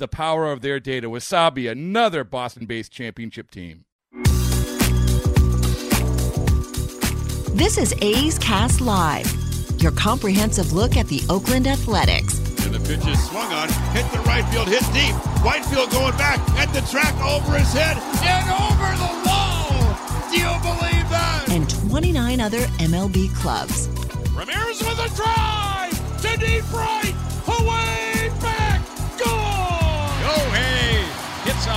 the 0.00 0.08
power 0.08 0.50
of 0.50 0.62
their 0.62 0.80
data. 0.80 1.08
Wasabi, 1.08 1.70
another 1.70 2.24
Boston 2.24 2.66
based 2.66 2.90
championship 2.90 3.50
team. 3.52 3.84
This 7.54 7.78
is 7.78 7.94
A's 8.00 8.38
Cast 8.38 8.80
Live, 8.80 9.30
your 9.80 9.92
comprehensive 9.92 10.72
look 10.72 10.96
at 10.96 11.06
the 11.06 11.22
Oakland 11.28 11.66
Athletics. 11.66 12.38
And 12.64 12.74
the 12.74 12.80
pitch 12.80 13.06
is 13.06 13.22
swung 13.28 13.52
on, 13.52 13.68
hit 13.92 14.10
the 14.12 14.20
right 14.20 14.44
field, 14.50 14.66
hit 14.66 14.82
deep. 14.92 15.14
Whitefield 15.44 15.90
going 15.90 16.16
back 16.16 16.40
at 16.58 16.72
the 16.72 16.80
track 16.90 17.14
over 17.22 17.58
his 17.58 17.72
head 17.72 17.96
and 18.24 18.50
over 18.50 18.88
the 18.96 19.28
wall. 19.28 20.30
Do 20.30 20.38
you 20.38 20.50
believe 20.62 21.08
that? 21.10 21.46
And 21.50 21.68
29 21.90 22.40
other 22.40 22.60
MLB 22.78 23.34
clubs. 23.34 23.88
Ramirez 24.32 24.80
with 24.80 24.98
a 24.98 25.14
drive 25.14 26.20
to 26.22 26.36
deep 26.38 26.72
right, 26.72 27.14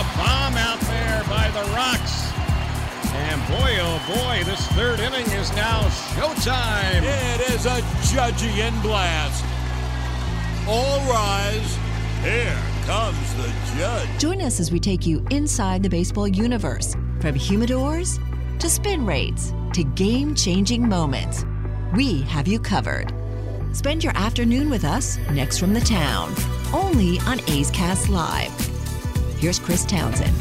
a 0.04 0.18
bomb 0.18 0.56
out 0.58 0.80
there 0.82 1.23
by 1.30 1.50
the 1.52 1.64
Rocks. 1.73 2.32
And 3.16 3.42
boy, 3.48 3.78
oh 3.80 4.02
boy, 4.08 4.44
this 4.44 4.66
third 4.70 5.00
inning 5.00 5.30
is 5.32 5.52
now 5.56 5.82
showtime. 6.16 7.04
It 7.04 7.52
is 7.52 7.66
a 7.66 7.82
Judgian 8.10 8.82
blast. 8.82 9.45
All 10.68 11.00
rise. 11.10 11.78
Here 12.22 12.58
comes 12.86 13.34
the 13.36 13.54
judge. 13.78 14.10
Join 14.20 14.42
us 14.42 14.60
as 14.60 14.72
we 14.72 14.80
take 14.80 15.06
you 15.06 15.26
inside 15.30 15.84
the 15.84 15.90
baseball 15.90 16.28
universe 16.28 16.95
from 17.20 17.36
humidors 17.36 18.20
to 18.60 18.70
spin 18.70 19.06
rates 19.06 19.54
to 19.73 19.84
game 19.84 20.34
changing 20.36 20.88
moments. 20.88 21.45
We 21.95 22.22
have 22.23 22.48
you 22.48 22.60
covered. 22.60 23.14
Spend 23.73 24.04
your 24.04 24.16
afternoon 24.16 24.70
with 24.70 24.86
us 24.86 25.17
next 25.32 25.58
from 25.58 25.73
the 25.73 25.82
town, 25.82 26.34
only 26.73 27.20
on 27.22 27.42
A's 27.50 27.70
Cast 27.72 28.10
Live. 28.10 28.73
Here's 29.44 29.59
Chris 29.59 29.83
Townsend. 29.83 30.33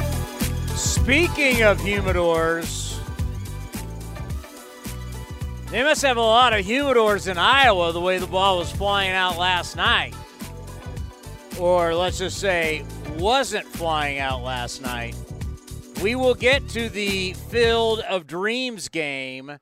Speaking 0.78 1.62
of 1.64 1.80
humidors, 1.80 3.00
they 5.72 5.82
must 5.82 6.02
have 6.02 6.18
a 6.18 6.20
lot 6.20 6.52
of 6.52 6.64
humidors 6.64 7.28
in 7.28 7.36
Iowa 7.36 7.92
the 7.92 8.00
way 8.00 8.18
the 8.18 8.28
ball 8.28 8.58
was 8.58 8.70
flying 8.70 9.10
out 9.10 9.38
last 9.38 9.74
night. 9.74 10.14
Or 11.58 11.96
let's 11.96 12.18
just 12.18 12.38
say, 12.38 12.84
wasn't 13.18 13.66
flying 13.66 14.20
out 14.20 14.44
last 14.44 14.80
night. 14.80 15.16
We 16.00 16.14
will 16.14 16.36
get 16.36 16.68
to 16.68 16.88
the 16.88 17.32
Field 17.32 17.98
of 18.08 18.28
Dreams 18.28 18.88
game. 18.88 19.50
Um, 19.50 19.58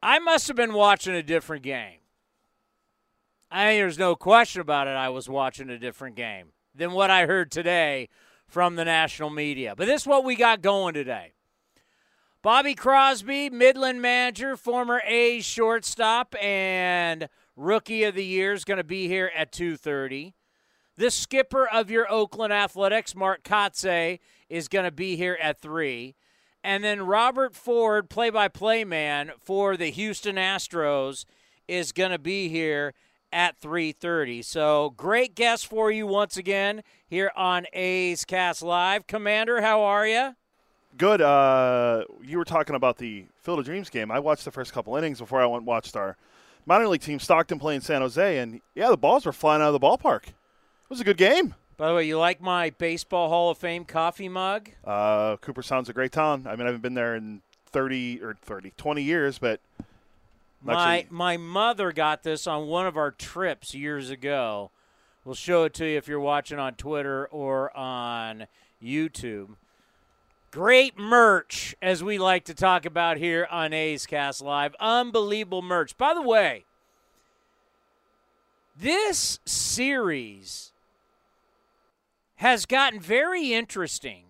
I 0.00 0.18
must 0.22 0.48
have 0.48 0.56
been 0.56 0.72
watching 0.72 1.14
a 1.14 1.22
different 1.22 1.62
game. 1.62 1.98
I 3.54 3.66
think 3.66 3.80
there's 3.80 3.98
no 3.98 4.16
question 4.16 4.62
about 4.62 4.88
it. 4.88 4.92
I 4.92 5.10
was 5.10 5.28
watching 5.28 5.68
a 5.68 5.78
different 5.78 6.16
game 6.16 6.52
than 6.74 6.92
what 6.92 7.10
I 7.10 7.26
heard 7.26 7.50
today 7.50 8.08
from 8.46 8.76
the 8.76 8.84
national 8.86 9.28
media. 9.28 9.74
But 9.76 9.88
this 9.88 10.02
is 10.02 10.06
what 10.06 10.24
we 10.24 10.36
got 10.36 10.62
going 10.62 10.94
today. 10.94 11.32
Bobby 12.40 12.74
Crosby, 12.74 13.50
Midland 13.50 14.00
manager, 14.00 14.56
former 14.56 15.02
A's 15.06 15.44
shortstop, 15.44 16.34
and 16.42 17.28
rookie 17.54 18.04
of 18.04 18.14
the 18.14 18.24
year 18.24 18.54
is 18.54 18.64
going 18.64 18.78
to 18.78 18.84
be 18.84 19.06
here 19.06 19.30
at 19.36 19.52
2.30. 19.52 20.32
The 20.96 21.10
skipper 21.10 21.68
of 21.68 21.90
your 21.90 22.10
Oakland 22.10 22.54
Athletics, 22.54 23.14
Mark 23.14 23.42
Kotsay, 23.42 24.20
is 24.48 24.66
going 24.66 24.86
to 24.86 24.90
be 24.90 25.16
here 25.16 25.36
at 25.42 25.60
3. 25.60 26.14
And 26.64 26.82
then 26.82 27.02
Robert 27.02 27.54
Ford, 27.54 28.08
play-by-play 28.08 28.84
man 28.84 29.32
for 29.38 29.76
the 29.76 29.90
Houston 29.90 30.36
Astros, 30.36 31.26
is 31.68 31.92
going 31.92 32.12
to 32.12 32.18
be 32.18 32.48
here 32.48 32.94
at 33.32 33.60
3:30. 33.60 34.42
So 34.42 34.90
great 34.96 35.34
guest 35.34 35.66
for 35.66 35.90
you 35.90 36.06
once 36.06 36.36
again 36.36 36.82
here 37.06 37.32
on 37.36 37.66
A's 37.72 38.24
Cast 38.24 38.62
Live. 38.62 39.06
Commander, 39.06 39.60
how 39.60 39.82
are 39.82 40.06
you? 40.06 40.36
Good. 40.96 41.22
Uh, 41.22 42.04
you 42.22 42.38
were 42.38 42.44
talking 42.44 42.76
about 42.76 42.98
the 42.98 43.26
Field 43.36 43.58
of 43.58 43.64
Dreams 43.64 43.88
game. 43.88 44.10
I 44.10 44.18
watched 44.18 44.44
the 44.44 44.50
first 44.50 44.72
couple 44.72 44.94
innings 44.96 45.18
before 45.18 45.40
I 45.40 45.46
went 45.46 45.60
and 45.62 45.66
watched 45.66 45.96
our 45.96 46.16
minor 46.66 46.88
league 46.88 47.00
team, 47.00 47.18
Stockton, 47.18 47.58
playing 47.58 47.80
San 47.80 48.02
Jose, 48.02 48.38
and 48.38 48.60
yeah, 48.74 48.90
the 48.90 48.96
balls 48.96 49.24
were 49.24 49.32
flying 49.32 49.62
out 49.62 49.74
of 49.74 49.80
the 49.80 49.80
ballpark. 49.80 50.28
It 50.28 50.90
was 50.90 51.00
a 51.00 51.04
good 51.04 51.16
game. 51.16 51.54
By 51.76 51.88
the 51.88 51.94
way, 51.94 52.04
you 52.04 52.18
like 52.18 52.40
my 52.40 52.70
Baseball 52.70 53.28
Hall 53.28 53.50
of 53.50 53.58
Fame 53.58 53.84
coffee 53.84 54.28
mug? 54.28 54.70
Uh, 54.84 55.36
Cooperstown 55.38 55.84
a 55.88 55.92
great 55.92 56.12
town. 56.12 56.46
I 56.46 56.50
mean, 56.52 56.62
I 56.62 56.66
haven't 56.66 56.82
been 56.82 56.94
there 56.94 57.16
in 57.16 57.40
30 57.66 58.22
or 58.22 58.36
30, 58.42 58.72
20 58.76 59.02
years, 59.02 59.38
but 59.38 59.60
my 60.62 61.06
my 61.10 61.36
mother 61.36 61.92
got 61.92 62.22
this 62.22 62.46
on 62.46 62.66
one 62.66 62.86
of 62.86 62.96
our 62.96 63.10
trips 63.10 63.74
years 63.74 64.10
ago. 64.10 64.70
We'll 65.24 65.34
show 65.34 65.64
it 65.64 65.74
to 65.74 65.86
you 65.86 65.96
if 65.98 66.08
you're 66.08 66.20
watching 66.20 66.58
on 66.58 66.74
Twitter 66.74 67.26
or 67.26 67.76
on 67.76 68.46
YouTube. 68.82 69.56
Great 70.50 70.98
merch, 70.98 71.74
as 71.80 72.02
we 72.02 72.18
like 72.18 72.44
to 72.44 72.54
talk 72.54 72.84
about 72.84 73.16
here 73.16 73.46
on 73.50 73.72
A's 73.72 74.04
Cast 74.04 74.42
Live. 74.42 74.74
Unbelievable 74.80 75.62
merch. 75.62 75.96
By 75.96 76.12
the 76.12 76.22
way, 76.22 76.64
this 78.76 79.38
series 79.46 80.72
has 82.36 82.66
gotten 82.66 83.00
very 83.00 83.52
interesting 83.52 84.24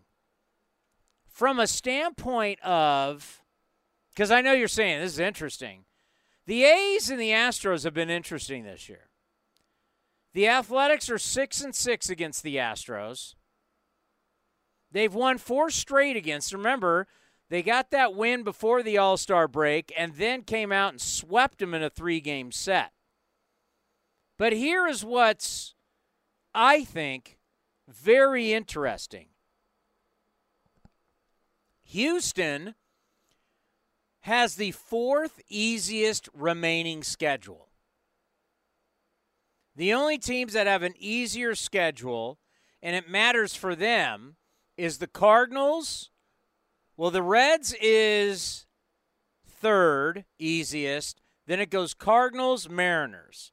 from 1.27 1.59
a 1.59 1.67
standpoint 1.67 2.61
of 2.63 3.43
because 4.11 4.31
I 4.31 4.43
know 4.43 4.53
you're 4.53 4.69
saying 4.69 5.01
this 5.01 5.15
is 5.15 5.19
interesting. 5.19 5.85
The 6.47 6.65
A's 6.65 7.11
and 7.11 7.21
the 7.21 7.31
Astros 7.31 7.85
have 7.85 7.95
been 7.95 8.11
interesting 8.11 8.65
this 8.65 8.89
year. 8.89 9.09
The 10.35 10.49
Athletics 10.49 11.09
are 11.11 11.19
6 11.19 11.61
and 11.61 11.75
6 11.75 12.11
against 12.11 12.43
the 12.43 12.57
Astros. 12.57 13.35
They've 14.91 15.15
won 15.15 15.39
four 15.39 15.71
straight 15.71 16.17
against. 16.17 16.53
Remember, 16.53 17.07
they 17.49 17.63
got 17.63 17.91
that 17.91 18.15
win 18.15 18.43
before 18.43 18.83
the 18.83 18.99
All-Star 18.99 19.47
break 19.47 19.93
and 19.97 20.15
then 20.15 20.43
came 20.43 20.73
out 20.73 20.93
and 20.93 21.01
swept 21.01 21.59
them 21.59 21.75
in 21.75 21.83
a 21.83 21.91
three-game 21.91 22.51
set. 22.51 22.93
But 24.39 24.53
here 24.53 24.87
is 24.87 25.05
what's 25.05 25.75
I 26.55 26.85
think 26.85 27.39
very 27.89 28.53
interesting. 28.53 29.29
Houston 31.85 32.75
has 34.23 34.55
the 34.55 34.71
fourth 34.71 35.41
easiest 35.49 36.29
remaining 36.33 37.03
schedule. 37.03 37.69
The 39.75 39.93
only 39.93 40.19
teams 40.19 40.53
that 40.53 40.67
have 40.67 40.83
an 40.83 40.95
easier 40.99 41.55
schedule, 41.55 42.39
and 42.83 42.95
it 42.95 43.09
matters 43.09 43.55
for 43.55 43.75
them, 43.75 44.37
is 44.77 44.99
the 44.99 45.07
Cardinals. 45.07 46.11
Well, 46.97 47.11
the 47.11 47.23
Reds 47.23 47.75
is 47.81 48.67
third 49.47 50.25
easiest. 50.39 51.21
Then 51.47 51.59
it 51.61 51.71
goes 51.71 51.95
Cardinals, 51.95 52.69
Mariners. 52.69 53.51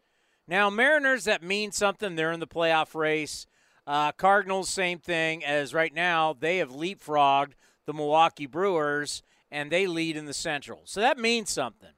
Now, 0.48 0.70
Mariners, 0.70 1.24
that 1.24 1.42
means 1.42 1.78
something. 1.78 2.16
They're 2.16 2.32
in 2.32 2.40
the 2.40 2.48
playoff 2.48 2.94
race. 2.94 3.48
Uh, 3.88 4.12
Cardinals, 4.12 4.70
same 4.70 5.00
thing 5.00 5.44
as 5.44 5.74
right 5.74 5.94
now. 5.94 6.36
They 6.40 6.58
have 6.58 6.70
leapfrogged 6.70 7.54
the 7.86 7.94
Milwaukee 7.94 8.46
Brewers 8.46 9.24
and 9.52 9.72
they 9.72 9.88
lead 9.88 10.16
in 10.16 10.26
the 10.26 10.34
Central. 10.34 10.82
So 10.86 11.02
that 11.02 11.18
means 11.18 11.50
something. 11.50 11.90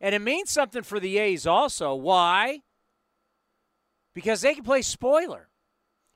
And 0.00 0.14
it 0.14 0.22
means 0.22 0.50
something 0.50 0.82
for 0.82 0.98
the 0.98 1.18
A's 1.18 1.46
also. 1.46 1.94
Why? 1.94 2.62
Because 4.14 4.40
they 4.40 4.54
can 4.54 4.64
play 4.64 4.82
spoiler. 4.82 5.48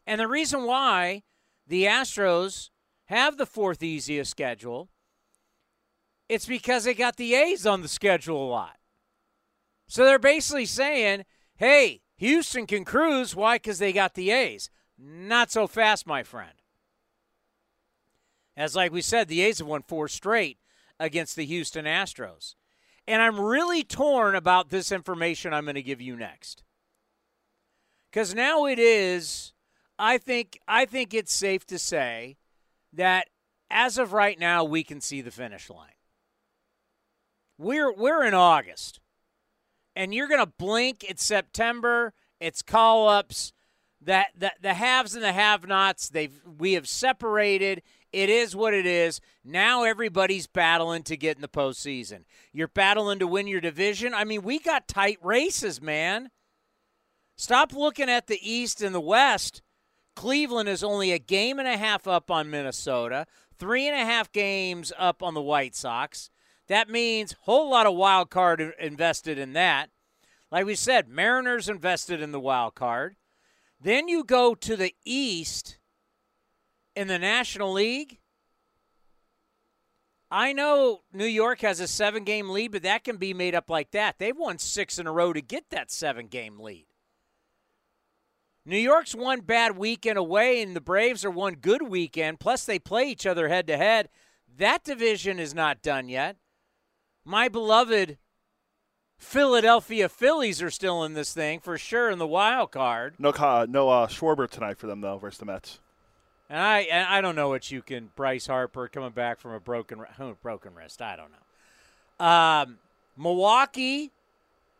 And 0.06 0.20
the 0.20 0.28
reason 0.28 0.64
why 0.64 1.22
the 1.66 1.84
Astros 1.84 2.70
have 3.06 3.36
the 3.36 3.46
fourth 3.46 3.82
easiest 3.82 4.30
schedule, 4.30 4.88
it's 6.28 6.46
because 6.46 6.84
they 6.84 6.94
got 6.94 7.16
the 7.16 7.34
A's 7.34 7.66
on 7.66 7.82
the 7.82 7.88
schedule 7.88 8.46
a 8.46 8.48
lot. 8.48 8.78
So 9.86 10.04
they're 10.04 10.18
basically 10.18 10.66
saying, 10.66 11.24
hey, 11.56 12.00
Houston 12.16 12.66
can 12.66 12.84
cruise. 12.84 13.36
Why? 13.36 13.56
Because 13.56 13.78
they 13.78 13.92
got 13.92 14.14
the 14.14 14.30
A's. 14.30 14.70
Not 14.98 15.50
so 15.50 15.66
fast, 15.66 16.06
my 16.06 16.22
friend. 16.22 16.54
As 18.56 18.76
like 18.76 18.92
we 18.92 19.02
said, 19.02 19.28
the 19.28 19.40
A's 19.42 19.58
have 19.58 19.66
won 19.66 19.82
four 19.82 20.08
straight 20.08 20.58
against 21.00 21.36
the 21.36 21.44
Houston 21.46 21.84
Astros. 21.84 22.54
And 23.06 23.20
I'm 23.20 23.40
really 23.40 23.82
torn 23.82 24.34
about 24.34 24.70
this 24.70 24.92
information 24.92 25.52
I'm 25.52 25.64
going 25.64 25.74
to 25.74 25.82
give 25.82 26.00
you 26.00 26.16
next. 26.16 26.62
Cuz 28.12 28.34
now 28.34 28.66
it 28.66 28.78
is 28.78 29.52
I 29.98 30.18
think 30.18 30.58
I 30.68 30.84
think 30.84 31.12
it's 31.12 31.34
safe 31.34 31.66
to 31.66 31.78
say 31.78 32.36
that 32.92 33.28
as 33.70 33.98
of 33.98 34.12
right 34.12 34.38
now 34.38 34.64
we 34.64 34.84
can 34.84 35.00
see 35.00 35.20
the 35.20 35.30
finish 35.30 35.68
line. 35.68 35.90
We're 37.58 37.92
we're 37.92 38.24
in 38.24 38.34
August. 38.34 39.00
And 39.96 40.12
you're 40.12 40.28
going 40.28 40.44
to 40.44 40.52
blink 40.58 41.04
it's 41.08 41.24
September, 41.24 42.14
it's 42.40 42.62
call-ups, 42.62 43.52
that 44.00 44.28
the, 44.36 44.52
the 44.60 44.74
haves 44.74 45.14
and 45.14 45.22
the 45.22 45.32
have-nots, 45.32 46.08
they've 46.08 46.40
we 46.58 46.72
have 46.72 46.88
separated. 46.88 47.82
It 48.14 48.30
is 48.30 48.54
what 48.54 48.74
it 48.74 48.86
is. 48.86 49.20
Now 49.44 49.82
everybody's 49.82 50.46
battling 50.46 51.02
to 51.02 51.16
get 51.16 51.36
in 51.36 51.42
the 51.42 51.48
postseason. 51.48 52.20
You're 52.52 52.68
battling 52.68 53.18
to 53.18 53.26
win 53.26 53.48
your 53.48 53.60
division. 53.60 54.14
I 54.14 54.22
mean, 54.22 54.42
we 54.42 54.60
got 54.60 54.86
tight 54.86 55.18
races, 55.20 55.82
man. 55.82 56.30
Stop 57.36 57.72
looking 57.72 58.08
at 58.08 58.28
the 58.28 58.38
East 58.40 58.80
and 58.82 58.94
the 58.94 59.00
West. 59.00 59.62
Cleveland 60.14 60.68
is 60.68 60.84
only 60.84 61.10
a 61.10 61.18
game 61.18 61.58
and 61.58 61.66
a 61.66 61.76
half 61.76 62.06
up 62.06 62.30
on 62.30 62.50
Minnesota, 62.50 63.26
three 63.58 63.88
and 63.88 64.00
a 64.00 64.04
half 64.04 64.30
games 64.30 64.92
up 64.96 65.20
on 65.20 65.34
the 65.34 65.42
White 65.42 65.74
Sox. 65.74 66.30
That 66.68 66.88
means 66.88 67.34
whole 67.40 67.68
lot 67.68 67.86
of 67.86 67.96
wild 67.96 68.30
card 68.30 68.60
invested 68.78 69.38
in 69.38 69.54
that. 69.54 69.90
Like 70.52 70.66
we 70.66 70.76
said, 70.76 71.08
Mariners 71.08 71.68
invested 71.68 72.22
in 72.22 72.30
the 72.30 72.38
wild 72.38 72.76
card. 72.76 73.16
Then 73.80 74.06
you 74.06 74.22
go 74.22 74.54
to 74.54 74.76
the 74.76 74.94
East 75.04 75.78
in 76.96 77.08
the 77.08 77.18
National 77.18 77.72
League. 77.72 78.18
I 80.30 80.52
know 80.52 81.02
New 81.12 81.26
York 81.26 81.60
has 81.60 81.78
a 81.80 81.86
seven 81.86 82.24
game 82.24 82.50
lead, 82.50 82.72
but 82.72 82.82
that 82.82 83.04
can 83.04 83.18
be 83.18 83.32
made 83.32 83.54
up 83.54 83.70
like 83.70 83.92
that. 83.92 84.18
They've 84.18 84.36
won 84.36 84.58
six 84.58 84.98
in 84.98 85.06
a 85.06 85.12
row 85.12 85.32
to 85.32 85.40
get 85.40 85.70
that 85.70 85.90
seven 85.90 86.26
game 86.26 86.58
lead. 86.58 86.86
New 88.66 88.78
York's 88.78 89.14
one 89.14 89.40
bad 89.40 89.76
weekend 89.76 90.18
away, 90.18 90.62
and 90.62 90.74
the 90.74 90.80
Braves 90.80 91.24
are 91.24 91.30
one 91.30 91.54
good 91.54 91.82
weekend. 91.82 92.40
Plus, 92.40 92.64
they 92.64 92.78
play 92.78 93.04
each 93.04 93.26
other 93.26 93.48
head 93.48 93.66
to 93.66 93.76
head. 93.76 94.08
That 94.56 94.82
division 94.82 95.38
is 95.38 95.54
not 95.54 95.82
done 95.82 96.08
yet. 96.08 96.36
My 97.24 97.48
beloved 97.48 98.18
Philadelphia 99.18 100.08
Phillies 100.08 100.62
are 100.62 100.70
still 100.70 101.04
in 101.04 101.14
this 101.14 101.32
thing 101.32 101.60
for 101.60 101.78
sure 101.78 102.10
in 102.10 102.18
the 102.18 102.26
wild 102.26 102.72
card. 102.72 103.14
No, 103.18 103.30
no 103.68 103.88
uh, 103.88 104.06
Schwarber 104.06 104.48
tonight 104.48 104.78
for 104.78 104.86
them 104.86 105.00
though 105.00 105.18
versus 105.18 105.38
the 105.38 105.46
Mets. 105.46 105.78
And 106.50 106.60
I 106.60 106.80
and 106.80 107.06
I 107.08 107.20
don't 107.20 107.36
know 107.36 107.48
what 107.48 107.70
you 107.70 107.82
can 107.82 108.10
Bryce 108.16 108.46
Harper 108.46 108.88
coming 108.88 109.10
back 109.10 109.40
from 109.40 109.52
a 109.52 109.60
broken 109.60 110.04
broken 110.42 110.74
wrist. 110.74 111.00
I 111.00 111.16
don't 111.16 111.30
know. 111.30 112.26
Um, 112.26 112.78
Milwaukee 113.16 114.10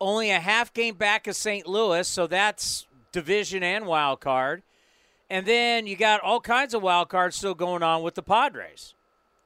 only 0.00 0.30
a 0.30 0.40
half 0.40 0.72
game 0.72 0.94
back 0.96 1.26
of 1.26 1.36
St. 1.36 1.66
Louis, 1.66 2.06
so 2.06 2.26
that's 2.26 2.86
division 3.12 3.62
and 3.62 3.86
wild 3.86 4.20
card. 4.20 4.62
And 5.30 5.46
then 5.46 5.86
you 5.86 5.96
got 5.96 6.20
all 6.20 6.40
kinds 6.40 6.74
of 6.74 6.82
wild 6.82 7.08
cards 7.08 7.36
still 7.36 7.54
going 7.54 7.82
on 7.82 8.02
with 8.02 8.14
the 8.14 8.22
Padres. 8.22 8.94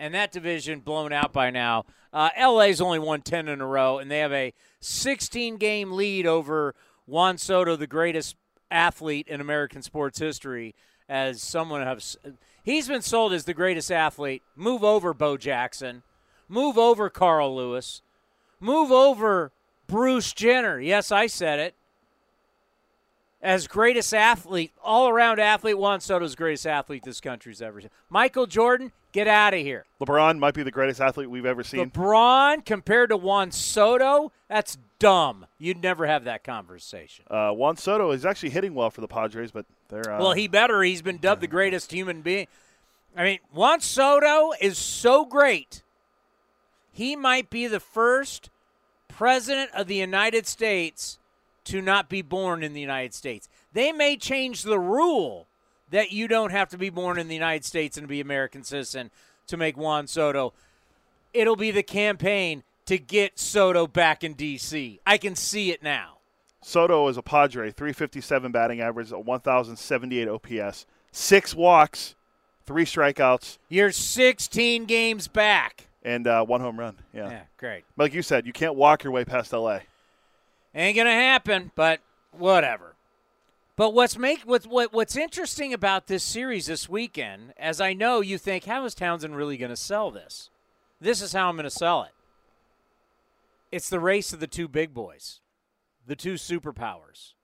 And 0.00 0.14
that 0.14 0.32
division 0.32 0.80
blown 0.80 1.12
out 1.12 1.32
by 1.32 1.50
now. 1.50 1.84
Uh, 2.12 2.30
LA's 2.40 2.80
only 2.80 2.98
won 2.98 3.20
10 3.22 3.48
in 3.48 3.60
a 3.60 3.66
row, 3.66 3.98
and 3.98 4.10
they 4.10 4.20
have 4.20 4.32
a 4.32 4.54
16 4.80 5.56
game 5.56 5.92
lead 5.92 6.26
over 6.26 6.74
Juan 7.06 7.38
Soto, 7.38 7.76
the 7.76 7.86
greatest 7.86 8.36
athlete 8.70 9.28
in 9.28 9.40
American 9.40 9.82
sports 9.82 10.18
history 10.18 10.74
as 11.08 11.42
someone 11.42 11.82
has 11.82 12.16
he's 12.62 12.88
been 12.88 13.02
sold 13.02 13.32
as 13.32 13.44
the 13.44 13.54
greatest 13.54 13.90
athlete. 13.90 14.42
Move 14.54 14.84
over 14.84 15.14
Bo 15.14 15.36
Jackson. 15.36 16.02
Move 16.48 16.78
over 16.78 17.10
Carl 17.10 17.54
Lewis. 17.54 18.02
Move 18.60 18.90
over 18.90 19.52
Bruce 19.86 20.32
Jenner. 20.32 20.80
Yes, 20.80 21.10
I 21.12 21.26
said 21.26 21.58
it. 21.58 21.74
As 23.40 23.68
greatest 23.68 24.12
athlete, 24.12 24.72
all 24.82 25.08
around 25.08 25.38
athlete, 25.38 25.78
Juan 25.78 26.00
Soto's 26.00 26.34
greatest 26.34 26.66
athlete 26.66 27.04
this 27.04 27.20
country's 27.20 27.62
ever 27.62 27.80
seen. 27.80 27.90
Michael 28.10 28.46
Jordan, 28.46 28.90
get 29.12 29.28
out 29.28 29.54
of 29.54 29.60
here. 29.60 29.84
LeBron 30.00 30.38
might 30.40 30.54
be 30.54 30.64
the 30.64 30.72
greatest 30.72 31.00
athlete 31.00 31.30
we've 31.30 31.46
ever 31.46 31.62
seen. 31.62 31.88
LeBron 31.88 32.64
compared 32.64 33.10
to 33.10 33.16
Juan 33.16 33.52
Soto, 33.52 34.32
that's 34.48 34.76
dumb. 34.98 35.46
You'd 35.56 35.80
never 35.80 36.06
have 36.06 36.24
that 36.24 36.42
conversation. 36.42 37.26
Uh, 37.30 37.50
Juan 37.52 37.76
Soto 37.76 38.10
is 38.10 38.26
actually 38.26 38.50
hitting 38.50 38.74
well 38.74 38.90
for 38.90 39.00
the 39.02 39.08
Padres, 39.08 39.52
but 39.52 39.66
they're 39.88 40.12
uh, 40.12 40.18
well. 40.20 40.32
He 40.32 40.48
better. 40.48 40.82
He's 40.82 41.02
been 41.02 41.18
dubbed 41.18 41.40
the 41.40 41.46
greatest 41.46 41.92
human 41.92 42.22
being. 42.22 42.46
I 43.16 43.24
mean, 43.24 43.38
Juan 43.52 43.80
Soto 43.80 44.52
is 44.60 44.78
so 44.78 45.24
great. 45.24 45.82
He 46.92 47.16
might 47.16 47.50
be 47.50 47.66
the 47.66 47.80
first 47.80 48.50
president 49.08 49.70
of 49.74 49.86
the 49.86 49.96
United 49.96 50.46
States 50.46 51.18
to 51.64 51.82
not 51.82 52.08
be 52.08 52.22
born 52.22 52.62
in 52.62 52.72
the 52.72 52.80
United 52.80 53.14
States. 53.14 53.48
They 53.72 53.92
may 53.92 54.16
change 54.16 54.62
the 54.62 54.78
rule 54.78 55.46
that 55.90 56.12
you 56.12 56.28
don't 56.28 56.50
have 56.50 56.68
to 56.70 56.78
be 56.78 56.90
born 56.90 57.18
in 57.18 57.28
the 57.28 57.34
United 57.34 57.64
States 57.64 57.96
and 57.96 58.06
be 58.06 58.20
American 58.20 58.62
citizen 58.62 59.10
to 59.46 59.56
make 59.56 59.76
Juan 59.76 60.06
Soto. 60.06 60.52
It'll 61.32 61.56
be 61.56 61.70
the 61.70 61.82
campaign 61.82 62.62
to 62.86 62.98
get 62.98 63.38
Soto 63.38 63.86
back 63.86 64.24
in 64.24 64.34
D.C. 64.34 65.00
I 65.06 65.18
can 65.18 65.34
see 65.34 65.70
it 65.70 65.82
now. 65.82 66.17
Soto 66.60 67.08
is 67.08 67.16
a 67.16 67.22
Padre, 67.22 67.70
357 67.70 68.52
batting 68.52 68.80
average, 68.80 69.12
a 69.12 69.18
1,078 69.18 70.28
OPS, 70.28 70.86
six 71.12 71.54
walks, 71.54 72.14
three 72.66 72.84
strikeouts. 72.84 73.58
You're 73.68 73.92
16 73.92 74.84
games 74.84 75.28
back. 75.28 75.88
And 76.02 76.26
uh, 76.26 76.44
one 76.44 76.60
home 76.60 76.78
run. 76.78 76.96
Yeah. 77.12 77.30
Yeah, 77.30 77.42
great. 77.58 77.84
Like 77.96 78.14
you 78.14 78.22
said, 78.22 78.46
you 78.46 78.52
can't 78.52 78.74
walk 78.74 79.04
your 79.04 79.12
way 79.12 79.24
past 79.24 79.52
LA. 79.52 79.80
Ain't 80.74 80.96
gonna 80.96 81.10
happen, 81.10 81.72
but 81.74 82.00
whatever. 82.32 82.94
But 83.78 83.94
what's 83.94 84.18
make 84.18 84.40
what, 84.40 84.66
what 84.66 84.92
what's 84.92 85.16
interesting 85.16 85.72
about 85.72 86.08
this 86.08 86.24
series 86.24 86.66
this 86.66 86.88
weekend, 86.88 87.52
as 87.56 87.80
I 87.80 87.92
know 87.92 88.20
you 88.20 88.36
think, 88.36 88.64
how 88.64 88.84
is 88.84 88.92
Townsend 88.92 89.36
really 89.36 89.56
going 89.56 89.70
to 89.70 89.76
sell 89.76 90.10
this? 90.10 90.50
This 91.00 91.22
is 91.22 91.32
how 91.32 91.48
I'm 91.48 91.54
going 91.54 91.62
to 91.62 91.70
sell 91.70 92.02
it. 92.02 92.10
It's 93.70 93.88
the 93.88 94.00
race 94.00 94.32
of 94.32 94.40
the 94.40 94.48
two 94.48 94.66
big 94.66 94.92
boys, 94.92 95.38
the 96.08 96.16
two 96.16 96.34
superpowers. 96.34 97.34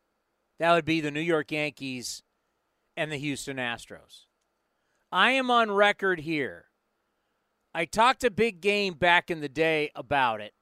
That 0.59 0.73
would 0.73 0.87
be 0.87 1.01
the 1.01 1.11
New 1.11 1.21
York 1.21 1.53
Yankees 1.53 2.23
and 2.97 3.13
the 3.13 3.17
Houston 3.17 3.59
Astros. 3.59 4.25
I 5.13 5.33
am 5.33 5.51
on 5.51 5.71
record 5.71 6.21
here. 6.21 6.65
I 7.75 7.85
talked 7.85 8.25
a 8.25 8.31
big 8.31 8.63
game 8.63 8.95
back 8.95 9.31
in 9.31 9.41
the 9.41 9.49
day 9.49 9.91
about 9.95 10.41
it. 10.41 10.55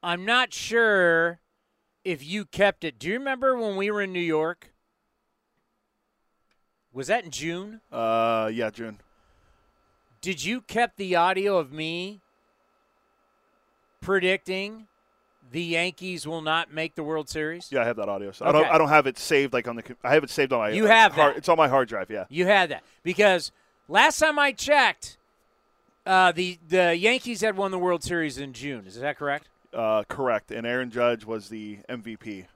I'm 0.00 0.24
not 0.24 0.54
sure 0.54 1.40
if 2.04 2.24
you 2.24 2.44
kept 2.44 2.84
it. 2.84 3.00
Do 3.00 3.08
you 3.08 3.14
remember 3.14 3.58
when 3.58 3.76
we 3.76 3.90
were 3.90 4.02
in 4.02 4.12
New 4.12 4.20
York? 4.20 4.72
Was 6.92 7.08
that 7.08 7.24
in 7.24 7.32
June? 7.32 7.80
Uh, 7.90 8.48
yeah, 8.52 8.70
June. 8.70 9.00
Did 10.20 10.44
you 10.44 10.60
kept 10.60 10.98
the 10.98 11.16
audio 11.16 11.58
of 11.58 11.72
me 11.72 12.20
predicting 14.00 14.86
the 15.50 15.62
Yankees 15.62 16.26
will 16.26 16.42
not 16.42 16.72
make 16.72 16.94
the 16.94 17.02
World 17.02 17.28
Series? 17.28 17.70
Yeah, 17.70 17.82
I 17.82 17.84
have 17.84 17.96
that 17.96 18.08
audio. 18.08 18.32
So 18.32 18.46
I 18.46 18.52
don't. 18.52 18.66
I 18.66 18.78
don't 18.78 18.88
have 18.88 19.06
it 19.06 19.18
saved 19.18 19.52
like 19.52 19.68
on 19.68 19.76
the. 19.76 19.96
I 20.02 20.14
have 20.14 20.24
it 20.24 20.30
saved 20.30 20.52
on 20.52 20.58
my. 20.60 20.70
You 20.70 20.86
have 20.86 21.12
hard, 21.12 21.34
that. 21.34 21.38
It's 21.38 21.48
on 21.48 21.56
my 21.56 21.68
hard 21.68 21.88
drive. 21.88 22.10
Yeah. 22.10 22.24
You 22.28 22.46
had 22.46 22.70
that 22.70 22.82
because 23.02 23.52
last 23.88 24.18
time 24.18 24.38
I 24.38 24.52
checked, 24.52 25.16
uh, 26.04 26.32
the 26.32 26.58
the 26.68 26.96
Yankees 26.96 27.40
had 27.40 27.56
won 27.56 27.70
the 27.70 27.78
World 27.78 28.02
Series 28.02 28.38
in 28.38 28.52
June. 28.52 28.86
Is 28.86 28.98
that 29.00 29.16
correct? 29.16 29.48
Uh, 29.72 30.04
correct. 30.08 30.50
And 30.50 30.66
Aaron 30.66 30.90
Judge 30.90 31.24
was 31.24 31.48
the 31.48 31.78
MVP. 31.88 32.46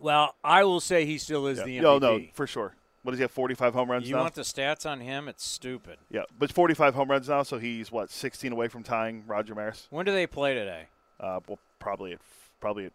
Well, 0.00 0.34
I 0.44 0.64
will 0.64 0.80
say 0.80 1.04
he 1.04 1.18
still 1.18 1.46
is 1.46 1.58
Yeah. 1.58 1.64
the 1.64 1.78
MVP. 1.78 1.82
No, 1.82 1.98
no, 1.98 2.20
for 2.32 2.46
sure. 2.46 2.74
What 3.02 3.12
does 3.12 3.18
he 3.18 3.22
have? 3.22 3.30
Forty-five 3.30 3.72
home 3.74 3.90
runs 3.90 4.04
now? 4.04 4.08
you 4.08 4.14
now. 4.16 4.22
want 4.22 4.34
the 4.34 4.42
stats 4.42 4.84
on 4.88 5.00
him? 5.00 5.28
It's 5.28 5.44
stupid. 5.44 5.98
yeah, 6.10 6.22
but 6.38 6.52
forty-five 6.52 6.94
home 6.94 7.10
runs 7.10 7.28
now, 7.28 7.42
so 7.42 7.58
he's 7.58 7.90
what 7.90 8.10
sixteen 8.10 8.52
away 8.52 8.68
from 8.68 8.82
tying 8.82 9.24
Roger 9.26 9.54
Maris. 9.54 9.86
When 9.90 10.04
do 10.04 10.12
they 10.12 10.26
play 10.26 10.54
today? 10.54 10.88
Uh, 11.20 11.40
well, 11.46 11.58
probably 11.78 12.12
at 12.12 12.20
probably 12.60 12.86
at 12.86 12.92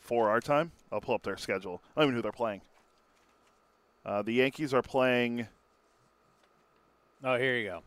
four 0.00 0.28
our 0.28 0.40
time. 0.40 0.72
I'll 0.90 1.00
pull 1.00 1.14
up 1.14 1.22
their 1.22 1.36
schedule. 1.36 1.80
I 1.96 2.00
don't 2.00 2.08
even 2.08 2.14
know 2.14 2.18
who 2.18 2.22
they're 2.22 2.32
playing. 2.32 2.60
Uh, 4.04 4.22
the 4.22 4.32
Yankees 4.32 4.74
are 4.74 4.82
playing 4.82 5.46
Oh, 7.24 7.36
here 7.36 7.56
you 7.56 7.68
go. 7.68 7.82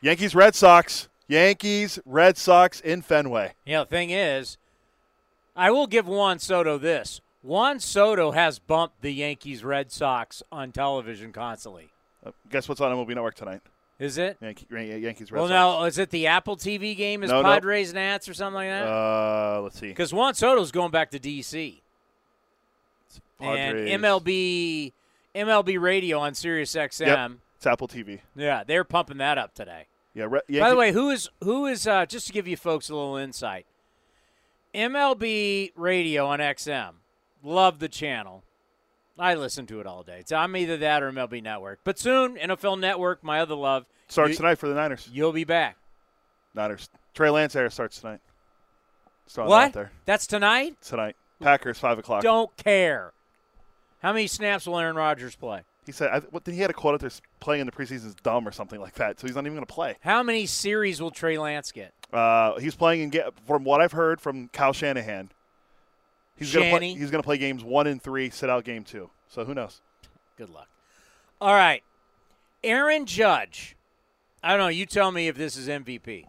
Yankees 0.00 0.34
Red 0.34 0.54
Sox. 0.54 1.08
Yankees, 1.26 1.98
Red 2.04 2.36
Sox 2.36 2.80
in 2.80 3.02
Fenway. 3.02 3.52
Yeah, 3.64 3.80
the 3.80 3.86
thing 3.86 4.10
is, 4.10 4.58
I 5.54 5.70
will 5.70 5.86
give 5.86 6.06
Juan 6.08 6.38
Soto 6.38 6.76
this. 6.78 7.20
Juan 7.42 7.78
Soto 7.78 8.32
has 8.32 8.58
bumped 8.58 9.00
the 9.00 9.12
Yankees 9.12 9.62
Red 9.64 9.92
Sox 9.92 10.42
on 10.50 10.72
television 10.72 11.32
constantly. 11.32 11.88
Uh, 12.24 12.32
guess 12.50 12.68
what's 12.68 12.80
on 12.80 12.92
MLB 12.92 13.14
Network 13.14 13.34
tonight? 13.34 13.60
Is 14.00 14.16
it? 14.16 14.38
Yankee, 14.40 14.66
Yankees, 14.70 15.30
Red 15.30 15.40
well, 15.40 15.48
Sox. 15.48 15.52
now 15.52 15.84
is 15.84 15.98
it 15.98 16.08
the 16.08 16.26
Apple 16.26 16.56
TV 16.56 16.96
game? 16.96 17.22
Is 17.22 17.30
No, 17.30 17.42
no. 17.42 17.48
Padres 17.48 17.92
Nats 17.92 18.30
or 18.30 18.34
something 18.34 18.54
like 18.54 18.70
that? 18.70 18.88
Uh, 18.88 19.60
let's 19.62 19.78
see. 19.78 19.88
Because 19.88 20.10
Juan 20.12 20.32
Soto's 20.32 20.72
going 20.72 20.90
back 20.90 21.10
to 21.10 21.18
DC. 21.18 21.82
And 23.38 23.78
MLB 23.78 24.92
MLB 25.34 25.80
Radio 25.80 26.18
on 26.18 26.34
Sirius 26.34 26.74
XM. 26.74 27.06
Yep. 27.06 27.30
It's 27.56 27.66
Apple 27.66 27.88
TV. 27.88 28.20
Yeah, 28.34 28.64
they're 28.64 28.84
pumping 28.84 29.18
that 29.18 29.36
up 29.36 29.54
today. 29.54 29.86
Yeah. 30.14 30.26
Re- 30.30 30.58
By 30.58 30.70
the 30.70 30.76
way, 30.76 30.92
who 30.92 31.10
is 31.10 31.28
who 31.44 31.66
is 31.66 31.86
uh, 31.86 32.06
just 32.06 32.26
to 32.26 32.32
give 32.32 32.48
you 32.48 32.56
folks 32.56 32.88
a 32.88 32.94
little 32.94 33.16
insight? 33.16 33.66
MLB 34.74 35.72
Radio 35.76 36.26
on 36.26 36.38
XM. 36.38 36.92
Love 37.42 37.80
the 37.80 37.88
channel. 37.88 38.44
I 39.18 39.34
listen 39.34 39.66
to 39.66 39.80
it 39.80 39.86
all 39.86 40.02
day. 40.02 40.22
So 40.26 40.36
I'm 40.36 40.56
either 40.56 40.76
that 40.78 41.02
or 41.02 41.10
MLB 41.12 41.42
Network. 41.42 41.80
But 41.84 41.98
soon, 41.98 42.36
NFL 42.36 42.78
Network, 42.80 43.22
my 43.22 43.40
other 43.40 43.54
love. 43.54 43.84
starts 44.08 44.30
you, 44.30 44.36
tonight 44.36 44.56
for 44.56 44.68
the 44.68 44.74
Niners. 44.74 45.08
You'll 45.12 45.32
be 45.32 45.44
back. 45.44 45.76
Niners. 46.54 46.88
Trey 47.14 47.30
Lance 47.30 47.54
era 47.56 47.70
starts 47.70 48.00
tonight. 48.00 48.20
That 49.34 49.46
what? 49.46 49.72
there 49.72 49.92
That's 50.06 50.26
tonight? 50.26 50.76
tonight. 50.82 51.16
Packers 51.40 51.78
five 51.78 51.98
o'clock. 51.98 52.22
Don't 52.22 52.54
care. 52.56 53.12
How 54.02 54.12
many 54.12 54.26
snaps 54.26 54.66
will 54.66 54.78
Aaron 54.78 54.96
Rodgers 54.96 55.36
play? 55.36 55.62
He 55.86 55.92
said, 55.92 56.10
I, 56.10 56.18
what, 56.20 56.46
he 56.46 56.58
had 56.58 56.70
a 56.70 56.74
quote 56.74 56.94
out 56.94 57.00
there 57.00 57.08
s- 57.08 57.20
playing 57.40 57.60
in 57.60 57.66
the 57.66 57.72
preseason 57.72 58.06
is 58.06 58.14
dumb 58.16 58.46
or 58.46 58.52
something 58.52 58.80
like 58.80 58.94
that, 58.94 59.18
so 59.20 59.26
he's 59.26 59.34
not 59.36 59.42
even 59.44 59.54
going 59.54 59.66
to 59.66 59.72
play. 59.72 59.96
How 60.00 60.22
many 60.22 60.46
series 60.46 61.00
will 61.00 61.10
Trey 61.10 61.38
Lance 61.38 61.72
get? 61.72 61.92
Uh, 62.12 62.58
he's 62.58 62.74
playing 62.74 63.12
in, 63.12 63.22
from 63.46 63.64
what 63.64 63.80
I've 63.80 63.92
heard 63.92 64.20
from 64.20 64.48
Kyle 64.48 64.72
Shanahan, 64.72 65.30
he's 66.40 66.52
going 66.52 66.66
to 66.66 66.78
play, 66.78 66.88
he's 66.94 67.10
going 67.10 67.22
to 67.22 67.26
play 67.26 67.38
games 67.38 67.62
one 67.62 67.86
and 67.86 68.02
three, 68.02 68.30
sit 68.30 68.50
out 68.50 68.64
game 68.64 68.82
two. 68.82 69.10
So 69.28 69.44
who 69.44 69.54
knows? 69.54 69.80
Good 70.36 70.50
luck. 70.50 70.68
All 71.40 71.54
right. 71.54 71.82
Aaron 72.64 73.06
Judge. 73.06 73.76
I 74.42 74.50
don't 74.50 74.58
know. 74.58 74.68
You 74.68 74.86
tell 74.86 75.12
me 75.12 75.28
if 75.28 75.36
this 75.36 75.56
is 75.56 75.68
MVP. 75.68 76.24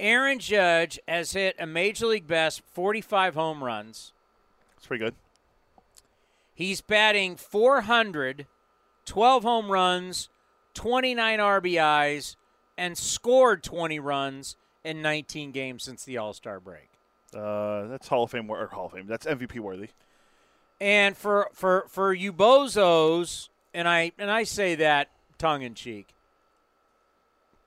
Aaron 0.00 0.38
Judge 0.38 0.98
has 1.06 1.32
hit 1.32 1.54
a 1.58 1.66
major 1.66 2.06
league 2.06 2.26
best 2.26 2.62
45 2.72 3.34
home 3.34 3.62
runs. 3.62 4.12
It's 4.76 4.86
pretty 4.86 5.04
good. 5.04 5.14
He's 6.54 6.80
batting 6.80 7.36
400, 7.36 8.46
12 9.06 9.42
home 9.42 9.70
runs, 9.70 10.28
29 10.74 11.38
RBIs, 11.38 12.36
and 12.76 12.96
scored 12.96 13.62
20 13.62 13.98
runs 13.98 14.56
in 14.84 15.02
19 15.02 15.52
games 15.52 15.82
since 15.82 16.04
the 16.04 16.18
All 16.18 16.32
Star 16.32 16.60
break. 16.60 16.90
Uh, 17.34 17.88
that's 17.88 18.08
Hall 18.08 18.24
of 18.24 18.30
Fame 18.30 18.48
or 18.48 18.66
Hall 18.68 18.86
of 18.86 18.92
Fame. 18.92 19.06
That's 19.06 19.26
MVP 19.26 19.60
worthy. 19.60 19.88
And 20.80 21.16
for 21.16 21.48
for 21.52 21.86
for 21.88 22.12
you 22.12 22.32
bozos, 22.32 23.48
and 23.72 23.88
I 23.88 24.12
and 24.18 24.30
I 24.30 24.44
say 24.44 24.74
that 24.76 25.08
tongue 25.38 25.62
in 25.62 25.74
cheek, 25.74 26.08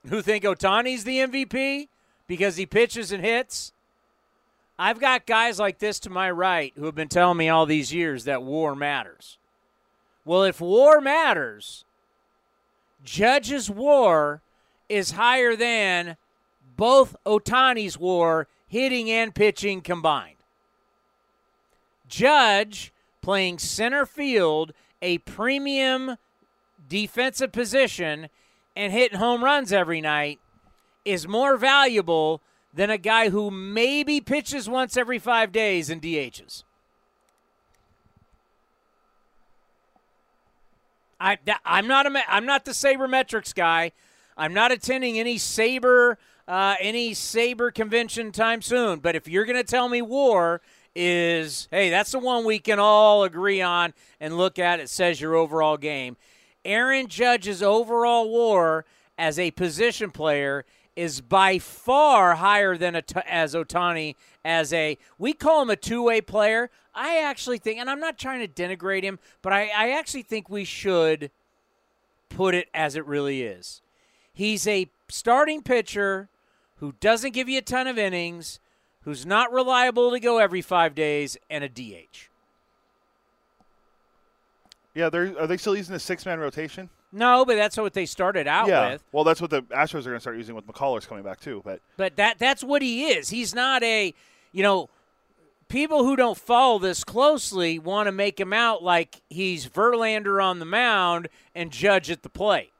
who 0.09 0.21
think 0.21 0.43
Ohtani's 0.43 1.03
the 1.03 1.19
MVP 1.19 1.87
because 2.27 2.57
he 2.57 2.65
pitches 2.65 3.11
and 3.11 3.23
hits. 3.23 3.73
I've 4.79 4.99
got 4.99 5.25
guys 5.25 5.57
like 5.57 5.79
this 5.79 5.99
to 6.01 6.09
my 6.09 6.29
right 6.29 6.71
who 6.75 6.85
have 6.85 6.93
been 6.93 7.07
telling 7.07 7.37
me 7.37 7.49
all 7.49 7.65
these 7.65 7.93
years 7.93 8.25
that 8.25 8.43
war 8.43 8.75
matters. 8.75 9.39
Well, 10.23 10.43
if 10.43 10.61
war 10.61 11.01
matters, 11.01 11.83
Judge's 13.03 13.69
war 13.69 14.41
is 14.87 15.11
higher 15.11 15.55
than 15.55 16.17
both 16.75 17.15
Ohtani's 17.25 17.97
war, 17.97 18.47
hitting 18.67 19.09
and 19.09 19.33
pitching 19.33 19.81
combined. 19.81 20.35
Judge 22.07 22.93
playing 23.21 23.59
center 23.59 24.05
field, 24.05 24.73
a 25.01 25.17
premium 25.19 26.17
defensive 26.87 27.51
position, 27.51 28.29
and 28.75 28.93
hitting 28.93 29.17
home 29.17 29.43
runs 29.43 29.73
every 29.73 30.01
night 30.01 30.39
is 31.03 31.27
more 31.27 31.57
valuable 31.57 32.41
than 32.73 32.89
a 32.89 32.97
guy 32.97 33.29
who 33.29 33.49
maybe 33.49 34.21
pitches 34.21 34.69
once 34.69 34.95
every 34.95 35.19
five 35.19 35.51
days 35.51 35.89
and 35.89 36.01
DHs. 36.01 36.63
I, 41.19 41.37
I'm 41.65 41.87
not 41.87 42.05
a 42.05 42.23
I'm 42.31 42.45
not 42.45 42.65
the 42.65 42.71
sabermetrics 42.71 43.55
guy. 43.55 43.91
I'm 44.37 44.53
not 44.53 44.71
attending 44.71 45.17
any 45.17 45.39
saber 45.39 46.19
uh, 46.47 46.75
any 46.79 47.13
saber 47.13 47.71
convention 47.71 48.31
time 48.31 48.61
soon. 48.61 48.99
But 48.99 49.15
if 49.15 49.27
you're 49.27 49.45
going 49.45 49.57
to 49.57 49.63
tell 49.63 49.89
me 49.89 50.01
war 50.01 50.61
is 50.95 51.67
hey, 51.69 51.89
that's 51.89 52.11
the 52.11 52.19
one 52.19 52.43
we 52.45 52.59
can 52.59 52.79
all 52.79 53.23
agree 53.23 53.61
on 53.61 53.93
and 54.19 54.37
look 54.37 54.57
at. 54.57 54.79
It 54.79 54.89
says 54.89 55.21
your 55.21 55.35
overall 55.35 55.77
game. 55.77 56.17
Aaron 56.65 57.07
Judge's 57.07 57.61
overall 57.61 58.29
war 58.29 58.85
as 59.17 59.37
a 59.37 59.51
position 59.51 60.11
player 60.11 60.65
is 60.95 61.21
by 61.21 61.59
far 61.59 62.35
higher 62.35 62.75
than 62.75 62.95
a 62.95 63.03
as 63.31 63.53
Ohtani 63.53 64.15
as 64.43 64.73
a 64.73 64.97
we 65.19 65.33
call 65.33 65.61
him 65.61 65.69
a 65.69 65.75
two-way 65.75 66.21
player. 66.21 66.71
I 66.95 67.19
actually 67.19 67.59
think, 67.59 67.79
and 67.79 67.91
I'm 67.91 67.99
not 67.99 68.17
trying 68.17 68.39
to 68.39 68.47
denigrate 68.47 69.03
him, 69.03 69.19
but 69.43 69.53
I, 69.53 69.69
I 69.75 69.91
actually 69.91 70.23
think 70.23 70.49
we 70.49 70.65
should 70.65 71.29
put 72.29 72.55
it 72.55 72.69
as 72.73 72.95
it 72.95 73.05
really 73.05 73.43
is. 73.43 73.81
He's 74.33 74.65
a 74.65 74.89
starting 75.07 75.61
pitcher 75.61 76.29
who 76.77 76.93
doesn't 76.99 77.33
give 77.33 77.49
you 77.49 77.59
a 77.59 77.61
ton 77.61 77.87
of 77.87 77.97
innings, 77.97 78.59
who's 79.01 79.25
not 79.25 79.51
reliable 79.51 80.11
to 80.11 80.19
go 80.19 80.37
every 80.37 80.61
five 80.61 80.95
days, 80.95 81.37
and 81.49 81.63
a 81.63 81.69
DH. 81.69 82.29
Yeah, 84.93 85.09
they're 85.09 85.39
are 85.39 85.47
they 85.47 85.57
still 85.57 85.75
using 85.75 85.93
the 85.93 85.99
six 85.99 86.25
man 86.25 86.39
rotation? 86.39 86.89
No, 87.11 87.45
but 87.45 87.55
that's 87.55 87.77
what 87.77 87.93
they 87.93 88.05
started 88.05 88.47
out 88.47 88.67
yeah. 88.67 88.91
with. 88.91 89.03
Well, 89.11 89.23
that's 89.23 89.39
what 89.39 89.49
the 89.49 89.61
Astros 89.63 90.01
are 90.01 90.09
going 90.09 90.15
to 90.15 90.19
start 90.19 90.37
using 90.37 90.55
with 90.55 90.67
McCullers 90.67 91.07
coming 91.07 91.23
back 91.23 91.39
too. 91.39 91.61
But 91.63 91.81
But 91.95 92.15
that 92.17 92.39
that's 92.39 92.63
what 92.63 92.81
he 92.81 93.05
is. 93.05 93.29
He's 93.29 93.55
not 93.55 93.83
a, 93.83 94.13
you 94.51 94.63
know, 94.63 94.89
people 95.69 96.03
who 96.03 96.15
don't 96.15 96.37
follow 96.37 96.79
this 96.79 97.03
closely 97.03 97.79
want 97.79 98.07
to 98.07 98.11
make 98.11 98.39
him 98.39 98.53
out 98.53 98.83
like 98.83 99.21
he's 99.29 99.67
Verlander 99.67 100.43
on 100.43 100.59
the 100.59 100.65
mound 100.65 101.29
and 101.55 101.71
Judge 101.71 102.09
at 102.09 102.23
the 102.23 102.29
plate. 102.29 102.71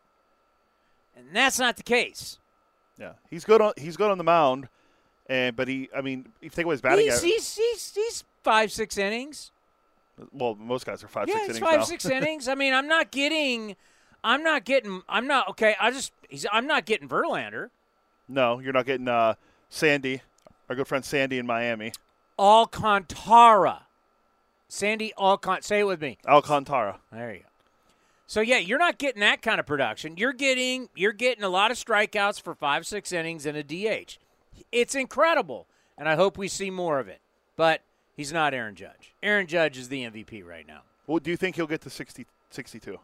And 1.16 1.28
that's 1.34 1.60
not 1.60 1.78
the 1.78 1.84
case. 1.84 2.40
Yeah, 3.00 3.14
he's 3.30 3.44
good 3.46 3.62
on 3.62 3.74
he's 3.78 3.98
good 3.98 4.10
on 4.12 4.18
the 4.18 4.24
mound, 4.24 4.68
and 5.28 5.56
but 5.56 5.68
he 5.68 5.90
I 5.96 6.02
mean 6.02 6.28
if 6.42 6.44
you 6.44 6.50
take 6.50 6.66
away 6.66 6.74
his 6.74 6.82
batting, 6.82 7.06
He's, 7.06 7.22
he's, 7.22 7.56
he's, 7.56 7.94
he's 7.96 8.24
five, 8.44 8.72
six 8.72 8.98
innings. 8.98 9.52
well 10.32 10.56
most 10.56 10.86
guys 10.86 11.04
are 11.04 11.08
five 11.08 11.28
yeah, 11.28 11.36
six 11.36 11.46
innings 11.50 11.60
five, 11.60 11.80
now. 11.80 11.86
six 11.86 12.06
innings. 12.10 12.48
I 12.48 12.56
mean, 12.56 12.74
I'm 12.74 12.88
not 12.88 13.12
getting, 13.12 13.76
I'm 14.24 14.44
not 14.44 14.66
getting, 14.66 15.02
I'm 15.08 15.28
not, 15.28 15.50
okay, 15.50 15.76
I 15.80 15.92
just, 15.92 16.12
he's, 16.30 16.46
I'm 16.52 16.66
not 16.68 16.86
getting 16.86 17.08
Verlander. 17.08 17.70
no, 18.28 18.60
you're 18.60 18.74
not 18.74 18.86
getting 18.86 19.08
uh, 19.08 19.36
Sandy, 19.70 20.22
our 20.70 20.76
good 20.76 20.88
friend 20.88 21.04
Sandy 21.06 21.38
in 21.38 21.46
Miami, 21.46 21.92
Alcantara. 22.40 23.84
Sandy 24.70 25.14
Alcant, 25.18 25.64
say 25.64 25.80
it 25.80 25.84
with 25.88 26.02
me. 26.02 26.18
Alcantara. 26.28 27.00
There 27.12 27.34
you 27.34 27.40
go. 27.40 27.46
So 28.28 28.42
yeah, 28.42 28.58
you're 28.58 28.78
not 28.78 28.98
getting 28.98 29.22
that 29.22 29.42
kind 29.42 29.58
of 29.58 29.66
production. 29.66 30.18
You're 30.18 30.34
getting 30.34 30.90
you're 30.96 31.14
getting 31.14 31.46
a 31.46 31.50
lot 31.50 31.72
of 31.72 31.78
strikeouts 31.78 32.42
for 32.42 32.54
five, 32.54 32.86
six 32.86 33.14
innings 33.14 33.46
and 33.46 33.58
a 33.58 33.64
DH. 33.64 34.18
It's 34.72 34.96
incredible, 34.96 35.66
and 35.98 36.10
I 36.10 36.16
hope 36.16 36.38
we 36.38 36.50
see 36.50 36.70
more 36.70 37.00
of 37.00 37.08
it. 37.08 37.22
But 37.56 37.82
he's 38.18 38.34
not 38.34 38.54
Aaron 38.54 38.76
Judge. 38.76 39.14
Aaron 39.24 39.48
Judge 39.48 39.78
is 39.78 39.88
the 39.88 40.04
MVP 40.04 40.46
right 40.46 40.68
now. 40.68 40.82
Well, 41.08 41.20
do 41.20 41.32
you 41.32 41.38
think 41.38 41.56
he'll 41.56 41.68
get 41.68 41.82
to 41.82 41.90
60, 41.90 42.26
62? 42.50 43.00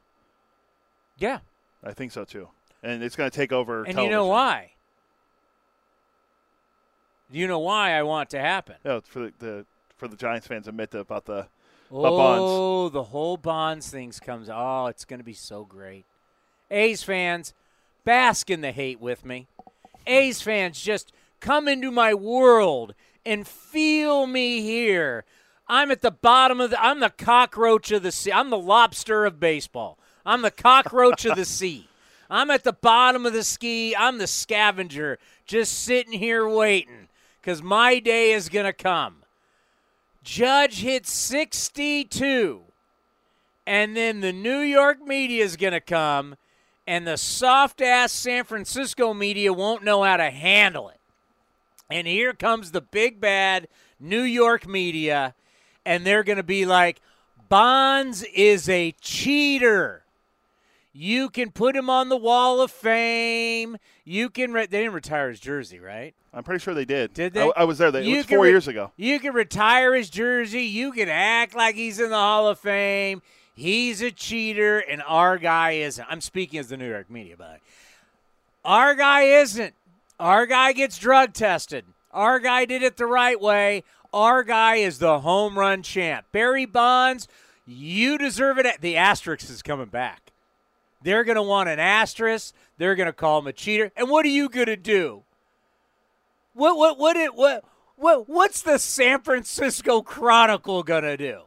Yeah, 1.17 1.39
I 1.81 1.93
think 1.93 2.11
so 2.11 2.25
too, 2.25 2.49
and 2.83 3.01
it's 3.01 3.15
going 3.15 3.31
to 3.31 3.35
take 3.35 3.53
over. 3.53 3.85
and 3.85 3.89
you 3.89 3.95
know 3.95 4.27
television. 4.27 4.27
why? 4.27 4.71
You 7.31 7.47
know 7.47 7.59
why 7.59 7.93
I 7.93 8.03
want 8.03 8.29
to 8.31 8.39
happen. 8.39 8.75
Yeah, 8.83 8.99
for 9.05 9.19
the, 9.19 9.33
the 9.39 9.65
for 9.95 10.09
the 10.09 10.17
Giants 10.17 10.47
fans 10.47 10.67
admit 10.67 10.93
about 10.93 11.25
the. 11.25 11.47
Oh, 11.95 12.89
the 12.89 13.03
whole 13.03 13.37
Bonds 13.37 13.89
things 13.89 14.19
comes. 14.19 14.49
Oh, 14.51 14.87
it's 14.87 15.05
going 15.05 15.19
to 15.19 15.25
be 15.25 15.33
so 15.33 15.63
great. 15.63 16.05
A's 16.71 17.03
fans, 17.03 17.53
bask 18.03 18.49
in 18.49 18.61
the 18.61 18.71
hate 18.71 18.99
with 18.99 19.23
me. 19.23 19.47
A's 20.07 20.41
fans, 20.41 20.81
just 20.81 21.13
come 21.39 21.67
into 21.67 21.91
my 21.91 22.13
world 22.13 22.95
and 23.25 23.47
feel 23.47 24.25
me 24.25 24.61
here. 24.61 25.23
I'm 25.67 25.91
at 25.91 26.01
the 26.01 26.11
bottom 26.11 26.59
of 26.59 26.71
the. 26.71 26.83
I'm 26.83 26.99
the 26.99 27.09
cockroach 27.09 27.91
of 27.91 28.03
the 28.03 28.11
sea. 28.11 28.31
I'm 28.31 28.49
the 28.49 28.57
lobster 28.57 29.25
of 29.25 29.39
baseball. 29.39 29.97
I'm 30.25 30.41
the 30.41 30.51
cockroach 30.51 31.25
of 31.25 31.35
the 31.35 31.45
sea. 31.59 31.87
I'm 32.29 32.49
at 32.49 32.63
the 32.63 32.73
bottom 32.73 33.25
of 33.25 33.33
the 33.33 33.43
ski. 33.43 33.95
I'm 33.95 34.17
the 34.17 34.27
scavenger, 34.27 35.19
just 35.45 35.83
sitting 35.83 36.13
here 36.13 36.47
waiting, 36.47 37.07
because 37.39 37.61
my 37.61 37.99
day 37.99 38.31
is 38.31 38.49
gonna 38.49 38.73
come. 38.73 39.22
Judge 40.23 40.81
hit 40.81 41.05
62. 41.05 42.61
And 43.65 43.95
then 43.95 44.21
the 44.21 44.33
New 44.33 44.59
York 44.59 45.05
media 45.05 45.43
is 45.43 45.55
going 45.55 45.73
to 45.73 45.79
come 45.79 46.35
and 46.85 47.07
the 47.07 47.17
soft 47.17 47.81
ass 47.81 48.11
San 48.11 48.43
Francisco 48.43 49.13
media 49.13 49.53
won't 49.53 49.83
know 49.83 50.03
how 50.03 50.17
to 50.17 50.29
handle 50.29 50.89
it. 50.89 50.99
And 51.89 52.07
here 52.07 52.33
comes 52.33 52.71
the 52.71 52.81
big 52.81 53.19
bad 53.19 53.67
New 53.99 54.21
York 54.21 54.67
media, 54.67 55.35
and 55.85 56.05
they're 56.05 56.23
going 56.23 56.37
to 56.37 56.43
be 56.43 56.65
like, 56.65 56.99
Bonds 57.49 58.23
is 58.33 58.67
a 58.67 58.93
cheater. 58.99 60.02
You 60.95 61.29
can 61.29 61.51
put 61.51 61.75
him 61.75 61.89
on 61.89 62.09
the 62.09 62.17
wall 62.17 62.61
of 62.61 62.69
fame. 62.69 63.77
You 64.05 64.29
can. 64.29 64.53
Re- 64.53 64.67
they 64.67 64.81
didn't 64.81 64.93
retire 64.93 65.29
his 65.29 65.39
jersey, 65.39 65.79
right? 65.79 66.13
I'm 66.31 66.43
pretty 66.43 66.63
sure 66.63 66.75
they 66.75 66.85
did. 66.85 67.15
Did 67.15 67.33
they? 67.33 67.41
I, 67.41 67.51
I 67.57 67.63
was 67.63 67.79
there. 67.79 67.91
They, 67.91 68.07
it 68.07 68.17
was 68.17 68.25
four 68.27 68.43
re- 68.43 68.49
years 68.49 68.67
ago. 68.67 68.91
You 68.95 69.19
can 69.19 69.33
retire 69.33 69.95
his 69.95 70.11
jersey. 70.11 70.63
You 70.63 70.91
can 70.91 71.09
act 71.09 71.55
like 71.55 71.75
he's 71.75 71.99
in 71.99 72.11
the 72.11 72.15
Hall 72.15 72.47
of 72.47 72.59
Fame. 72.59 73.23
He's 73.55 74.01
a 74.01 74.11
cheater, 74.11 74.79
and 74.79 75.01
our 75.07 75.39
guy 75.39 75.71
isn't. 75.71 76.05
I'm 76.09 76.21
speaking 76.21 76.59
as 76.59 76.69
the 76.69 76.77
New 76.77 76.89
York 76.89 77.09
media, 77.09 77.37
by 77.37 77.45
the 77.45 77.51
way. 77.53 77.59
Our 78.65 78.93
guy 78.93 79.23
isn't. 79.23 79.73
Our 80.19 80.45
guy 80.45 80.73
gets 80.73 80.97
drug 80.99 81.33
tested. 81.33 81.85
Our 82.11 82.39
guy 82.39 82.65
did 82.65 82.83
it 82.83 82.97
the 82.97 83.07
right 83.07 83.39
way. 83.41 83.83
Our 84.13 84.43
guy 84.43 84.75
is 84.75 84.99
the 84.99 85.21
home 85.21 85.57
run 85.57 85.81
champ. 85.81 86.27
Barry 86.31 86.65
Bonds, 86.65 87.27
you 87.65 88.19
deserve 88.19 88.59
it. 88.59 88.79
The 88.79 88.95
asterisk 88.95 89.49
is 89.49 89.63
coming 89.63 89.87
back. 89.87 90.32
They're 91.03 91.23
going 91.23 91.35
to 91.35 91.43
want 91.43 91.69
an 91.69 91.79
asterisk. 91.79 92.55
They're 92.77 92.95
going 92.95 93.07
to 93.07 93.13
call 93.13 93.39
him 93.39 93.47
a 93.47 93.53
cheater. 93.53 93.91
And 93.95 94.09
what 94.09 94.25
are 94.25 94.29
you 94.29 94.49
going 94.49 94.67
to 94.67 94.77
do? 94.77 95.23
What 96.53 96.77
what 96.77 96.99
what 96.99 97.17
it 97.17 97.35
what 97.35 97.63
what 97.95 98.29
what's 98.29 98.61
the 98.61 98.77
San 98.77 99.21
Francisco 99.21 100.01
Chronicle 100.01 100.83
going 100.83 101.03
to 101.03 101.17
do? 101.17 101.41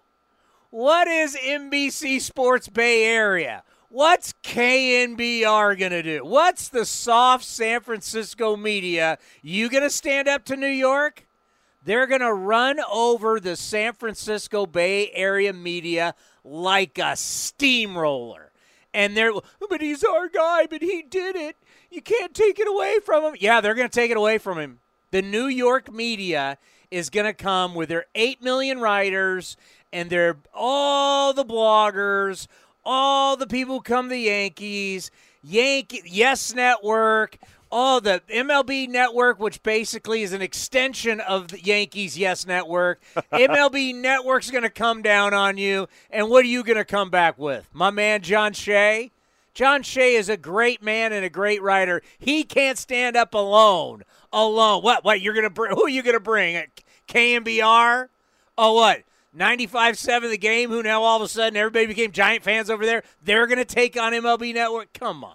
What 0.70 1.08
is 1.08 1.36
NBC 1.36 2.20
Sports 2.20 2.68
Bay 2.68 3.04
Area? 3.04 3.62
What's 3.88 4.34
KNBR 4.42 5.78
going 5.78 5.92
to 5.92 6.02
do? 6.02 6.24
What's 6.24 6.68
the 6.68 6.84
soft 6.84 7.44
San 7.44 7.80
Francisco 7.80 8.56
media? 8.56 9.16
You 9.42 9.70
going 9.70 9.84
to 9.84 9.90
stand 9.90 10.28
up 10.28 10.44
to 10.46 10.56
New 10.56 10.66
York? 10.66 11.26
They're 11.84 12.08
going 12.08 12.20
to 12.20 12.32
run 12.32 12.78
over 12.92 13.38
the 13.38 13.54
San 13.54 13.92
Francisco 13.92 14.66
Bay 14.66 15.10
Area 15.12 15.52
media 15.52 16.16
like 16.44 16.98
a 16.98 17.14
steamroller. 17.14 18.45
And 18.96 19.14
they're, 19.14 19.32
but 19.68 19.82
he's 19.82 20.02
our 20.02 20.26
guy, 20.26 20.64
but 20.64 20.80
he 20.80 21.02
did 21.02 21.36
it. 21.36 21.56
You 21.90 22.00
can't 22.00 22.32
take 22.32 22.58
it 22.58 22.66
away 22.66 22.98
from 23.04 23.24
him. 23.24 23.36
Yeah, 23.38 23.60
they're 23.60 23.74
going 23.74 23.90
to 23.90 23.94
take 23.94 24.10
it 24.10 24.16
away 24.16 24.38
from 24.38 24.58
him. 24.58 24.78
The 25.10 25.20
New 25.20 25.48
York 25.48 25.92
media 25.92 26.56
is 26.90 27.10
going 27.10 27.26
to 27.26 27.34
come 27.34 27.74
with 27.74 27.90
their 27.90 28.06
8 28.14 28.42
million 28.42 28.80
writers 28.80 29.58
and 29.92 30.08
their 30.08 30.38
all 30.54 31.34
the 31.34 31.44
bloggers, 31.44 32.46
all 32.86 33.36
the 33.36 33.46
people 33.46 33.74
who 33.74 33.82
come 33.82 34.06
to 34.06 34.14
the 34.14 34.20
Yankees, 34.20 35.10
Yankee 35.42 36.00
Yes 36.06 36.54
Network, 36.54 37.36
all 37.76 38.00
the 38.00 38.22
MLB 38.30 38.88
Network, 38.88 39.38
which 39.38 39.62
basically 39.62 40.22
is 40.22 40.32
an 40.32 40.40
extension 40.40 41.20
of 41.20 41.48
the 41.48 41.60
Yankees 41.60 42.16
Yes 42.16 42.46
Network. 42.46 43.02
MLB 43.34 43.94
Network's 43.94 44.50
going 44.50 44.62
to 44.62 44.70
come 44.70 45.02
down 45.02 45.34
on 45.34 45.58
you, 45.58 45.86
and 46.10 46.30
what 46.30 46.42
are 46.42 46.48
you 46.48 46.64
going 46.64 46.78
to 46.78 46.86
come 46.86 47.10
back 47.10 47.38
with? 47.38 47.68
My 47.74 47.90
man 47.90 48.22
John 48.22 48.54
Shea. 48.54 49.10
John 49.52 49.82
Shea 49.82 50.14
is 50.14 50.30
a 50.30 50.38
great 50.38 50.82
man 50.82 51.12
and 51.12 51.22
a 51.22 51.28
great 51.28 51.60
writer. 51.60 52.00
He 52.18 52.44
can't 52.44 52.78
stand 52.78 53.14
up 53.14 53.34
alone. 53.34 54.04
Alone. 54.32 54.82
What? 54.82 55.04
What? 55.04 55.20
You're 55.20 55.34
gonna 55.34 55.48
bring? 55.48 55.74
Who 55.74 55.84
are 55.84 55.88
you 55.88 56.02
gonna 56.02 56.20
bring? 56.20 56.56
Uh, 56.56 56.62
KNBR? 57.08 58.08
Oh, 58.58 58.74
what? 58.74 59.02
95-7 59.34 60.30
the 60.30 60.36
game. 60.36 60.68
Who 60.68 60.82
now 60.82 61.02
all 61.02 61.16
of 61.16 61.22
a 61.22 61.28
sudden 61.28 61.56
everybody 61.56 61.86
became 61.86 62.12
Giant 62.12 62.42
fans 62.42 62.68
over 62.68 62.84
there? 62.84 63.02
They're 63.22 63.46
gonna 63.46 63.64
take 63.64 63.98
on 63.98 64.12
MLB 64.12 64.52
Network. 64.52 64.92
Come 64.92 65.24
on, 65.24 65.32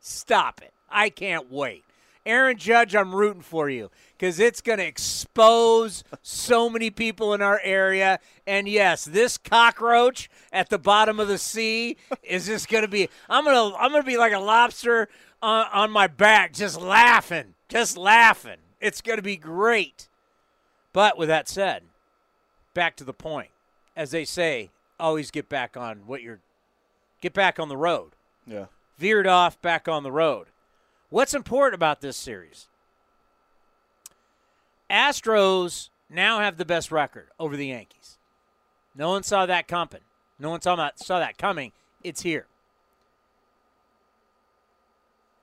stop 0.00 0.62
it. 0.62 0.73
I 0.94 1.10
can't 1.10 1.50
wait. 1.50 1.84
Aaron 2.26 2.56
Judge, 2.56 2.96
I'm 2.96 3.14
rooting 3.14 3.42
for 3.42 3.68
you 3.68 3.90
because 4.16 4.40
it's 4.40 4.62
going 4.62 4.78
to 4.78 4.86
expose 4.86 6.04
so 6.22 6.70
many 6.70 6.88
people 6.90 7.34
in 7.34 7.42
our 7.42 7.60
area. 7.62 8.18
And 8.46 8.66
yes, 8.66 9.04
this 9.04 9.36
cockroach 9.36 10.30
at 10.50 10.70
the 10.70 10.78
bottom 10.78 11.20
of 11.20 11.28
the 11.28 11.36
sea 11.36 11.98
is 12.22 12.46
just 12.46 12.68
going 12.68 12.82
to 12.82 12.88
be. 12.88 13.10
I'm 13.28 13.44
gonna. 13.44 13.76
I'm 13.76 13.90
gonna 13.90 14.04
be 14.04 14.16
like 14.16 14.32
a 14.32 14.38
lobster 14.38 15.08
on, 15.42 15.66
on 15.72 15.90
my 15.90 16.06
back, 16.06 16.54
just 16.54 16.80
laughing, 16.80 17.54
just 17.68 17.98
laughing. 17.98 18.56
It's 18.80 19.02
going 19.02 19.18
to 19.18 19.22
be 19.22 19.36
great. 19.36 20.08
But 20.94 21.18
with 21.18 21.28
that 21.28 21.48
said, 21.48 21.82
back 22.72 22.96
to 22.96 23.04
the 23.04 23.12
point. 23.12 23.50
As 23.96 24.10
they 24.10 24.24
say, 24.24 24.70
always 24.98 25.30
get 25.30 25.48
back 25.48 25.76
on 25.76 26.06
what 26.06 26.22
you're. 26.22 26.40
Get 27.20 27.34
back 27.34 27.58
on 27.58 27.68
the 27.68 27.76
road. 27.76 28.12
Yeah. 28.46 28.66
Veered 28.98 29.26
off, 29.26 29.60
back 29.60 29.88
on 29.88 30.02
the 30.02 30.12
road. 30.12 30.46
What's 31.14 31.32
important 31.32 31.76
about 31.76 32.00
this 32.00 32.16
series? 32.16 32.66
Astros 34.90 35.90
now 36.10 36.40
have 36.40 36.56
the 36.56 36.64
best 36.64 36.90
record 36.90 37.28
over 37.38 37.56
the 37.56 37.68
Yankees. 37.68 38.18
No 38.96 39.10
one 39.10 39.22
saw 39.22 39.46
that 39.46 39.68
coming. 39.68 40.00
No 40.40 40.50
one 40.50 40.60
saw 40.60 40.74
that, 40.74 40.98
saw 40.98 41.20
that 41.20 41.38
coming. 41.38 41.70
It's 42.02 42.22
here. 42.22 42.46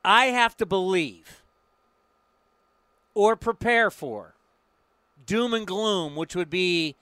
I 0.03 0.25
have 0.25 0.57
to 0.57 0.65
believe 0.65 1.41
or 3.13 3.37
prepare 3.37 3.89
for 3.89 4.33
doom 5.25 5.53
and 5.53 5.65
gloom, 5.65 6.17
which 6.17 6.35
would 6.35 6.49
be 6.49 6.97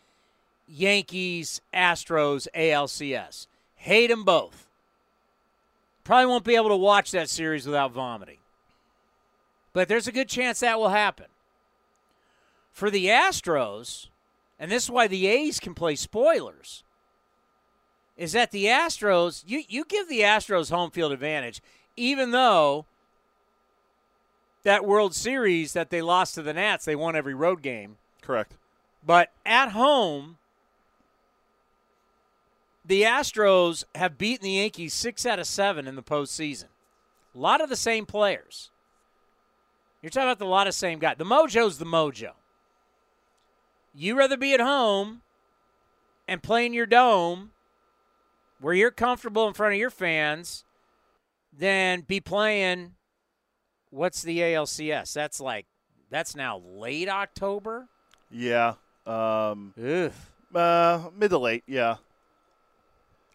Yankees, 0.68 1.60
Astros, 1.74 2.48
ALCS. 2.54 3.48
Hate 3.78 4.12
them 4.12 4.24
both. 4.24 4.68
Probably 6.04 6.28
won't 6.28 6.44
be 6.44 6.56
able 6.56 6.70
to 6.70 6.76
watch 6.76 7.10
that 7.10 7.30
series 7.32 7.66
without 7.66 7.94
vomiting. 7.94 8.38
But 9.74 9.88
there's 9.88 10.08
a 10.08 10.12
good 10.12 10.30
chance 10.30 10.60
that 10.60 10.80
will 10.80 10.90
happen. 10.90 11.28
For 12.72 12.90
the 12.90 13.08
Astros, 13.08 14.08
and 14.60 14.72
this 14.72 14.86
is 14.86 14.92
why 14.92 15.08
the 15.08 15.28
A's 15.28 15.60
can 15.60 15.74
play 15.74 15.96
spoilers, 15.96 16.84
is 18.18 18.34
that 18.34 18.52
the 18.52 18.66
Astros, 18.66 19.44
you, 19.48 19.64
you 19.68 19.86
give 19.86 20.10
the 20.10 20.22
Astros 20.22 20.70
home 20.70 20.92
field 20.92 21.12
advantage, 21.12 21.62
even 21.96 22.32
though 22.32 22.86
that 24.64 24.86
World 24.86 25.16
Series 25.16 25.74
that 25.74 25.90
they 25.90 26.02
lost 26.02 26.36
to 26.36 26.42
the 26.42 26.54
Nats, 26.54 26.86
they 26.86 26.96
won 26.96 27.16
every 27.16 27.34
road 27.34 27.62
game. 27.62 27.98
Correct. 28.22 28.54
But 29.06 29.32
at 29.46 29.70
home, 29.70 30.38
the 32.86 33.04
Astros 33.04 33.84
have 33.96 34.18
beaten 34.18 34.44
the 34.44 34.52
Yankees 34.52 34.94
six 34.94 35.26
out 35.26 35.40
of 35.40 35.48
seven 35.48 35.88
in 35.88 35.96
the 35.96 36.04
postseason. 36.04 36.66
A 37.34 37.38
lot 37.38 37.62
of 37.62 37.70
the 37.70 37.76
same 37.76 38.06
players. 38.06 38.72
You're 40.02 40.10
talking 40.10 40.28
about 40.28 40.40
the 40.40 40.46
lot 40.46 40.68
of 40.68 40.74
same 40.74 41.00
guy. 41.00 41.14
The 41.16 41.26
mojo's 41.26 41.78
the 41.78 41.86
mojo. 41.86 42.32
You 43.94 44.18
rather 44.18 44.38
be 44.38 44.54
at 44.54 44.62
home 44.62 45.22
and 46.28 46.42
play 46.42 46.66
in 46.66 46.74
your 46.74 46.86
dome 46.86 47.52
where 48.62 48.74
you're 48.74 48.92
comfortable 48.92 49.48
in 49.48 49.54
front 49.54 49.74
of 49.74 49.80
your 49.80 49.90
fans 49.90 50.64
than 51.58 52.02
be 52.02 52.20
playing 52.20 52.94
what's 53.90 54.22
the 54.22 54.40
ALCS? 54.40 55.14
That's 55.14 55.40
like 55.40 55.66
that's 56.10 56.36
now 56.36 56.60
late 56.60 57.10
October. 57.10 57.88
Yeah. 58.32 58.76
Um, 59.06 59.74
Ugh. 59.82 60.12
uh, 60.54 61.10
mid 61.18 61.32
to 61.32 61.38
late. 61.40 61.64
Yeah. 61.68 61.96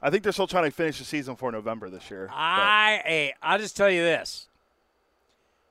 I 0.01 0.11
think 0.11 0.23
they're 0.23 0.33
still 0.33 0.47
trying 0.47 0.65
to 0.65 0.71
finish 0.71 0.99
the 0.99 1.05
season 1.05 1.35
for 1.35 1.51
November 1.51 1.89
this 1.89 2.11
year. 2.11 2.29
I 2.31 3.01
hey, 3.05 3.35
I'll 3.43 3.59
just 3.59 3.77
tell 3.77 3.91
you 3.91 4.03
this. 4.03 4.49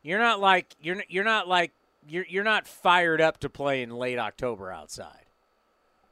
You're 0.04 0.20
not 0.20 0.40
like 0.40 0.76
you're 0.82 1.04
you're 1.08 1.24
not 1.24 1.48
like 1.48 1.72
you're 2.08 2.26
you're 2.28 2.44
not 2.44 2.68
fired 2.68 3.22
up 3.22 3.40
to 3.40 3.50
play 3.50 3.82
in 3.82 3.90
late 3.90 4.20
October 4.20 4.72
outside 4.72 5.26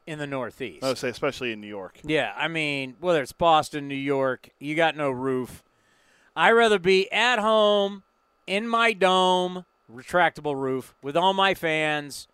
in 0.07 0.17
the 0.17 0.27
Northeast. 0.27 0.83
I 0.83 0.87
would 0.87 0.97
say, 0.97 1.09
especially 1.09 1.51
in 1.51 1.61
New 1.61 1.67
York. 1.67 1.99
Yeah, 2.03 2.33
I 2.35 2.47
mean, 2.47 2.95
whether 2.99 3.21
it's 3.21 3.33
Boston, 3.33 3.87
New 3.87 3.95
York, 3.95 4.49
you 4.59 4.75
got 4.75 4.95
no 4.95 5.11
roof. 5.11 5.63
I'd 6.35 6.51
rather 6.51 6.79
be 6.79 7.11
at 7.11 7.39
home 7.39 8.03
in 8.47 8.67
my 8.67 8.93
dome, 8.93 9.65
retractable 9.93 10.55
roof, 10.59 10.95
with 11.03 11.15
all 11.15 11.33
my 11.33 11.53
fans. 11.53 12.27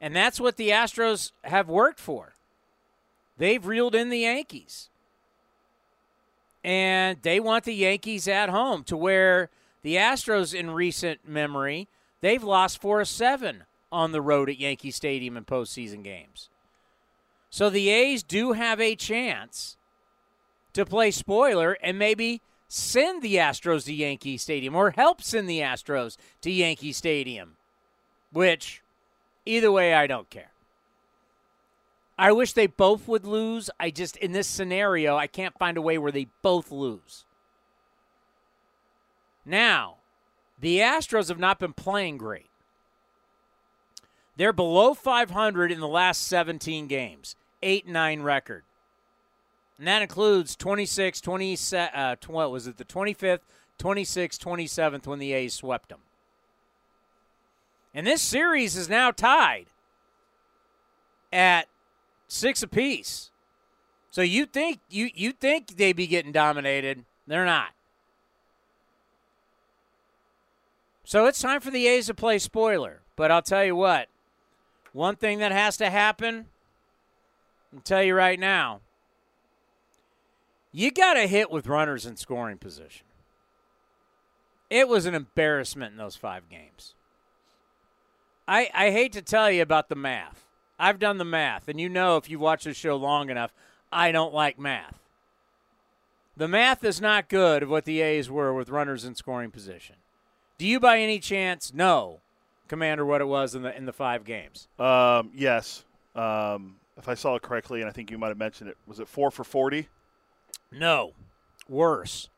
And 0.00 0.14
that's 0.14 0.40
what 0.40 0.56
the 0.56 0.70
Astros 0.70 1.32
have 1.42 1.68
worked 1.68 1.98
for. 1.98 2.34
They've 3.36 3.64
reeled 3.64 3.94
in 3.94 4.10
the 4.10 4.20
Yankees. 4.20 4.90
And 6.62 7.18
they 7.22 7.40
want 7.40 7.64
the 7.64 7.74
Yankees 7.74 8.28
at 8.28 8.48
home 8.48 8.84
to 8.84 8.96
where 8.96 9.50
the 9.82 9.96
Astros, 9.96 10.54
in 10.54 10.70
recent 10.70 11.26
memory, 11.26 11.88
they've 12.20 12.42
lost 12.42 12.80
4 12.80 13.04
7 13.04 13.64
on 13.90 14.12
the 14.12 14.20
road 14.20 14.50
at 14.50 14.58
Yankee 14.58 14.90
Stadium 14.90 15.36
in 15.36 15.44
postseason 15.44 16.02
games. 16.02 16.48
So 17.50 17.70
the 17.70 17.88
A's 17.88 18.22
do 18.22 18.52
have 18.52 18.80
a 18.80 18.94
chance 18.94 19.76
to 20.74 20.84
play 20.84 21.10
spoiler 21.10 21.78
and 21.82 21.98
maybe 21.98 22.42
send 22.68 23.22
the 23.22 23.36
Astros 23.36 23.86
to 23.86 23.94
Yankee 23.94 24.36
Stadium 24.36 24.74
or 24.74 24.90
help 24.90 25.22
send 25.22 25.48
the 25.48 25.60
Astros 25.60 26.16
to 26.42 26.50
Yankee 26.50 26.92
Stadium, 26.92 27.56
which 28.32 28.82
either 29.46 29.72
way, 29.72 29.94
I 29.94 30.06
don't 30.06 30.28
care. 30.28 30.50
I 32.18 32.32
wish 32.32 32.52
they 32.52 32.66
both 32.66 33.06
would 33.08 33.24
lose. 33.24 33.70
I 33.78 33.90
just, 33.90 34.16
in 34.16 34.32
this 34.32 34.48
scenario, 34.48 35.16
I 35.16 35.28
can't 35.28 35.56
find 35.56 35.76
a 35.76 35.82
way 35.82 35.98
where 35.98 36.12
they 36.12 36.26
both 36.42 36.70
lose. 36.70 37.24
Now, 39.48 39.96
the 40.60 40.80
Astros 40.80 41.28
have 41.28 41.38
not 41.38 41.58
been 41.58 41.72
playing 41.72 42.18
great. 42.18 42.50
They're 44.36 44.52
below 44.52 44.92
500 44.92 45.72
in 45.72 45.80
the 45.80 45.88
last 45.88 46.26
17 46.28 46.86
games, 46.86 47.34
8 47.62 47.88
9 47.88 48.22
record. 48.22 48.64
And 49.78 49.86
that 49.86 50.02
includes 50.02 50.54
26, 50.54 51.20
20, 51.20 51.56
uh, 51.72 52.16
what 52.26 52.50
was 52.50 52.66
it, 52.66 52.76
the 52.76 52.84
25th, 52.84 53.40
26th, 53.78 54.38
27th 54.38 55.06
when 55.06 55.18
the 55.18 55.32
A's 55.32 55.54
swept 55.54 55.88
them. 55.88 56.00
And 57.94 58.06
this 58.06 58.20
series 58.20 58.76
is 58.76 58.88
now 58.88 59.10
tied 59.10 59.66
at 61.32 61.68
six 62.26 62.62
apiece. 62.62 63.30
So 64.10 64.20
you 64.20 64.46
think 64.46 64.80
you 64.90 65.10
you 65.14 65.32
think 65.32 65.76
they'd 65.76 65.96
be 65.96 66.06
getting 66.06 66.32
dominated? 66.32 67.04
They're 67.26 67.44
not. 67.44 67.70
So 71.08 71.24
it's 71.24 71.40
time 71.40 71.62
for 71.62 71.70
the 71.70 71.86
A's 71.86 72.08
to 72.08 72.14
play 72.14 72.38
spoiler. 72.38 73.00
But 73.16 73.30
I'll 73.30 73.40
tell 73.40 73.64
you 73.64 73.74
what, 73.74 74.08
one 74.92 75.16
thing 75.16 75.38
that 75.38 75.52
has 75.52 75.78
to 75.78 75.88
happen, 75.88 76.48
I'll 77.74 77.80
tell 77.80 78.02
you 78.02 78.14
right 78.14 78.38
now, 78.38 78.82
you 80.70 80.90
got 80.90 81.14
to 81.14 81.26
hit 81.26 81.50
with 81.50 81.66
runners 81.66 82.04
in 82.04 82.16
scoring 82.16 82.58
position. 82.58 83.06
It 84.68 84.86
was 84.86 85.06
an 85.06 85.14
embarrassment 85.14 85.92
in 85.92 85.96
those 85.96 86.14
five 86.14 86.50
games. 86.50 86.92
I, 88.46 88.68
I 88.74 88.90
hate 88.90 89.14
to 89.14 89.22
tell 89.22 89.50
you 89.50 89.62
about 89.62 89.88
the 89.88 89.94
math. 89.94 90.44
I've 90.78 90.98
done 90.98 91.16
the 91.16 91.24
math, 91.24 91.68
and 91.68 91.80
you 91.80 91.88
know 91.88 92.18
if 92.18 92.28
you've 92.28 92.42
watched 92.42 92.64
the 92.64 92.74
show 92.74 92.96
long 92.96 93.30
enough, 93.30 93.54
I 93.90 94.12
don't 94.12 94.34
like 94.34 94.58
math. 94.58 94.98
The 96.36 96.48
math 96.48 96.84
is 96.84 97.00
not 97.00 97.30
good 97.30 97.62
of 97.62 97.70
what 97.70 97.86
the 97.86 98.02
A's 98.02 98.30
were 98.30 98.52
with 98.52 98.68
runners 98.68 99.06
in 99.06 99.14
scoring 99.14 99.50
position. 99.50 99.96
Do 100.58 100.66
you, 100.66 100.80
by 100.80 100.98
any 100.98 101.20
chance, 101.20 101.72
know, 101.72 102.20
Commander, 102.66 103.06
what 103.06 103.20
it 103.20 103.26
was 103.26 103.54
in 103.54 103.62
the 103.62 103.74
in 103.76 103.86
the 103.86 103.92
five 103.92 104.24
games? 104.24 104.68
Um, 104.78 105.30
yes. 105.34 105.84
Um, 106.14 106.76
if 106.96 107.08
I 107.08 107.14
saw 107.14 107.36
it 107.36 107.42
correctly, 107.42 107.80
and 107.80 107.88
I 107.88 107.92
think 107.92 108.10
you 108.10 108.18
might 108.18 108.28
have 108.28 108.38
mentioned 108.38 108.68
it, 108.68 108.76
was 108.86 109.00
it 109.00 109.08
four 109.08 109.30
for 109.30 109.44
forty? 109.44 109.88
No, 110.70 111.12
worse. 111.68 112.28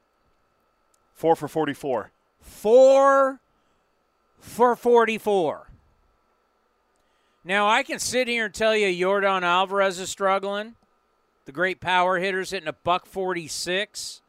Four 1.14 1.34
for 1.34 1.48
forty-four. 1.48 2.12
Four 2.40 3.40
for 4.38 4.76
forty-four. 4.76 5.68
Now 7.42 7.68
I 7.68 7.82
can 7.82 7.98
sit 7.98 8.28
here 8.28 8.44
and 8.44 8.54
tell 8.54 8.76
you 8.76 8.86
Yordan 8.86 9.42
Alvarez 9.42 9.98
is 9.98 10.10
struggling. 10.10 10.76
The 11.46 11.52
great 11.52 11.80
power 11.80 12.18
hitters 12.18 12.50
hitting 12.50 12.68
a 12.68 12.72
buck 12.72 13.06
forty-six. 13.06 14.22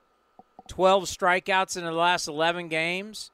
12 0.68 1.04
strikeouts 1.04 1.76
in 1.76 1.84
the 1.84 1.92
last 1.92 2.30
11 2.30 2.70
games. 2.70 3.32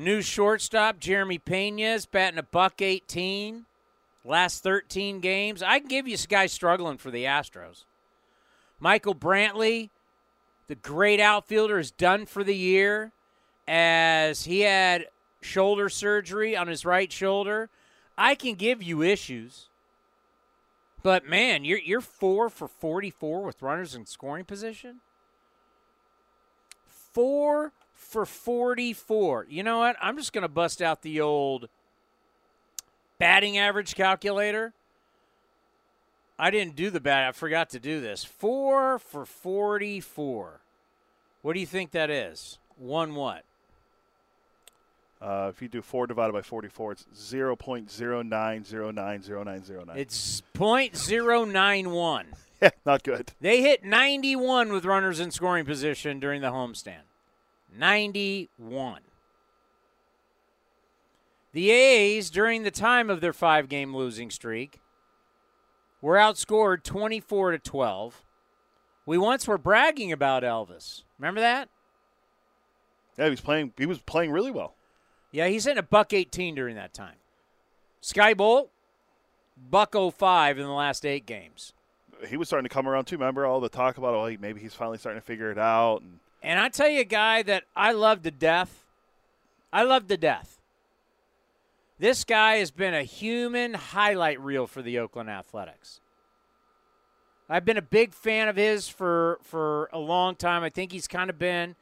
New 0.00 0.22
shortstop 0.22 0.98
Jeremy 0.98 1.36
Pena 1.36 1.82
is 1.82 2.06
batting 2.06 2.38
a 2.38 2.42
buck 2.42 2.80
18. 2.80 3.66
Last 4.24 4.62
13 4.62 5.20
games. 5.20 5.62
I 5.62 5.78
can 5.78 5.88
give 5.88 6.08
you 6.08 6.16
guys 6.16 6.52
struggling 6.52 6.96
for 6.96 7.10
the 7.10 7.24
Astros. 7.24 7.84
Michael 8.78 9.14
Brantley, 9.14 9.90
the 10.68 10.74
great 10.74 11.20
outfielder, 11.20 11.78
is 11.78 11.90
done 11.90 12.24
for 12.24 12.42
the 12.42 12.56
year 12.56 13.12
as 13.68 14.46
he 14.46 14.60
had 14.60 15.08
shoulder 15.42 15.90
surgery 15.90 16.56
on 16.56 16.66
his 16.66 16.86
right 16.86 17.12
shoulder. 17.12 17.68
I 18.16 18.36
can 18.36 18.54
give 18.54 18.82
you 18.82 19.02
issues. 19.02 19.68
But 21.02 21.26
man, 21.26 21.62
you're 21.62 21.78
you're 21.78 22.00
four 22.00 22.48
for 22.48 22.68
44 22.68 23.42
with 23.42 23.60
runners 23.60 23.94
in 23.94 24.06
scoring 24.06 24.46
position. 24.46 25.00
Four 26.86 27.72
for 28.10 28.26
44. 28.26 29.46
You 29.48 29.62
know 29.62 29.78
what? 29.78 29.96
I'm 30.02 30.16
just 30.16 30.32
going 30.32 30.42
to 30.42 30.48
bust 30.48 30.82
out 30.82 31.02
the 31.02 31.20
old 31.20 31.68
batting 33.18 33.56
average 33.56 33.94
calculator. 33.94 34.72
I 36.38 36.50
didn't 36.50 36.74
do 36.74 36.90
the 36.90 37.00
bat. 37.00 37.28
I 37.28 37.32
forgot 37.32 37.70
to 37.70 37.78
do 37.78 38.00
this. 38.00 38.24
Four 38.24 38.98
for 38.98 39.24
44. 39.24 40.60
What 41.42 41.52
do 41.54 41.60
you 41.60 41.66
think 41.66 41.92
that 41.92 42.10
is? 42.10 42.58
One 42.76 43.14
what? 43.14 43.44
Uh, 45.22 45.48
if 45.50 45.60
you 45.60 45.68
do 45.68 45.82
four 45.82 46.06
divided 46.06 46.32
by 46.32 46.40
forty-four, 46.40 46.92
it's 46.92 47.04
zero 47.14 47.54
point 47.54 47.90
zero 47.90 48.22
nine 48.22 48.64
zero 48.64 48.90
nine 48.90 49.22
zero 49.22 49.42
nine 49.42 49.62
zero 49.62 49.84
nine. 49.84 49.98
It's 49.98 50.42
.091. 50.54 52.24
yeah, 52.62 52.70
not 52.86 53.02
good. 53.02 53.32
They 53.38 53.60
hit 53.60 53.84
91 53.84 54.72
with 54.72 54.86
runners 54.86 55.20
in 55.20 55.30
scoring 55.30 55.66
position 55.66 56.20
during 56.20 56.40
the 56.40 56.48
homestand. 56.48 57.02
91. 57.76 59.00
The 61.52 61.70
A's, 61.70 62.30
during 62.30 62.62
the 62.62 62.70
time 62.70 63.10
of 63.10 63.20
their 63.20 63.32
five 63.32 63.68
game 63.68 63.94
losing 63.94 64.30
streak, 64.30 64.80
were 66.00 66.16
outscored 66.16 66.82
24 66.82 67.52
to 67.52 67.58
12. 67.58 68.22
We 69.06 69.18
once 69.18 69.48
were 69.48 69.58
bragging 69.58 70.12
about 70.12 70.42
Elvis. 70.42 71.02
Remember 71.18 71.40
that? 71.40 71.68
Yeah, 73.18 73.24
he 73.24 73.30
was 73.30 73.40
playing. 73.40 73.72
He 73.76 73.86
was 73.86 73.98
playing 73.98 74.30
really 74.30 74.50
well. 74.50 74.74
Yeah, 75.32 75.48
he's 75.48 75.66
in 75.66 75.78
a 75.78 75.82
buck 75.82 76.12
18 76.12 76.54
during 76.54 76.76
that 76.76 76.94
time. 76.94 77.16
Skye 78.00 78.34
Bolt, 78.34 78.70
buck 79.70 79.94
05 79.94 80.58
in 80.58 80.64
the 80.64 80.72
last 80.72 81.04
eight 81.04 81.26
games. 81.26 81.72
He 82.28 82.36
was 82.36 82.48
starting 82.48 82.68
to 82.68 82.72
come 82.72 82.88
around 82.88 83.06
too. 83.06 83.16
Remember 83.16 83.46
all 83.46 83.60
the 83.60 83.68
talk 83.68 83.98
about, 83.98 84.14
oh, 84.14 84.36
maybe 84.40 84.60
he's 84.60 84.74
finally 84.74 84.98
starting 84.98 85.20
to 85.20 85.26
figure 85.26 85.50
it 85.50 85.58
out. 85.58 86.02
And 86.02 86.18
And 86.42 86.58
I 86.58 86.68
tell 86.68 86.88
you 86.88 87.00
a 87.00 87.04
guy 87.04 87.42
that 87.42 87.64
I 87.76 87.92
love 87.92 88.22
to 88.22 88.30
death. 88.30 88.84
I 89.72 89.82
love 89.82 90.08
to 90.08 90.16
death. 90.16 90.60
This 91.98 92.24
guy 92.24 92.56
has 92.56 92.70
been 92.70 92.94
a 92.94 93.02
human 93.02 93.74
highlight 93.74 94.40
reel 94.40 94.66
for 94.66 94.80
the 94.80 94.98
Oakland 94.98 95.28
Athletics. 95.28 96.00
I've 97.48 97.64
been 97.64 97.76
a 97.76 97.82
big 97.82 98.14
fan 98.14 98.48
of 98.48 98.56
his 98.56 98.88
for 98.88 99.38
for 99.42 99.90
a 99.92 99.98
long 99.98 100.36
time. 100.36 100.62
I 100.62 100.70
think 100.70 100.92
he's 100.92 101.08
kind 101.08 101.28
of 101.28 101.38
been 101.38 101.74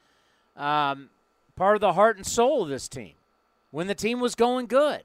um, 0.56 1.10
part 1.56 1.76
of 1.76 1.80
the 1.80 1.92
heart 1.92 2.16
and 2.16 2.26
soul 2.26 2.62
of 2.62 2.68
this 2.68 2.88
team 2.88 3.12
when 3.70 3.86
the 3.86 3.94
team 3.94 4.18
was 4.18 4.34
going 4.34 4.66
good. 4.66 5.02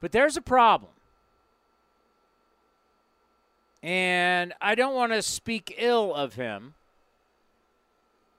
But 0.00 0.12
there's 0.12 0.36
a 0.36 0.42
problem. 0.42 0.92
And 3.82 4.52
I 4.60 4.74
don't 4.74 4.94
want 4.94 5.12
to 5.12 5.22
speak 5.22 5.74
ill 5.78 6.14
of 6.14 6.34
him. 6.34 6.74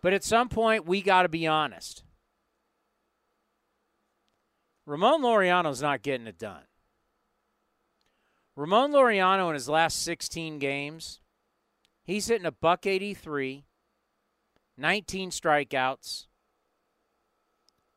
But 0.02 0.14
at 0.14 0.24
some 0.24 0.50
point, 0.50 0.86
we 0.86 1.02
got 1.02 1.24
to 1.24 1.30
be 1.30 1.46
honest. 1.46 2.04
Ramon 4.86 5.22
Laureano's 5.22 5.82
not 5.82 6.02
getting 6.02 6.28
it 6.28 6.40
done. 6.40 6.64
Ramon 8.56 8.92
Laureano 8.92 9.48
in 9.48 9.54
his 9.54 9.70
last 9.70 10.02
16 10.04 10.60
games, 10.60 11.22
he's 12.04 12.28
hitting 12.28 12.46
a 12.46 12.52
buck 12.52 12.86
83, 12.86 13.66
19 14.78 15.30
strikeouts. 15.30 16.26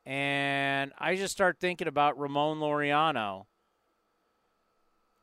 And 0.06 0.92
I 0.98 1.16
just 1.16 1.32
start 1.32 1.58
thinking 1.58 1.88
about 1.88 2.18
Ramon 2.18 2.58
Laureano. 2.58 3.46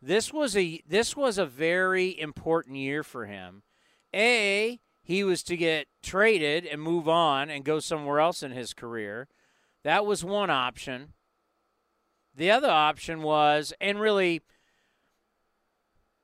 This 0.01 0.33
was 0.33 0.57
a 0.57 0.81
this 0.87 1.15
was 1.15 1.37
a 1.37 1.45
very 1.45 2.19
important 2.19 2.75
year 2.77 3.03
for 3.03 3.27
him. 3.27 3.61
A, 4.13 4.79
he 5.11 5.25
was 5.25 5.43
to 5.43 5.57
get 5.57 5.87
traded 6.01 6.65
and 6.65 6.81
move 6.81 7.07
on 7.09 7.49
and 7.49 7.65
go 7.65 7.81
somewhere 7.81 8.21
else 8.21 8.41
in 8.41 8.51
his 8.51 8.73
career. 8.73 9.27
That 9.83 10.05
was 10.05 10.23
one 10.23 10.49
option. 10.49 11.13
The 12.33 12.49
other 12.49 12.69
option 12.69 13.21
was, 13.21 13.73
and 13.81 13.99
really 13.99 14.41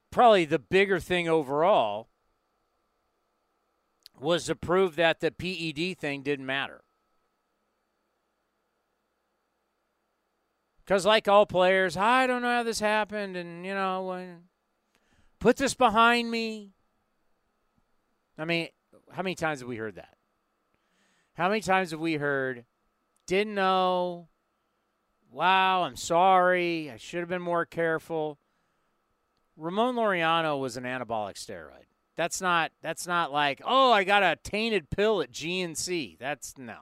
probably 0.09 0.45
the 0.45 0.57
bigger 0.57 1.01
thing 1.01 1.27
overall, 1.27 2.07
was 4.17 4.45
to 4.45 4.55
prove 4.55 4.95
that 4.95 5.19
the 5.19 5.31
PED 5.31 5.99
thing 5.99 6.23
didn't 6.23 6.45
matter. 6.45 6.81
Because, 10.85 11.05
like 11.05 11.27
all 11.27 11.45
players, 11.45 11.97
I 11.97 12.25
don't 12.25 12.41
know 12.41 12.47
how 12.47 12.63
this 12.63 12.79
happened, 12.79 13.35
and, 13.35 13.65
you 13.65 13.73
know, 13.73 14.37
put 15.39 15.57
this 15.57 15.73
behind 15.73 16.31
me. 16.31 16.71
I 18.37 18.45
mean, 18.45 18.69
how 19.11 19.21
many 19.21 19.35
times 19.35 19.59
have 19.59 19.69
we 19.69 19.77
heard 19.77 19.95
that? 19.95 20.15
How 21.33 21.49
many 21.49 21.61
times 21.61 21.91
have 21.91 21.99
we 21.99 22.15
heard, 22.15 22.65
didn't 23.27 23.55
know, 23.55 24.27
wow, 25.31 25.83
I'm 25.83 25.95
sorry, 25.95 26.89
I 26.91 26.97
should 26.97 27.19
have 27.19 27.29
been 27.29 27.41
more 27.41 27.65
careful? 27.65 28.39
Ramon 29.55 29.95
Laureano 29.95 30.59
was 30.59 30.77
an 30.77 30.83
anabolic 30.83 31.35
steroid. 31.35 31.85
That's 32.15 32.41
not 32.41 32.71
that's 32.81 33.05
not 33.05 33.31
like, 33.31 33.61
oh, 33.63 33.91
I 33.91 34.03
got 34.03 34.23
a 34.23 34.37
tainted 34.43 34.89
pill 34.89 35.21
at 35.21 35.31
GNC. 35.31 36.17
That's 36.17 36.55
no. 36.57 36.79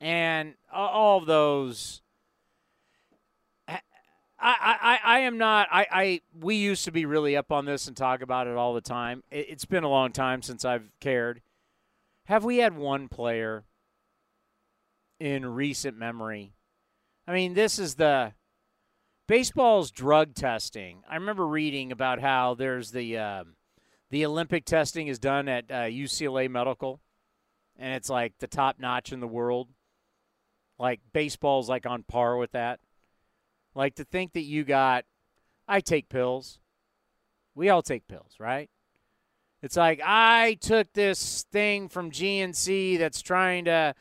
And 0.00 0.54
all 0.72 1.18
of 1.18 1.26
those 1.26 2.02
I, 4.44 4.76
I 5.04 5.16
I 5.16 5.18
am 5.20 5.38
not 5.38 5.68
I, 5.72 5.86
I 5.90 6.20
we 6.38 6.56
used 6.56 6.84
to 6.84 6.92
be 6.92 7.06
really 7.06 7.34
up 7.34 7.50
on 7.50 7.64
this 7.64 7.88
and 7.88 7.96
talk 7.96 8.20
about 8.20 8.46
it 8.46 8.56
all 8.56 8.74
the 8.74 8.82
time. 8.82 9.22
It, 9.30 9.46
it's 9.48 9.64
been 9.64 9.84
a 9.84 9.88
long 9.88 10.12
time 10.12 10.42
since 10.42 10.64
I've 10.64 10.90
cared. 11.00 11.40
Have 12.26 12.44
we 12.44 12.58
had 12.58 12.76
one 12.76 13.08
player 13.08 13.64
in 15.18 15.46
recent 15.46 15.96
memory? 15.96 16.52
I 17.26 17.32
mean, 17.32 17.54
this 17.54 17.78
is 17.78 17.94
the 17.94 18.34
baseball's 19.26 19.90
drug 19.90 20.34
testing. 20.34 21.02
I 21.08 21.14
remember 21.14 21.46
reading 21.46 21.90
about 21.90 22.20
how 22.20 22.54
there's 22.54 22.90
the 22.90 23.16
um, 23.16 23.56
the 24.10 24.26
Olympic 24.26 24.66
testing 24.66 25.08
is 25.08 25.18
done 25.18 25.48
at 25.48 25.70
uh, 25.70 25.84
UCLA 25.84 26.50
Medical, 26.50 27.00
and 27.78 27.94
it's 27.94 28.10
like 28.10 28.34
the 28.40 28.46
top 28.46 28.78
notch 28.78 29.10
in 29.10 29.20
the 29.20 29.26
world. 29.26 29.68
Like 30.78 31.00
baseball's 31.14 31.68
like 31.68 31.86
on 31.86 32.02
par 32.02 32.36
with 32.36 32.52
that. 32.52 32.80
Like 33.74 33.96
to 33.96 34.04
think 34.04 34.32
that 34.32 34.42
you 34.42 34.64
got, 34.64 35.04
I 35.66 35.80
take 35.80 36.08
pills. 36.08 36.58
We 37.54 37.68
all 37.68 37.82
take 37.82 38.06
pills, 38.08 38.34
right? 38.38 38.70
It's 39.62 39.76
like 39.76 40.00
I 40.04 40.58
took 40.60 40.92
this 40.92 41.46
thing 41.50 41.88
from 41.88 42.10
GNC 42.10 42.98
that's 42.98 43.22
trying 43.22 43.64
to 43.64 43.94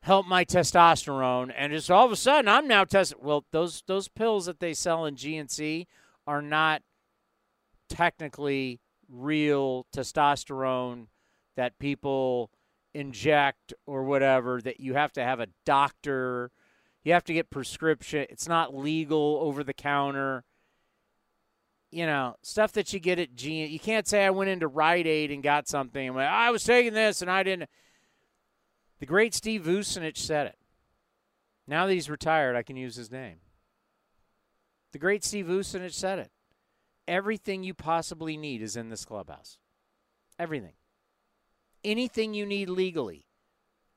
help 0.00 0.26
my 0.26 0.44
testosterone, 0.46 1.52
and 1.54 1.72
just 1.72 1.90
all 1.90 2.06
of 2.06 2.12
a 2.12 2.16
sudden 2.16 2.48
I'm 2.48 2.66
now 2.66 2.84
testing. 2.84 3.18
Well, 3.20 3.44
those 3.50 3.82
those 3.86 4.08
pills 4.08 4.46
that 4.46 4.60
they 4.60 4.72
sell 4.72 5.04
in 5.04 5.16
GNC 5.16 5.86
are 6.26 6.40
not 6.40 6.82
technically 7.90 8.80
real 9.10 9.86
testosterone 9.94 11.08
that 11.56 11.78
people 11.78 12.50
inject 12.94 13.74
or 13.86 14.04
whatever. 14.04 14.62
That 14.62 14.80
you 14.80 14.94
have 14.94 15.12
to 15.12 15.22
have 15.22 15.40
a 15.40 15.48
doctor, 15.66 16.50
you 17.04 17.12
have 17.12 17.24
to 17.24 17.34
get 17.34 17.50
prescription. 17.50 18.26
It's 18.30 18.48
not 18.48 18.74
legal 18.74 19.38
over 19.42 19.62
the 19.62 19.74
counter 19.74 20.44
you 21.94 22.06
know, 22.06 22.34
stuff 22.42 22.72
that 22.72 22.92
you 22.92 22.98
get 22.98 23.20
at 23.20 23.36
G. 23.36 23.64
You 23.66 23.78
can't 23.78 24.08
say 24.08 24.26
I 24.26 24.30
went 24.30 24.50
into 24.50 24.66
Rite 24.66 25.06
Aid 25.06 25.30
and 25.30 25.44
got 25.44 25.68
something. 25.68 26.08
And 26.08 26.18
I 26.18 26.50
was 26.50 26.64
taking 26.64 26.92
this 26.92 27.22
and 27.22 27.30
I 27.30 27.44
didn't. 27.44 27.70
The 28.98 29.06
great 29.06 29.32
Steve 29.32 29.62
Vucinich 29.62 30.16
said 30.16 30.48
it. 30.48 30.58
Now 31.68 31.86
that 31.86 31.92
he's 31.92 32.10
retired, 32.10 32.56
I 32.56 32.64
can 32.64 32.74
use 32.74 32.96
his 32.96 33.12
name. 33.12 33.36
The 34.90 34.98
great 34.98 35.22
Steve 35.22 35.46
Vucinich 35.46 35.92
said 35.92 36.18
it. 36.18 36.32
Everything 37.06 37.62
you 37.62 37.74
possibly 37.74 38.36
need 38.36 38.60
is 38.60 38.76
in 38.76 38.88
this 38.88 39.04
clubhouse. 39.04 39.58
Everything. 40.36 40.74
Anything 41.84 42.34
you 42.34 42.44
need 42.44 42.70
legally. 42.70 43.26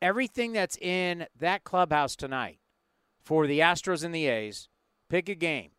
Everything 0.04 0.54
that's 0.54 0.78
in 0.78 1.26
that 1.40 1.64
clubhouse 1.64 2.16
tonight 2.16 2.60
for 3.28 3.46
the 3.46 3.60
Astros 3.60 4.06
and 4.06 4.16
the 4.16 4.28
A's. 4.28 4.70
Pick 5.10 5.28
a 5.28 5.36
game 5.36 5.72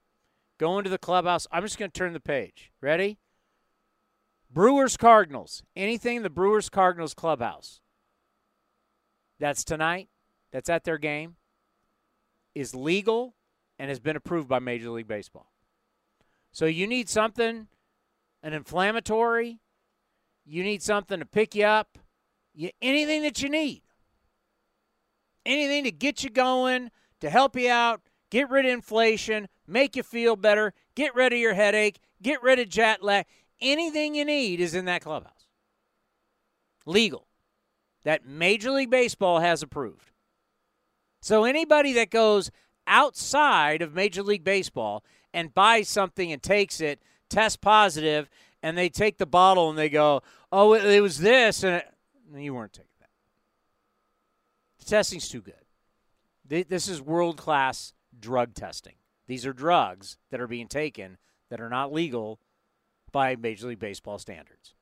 Go 0.58 0.76
into 0.76 0.90
the 0.90 0.98
clubhouse. 0.98 1.46
I'm 1.52 1.62
just 1.62 1.78
going 1.78 1.90
to 1.90 1.98
turn 1.98 2.12
the 2.12 2.20
page. 2.20 2.72
Ready? 2.82 3.18
Brewers 4.52 4.96
Cardinals. 4.96 5.62
Anything 5.76 6.18
in 6.18 6.22
the 6.24 6.30
Brewers 6.30 6.68
Cardinals 6.68 7.14
clubhouse 7.14 7.80
that's 9.38 9.64
tonight, 9.64 10.08
that's 10.52 10.68
at 10.68 10.82
their 10.82 10.98
game, 10.98 11.36
is 12.56 12.74
legal 12.74 13.36
and 13.78 13.88
has 13.88 14.00
been 14.00 14.16
approved 14.16 14.48
by 14.48 14.58
Major 14.58 14.90
League 14.90 15.06
Baseball. 15.06 15.52
So 16.50 16.66
you 16.66 16.88
need 16.88 17.08
something, 17.08 17.68
an 18.42 18.52
inflammatory, 18.52 19.60
you 20.44 20.64
need 20.64 20.82
something 20.82 21.20
to 21.20 21.26
pick 21.26 21.54
you 21.54 21.66
up, 21.66 21.98
you, 22.52 22.70
anything 22.82 23.22
that 23.22 23.40
you 23.42 23.48
need. 23.48 23.82
Anything 25.46 25.84
to 25.84 25.92
get 25.92 26.24
you 26.24 26.30
going, 26.30 26.90
to 27.20 27.30
help 27.30 27.56
you 27.56 27.70
out, 27.70 28.00
get 28.30 28.50
rid 28.50 28.64
of 28.64 28.72
inflation, 28.72 29.48
make 29.66 29.96
you 29.96 30.02
feel 30.02 30.36
better, 30.36 30.72
get 30.94 31.14
rid 31.14 31.32
of 31.32 31.38
your 31.38 31.54
headache, 31.54 31.98
get 32.22 32.42
rid 32.42 32.58
of 32.58 32.68
jet 32.68 33.02
lag. 33.02 33.26
Anything 33.60 34.14
you 34.14 34.24
need 34.24 34.60
is 34.60 34.74
in 34.74 34.84
that 34.84 35.02
clubhouse. 35.02 35.48
Legal. 36.86 37.26
That 38.04 38.24
Major 38.24 38.70
League 38.70 38.90
Baseball 38.90 39.40
has 39.40 39.62
approved. 39.62 40.12
So 41.20 41.44
anybody 41.44 41.92
that 41.94 42.10
goes 42.10 42.50
outside 42.86 43.82
of 43.82 43.92
Major 43.92 44.22
League 44.22 44.44
Baseball 44.44 45.04
and 45.34 45.52
buys 45.52 45.88
something 45.88 46.32
and 46.32 46.42
takes 46.42 46.80
it, 46.80 47.02
tests 47.28 47.56
positive, 47.56 48.30
and 48.62 48.78
they 48.78 48.88
take 48.88 49.18
the 49.18 49.26
bottle 49.26 49.68
and 49.68 49.78
they 49.78 49.88
go, 49.88 50.22
"Oh, 50.50 50.74
it, 50.74 51.00
was 51.00 51.18
this," 51.18 51.62
and 51.62 51.76
it, 51.76 51.94
you 52.34 52.54
weren't 52.54 52.72
taking 52.72 52.88
that. 53.00 53.10
The 54.78 54.84
testing's 54.86 55.28
too 55.28 55.42
good. 55.42 55.54
This 56.48 56.88
is 56.88 57.02
world 57.02 57.36
class 57.36 57.92
drug 58.18 58.54
testing. 58.54 58.94
These 59.26 59.44
are 59.44 59.52
drugs 59.52 60.16
that 60.30 60.40
are 60.40 60.46
being 60.46 60.68
taken 60.68 61.18
that 61.50 61.60
are 61.60 61.68
not 61.68 61.92
legal 61.92 62.40
by 63.12 63.36
Major 63.36 63.68
League 63.68 63.78
Baseball 63.78 64.18
standards. 64.18 64.74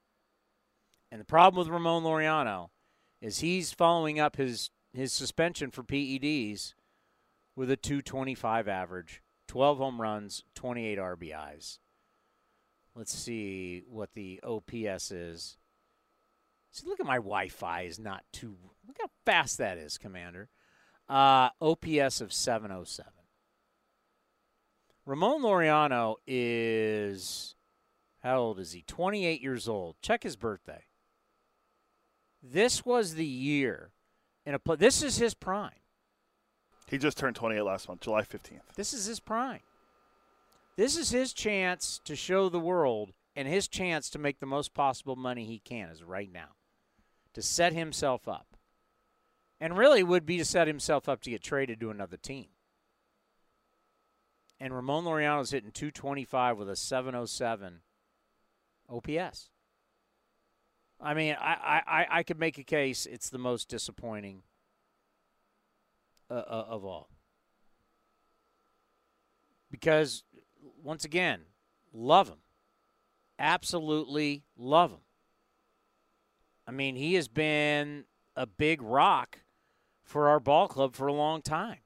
And 1.10 1.20
the 1.20 1.24
problem 1.24 1.58
with 1.58 1.72
Ramon 1.72 2.04
Laureano 2.04 2.68
is 3.20 3.38
he's 3.38 3.72
following 3.72 4.20
up 4.20 4.36
his 4.36 4.70
his 4.92 5.12
suspension 5.12 5.70
for 5.70 5.82
PEDs 5.82 6.74
with 7.54 7.70
a 7.70 7.76
225 7.76 8.66
average, 8.66 9.22
12 9.48 9.78
home 9.78 10.00
runs, 10.00 10.42
28 10.54 10.98
RBIs. 10.98 11.78
Let's 12.94 13.12
see 13.12 13.82
what 13.88 14.14
the 14.14 14.40
OPS 14.42 15.10
is. 15.10 15.58
See, 16.72 16.86
look 16.86 16.98
at 17.00 17.06
my 17.06 17.16
Wi-Fi 17.16 17.82
is 17.82 17.98
not 17.98 18.24
too. 18.32 18.56
Look 18.86 18.96
how 19.00 19.10
fast 19.26 19.58
that 19.58 19.76
is, 19.76 19.98
Commander. 19.98 20.48
Uh, 21.08 21.50
OPS 21.60 22.20
of 22.20 22.32
707. 22.32 23.12
Ramon 25.04 25.42
Laureano 25.42 26.16
is 26.26 27.54
how 28.22 28.38
old 28.38 28.58
is 28.58 28.72
he? 28.72 28.82
28 28.86 29.40
years 29.40 29.68
old. 29.68 29.94
Check 30.02 30.24
his 30.24 30.34
birthday. 30.34 30.84
This 32.42 32.84
was 32.84 33.14
the 33.14 33.24
year 33.24 33.92
in 34.44 34.54
a 34.54 34.76
this 34.76 35.02
is 35.02 35.18
his 35.18 35.34
prime. 35.34 35.70
He 36.88 36.98
just 36.98 37.18
turned 37.18 37.36
28 37.36 37.62
last 37.62 37.88
month, 37.88 38.00
July 38.00 38.22
15th. 38.22 38.60
This 38.74 38.92
is 38.92 39.06
his 39.06 39.20
prime. 39.20 39.60
This 40.76 40.96
is 40.96 41.10
his 41.10 41.32
chance 41.32 42.00
to 42.04 42.14
show 42.16 42.48
the 42.48 42.60
world 42.60 43.12
and 43.34 43.46
his 43.46 43.68
chance 43.68 44.10
to 44.10 44.18
make 44.18 44.40
the 44.40 44.46
most 44.46 44.74
possible 44.74 45.16
money 45.16 45.44
he 45.44 45.58
can 45.58 45.88
is 45.88 46.02
right 46.02 46.30
now. 46.32 46.50
To 47.34 47.42
set 47.42 47.72
himself 47.72 48.26
up. 48.26 48.55
And 49.60 49.78
really 49.78 50.02
would 50.02 50.26
be 50.26 50.36
to 50.38 50.44
set 50.44 50.66
himself 50.66 51.08
up 51.08 51.22
to 51.22 51.30
get 51.30 51.42
traded 51.42 51.80
to 51.80 51.90
another 51.90 52.16
team 52.16 52.46
and 54.58 54.74
Ramon 54.74 55.04
Laureano's 55.04 55.50
hitting 55.50 55.70
225 55.70 56.58
with 56.58 56.70
a 56.70 56.76
707 56.76 57.80
OPS. 58.88 59.50
I 61.00 61.14
mean, 61.14 61.36
I, 61.38 61.82
I, 61.86 62.06
I 62.10 62.22
could 62.22 62.38
make 62.38 62.56
a 62.56 62.64
case 62.64 63.06
it's 63.06 63.28
the 63.28 63.38
most 63.38 63.68
disappointing 63.68 64.42
uh, 66.30 66.34
uh, 66.34 66.64
of 66.68 66.84
all. 66.84 67.10
Because, 69.70 70.22
once 70.82 71.04
again, 71.04 71.42
love 71.92 72.28
him. 72.28 72.38
Absolutely 73.38 74.44
love 74.56 74.90
him. 74.90 75.00
I 76.66 76.70
mean, 76.70 76.96
he 76.96 77.14
has 77.14 77.28
been 77.28 78.04
a 78.34 78.46
big 78.46 78.80
rock 78.80 79.40
for 80.06 80.28
our 80.28 80.40
ball 80.40 80.68
club 80.68 80.94
for 80.94 81.08
a 81.08 81.12
long 81.12 81.42
time 81.42 81.80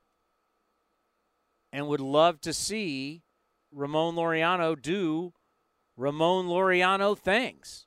and 1.73 1.89
would 1.89 2.01
love 2.01 2.41
to 2.43 2.53
see 2.53 3.23
Ramon 3.73 4.15
Laureano 4.15 4.81
do 4.81 5.33
Ramon 5.97 6.47
Laureano 6.47 7.19
things. 7.19 7.87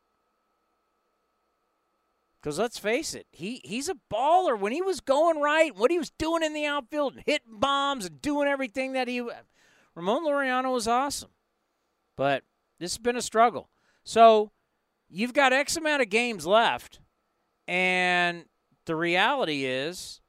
Because 2.41 2.59
let's 2.59 2.77
face 2.77 3.13
it, 3.13 3.25
he, 3.31 3.61
he's 3.63 3.87
a 3.87 3.95
baller. 4.11 4.59
When 4.59 4.73
he 4.73 4.81
was 4.81 4.99
going 4.99 5.39
right, 5.39 5.73
what 5.75 5.91
he 5.91 5.97
was 5.97 6.09
doing 6.11 6.43
in 6.43 6.53
the 6.53 6.65
outfield, 6.65 7.13
and 7.13 7.23
hitting 7.25 7.59
bombs 7.59 8.05
and 8.05 8.21
doing 8.21 8.49
everything 8.49 8.93
that 8.93 9.07
he. 9.07 9.21
Ramon 9.95 10.25
Laureano 10.25 10.73
was 10.73 10.87
awesome. 10.87 11.29
But 12.17 12.43
this 12.79 12.93
has 12.93 12.97
been 12.97 13.15
a 13.15 13.21
struggle. 13.21 13.69
So 14.03 14.51
you've 15.09 15.33
got 15.33 15.53
X 15.53 15.77
amount 15.77 16.01
of 16.01 16.09
games 16.09 16.45
left, 16.45 16.99
and 17.65 18.45
the 18.85 18.95
reality 18.95 19.63
is 19.65 20.19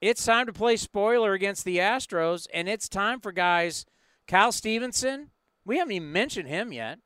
it's 0.00 0.24
time 0.24 0.46
to 0.46 0.52
play 0.52 0.76
spoiler 0.76 1.32
against 1.32 1.64
the 1.64 1.78
Astros, 1.78 2.46
and 2.52 2.68
it's 2.68 2.88
time 2.88 3.20
for 3.20 3.32
guys. 3.32 3.86
Kyle 4.26 4.52
Stephenson, 4.52 5.30
we 5.64 5.78
haven't 5.78 5.92
even 5.92 6.12
mentioned 6.12 6.48
him 6.48 6.72
yet. 6.72 6.98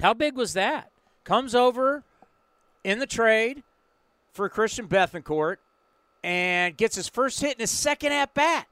How 0.00 0.14
big 0.14 0.36
was 0.36 0.52
that? 0.54 0.90
Comes 1.24 1.54
over 1.54 2.04
in 2.84 2.98
the 2.98 3.06
trade 3.06 3.62
for 4.32 4.48
Christian 4.48 4.86
Bethancourt 4.86 5.56
and 6.22 6.76
gets 6.76 6.96
his 6.96 7.08
first 7.08 7.40
hit 7.40 7.54
in 7.54 7.60
his 7.60 7.70
second 7.70 8.12
at 8.12 8.34
bat. 8.34 8.66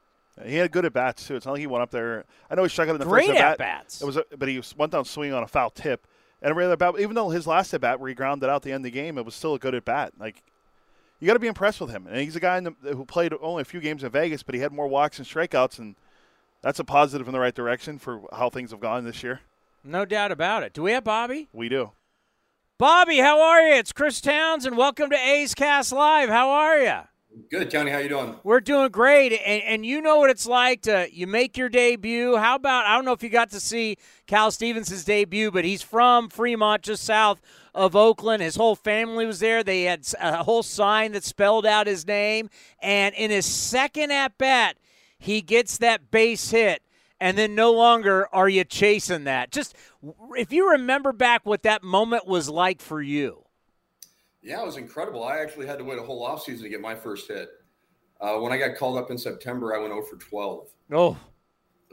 He 0.45 0.57
had 0.57 0.73
good 0.73 0.85
at 0.85 0.93
bats 0.93 1.27
too. 1.27 1.37
It's 1.37 1.47
not 1.47 1.53
like 1.53 1.61
he 1.61 1.67
went 1.67 1.83
up 1.83 1.91
there. 1.91 2.25
I 2.51 2.55
know 2.55 2.63
he 2.63 2.69
struck 2.69 2.89
out 2.89 2.95
in 2.95 3.01
the 3.01 3.07
Great 3.07 3.29
first 3.29 3.41
at 3.41 3.59
bats. 3.59 4.01
It 4.01 4.07
was, 4.07 4.17
a, 4.17 4.25
but 4.37 4.49
he 4.49 4.63
went 4.77 4.93
down 4.93 5.05
swinging 5.05 5.35
on 5.35 5.43
a 5.43 5.49
foul 5.49 5.71
tip. 5.71 6.07
And 6.41 6.51
every 6.51 6.65
other 6.65 6.77
bat, 6.77 6.95
even 6.99 7.15
though 7.15 7.29
his 7.29 7.47
last 7.47 7.73
at 7.75 7.83
bat 7.83 8.01
where 8.01 8.09
he 8.09 8.15
grounded 8.15 8.49
out 8.49 8.63
the 8.63 8.73
end 8.73 8.85
of 8.85 8.85
the 8.85 8.91
game, 8.91 9.19
it 9.19 9.25
was 9.25 9.35
still 9.35 9.55
a 9.55 9.59
good 9.59 9.75
at 9.75 9.85
bat. 9.85 10.15
Like 10.19 10.43
you 11.23 11.29
got 11.29 11.35
to 11.35 11.39
be 11.39 11.47
impressed 11.47 11.81
with 11.81 11.91
him. 11.91 12.09
And 12.09 12.17
he's 12.17 12.35
a 12.35 12.41
guy 12.41 12.59
the, 12.59 12.75
who 12.83 13.05
played 13.05 13.33
only 13.41 13.63
a 13.63 13.65
few 13.65 13.79
games 13.79 14.03
in 14.03 14.11
Vegas, 14.11 14.43
but 14.43 14.57
he 14.57 14.61
had 14.61 14.73
more 14.73 14.89
walks 14.89 15.19
and 15.19 15.27
strikeouts, 15.27 15.79
and 15.79 15.95
that's 16.63 16.81
a 16.81 16.85
positive 16.85 17.29
in 17.29 17.33
the 17.33 17.39
right 17.39 17.55
direction 17.55 18.01
for 18.01 18.23
how 18.33 18.51
things 18.51 18.73
have 18.73 18.81
gone 18.81 19.05
this 19.05 19.23
year. 19.23 19.41
No 19.85 20.05
doubt 20.05 20.33
about 20.33 20.65
it. 20.65 20.73
Do 20.73 20.83
we 20.83 20.91
have 20.91 21.05
Bobby? 21.05 21.49
We 21.53 21.69
do. 21.69 21.93
Bobby, 22.77 23.19
how 23.19 23.41
are 23.41 23.63
you? 23.63 23.75
It's 23.75 23.93
Chris 23.93 24.21
Towns, 24.21 24.67
and 24.67 24.77
welcome 24.77 25.11
to 25.11 25.17
A's 25.17 25.55
Cast 25.55 25.93
Live. 25.93 26.29
How 26.29 26.51
are 26.51 26.81
you? 26.81 26.99
Good, 27.51 27.71
Tony. 27.71 27.91
How 27.91 27.99
you 27.99 28.09
doing? 28.09 28.37
We're 28.45 28.61
doing 28.61 28.91
great, 28.91 29.33
and, 29.33 29.63
and 29.63 29.87
you 29.87 30.03
know 30.03 30.19
what 30.19 30.31
it's 30.31 30.47
like 30.47 30.83
to 30.83 31.09
you 31.11 31.27
make 31.27 31.57
your 31.57 31.69
debut. 31.69 32.37
How 32.37 32.57
about 32.57 32.85
I 32.85 32.95
don't 32.95 33.05
know 33.05 33.13
if 33.13 33.23
you 33.23 33.31
got 33.31 33.51
to 33.51 33.61
see 33.61 33.97
Cal 34.27 34.51
Stevens' 34.51 35.05
debut, 35.05 35.51
but 35.51 35.65
he's 35.65 35.83
from 35.83 36.29
Fremont, 36.29 36.83
just 36.83 37.05
south 37.05 37.41
of 37.75 37.97
Oakland. 37.97 38.43
His 38.43 38.57
whole 38.57 38.75
family 38.75 39.25
was 39.25 39.41
there. 39.41 39.63
They 39.63 39.85
had 39.85 40.07
a 40.21 40.43
whole 40.43 40.63
sign 40.63 41.13
that 41.13 41.25
spelled 41.25 41.65
out 41.65 41.87
his 41.87 42.07
name, 42.07 42.51
and 42.81 43.15
in 43.15 43.31
his 43.31 43.47
second 43.47 44.11
at 44.11 44.37
bat, 44.37 44.77
he 45.19 45.41
gets 45.41 45.79
that 45.79 46.11
base 46.11 46.51
hit 46.51 46.83
and 47.21 47.39
then 47.39 47.55
no 47.55 47.73
longer 47.73 48.27
are 48.35 48.49
you 48.49 48.65
chasing 48.65 49.25
that. 49.25 49.53
Just 49.53 49.77
if 50.37 50.53
you 50.53 50.73
remember 50.73 51.13
back 51.13 51.47
what 51.47 51.63
that 51.63 51.85
moment 51.85 52.27
was 52.27 52.51
like 52.51 52.81
for 52.81 53.01
you. 53.01 53.42
Yeah, 54.43 54.61
it 54.61 54.67
was 54.67 54.77
incredible. 54.77 55.25
I 55.25 55.39
actually 55.39 55.67
had 55.67 55.79
to 55.79 55.85
wait 55.85 55.99
a 55.99 56.03
whole 56.03 56.27
offseason 56.27 56.63
to 56.63 56.69
get 56.69 56.81
my 56.81 56.95
first 56.95 57.29
hit. 57.29 57.49
Uh, 58.21 58.37
when 58.39 58.53
I 58.53 58.59
got 58.59 58.77
called 58.77 58.99
up 58.99 59.11
in 59.11 59.19
September, 59.19 59.75
I 59.75 59.79
went 59.79 59.93
0 59.93 60.03
for 60.03 60.17
12. 60.17 60.69
Oh. 60.93 61.17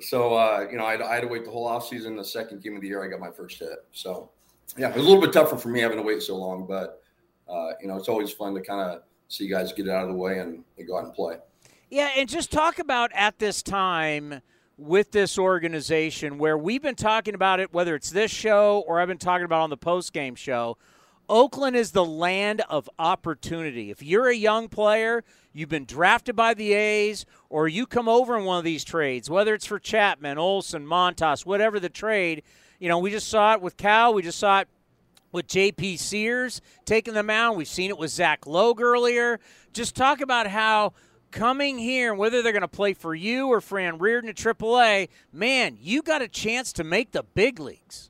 So, 0.01 0.33
uh, 0.33 0.67
you 0.71 0.77
know, 0.77 0.85
I 0.85 0.91
had, 0.91 1.01
I 1.01 1.15
had, 1.15 1.21
to 1.21 1.27
wait 1.27 1.45
the 1.45 1.51
whole 1.51 1.67
offseason. 1.67 2.15
The 2.15 2.23
second 2.23 2.63
game 2.63 2.75
of 2.75 2.81
the 2.81 2.87
year, 2.87 3.03
I 3.03 3.07
got 3.07 3.19
my 3.19 3.31
first 3.31 3.59
hit. 3.59 3.79
So, 3.91 4.31
yeah, 4.77 4.89
it 4.89 4.95
was 4.95 5.05
a 5.05 5.07
little 5.07 5.21
bit 5.21 5.33
tougher 5.33 5.57
for 5.57 5.69
me 5.69 5.79
having 5.79 5.97
to 5.97 6.03
wait 6.03 6.21
so 6.21 6.37
long, 6.37 6.65
but, 6.67 7.01
uh, 7.47 7.71
you 7.81 7.87
know, 7.87 7.97
it's 7.97 8.07
always 8.07 8.31
fun 8.31 8.53
to 8.55 8.61
kind 8.61 8.81
of 8.81 9.01
see 9.27 9.47
guys 9.47 9.73
get 9.73 9.87
it 9.87 9.91
out 9.91 10.03
of 10.03 10.09
the 10.09 10.15
way 10.15 10.39
and, 10.39 10.63
and 10.77 10.87
go 10.87 10.97
out 10.97 11.05
and 11.05 11.13
play. 11.13 11.37
Yeah, 11.89 12.11
and 12.15 12.29
just 12.29 12.51
talk 12.51 12.79
about 12.79 13.11
at 13.13 13.39
this 13.39 13.61
time– 13.61 14.41
with 14.79 15.11
this 15.11 15.37
organization 15.37 16.37
where 16.37 16.57
we've 16.57 16.81
been 16.81 16.95
talking 16.95 17.35
about 17.35 17.59
it, 17.59 17.73
whether 17.73 17.95
it's 17.95 18.09
this 18.09 18.31
show 18.31 18.83
or 18.87 18.99
I've 18.99 19.07
been 19.07 19.17
talking 19.17 19.45
about 19.45 19.61
on 19.61 19.69
the 19.69 19.77
post 19.77 20.13
game 20.13 20.35
show. 20.35 20.77
Oakland 21.29 21.75
is 21.75 21.91
the 21.91 22.03
land 22.03 22.61
of 22.69 22.89
opportunity. 22.97 23.91
If 23.91 24.01
you're 24.01 24.27
a 24.27 24.35
young 24.35 24.67
player, 24.67 25.23
you've 25.53 25.69
been 25.69 25.85
drafted 25.85 26.35
by 26.35 26.55
the 26.55 26.73
A's, 26.73 27.25
or 27.49 27.67
you 27.67 27.85
come 27.85 28.09
over 28.09 28.37
in 28.37 28.45
one 28.45 28.57
of 28.57 28.63
these 28.63 28.83
trades, 28.83 29.29
whether 29.29 29.53
it's 29.53 29.65
for 29.65 29.79
Chapman, 29.79 30.39
Olson, 30.39 30.85
Montas, 30.85 31.45
whatever 31.45 31.79
the 31.79 31.89
trade, 31.89 32.41
you 32.79 32.89
know, 32.89 32.97
we 32.97 33.11
just 33.11 33.27
saw 33.27 33.53
it 33.53 33.61
with 33.61 33.77
Cal, 33.77 34.13
we 34.13 34.23
just 34.23 34.39
saw 34.39 34.61
it 34.61 34.67
with 35.31 35.47
JP 35.47 35.99
Sears 35.99 36.61
taking 36.85 37.13
them 37.13 37.29
out. 37.29 37.55
We've 37.55 37.67
seen 37.67 37.91
it 37.91 37.97
with 37.99 38.09
Zach 38.09 38.47
Logue 38.47 38.81
earlier. 38.81 39.39
Just 39.71 39.95
talk 39.95 40.21
about 40.21 40.47
how 40.47 40.93
coming 41.29 41.77
here, 41.77 42.15
whether 42.15 42.41
they're 42.41 42.51
going 42.51 42.61
to 42.61 42.67
play 42.67 42.93
for 42.93 43.13
you 43.13 43.49
or 43.49 43.61
Fran 43.61 43.99
Riordan 43.99 44.31
at 44.31 44.35
AAA, 44.35 45.09
man, 45.31 45.77
you 45.79 46.01
got 46.01 46.23
a 46.23 46.27
chance 46.27 46.73
to 46.73 46.83
make 46.83 47.11
the 47.11 47.21
big 47.21 47.59
leagues. 47.59 48.09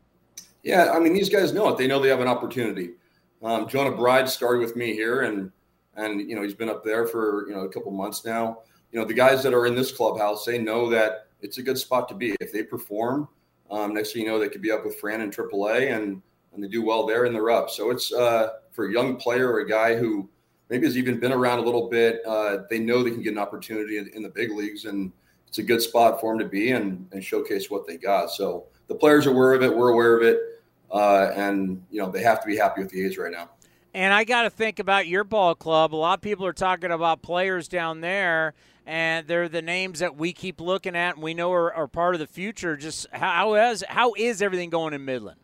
Yeah, 0.64 0.92
I 0.94 1.00
mean, 1.00 1.14
these 1.14 1.30
guys 1.30 1.52
know 1.52 1.68
it. 1.70 1.78
They 1.78 1.88
know 1.88 2.00
they 2.00 2.10
have 2.10 2.22
an 2.22 2.28
opportunity. 2.28 2.92
Um, 3.42 3.68
Jonah 3.68 3.96
Bride 3.96 4.30
started 4.30 4.60
with 4.60 4.76
me 4.76 4.94
here, 4.94 5.22
and 5.22 5.52
and 5.96 6.30
you 6.30 6.36
know 6.36 6.42
he's 6.42 6.54
been 6.54 6.70
up 6.70 6.84
there 6.84 7.08
for 7.08 7.48
you 7.48 7.56
know 7.56 7.62
a 7.62 7.70
couple 7.70 7.92
months 7.92 8.26
now. 8.26 8.60
You 8.92 9.00
know 9.00 9.06
the 9.06 9.14
guys 9.14 9.44
that 9.44 9.54
are 9.54 9.66
in 9.66 9.76
this 9.76 9.92
clubhouse, 9.92 10.46
they 10.46 10.58
know 10.58 10.90
that 10.90 11.28
it's 11.42 11.58
a 11.58 11.64
good 11.64 11.78
spot 11.78 12.10
to 12.10 12.16
be. 12.16 12.36
If 12.42 12.52
they 12.52 12.64
perform, 12.64 13.28
um, 13.72 13.94
next 13.94 14.14
thing 14.14 14.24
you 14.24 14.28
know, 14.28 14.40
they 14.40 14.50
could 14.50 14.62
be 14.62 14.72
up 14.72 14.84
with 14.84 15.00
Fran 15.00 15.22
in 15.22 15.32
AAA, 15.32 15.96
and 15.96 16.22
and 16.54 16.64
they 16.64 16.68
do 16.68 16.84
well 16.84 17.06
there, 17.06 17.26
and 17.26 17.36
they're 17.36 17.52
up. 17.52 17.70
So 17.70 17.92
it's 17.92 18.12
uh, 18.12 18.50
for 18.72 18.88
a 18.88 18.92
young 18.92 19.16
player 19.16 19.52
or 19.52 19.60
a 19.60 19.70
guy 19.70 19.96
who 19.96 20.30
maybe 20.70 20.86
has 20.86 20.98
even 20.98 21.20
been 21.20 21.32
around 21.32 21.60
a 21.60 21.62
little 21.62 21.90
bit. 21.90 22.22
Uh, 22.26 22.60
they 22.70 22.80
know 22.80 23.04
they 23.04 23.12
can 23.12 23.22
get 23.22 23.34
an 23.34 23.40
opportunity 23.40 23.98
in, 23.98 24.10
in, 24.14 24.24
the 24.24 24.30
big 24.30 24.52
leagues, 24.52 24.86
and 24.86 25.12
it's 25.48 25.58
a 25.58 25.64
good 25.64 25.82
spot 25.82 26.22
for 26.22 26.32
them 26.32 26.40
to 26.40 26.46
be 26.50 26.72
and, 26.72 27.08
and 27.12 27.24
showcase 27.24 27.70
what 27.70 27.88
they 27.88 27.98
got. 27.98 28.32
So 28.32 28.66
the 28.88 28.96
players 28.96 29.26
are 29.28 29.32
aware 29.32 29.54
of 29.54 29.64
it. 29.64 29.76
We're 29.76 29.90
aware 29.90 30.16
of 30.16 30.24
it, 30.24 30.59
uh, 30.92 31.32
and 31.36 31.84
you 31.92 32.02
know 32.02 32.10
they 32.10 32.24
have 32.24 32.42
to 32.42 32.48
be 32.48 32.58
happy 32.58 32.82
with 32.82 32.92
the 32.92 33.06
A's 33.06 33.18
right 33.18 33.32
now. 33.32 33.50
And 33.94 34.14
I 34.14 34.24
got 34.24 34.44
to 34.44 34.50
think 34.50 34.80
about 34.80 35.08
your 35.08 35.24
ball 35.24 35.56
club. 35.56 35.96
A 35.96 35.98
lot 35.98 36.20
of 36.20 36.22
people 36.22 36.46
are 36.46 36.54
talking 36.54 36.92
about 36.92 37.24
players 37.24 37.68
down 37.68 38.02
there, 38.02 38.54
and 38.86 39.28
they're 39.28 39.50
the 39.50 39.64
names 39.64 40.00
that 40.00 40.16
we 40.16 40.32
keep 40.32 40.62
looking 40.62 40.96
at, 40.96 41.16
and 41.16 41.24
we 41.24 41.34
know 41.34 41.52
are, 41.52 41.74
are 41.74 41.88
part 41.88 42.14
of 42.14 42.20
the 42.20 42.28
future. 42.28 42.78
Just 42.78 43.08
how 43.12 43.56
is 43.56 43.84
how 43.88 44.14
is 44.16 44.42
everything 44.42 44.70
going 44.70 44.94
in 44.94 45.06
Midland? 45.06 45.40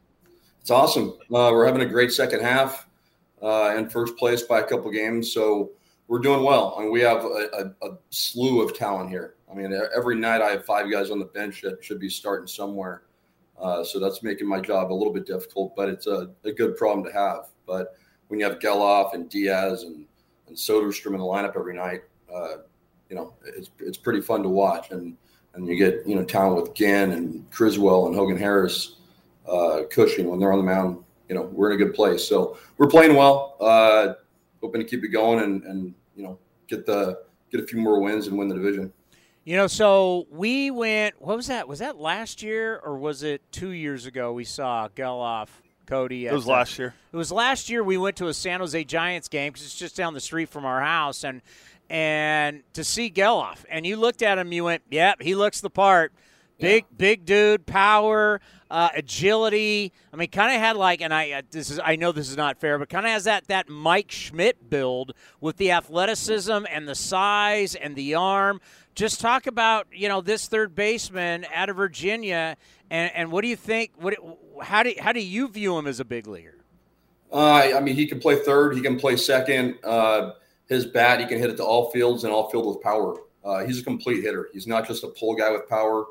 It's 0.61 0.71
awesome. 0.71 1.09
Uh, 1.23 1.51
we're 1.51 1.65
having 1.65 1.81
a 1.81 1.85
great 1.85 2.11
second 2.11 2.41
half 2.41 2.87
uh, 3.41 3.75
in 3.77 3.89
first 3.89 4.17
place 4.17 4.41
by 4.41 4.59
a 4.59 4.63
couple 4.63 4.89
games. 4.89 5.31
So 5.31 5.71
we're 6.07 6.19
doing 6.19 6.43
well. 6.43 6.75
I 6.77 6.81
mean, 6.81 6.91
we 6.91 7.01
have 7.01 7.23
a, 7.23 7.73
a, 7.81 7.87
a, 7.87 7.97
slew 8.09 8.61
of 8.61 8.75
talent 8.75 9.09
here. 9.09 9.35
I 9.51 9.55
mean, 9.55 9.79
every 9.95 10.15
night 10.15 10.41
I 10.41 10.49
have 10.51 10.65
five 10.65 10.91
guys 10.91 11.11
on 11.11 11.19
the 11.19 11.25
bench 11.25 11.61
that 11.61 11.83
should 11.83 11.99
be 11.99 12.09
starting 12.09 12.47
somewhere. 12.47 13.03
Uh, 13.59 13.83
so 13.83 13.99
that's 13.99 14.21
making 14.21 14.47
my 14.47 14.59
job 14.59 14.91
a 14.91 14.93
little 14.93 15.13
bit 15.13 15.25
difficult, 15.25 15.75
but 15.75 15.89
it's 15.89 16.07
a, 16.07 16.29
a 16.43 16.51
good 16.51 16.75
problem 16.75 17.05
to 17.05 17.11
have. 17.11 17.47
But 17.65 17.95
when 18.27 18.39
you 18.39 18.45
have 18.45 18.59
Gelof 18.59 19.13
and 19.13 19.29
Diaz 19.29 19.83
and, 19.83 20.05
and 20.47 20.55
Soderstrom 20.55 21.13
in 21.13 21.19
the 21.19 21.25
lineup 21.25 21.55
every 21.55 21.75
night, 21.75 22.01
uh, 22.33 22.57
you 23.09 23.15
know, 23.15 23.33
it's, 23.45 23.69
it's 23.79 23.97
pretty 23.97 24.21
fun 24.21 24.43
to 24.43 24.49
watch. 24.49 24.91
And, 24.91 25.15
and 25.53 25.67
you 25.67 25.77
get, 25.77 26.05
you 26.05 26.15
know, 26.15 26.23
talent 26.25 26.61
with 26.61 26.75
Ginn 26.75 27.13
and 27.13 27.49
Criswell 27.49 28.07
and 28.07 28.15
Hogan 28.15 28.37
Harris, 28.37 28.97
uh, 29.49 29.83
Cushing 29.89 30.27
when 30.27 30.39
they're 30.39 30.51
on 30.51 30.59
the 30.59 30.65
mound 30.65 31.05
you 31.29 31.35
know 31.35 31.43
we're 31.43 31.71
in 31.71 31.81
a 31.81 31.83
good 31.83 31.93
place. 31.93 32.27
So 32.27 32.57
we're 32.77 32.87
playing 32.87 33.15
well. 33.15 33.57
Uh, 33.59 34.13
hoping 34.61 34.81
to 34.81 34.87
keep 34.87 35.03
it 35.03 35.09
going 35.09 35.39
and 35.39 35.63
and 35.63 35.93
you 36.15 36.23
know 36.23 36.37
get 36.67 36.85
the 36.85 37.23
get 37.51 37.61
a 37.61 37.67
few 37.67 37.79
more 37.79 38.01
wins 38.01 38.27
and 38.27 38.37
win 38.37 38.47
the 38.47 38.55
division. 38.55 38.91
You 39.45 39.55
know, 39.57 39.67
so 39.67 40.25
we 40.31 40.71
went. 40.71 41.21
What 41.21 41.37
was 41.37 41.47
that? 41.47 41.67
Was 41.67 41.77
that 41.77 41.97
last 41.99 42.41
year 42.41 42.81
or 42.83 42.97
was 42.97 43.21
it 43.21 43.43
two 43.51 43.69
years 43.69 44.07
ago? 44.07 44.33
We 44.33 44.43
saw 44.43 44.89
Gelof, 44.89 45.49
Cody. 45.85 46.25
It 46.25 46.33
was 46.33 46.47
last 46.47 46.79
year. 46.79 46.95
It 47.13 47.15
was 47.15 47.31
last 47.31 47.69
year. 47.69 47.83
We 47.83 47.97
went 47.97 48.15
to 48.17 48.27
a 48.27 48.33
San 48.33 48.59
Jose 48.59 48.83
Giants 48.85 49.27
game 49.27 49.53
because 49.53 49.63
it's 49.63 49.77
just 49.77 49.95
down 49.95 50.15
the 50.15 50.19
street 50.19 50.49
from 50.49 50.65
our 50.65 50.81
house, 50.81 51.23
and 51.23 51.43
and 51.91 52.63
to 52.73 52.83
see 52.83 53.11
Gelof, 53.11 53.63
and 53.69 53.85
you 53.85 53.97
looked 53.97 54.23
at 54.23 54.39
him, 54.39 54.51
you 54.51 54.63
went, 54.63 54.81
"Yep, 54.89 55.21
he 55.21 55.35
looks 55.35 55.61
the 55.61 55.69
part." 55.69 56.11
Big, 56.59 56.83
yeah. 56.83 56.95
big 56.97 57.25
dude, 57.25 57.65
power, 57.65 58.39
uh, 58.71 58.89
agility. 58.95 59.91
I 60.13 60.15
mean, 60.15 60.29
kind 60.29 60.55
of 60.55 60.61
had 60.61 60.77
like, 60.77 61.01
and 61.01 61.13
I 61.13 61.31
uh, 61.31 61.41
this 61.51 61.69
is 61.69 61.79
I 61.83 61.95
know 61.97 62.11
this 62.11 62.29
is 62.29 62.37
not 62.37 62.59
fair, 62.59 62.79
but 62.79 62.89
kind 62.89 63.05
of 63.05 63.11
has 63.11 63.25
that 63.25 63.47
that 63.47 63.69
Mike 63.69 64.11
Schmidt 64.11 64.69
build 64.69 65.13
with 65.41 65.57
the 65.57 65.71
athleticism 65.71 66.65
and 66.69 66.87
the 66.87 66.95
size 66.95 67.75
and 67.75 67.95
the 67.95 68.15
arm. 68.15 68.61
Just 68.95 69.19
talk 69.19 69.47
about 69.47 69.87
you 69.91 70.07
know 70.07 70.21
this 70.21 70.47
third 70.47 70.75
baseman 70.75 71.45
out 71.53 71.69
of 71.69 71.75
Virginia, 71.75 72.55
and, 72.89 73.11
and 73.13 73.31
what 73.31 73.41
do 73.41 73.49
you 73.49 73.57
think? 73.57 73.91
What 73.97 74.15
how 74.61 74.83
do 74.83 74.93
how 74.99 75.11
do 75.11 75.21
you 75.21 75.49
view 75.49 75.77
him 75.77 75.87
as 75.87 75.99
a 75.99 76.05
big 76.05 76.27
leaguer? 76.27 76.55
Uh, 77.31 77.73
I 77.75 77.79
mean, 77.81 77.95
he 77.95 78.07
can 78.07 78.19
play 78.19 78.37
third. 78.37 78.75
He 78.75 78.81
can 78.81 78.97
play 78.97 79.17
second. 79.17 79.75
Uh, 79.83 80.31
his 80.67 80.85
bat, 80.85 81.19
he 81.19 81.25
can 81.25 81.37
hit 81.37 81.49
it 81.49 81.57
to 81.57 81.63
all 81.63 81.91
fields 81.91 82.23
and 82.23 82.31
all 82.31 82.49
field 82.49 82.65
with 82.65 82.81
power. 82.81 83.17
Uh, 83.43 83.65
he's 83.65 83.79
a 83.79 83.83
complete 83.83 84.23
hitter. 84.23 84.49
He's 84.53 84.67
not 84.67 84.87
just 84.87 85.03
a 85.03 85.07
pull 85.09 85.35
guy 85.35 85.51
with 85.51 85.67
power. 85.67 86.05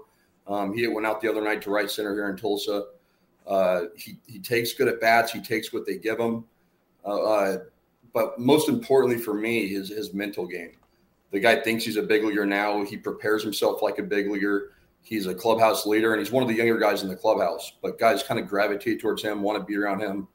Um, 0.47 0.75
he 0.77 0.87
went 0.87 1.07
out 1.07 1.21
the 1.21 1.29
other 1.31 1.43
night 1.43 1.63
to 1.63 1.71
right 1.71 1.91
center 1.91 2.15
here 2.15 2.29
in 2.29 2.37
Tulsa. 2.37 2.85
Uh, 3.47 3.83
he, 3.97 4.17
he 4.27 4.39
takes 4.39 4.73
good 4.75 4.89
at 4.89 5.01
bats. 5.01 5.33
He 5.33 5.41
takes 5.41 5.73
what 5.73 5.87
they 5.87 5.97
give 5.97 6.19
him. 6.19 6.45
Uh, 7.05 7.23
uh, 7.23 7.59
but 8.13 8.39
most 8.39 8.69
importantly 8.69 9.19
for 9.19 9.35
me 9.35 9.75
is 9.75 9.89
his 9.89 10.15
mental 10.15 10.47
game. 10.47 10.73
The 11.31 11.41
guy 11.41 11.61
thinks 11.61 11.85
he's 11.85 11.97
a 11.97 12.03
big 12.03 12.25
leaguer 12.25 12.47
now. 12.47 12.85
He 12.85 12.97
prepares 12.97 13.43
himself 13.43 13.83
like 13.83 13.99
a 13.99 14.03
big 14.03 14.31
leaguer. 14.31 14.71
He's 15.03 15.27
a 15.27 15.35
clubhouse 15.35 15.85
leader, 15.85 16.15
and 16.15 16.21
he's 16.21 16.31
one 16.31 16.43
of 16.43 16.49
the 16.49 16.55
younger 16.55 16.79
guys 16.79 17.03
in 17.03 17.09
the 17.09 17.17
clubhouse. 17.17 17.73
But 17.83 17.99
guys 17.99 18.23
kind 18.23 18.41
of 18.41 18.49
gravitate 18.49 19.01
towards 19.01 19.23
him, 19.23 19.43
want 19.43 19.59
to 19.59 19.65
be 19.65 19.77
around 19.77 20.01
him, 20.01 20.29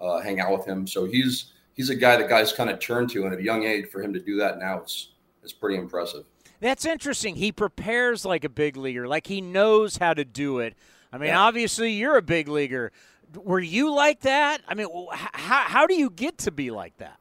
uh, 0.00 0.20
hang 0.20 0.40
out 0.40 0.52
with 0.52 0.64
him. 0.64 0.86
So 0.86 1.04
he's 1.04 1.52
he's 1.74 1.90
a 1.90 1.94
guy 1.94 2.16
that 2.16 2.28
guys 2.28 2.52
kind 2.52 2.70
of 2.70 2.78
turn 2.78 3.08
to, 3.08 3.24
and 3.24 3.34
at 3.34 3.40
a 3.40 3.42
young 3.42 3.64
age, 3.64 3.90
for 3.90 4.00
him 4.00 4.14
to 4.14 4.20
do 4.20 4.36
that 4.36 4.58
now, 4.58 4.78
it's 4.78 5.10
it's 5.42 5.52
pretty 5.52 5.76
impressive. 5.76 6.24
That's 6.64 6.86
interesting. 6.86 7.36
He 7.36 7.52
prepares 7.52 8.24
like 8.24 8.42
a 8.42 8.48
big 8.48 8.78
leaguer, 8.78 9.06
like 9.06 9.26
he 9.26 9.42
knows 9.42 9.98
how 9.98 10.14
to 10.14 10.24
do 10.24 10.60
it. 10.60 10.74
I 11.12 11.18
mean, 11.18 11.28
yeah. 11.28 11.40
obviously, 11.40 11.92
you're 11.92 12.16
a 12.16 12.22
big 12.22 12.48
leaguer. 12.48 12.90
Were 13.34 13.60
you 13.60 13.94
like 13.94 14.20
that? 14.20 14.62
I 14.66 14.72
mean, 14.72 14.86
how, 15.12 15.64
how 15.64 15.86
do 15.86 15.94
you 15.94 16.08
get 16.08 16.38
to 16.38 16.50
be 16.50 16.70
like 16.70 16.96
that? 16.96 17.18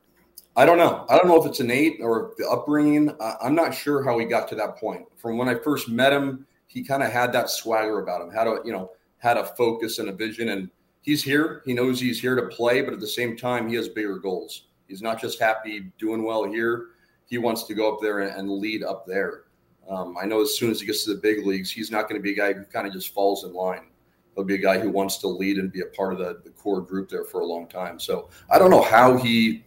I 0.55 0.65
don't 0.65 0.77
know. 0.77 1.05
I 1.09 1.17
don't 1.17 1.27
know 1.27 1.41
if 1.41 1.45
it's 1.45 1.59
innate 1.59 1.97
or 1.99 2.31
the 2.37 2.47
upbringing. 2.49 3.13
I'm 3.41 3.53
not 3.53 3.75
sure 3.75 4.01
how 4.01 4.17
he 4.17 4.23
got 4.23 4.47
to 4.47 4.55
that 4.55 4.77
point. 4.77 5.07
From 5.17 5.37
when 5.37 5.49
I 5.49 5.55
first 5.55 5.89
met 5.89 6.13
him, 6.13 6.47
he 6.67 6.81
kind 6.81 7.03
of 7.03 7.11
had 7.11 7.33
that 7.33 7.49
swagger 7.49 7.99
about 7.99 8.21
him. 8.21 8.31
Had 8.31 8.47
a 8.47 8.59
you 8.63 8.71
know 8.71 8.91
had 9.17 9.35
a 9.35 9.43
focus 9.43 9.99
and 9.99 10.07
a 10.07 10.13
vision, 10.13 10.47
and 10.49 10.69
he's 11.01 11.21
here. 11.21 11.63
He 11.65 11.73
knows 11.73 11.99
he's 11.99 12.21
here 12.21 12.35
to 12.37 12.43
play, 12.43 12.81
but 12.81 12.93
at 12.93 13.01
the 13.01 13.07
same 13.07 13.35
time, 13.35 13.67
he 13.67 13.75
has 13.75 13.89
bigger 13.89 14.19
goals. 14.19 14.67
He's 14.87 15.01
not 15.01 15.19
just 15.19 15.37
happy 15.37 15.91
doing 15.97 16.23
well 16.23 16.45
here 16.45 16.92
he 17.33 17.39
wants 17.39 17.63
to 17.63 17.73
go 17.73 17.91
up 17.91 17.99
there 17.99 18.19
and, 18.19 18.47
lead 18.47 18.83
up 18.83 19.07
there. 19.07 19.45
Um, 19.89 20.15
I 20.21 20.25
know 20.27 20.43
as 20.43 20.55
soon 20.55 20.69
as 20.69 20.79
he 20.79 20.85
gets 20.85 21.03
to 21.05 21.15
the 21.15 21.19
big 21.19 21.47
leagues, 21.47 21.71
he's 21.71 21.89
not 21.89 22.07
going 22.07 22.19
to 22.19 22.21
be 22.21 22.31
a 22.31 22.35
guy 22.35 22.53
who 22.53 22.63
kind 22.65 22.85
of 22.85 22.93
just 22.93 23.11
falls 23.11 23.43
in 23.43 23.53
line. 23.53 23.87
He'll 24.35 24.43
be 24.43 24.53
a 24.53 24.59
guy 24.59 24.77
who 24.77 24.91
wants 24.91 25.17
to 25.17 25.27
lead 25.27 25.57
and 25.57 25.71
be 25.71 25.81
a 25.81 25.87
part 25.87 26.13
of 26.13 26.19
the, 26.19 26.41
the 26.43 26.51
core 26.51 26.79
group 26.79 27.09
there 27.09 27.23
for 27.23 27.41
a 27.41 27.45
long 27.45 27.65
time. 27.65 27.99
So 27.99 28.29
I 28.51 28.59
don't 28.59 28.69
know 28.69 28.83
how 28.83 29.17
he 29.17 29.63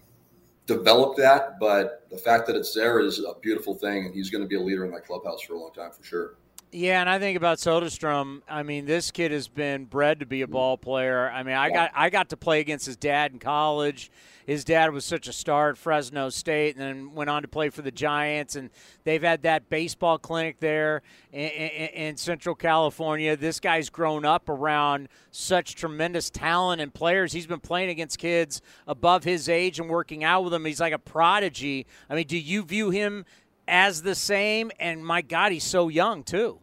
developed 0.67 1.19
that, 1.19 1.59
but 1.59 2.07
the 2.09 2.17
fact 2.17 2.47
that 2.47 2.55
it's 2.55 2.73
there 2.73 3.01
is 3.01 3.19
a 3.19 3.35
beautiful 3.41 3.75
thing, 3.75 4.07
and 4.07 4.15
he's 4.15 4.31
going 4.31 4.45
to 4.45 4.49
be 4.49 4.55
a 4.55 4.61
leader 4.61 4.85
in 4.85 4.93
that 4.93 5.05
clubhouse 5.05 5.43
for 5.43 5.55
a 5.55 5.59
long 5.59 5.73
time 5.73 5.91
for 5.91 6.05
sure. 6.05 6.37
Yeah, 6.71 7.01
and 7.01 7.11
I 7.11 7.19
think 7.19 7.37
about 7.37 7.59
Soderstrom. 7.59 8.43
I 8.49 8.63
mean, 8.63 8.87
this 8.87 9.11
kid 9.11 9.33
has 9.33 9.49
been 9.49 9.87
bred 9.87 10.21
to 10.21 10.27
be 10.27 10.43
a 10.43 10.47
ball 10.47 10.79
player. 10.79 11.29
I 11.29 11.43
mean, 11.43 11.57
I 11.57 11.71
got 11.71 11.91
I 11.97 12.11
got 12.11 12.29
to 12.29 12.37
play 12.37 12.61
against 12.61 12.87
his 12.87 12.97
dad 12.97 13.33
in 13.33 13.41
college. 13.41 14.13
His 14.47 14.65
dad 14.65 14.93
was 14.93 15.05
such 15.05 15.27
a 15.27 15.33
star 15.33 15.71
at 15.71 15.77
Fresno 15.77 16.29
State, 16.29 16.77
and 16.77 16.83
then 16.83 17.15
went 17.15 17.29
on 17.29 17.43
to 17.43 17.49
play 17.49 17.69
for 17.69 17.83
the 17.83 17.91
Giants. 17.91 18.55
And 18.55 18.71
they've 19.03 19.23
had 19.23 19.43
that 19.43 19.69
baseball 19.69 20.19
clinic 20.19 20.61
there 20.61 21.03
in, 21.33 21.49
in, 21.49 21.89
in 21.89 22.17
Central 22.17 22.55
California. 22.55 23.37
This 23.37 23.59
guy's 23.59 23.91
grown 23.91 24.25
up 24.25 24.49
around 24.49 25.09
such 25.33 25.75
tremendous 25.75 26.31
talent 26.31 26.81
and 26.81 26.95
players. 26.95 27.33
He's 27.33 27.49
been 27.49 27.61
playing 27.61 27.91
against 27.91 28.19
kids 28.19 28.63
above 28.87 29.25
his 29.25 29.49
age 29.49 29.81
and 29.81 29.91
working 29.91 30.23
out 30.23 30.45
with 30.45 30.53
them. 30.53 30.65
He's 30.65 30.81
like 30.81 30.93
a 30.93 30.99
prodigy. 30.99 31.87
I 32.09 32.15
mean, 32.15 32.27
do 32.29 32.39
you 32.39 32.63
view 32.63 32.91
him 32.91 33.25
as 33.67 34.03
the 34.03 34.15
same? 34.15 34.71
And 34.79 35.05
my 35.05 35.23
God, 35.23 35.51
he's 35.51 35.65
so 35.65 35.89
young 35.89 36.23
too. 36.23 36.61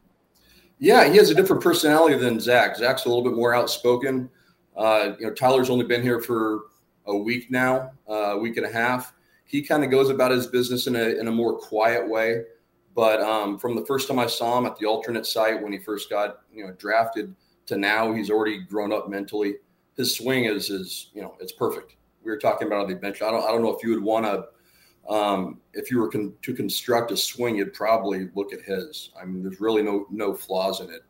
Yeah, 0.80 1.10
he 1.10 1.18
has 1.18 1.30
a 1.30 1.36
different 1.36 1.62
personality 1.62 2.18
than 2.18 2.40
Zach. 2.40 2.78
Zach's 2.78 3.06
a 3.06 3.10
little 3.10 3.24
bit 3.24 3.34
more 3.34 3.54
outspoken. 3.54 4.30
Uh, 4.76 5.14
you 5.20 5.28
know, 5.28 5.34
Tyler's 5.34 5.70
only 5.70 5.86
been 5.86 6.02
here 6.02 6.20
for 6.20 6.62
a 7.06 7.16
week 7.16 7.52
now, 7.52 7.92
a 8.08 8.38
week 8.38 8.58
and 8.58 8.66
a 8.66 8.72
half. 8.72 9.14
He 9.46 9.62
kind 9.62 9.84
of 9.84 9.92
goes 9.92 10.10
about 10.10 10.32
his 10.32 10.48
business 10.48 10.88
in 10.88 10.96
a, 10.96 11.20
in 11.20 11.28
a 11.28 11.32
more 11.32 11.58
quiet 11.58 12.10
way. 12.10 12.44
But 12.96 13.22
um, 13.22 13.58
from 13.58 13.76
the 13.76 13.86
first 13.86 14.08
time 14.08 14.20
I 14.20 14.28
saw 14.28 14.58
him 14.58 14.66
at 14.66 14.78
the 14.78 14.86
alternate 14.86 15.26
site 15.26 15.62
when 15.62 15.72
he 15.72 15.80
first 15.80 16.10
got 16.10 16.42
you 16.54 16.66
know 16.66 16.74
drafted 16.74 17.36
to 17.68 17.78
now, 17.78 18.14
he's 18.14 18.30
already 18.30 18.60
grown 18.60 18.94
up 18.94 19.10
mentally. 19.10 19.56
His 19.98 20.16
swing 20.16 20.46
is 20.46 20.70
is 20.70 21.10
you 21.14 21.22
know 21.22 21.36
it's 21.40 21.54
perfect. 21.54 21.96
We 22.24 22.32
were 22.32 22.38
talking 22.38 22.68
about 22.68 22.84
on 22.84 22.90
the 22.90 22.96
bench. 22.96 23.22
I 23.22 23.32
don't 23.32 23.44
I 23.44 23.52
don't 23.52 23.64
know 23.64 23.76
if 23.76 23.84
you 23.84 23.90
would 23.92 24.04
want 24.04 24.26
to 24.26 24.46
um, 25.10 25.60
if 25.74 25.92
you 25.92 26.00
were 26.00 26.08
con- 26.08 26.34
to 26.42 26.54
construct 26.54 27.12
a 27.12 27.18
swing, 27.18 27.58
you'd 27.58 27.74
probably 27.74 28.30
look 28.36 28.54
at 28.54 28.62
his. 28.62 29.12
I 29.20 29.26
mean, 29.26 29.44
there's 29.44 29.60
really 29.60 29.82
no 29.82 30.06
no 30.10 30.34
flaws 30.34 30.80
in 30.80 30.90
it. 30.90 31.02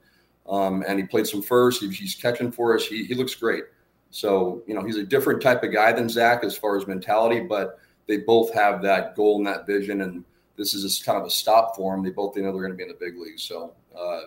Um, 0.48 0.84
and 0.88 1.00
he 1.00 1.06
played 1.06 1.28
some 1.28 1.42
first. 1.42 1.82
He, 1.82 1.90
he's 1.90 2.16
catching 2.16 2.52
for 2.52 2.76
us. 2.76 2.86
He, 2.86 3.06
he 3.06 3.14
looks 3.14 3.36
great. 3.36 3.64
So 4.14 4.62
you 4.68 4.76
know, 4.76 4.84
he's 4.84 4.98
a 4.98 5.04
different 5.04 5.42
type 5.42 5.64
of 5.64 5.74
guy 5.74 5.92
than 5.92 6.08
Zach 6.08 6.44
as 6.44 6.56
far 6.56 6.78
as 6.78 6.88
mentality, 6.88 7.42
but 7.42 7.80
they 8.08 8.18
both 8.18 8.54
have 8.54 8.82
that 8.84 9.16
goal 9.16 9.38
and 9.38 9.48
that 9.48 9.66
vision. 9.66 10.02
And 10.02 10.24
this 10.56 10.74
is 10.74 10.84
just 10.84 11.06
kind 11.06 11.18
of 11.18 11.26
a 11.26 11.30
stop 11.30 11.76
for 11.76 11.96
them. 11.96 12.04
They 12.04 12.12
both 12.12 12.34
they 12.34 12.42
know 12.42 12.52
they're 12.52 12.62
going 12.62 12.72
to 12.72 12.78
be 12.78 12.84
in 12.84 12.90
the 12.90 12.96
big 12.96 13.18
leagues. 13.18 13.44
So 13.44 13.74
uh, 13.98 14.22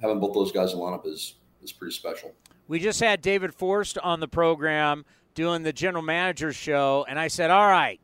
having 0.00 0.18
both 0.18 0.34
those 0.34 0.50
guys 0.52 0.72
in 0.72 0.78
lineup 0.78 1.06
is 1.06 1.34
is 1.62 1.72
pretty 1.72 1.94
special. 1.94 2.34
We 2.66 2.80
just 2.80 3.00
had 3.00 3.22
David 3.22 3.54
Forst 3.54 3.96
on 3.98 4.20
the 4.20 4.28
program 4.28 5.04
doing 5.34 5.62
the 5.62 5.72
general 5.72 6.02
manager 6.02 6.52
show, 6.52 7.06
and 7.08 7.18
I 7.18 7.28
said, 7.28 7.50
"All 7.50 7.68
right, 7.68 8.00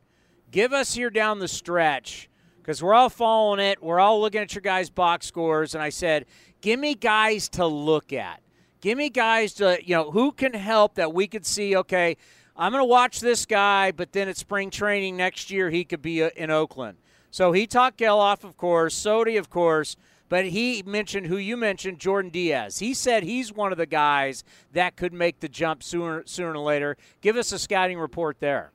give 0.53 0.72
us 0.72 0.95
here 0.95 1.11
down 1.11 1.41
the 1.41 1.49
stretch 1.49 2.30
because 2.64 2.82
we're 2.82 2.95
all 2.95 3.11
following 3.11 3.61
it. 3.61 3.82
We're 3.82 4.01
all 4.01 4.20
looking 4.20 4.41
at 4.41 4.55
your 4.55 4.62
guys' 4.62 4.89
box 4.89 5.26
scores. 5.26 5.74
And 5.74 5.82
I 5.82 5.91
said, 5.91 6.24
give 6.62 6.80
me 6.80 6.95
guys 6.95 7.51
to 7.51 7.66
look 7.66 8.12
at. 8.12 8.41
Give 8.85 8.99
me 8.99 9.09
guys 9.09 9.55
to, 9.55 9.78
you 9.82 9.97
know, 9.97 10.11
who 10.11 10.30
can 10.30 10.53
help 10.53 10.97
that 10.97 11.14
we 11.14 11.26
could 11.26 11.47
see, 11.47 11.74
okay, 11.74 12.18
I'm 12.55 12.70
going 12.70 12.82
to 12.82 12.85
watch 12.85 13.20
this 13.20 13.47
guy, 13.47 13.93
but 13.93 14.12
then 14.12 14.28
at 14.28 14.37
spring 14.37 14.68
training 14.68 15.16
next 15.16 15.51
year, 15.51 15.70
he 15.70 15.87
could 15.87 16.03
be 16.03 16.22
uh, 16.22 16.28
in 16.37 16.51
Oakland. 16.51 16.99
So 17.30 17.53
he 17.53 17.66
talked 17.66 17.99
Gelof, 17.99 18.45
of 18.45 18.59
course, 18.59 18.95
Sodi, 18.95 19.39
of 19.39 19.49
course, 19.49 19.97
but 20.28 20.45
he 20.45 20.82
mentioned 20.85 21.28
who 21.28 21.39
you 21.39 21.57
mentioned, 21.57 21.99
Jordan 21.99 22.30
Diaz. 22.30 22.80
He 22.80 22.93
said 22.93 23.22
he's 23.22 23.51
one 23.51 23.72
of 23.72 23.78
the 23.78 23.87
guys 23.87 24.45
that 24.74 24.97
could 24.97 25.14
make 25.14 25.41
the 25.41 25.49
jump 25.49 25.82
sooner, 25.82 26.22
sooner 26.26 26.53
or 26.53 26.59
later. 26.59 26.99
Give 27.22 27.39
us 27.39 27.53
a 27.53 27.59
scouting 27.59 27.99
report 27.99 28.39
there 28.39 28.70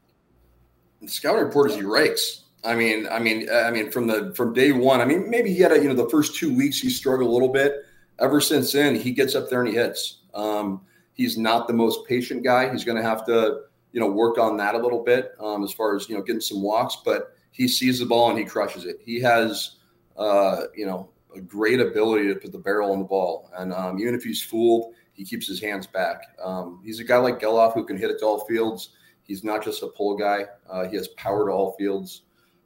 the 1.02 1.08
scouting 1.08 1.46
report 1.46 1.72
is 1.72 1.78
he 1.78 1.84
rakes. 1.84 2.44
I 2.64 2.76
mean, 2.76 3.08
I 3.10 3.20
mean, 3.20 3.48
I 3.50 3.72
mean, 3.72 3.90
from 3.90 4.08
the 4.08 4.34
from 4.36 4.54
day 4.54 4.72
one. 4.72 5.02
I 5.02 5.06
mean, 5.06 5.30
maybe 5.30 5.54
he 5.54 5.62
had 5.62 5.72
a, 5.72 5.82
you 5.82 5.88
know 5.88 5.96
the 5.96 6.10
first 6.10 6.36
two 6.36 6.54
weeks 6.54 6.80
he 6.80 6.90
struggled 6.90 7.30
a 7.30 7.32
little 7.32 7.50
bit. 7.50 7.86
Ever 8.20 8.42
since 8.42 8.72
then, 8.72 8.96
he 8.96 9.12
gets 9.12 9.36
up 9.36 9.50
there 9.50 9.62
and 9.62 9.70
he 9.70 9.76
hits. 9.76 10.22
Um, 10.34 10.82
he's 11.14 11.38
not 11.38 11.68
the 11.68 11.74
most 11.74 12.08
patient 12.08 12.44
guy. 12.44 12.72
He's 12.72 12.84
going 12.84 12.98
to 12.98 13.08
have 13.08 13.26
to 13.26 13.62
you 13.92 14.00
know 14.00 14.10
work 14.10 14.38
on 14.38 14.58
that 14.58 14.76
a 14.76 14.78
little 14.78 15.04
bit 15.04 15.32
um, 15.40 15.64
as 15.64 15.72
far 15.72 15.96
as 15.96 16.08
you 16.10 16.16
know 16.16 16.22
getting 16.22 16.42
some 16.42 16.62
walks. 16.62 16.98
But 17.04 17.34
he 17.52 17.68
sees 17.68 18.00
the 18.00 18.06
ball 18.06 18.30
and 18.30 18.40
he 18.40 18.46
crushes 18.46 18.86
it. 18.86 18.98
He 19.04 19.20
has 19.22 19.78
uh, 20.18 20.64
you 20.76 20.86
know 20.86 21.10
a 21.36 21.42
great 21.42 21.80
ability 21.80 22.28
to 22.28 22.36
put 22.36 22.52
the 22.52 22.60
barrel 22.60 22.92
on 22.92 23.00
the 23.00 23.06
ball, 23.06 23.50
and 23.58 23.74
um, 23.74 24.00
even 24.00 24.16
if 24.16 24.24
he's 24.24 24.42
fooled, 24.42 24.94
he 25.14 25.26
keeps 25.26 25.48
his 25.48 25.62
hands 25.62 25.88
back. 25.88 26.22
Um, 26.44 26.82
he's 26.84 27.00
a 27.00 27.04
guy 27.04 27.18
like 27.18 27.40
Gelof 27.40 27.74
who 27.74 27.86
can 27.86 27.98
hit 27.98 28.10
it 28.10 28.20
to 28.20 28.26
all 28.26 28.46
fields. 28.46 28.90
He's 29.24 29.44
not 29.44 29.64
just 29.64 29.84
a 29.84 29.88
pull 29.88 30.18
guy. 30.18 30.46
Uh, 30.70 30.88
he 30.88 30.96
has 30.96 31.10
power 31.10 31.48
to 31.48 31.52
all 31.52 31.74
fields. 31.74 32.24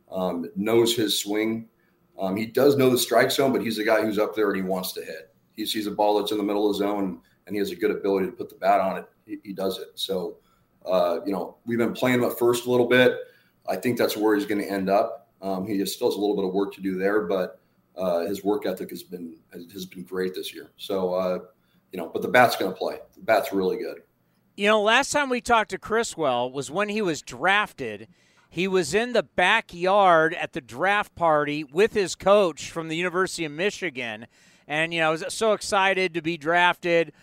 Um, 0.09 0.49
knows 0.55 0.95
his 0.95 1.19
swing. 1.19 1.67
Um, 2.17 2.37
he 2.37 2.45
does 2.45 2.77
know 2.77 2.89
the 2.89 2.97
strike 2.97 3.31
zone, 3.31 3.51
but 3.51 3.63
he's 3.63 3.79
a 3.79 3.83
guy 3.83 4.01
who's 4.01 4.19
up 4.19 4.35
there 4.35 4.47
and 4.47 4.55
he 4.55 4.61
wants 4.61 4.93
to 4.93 5.03
hit. 5.03 5.32
He 5.55 5.65
sees 5.65 5.87
a 5.87 5.91
ball 5.91 6.19
that's 6.19 6.31
in 6.31 6.37
the 6.37 6.43
middle 6.43 6.69
of 6.69 6.77
the 6.77 6.83
zone 6.83 7.21
and 7.45 7.55
he 7.55 7.59
has 7.59 7.71
a 7.71 7.75
good 7.75 7.91
ability 7.91 8.27
to 8.27 8.31
put 8.31 8.49
the 8.49 8.55
bat 8.55 8.79
on 8.79 8.97
it. 8.97 9.05
He, 9.25 9.37
he 9.43 9.53
does 9.53 9.77
it. 9.79 9.89
So, 9.95 10.37
uh, 10.85 11.19
you 11.25 11.31
know, 11.31 11.57
we've 11.65 11.77
been 11.77 11.93
playing 11.93 12.19
him 12.19 12.25
at 12.25 12.37
first 12.37 12.65
a 12.65 12.71
little 12.71 12.87
bit. 12.87 13.17
I 13.67 13.75
think 13.75 13.97
that's 13.97 14.17
where 14.17 14.35
he's 14.35 14.45
going 14.45 14.61
to 14.61 14.69
end 14.69 14.89
up. 14.89 15.29
Um, 15.41 15.67
he 15.67 15.77
just 15.77 15.95
still 15.95 16.07
has 16.09 16.15
a 16.15 16.19
little 16.19 16.35
bit 16.35 16.45
of 16.45 16.53
work 16.53 16.73
to 16.75 16.81
do 16.81 16.97
there, 16.97 17.21
but 17.21 17.59
uh, 17.97 18.21
his 18.21 18.43
work 18.43 18.65
ethic 18.65 18.89
has 18.89 19.03
been 19.03 19.35
has 19.51 19.85
been 19.85 20.03
great 20.03 20.33
this 20.33 20.53
year. 20.53 20.71
So, 20.77 21.13
uh, 21.13 21.39
you 21.91 21.99
know, 21.99 22.09
but 22.11 22.21
the 22.21 22.27
bat's 22.27 22.55
going 22.55 22.71
to 22.71 22.77
play. 22.77 22.97
The 23.15 23.21
bat's 23.21 23.53
really 23.53 23.77
good. 23.77 24.03
You 24.55 24.67
know, 24.67 24.81
last 24.81 25.11
time 25.11 25.29
we 25.29 25.41
talked 25.41 25.71
to 25.71 25.77
Criswell 25.77 26.51
was 26.51 26.71
when 26.71 26.89
he 26.89 27.01
was 27.01 27.21
drafted. 27.21 28.07
He 28.49 28.67
was 28.67 28.93
in 28.93 29.13
the 29.13 29.23
backyard 29.23 30.33
at 30.35 30.53
the 30.53 30.61
draft 30.61 31.15
party 31.15 31.63
with 31.63 31.93
his 31.93 32.15
coach 32.15 32.69
from 32.69 32.87
the 32.87 32.95
University 32.95 33.45
of 33.45 33.51
Michigan. 33.51 34.27
And, 34.67 34.93
you 34.93 34.99
know, 34.99 35.09
I 35.09 35.11
was 35.11 35.25
so 35.29 35.53
excited 35.53 36.13
to 36.13 36.21
be 36.21 36.37
drafted 36.37 37.13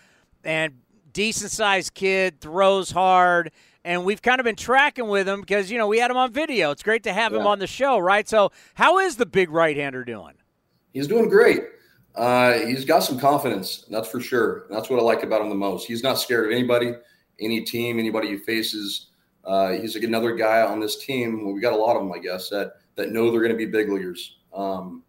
and 0.43 0.73
decent 1.13 1.51
sized 1.51 1.93
kid, 1.93 2.39
throws 2.39 2.91
hard. 2.91 3.51
And 3.83 4.05
we've 4.05 4.21
kind 4.21 4.39
of 4.39 4.43
been 4.43 4.55
tracking 4.55 5.07
with 5.07 5.27
him 5.27 5.41
because, 5.41 5.71
you 5.71 5.77
know, 5.77 5.87
we 5.87 5.97
had 5.97 6.11
him 6.11 6.17
on 6.17 6.31
video. 6.31 6.71
It's 6.71 6.83
great 6.83 7.03
to 7.03 7.13
have 7.13 7.31
yeah. 7.31 7.39
him 7.39 7.47
on 7.47 7.59
the 7.59 7.67
show, 7.67 7.97
right? 7.97 8.27
So, 8.29 8.51
how 8.75 8.99
is 8.99 9.15
the 9.15 9.25
big 9.25 9.49
right 9.49 9.75
hander 9.75 10.03
doing? 10.03 10.33
He's 10.93 11.07
doing 11.07 11.29
great. 11.29 11.63
Uh, 12.13 12.53
he's 12.59 12.85
got 12.85 12.99
some 12.99 13.17
confidence, 13.17 13.85
that's 13.89 14.09
for 14.09 14.19
sure. 14.19 14.65
That's 14.69 14.89
what 14.89 14.99
I 14.99 15.01
like 15.01 15.23
about 15.23 15.41
him 15.41 15.49
the 15.49 15.55
most. 15.55 15.87
He's 15.87 16.03
not 16.03 16.19
scared 16.19 16.45
of 16.45 16.51
anybody 16.51 16.93
any 17.41 17.61
team, 17.61 17.99
anybody 17.99 18.29
he 18.29 18.37
faces. 18.37 19.07
Uh, 19.43 19.71
he's 19.71 19.95
like 19.95 20.03
another 20.03 20.35
guy 20.35 20.61
on 20.61 20.79
this 20.79 21.03
team. 21.03 21.43
Well, 21.43 21.53
we 21.53 21.61
got 21.61 21.73
a 21.73 21.77
lot 21.77 21.95
of 21.95 22.03
them, 22.03 22.13
I 22.13 22.19
guess, 22.19 22.49
that 22.49 22.73
that 22.95 23.11
know 23.11 23.31
they're 23.31 23.41
going 23.41 23.51
to 23.51 23.57
be 23.57 23.65
big 23.65 23.89
leaguers. 23.89 24.37
Um, 24.53 25.03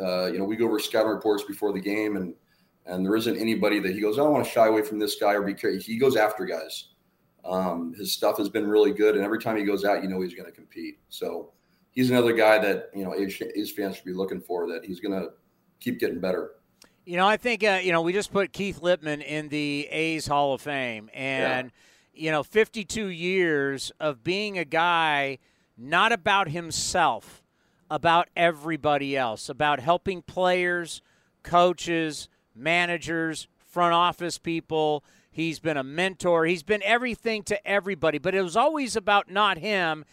uh, 0.00 0.26
you 0.26 0.38
know, 0.38 0.44
we 0.44 0.56
go 0.56 0.66
over 0.66 0.78
scouting 0.78 1.10
reports 1.10 1.44
before 1.44 1.72
the 1.72 1.80
game, 1.80 2.16
and 2.16 2.34
and 2.86 3.04
there 3.04 3.16
isn't 3.16 3.36
anybody 3.36 3.80
that 3.80 3.92
he 3.92 4.00
goes, 4.00 4.18
I 4.18 4.22
don't 4.22 4.32
want 4.32 4.44
to 4.44 4.50
shy 4.50 4.66
away 4.66 4.82
from 4.82 4.98
this 4.98 5.16
guy 5.16 5.34
or 5.34 5.42
be 5.42 5.54
careful. 5.54 5.80
He 5.80 5.98
goes 5.98 6.16
after 6.16 6.46
guys. 6.46 6.88
Um, 7.44 7.94
his 7.94 8.12
stuff 8.12 8.38
has 8.38 8.48
been 8.48 8.66
really 8.66 8.92
good, 8.92 9.14
and 9.14 9.24
every 9.24 9.40
time 9.40 9.56
he 9.56 9.64
goes 9.64 9.84
out, 9.84 10.02
you 10.02 10.08
know 10.08 10.20
he's 10.20 10.34
going 10.34 10.46
to 10.46 10.52
compete. 10.52 10.98
So 11.08 11.52
he's 11.90 12.10
another 12.10 12.32
guy 12.32 12.58
that 12.58 12.90
you 12.94 13.04
know 13.04 13.14
A's 13.14 13.72
fans 13.72 13.96
should 13.96 14.04
be 14.04 14.12
looking 14.12 14.40
for. 14.40 14.66
That 14.68 14.84
he's 14.84 15.00
going 15.00 15.18
to 15.18 15.30
keep 15.80 15.98
getting 15.98 16.20
better. 16.20 16.52
You 17.04 17.16
know, 17.16 17.26
I 17.26 17.36
think 17.36 17.64
uh, 17.64 17.80
you 17.82 17.92
know 17.92 18.02
we 18.02 18.12
just 18.12 18.32
put 18.32 18.52
Keith 18.52 18.80
Lieppman 18.82 19.22
in 19.24 19.48
the 19.48 19.88
A's 19.90 20.26
Hall 20.26 20.54
of 20.54 20.60
Fame, 20.60 21.10
and 21.14 21.72
yeah. 22.12 22.24
you 22.24 22.30
know, 22.30 22.42
52 22.42 23.06
years 23.06 23.92
of 23.98 24.22
being 24.22 24.58
a 24.58 24.64
guy 24.64 25.38
not 25.76 26.12
about 26.12 26.48
himself, 26.48 27.37
about 27.90 28.28
everybody 28.36 29.16
else, 29.16 29.48
about 29.48 29.80
helping 29.80 30.22
players, 30.22 31.02
coaches, 31.42 32.28
managers, 32.54 33.48
front 33.66 33.94
office 33.94 34.38
people. 34.38 35.04
He's 35.30 35.60
been 35.60 35.76
a 35.76 35.84
mentor. 35.84 36.46
He's 36.46 36.62
been 36.62 36.82
everything 36.82 37.42
to 37.44 37.66
everybody, 37.66 38.18
but 38.18 38.34
it 38.34 38.42
was 38.42 38.56
always 38.56 38.96
about 38.96 39.30
not 39.30 39.58
him. 39.58 40.04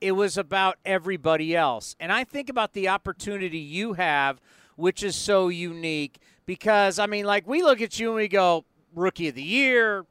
It 0.00 0.12
was 0.12 0.36
about 0.36 0.78
everybody 0.84 1.56
else. 1.56 1.96
And 1.98 2.12
I 2.12 2.24
think 2.24 2.50
about 2.50 2.72
the 2.72 2.88
opportunity 2.88 3.58
you 3.58 3.94
have, 3.94 4.40
which 4.76 5.02
is 5.02 5.16
so 5.16 5.48
unique 5.48 6.18
because 6.46 6.98
I 6.98 7.06
mean, 7.06 7.24
like 7.24 7.46
we 7.46 7.62
look 7.62 7.80
at 7.80 7.98
you 7.98 8.08
and 8.08 8.16
we 8.16 8.28
go, 8.28 8.64
rookie 8.94 9.28
of 9.28 9.34
the 9.34 9.42
year, 9.42 10.04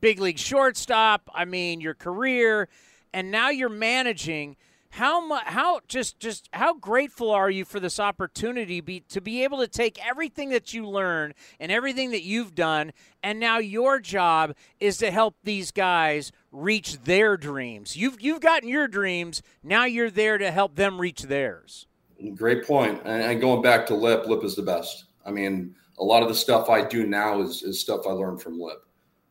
big 0.00 0.20
league 0.20 0.38
shortstop. 0.38 1.28
I 1.34 1.44
mean, 1.44 1.80
your 1.80 1.94
career, 1.94 2.68
and 3.12 3.30
now 3.30 3.50
you're 3.50 3.68
managing. 3.68 4.56
How 4.90 5.24
much? 5.24 5.44
How 5.44 5.80
just 5.86 6.18
just 6.18 6.48
how 6.52 6.74
grateful 6.74 7.30
are 7.30 7.50
you 7.50 7.64
for 7.64 7.78
this 7.78 8.00
opportunity 8.00 8.80
be, 8.80 9.00
to 9.08 9.20
be 9.20 9.44
able 9.44 9.58
to 9.58 9.68
take 9.68 10.04
everything 10.04 10.48
that 10.50 10.72
you 10.72 10.88
learn 10.88 11.34
and 11.60 11.70
everything 11.70 12.10
that 12.12 12.22
you've 12.22 12.54
done, 12.54 12.92
and 13.22 13.38
now 13.38 13.58
your 13.58 14.00
job 14.00 14.54
is 14.80 14.96
to 14.98 15.10
help 15.10 15.36
these 15.44 15.70
guys 15.70 16.32
reach 16.50 17.02
their 17.02 17.36
dreams. 17.36 17.96
You've 17.96 18.20
you've 18.20 18.40
gotten 18.40 18.68
your 18.68 18.88
dreams. 18.88 19.42
Now 19.62 19.84
you're 19.84 20.10
there 20.10 20.38
to 20.38 20.50
help 20.50 20.76
them 20.76 21.00
reach 21.00 21.22
theirs. 21.22 21.86
Great 22.34 22.66
point. 22.66 23.00
And 23.04 23.40
going 23.40 23.62
back 23.62 23.86
to 23.86 23.94
Lip, 23.94 24.26
Lip 24.26 24.42
is 24.42 24.56
the 24.56 24.62
best. 24.62 25.04
I 25.24 25.30
mean, 25.30 25.76
a 25.98 26.04
lot 26.04 26.22
of 26.22 26.28
the 26.28 26.34
stuff 26.34 26.68
I 26.68 26.82
do 26.82 27.06
now 27.06 27.40
is, 27.42 27.62
is 27.62 27.80
stuff 27.80 28.06
I 28.06 28.10
learned 28.10 28.42
from 28.42 28.58
Lip, 28.58 28.84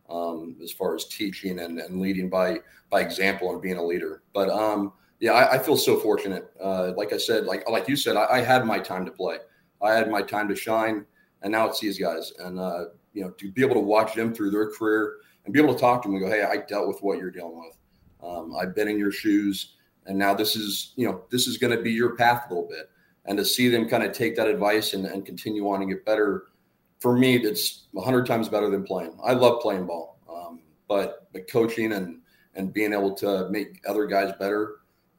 um, 0.10 0.55
as 0.64 0.72
far 0.72 0.95
as 0.95 1.05
teaching 1.05 1.60
and, 1.60 1.80
and 1.80 1.99
leading 1.99 2.30
by 2.30 2.60
by 2.89 3.01
example 3.01 3.51
and 3.51 3.62
being 3.62 3.78
a 3.78 3.84
leader. 3.84 4.22
But 4.34 4.49
um, 4.49 4.93
yeah, 5.20 5.34
I, 5.34 5.55
I, 5.55 5.59
feel 5.59 5.78
so 5.78 5.97
fortunate. 5.97 6.51
Uh, 6.61 6.93
like 6.95 7.11
I 7.11 7.18
said, 7.18 7.45
like 7.45 7.68
like 7.70 7.88
you 7.88 7.95
said, 7.95 8.15
I, 8.15 8.26
I, 8.26 8.41
had 8.41 8.65
my 8.65 8.80
time 8.80 9.05
to 9.05 9.11
play. 9.11 9.38
I 9.82 9.93
had 9.93 10.11
my 10.11 10.22
time 10.22 10.47
to 10.49 10.55
shine, 10.55 11.05
and 11.41 11.51
now 11.51 11.68
it's 11.68 11.80
these 11.80 11.97
guys. 11.97 12.32
And 12.39 12.59
uh, 12.59 12.86
you 13.13 13.24
know, 13.24 13.32
to 13.32 13.51
be 13.51 13.63
able 13.63 13.76
to 13.76 13.82
watch 13.82 14.13
them 14.13 14.34
through 14.34 14.51
their 14.51 14.70
career 14.72 15.18
and 15.45 15.53
be 15.53 15.59
able 15.59 15.74
to 15.74 15.80
talk 15.80 16.03
to 16.03 16.07
them 16.07 16.18
and 16.18 16.24
go, 16.24 16.30
"Hey, 16.30 16.43
I 16.43 16.57
dealt 16.68 16.88
with 16.88 16.99
what 17.01 17.18
you're 17.18 17.32
dealing 17.32 17.59
with. 17.59 17.78
Um, 18.24 18.55
I've 18.55 18.76
been 18.76 18.88
in 18.88 18.99
your 18.99 19.11
shoes, 19.11 19.76
and 20.05 20.18
now 20.18 20.34
this 20.34 20.55
is 20.55 20.93
you 20.95 21.07
know 21.07 21.24
this 21.32 21.47
is 21.47 21.57
going 21.57 21.76
to 21.76 21.82
be 21.82 21.91
your 21.91 22.15
path 22.15 22.45
a 22.45 22.53
little 22.53 22.70
bit." 22.70 22.89
And 23.26 23.38
to 23.38 23.43
see 23.43 23.68
them 23.70 23.89
kind 23.89 24.03
of 24.03 24.13
take 24.13 24.38
that 24.38 24.47
advice 24.47 24.93
and, 24.93 25.05
and 25.05 25.26
continue 25.26 25.68
on 25.70 25.82
and 25.82 25.91
get 25.91 26.05
better, 26.05 26.45
for 26.99 27.18
me, 27.18 27.36
it's 27.36 27.88
a 27.95 28.01
hundred 28.01 28.26
times 28.26 28.47
better 28.47 28.70
than 28.70 28.84
playing. 28.84 29.18
I 29.24 29.34
love 29.34 29.61
playing 29.61 29.88
ball, 29.88 30.20
um, 30.30 30.61
but 30.88 31.28
but 31.34 31.49
coaching 31.49 31.93
and 31.93 32.20
and 32.55 32.72
being 32.72 32.93
able 32.93 33.13
to 33.15 33.49
make 33.49 33.82
other 33.88 34.05
guys 34.05 34.34
better, 34.39 34.78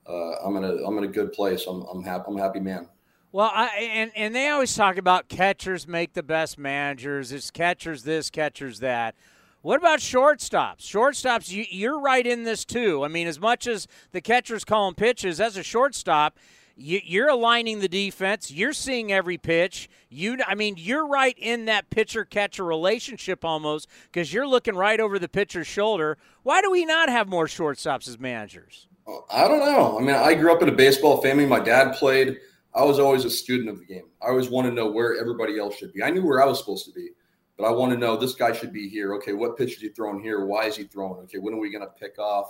uh, 0.09 0.37
I'm 0.45 0.57
in 0.57 0.65
a 0.65 0.87
I'm 0.87 0.97
in 0.99 1.05
a 1.05 1.09
good 1.09 1.33
place. 1.33 1.67
I'm 1.67 1.83
I'm 1.83 2.03
happy. 2.03 2.25
I'm 2.29 2.37
a 2.37 2.43
happy 2.43 2.61
man. 2.61 2.89
Well, 3.31 3.51
I, 3.53 3.69
and 3.77 4.11
and 4.17 4.35
they 4.35 4.49
always 4.49 4.75
talk 4.75 4.97
about 4.97 5.29
catchers 5.29 5.87
make 5.87 6.15
the 6.15 6.23
best 6.23 6.59
managers. 6.59 7.31
It's 7.31 7.51
catchers 7.51 8.03
this, 8.05 8.31
catchers 8.31 8.81
that. 8.81 9.15
What 9.61 9.79
about 9.79 9.99
shortstops? 9.99 10.81
Shortstops, 10.81 11.51
you, 11.51 11.67
you're 11.69 12.01
right 12.01 12.27
in 12.27 12.45
this 12.45 12.65
too. 12.65 13.05
I 13.05 13.09
mean, 13.09 13.27
as 13.27 13.41
much 13.41 13.67
as 13.67 13.89
the 14.13 14.21
catcher's 14.21 14.65
calling 14.65 14.95
pitches, 14.95 15.41
as 15.41 15.57
a 15.57 15.65
shortstop, 15.65 16.39
you, 16.77 17.25
are 17.25 17.29
aligning 17.29 17.81
the 17.81 17.89
defense. 17.89 18.53
You're 18.53 18.73
seeing 18.73 19.11
every 19.11 19.37
pitch. 19.37 19.91
You, 20.09 20.39
I 20.47 20.55
mean, 20.55 20.77
you're 20.79 21.07
right 21.07 21.37
in 21.37 21.65
that 21.65 21.91
pitcher 21.91 22.25
catcher 22.25 22.65
relationship 22.65 23.45
almost 23.45 23.89
because 24.05 24.33
you're 24.33 24.47
looking 24.47 24.77
right 24.77 25.01
over 25.01 25.19
the 25.19 25.29
pitcher's 25.29 25.67
shoulder. 25.67 26.17
Why 26.45 26.63
do 26.63 26.71
we 26.71 26.85
not 26.85 27.09
have 27.09 27.29
more 27.29 27.47
shortstops 27.47 28.07
as 28.09 28.19
managers? 28.19 28.87
I 29.31 29.49
don't 29.49 29.61
know. 29.61 29.99
I 29.99 30.03
mean, 30.03 30.15
I 30.15 30.35
grew 30.35 30.53
up 30.53 30.63
in 30.63 30.69
a 30.69 30.73
baseball 30.73 31.23
family. 31.23 31.47
My 31.47 31.61
dad 31.61 31.95
played. 31.95 32.39
I 32.75 32.85
was 32.85 32.99
always 32.99 33.25
a 33.25 33.31
student 33.31 33.71
of 33.71 33.79
the 33.79 33.87
game. 33.87 34.09
I 34.23 34.29
always 34.29 34.51
wanted 34.51 34.71
to 34.71 34.77
know 34.77 34.91
where 34.91 35.19
everybody 35.19 35.59
else 35.59 35.77
should 35.77 35.93
be. 35.93 36.03
I 36.03 36.11
knew 36.11 36.25
where 36.25 36.43
I 36.43 36.47
was 36.47 36.59
supposed 36.59 36.85
to 36.87 36.93
be, 36.93 37.11
but 37.57 37.65
I 37.65 37.71
want 37.71 37.93
to 37.93 37.99
know 37.99 38.17
this 38.17 38.35
guy 38.35 38.53
should 38.53 38.73
be 38.73 38.89
here. 38.89 39.15
Okay, 39.15 39.33
what 39.33 39.57
pitch 39.57 39.77
is 39.77 39.81
he 39.81 39.89
throwing 39.89 40.21
here? 40.21 40.45
Why 40.45 40.67
is 40.67 40.77
he 40.77 40.85
throwing? 40.85 41.21
Okay, 41.23 41.39
when 41.39 41.55
are 41.55 41.59
we 41.59 41.73
going 41.73 41.85
to 41.85 41.93
pick 41.99 42.19
off 42.19 42.49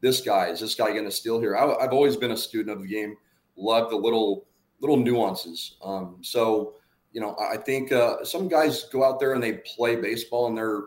this 0.00 0.20
guy? 0.20 0.46
Is 0.46 0.60
this 0.60 0.74
guy 0.74 0.92
going 0.92 1.04
to 1.04 1.10
steal 1.10 1.40
here? 1.40 1.56
I, 1.56 1.82
have 1.82 1.92
always 1.92 2.16
been 2.16 2.30
a 2.30 2.36
student 2.36 2.74
of 2.74 2.82
the 2.82 2.88
game. 2.88 3.16
Love 3.56 3.90
the 3.90 3.96
little 3.96 4.46
little 4.80 4.96
nuances. 4.96 5.76
Um, 5.82 6.18
so 6.22 6.74
you 7.12 7.20
know, 7.20 7.36
I 7.38 7.56
think 7.56 7.92
uh, 7.92 8.24
some 8.24 8.48
guys 8.48 8.84
go 8.84 9.04
out 9.04 9.18
there 9.18 9.34
and 9.34 9.42
they 9.42 9.54
play 9.76 9.96
baseball 9.96 10.46
and 10.46 10.56
they're 10.56 10.82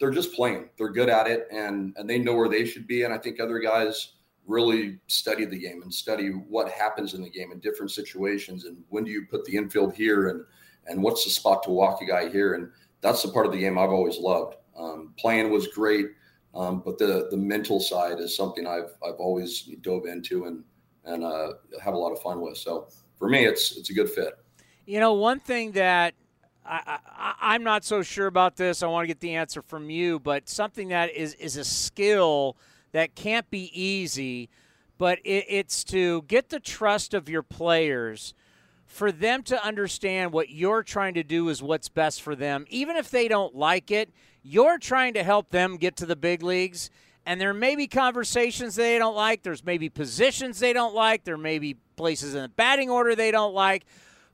they're 0.00 0.10
just 0.10 0.34
playing. 0.34 0.68
They're 0.78 0.92
good 0.92 1.10
at 1.10 1.26
it 1.26 1.46
and 1.52 1.94
and 1.96 2.08
they 2.08 2.18
know 2.18 2.34
where 2.34 2.48
they 2.48 2.64
should 2.64 2.86
be. 2.86 3.02
And 3.02 3.12
I 3.12 3.18
think 3.18 3.38
other 3.38 3.58
guys 3.58 4.14
really 4.46 4.98
study 5.06 5.44
the 5.44 5.58
game 5.58 5.82
and 5.82 5.92
study 5.92 6.28
what 6.28 6.70
happens 6.70 7.14
in 7.14 7.22
the 7.22 7.30
game 7.30 7.52
in 7.52 7.60
different 7.60 7.90
situations 7.90 8.64
and 8.64 8.76
when 8.88 9.04
do 9.04 9.10
you 9.10 9.26
put 9.30 9.44
the 9.44 9.56
infield 9.56 9.94
here 9.94 10.28
and 10.28 10.44
and 10.86 11.00
what's 11.00 11.24
the 11.24 11.30
spot 11.30 11.62
to 11.62 11.70
walk 11.70 12.02
a 12.02 12.04
guy 12.04 12.28
here 12.28 12.54
and 12.54 12.68
that's 13.02 13.22
the 13.22 13.28
part 13.28 13.44
of 13.44 13.52
the 13.52 13.58
game 13.58 13.76
I've 13.76 13.90
always 13.90 14.18
loved. 14.18 14.54
Um, 14.78 15.12
playing 15.18 15.50
was 15.50 15.66
great, 15.66 16.06
um, 16.54 16.80
but 16.82 16.96
the 16.96 17.28
the 17.30 17.36
mental 17.36 17.78
side 17.78 18.18
is 18.20 18.34
something 18.34 18.66
I've 18.66 18.94
I've 19.06 19.18
always 19.18 19.68
dove 19.82 20.06
into 20.06 20.46
and 20.46 20.64
and 21.04 21.24
uh, 21.24 21.52
have 21.82 21.92
a 21.92 21.98
lot 21.98 22.12
of 22.12 22.22
fun 22.22 22.40
with. 22.40 22.56
So 22.56 22.88
for 23.18 23.28
me, 23.28 23.44
it's 23.44 23.76
it's 23.76 23.90
a 23.90 23.92
good 23.92 24.08
fit. 24.08 24.34
You 24.86 25.00
know, 25.00 25.12
one 25.12 25.40
thing 25.40 25.72
that 25.72 26.14
I, 26.64 26.98
I, 27.40 27.54
am 27.54 27.64
not 27.64 27.84
so 27.84 28.02
sure 28.02 28.28
about 28.28 28.56
this. 28.56 28.82
I 28.82 28.86
want 28.86 29.04
to 29.04 29.08
get 29.08 29.20
the 29.20 29.34
answer 29.34 29.62
from 29.62 29.90
you, 29.90 30.18
but 30.20 30.48
something 30.48 30.88
that 30.88 31.12
is 31.12 31.34
is 31.34 31.56
a 31.56 31.64
skill 31.64 32.56
that 32.92 33.14
can't 33.14 33.50
be 33.50 33.70
easy, 33.72 34.48
but 34.98 35.18
it, 35.24 35.46
it's 35.48 35.84
to 35.84 36.22
get 36.22 36.50
the 36.50 36.60
trust 36.60 37.14
of 37.14 37.28
your 37.28 37.42
players 37.42 38.34
for 38.86 39.10
them 39.10 39.42
to 39.42 39.64
understand 39.64 40.32
what 40.32 40.50
you're 40.50 40.82
trying 40.82 41.14
to 41.14 41.22
do 41.22 41.48
is 41.48 41.62
what's 41.62 41.88
best 41.88 42.20
for 42.20 42.36
them. 42.36 42.66
Even 42.68 42.96
if 42.96 43.10
they 43.10 43.26
don't 43.26 43.54
like 43.54 43.90
it, 43.90 44.12
you're 44.42 44.78
trying 44.78 45.14
to 45.14 45.22
help 45.22 45.48
them 45.48 45.76
get 45.76 45.96
to 45.96 46.06
the 46.06 46.16
big 46.16 46.42
leagues. 46.42 46.90
And 47.24 47.40
there 47.40 47.54
may 47.54 47.74
be 47.74 47.86
conversations 47.86 48.74
they 48.74 48.98
don't 48.98 49.16
like. 49.16 49.42
There's 49.42 49.64
maybe 49.64 49.88
positions 49.88 50.58
they 50.58 50.74
don't 50.74 50.94
like. 50.94 51.24
There 51.24 51.38
may 51.38 51.58
be 51.58 51.78
places 51.96 52.34
in 52.34 52.42
the 52.42 52.48
batting 52.48 52.90
order 52.90 53.14
they 53.14 53.30
don't 53.30 53.54
like. 53.54 53.86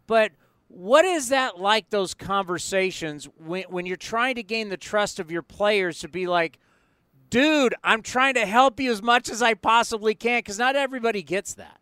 But 0.09 0.33
what 0.67 1.05
is 1.05 1.29
that 1.29 1.61
like, 1.61 1.91
those 1.91 2.15
conversations, 2.15 3.29
when, 3.39 3.65
when 3.69 3.87
you're 3.87 3.97
trying 3.97 4.35
to 4.37 4.43
gain 4.43 4.71
the 4.71 4.77
trust 4.77 5.21
of 5.21 5.31
your 5.31 5.43
players 5.43 6.01
to 6.01 6.09
be 6.09 6.27
like, 6.27 6.59
dude, 7.31 7.75
I'm 7.83 8.03
trying 8.03 8.35
to 8.35 8.47
help 8.47 8.81
you 8.81 8.91
as 8.91 9.03
much 9.03 9.29
as 9.29 9.43
I 9.43 9.55
possibly 9.55 10.15
can 10.15 10.41
because 10.41 10.59
not 10.59 10.77
everybody 10.77 11.23
gets 11.23 11.55
that. 11.55 11.81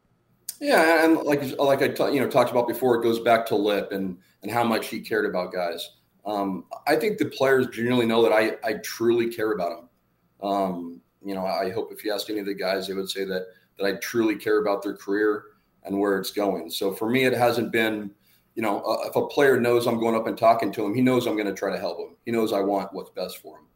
Yeah, 0.61 1.05
and 1.05 1.19
like 1.19 1.43
like 1.59 1.83
I 1.83 1.89
t- 1.89 2.15
you 2.15 2.21
know 2.21 2.29
talked 2.29 2.51
about 2.51 2.69
before, 2.69 2.97
it 2.97 3.03
goes 3.03 3.21
back 3.21 3.47
to 3.47 3.57
Lip 3.57 3.93
and 3.93 4.17
and 4.43 4.51
how 4.51 4.65
much 4.65 4.89
he 4.89 5.01
cared 5.01 5.27
about 5.27 5.53
guys. 5.53 5.91
Um, 6.25 6.65
I 6.87 6.97
think 6.97 7.19
the 7.19 7.27
players 7.27 7.69
genuinely 7.69 8.07
know 8.07 8.23
that 8.23 8.33
I 8.33 8.57
I 8.67 8.75
truly 8.83 9.29
care 9.29 9.53
about 9.53 9.71
them. 9.77 10.49
Um, 10.49 11.01
you 11.25 11.35
know, 11.35 11.45
I 11.45 11.71
hope 11.71 11.93
if 11.93 12.05
you 12.05 12.13
ask 12.13 12.31
any 12.31 12.39
of 12.39 12.47
the 12.47 12.55
guys, 12.55 12.87
they 12.87 12.95
would 12.95 13.11
say 13.11 13.25
that 13.25 13.47
that 13.79 13.87
I 13.87 13.93
truly 13.97 14.37
care 14.37 14.61
about 14.61 14.83
their 14.83 14.97
career 14.97 15.45
and 15.85 15.99
where 15.99 16.19
it's 16.19 16.31
going. 16.31 16.71
So 16.71 16.93
for 16.93 17.09
me, 17.09 17.25
it 17.25 17.33
hasn't 17.33 17.73
been, 17.73 18.11
you 18.55 18.63
know, 18.63 18.81
uh, 18.81 19.07
if 19.07 19.17
a 19.17 19.27
player 19.27 19.61
knows 19.61 19.87
I'm 19.87 20.01
going 20.01 20.15
up 20.15 20.27
and 20.27 20.37
talking 20.37 20.73
to 20.73 20.85
him, 20.85 20.95
he 20.95 21.03
knows 21.03 21.27
I'm 21.27 21.37
going 21.37 21.47
to 21.47 21.55
try 21.55 21.71
to 21.71 21.79
help 21.79 21.99
him. 21.99 22.17
He 22.25 22.33
knows 22.33 22.53
I 22.53 22.61
want 22.61 22.93
what's 22.93 23.11
best 23.11 23.39
for 23.39 23.59
him. 23.59 23.67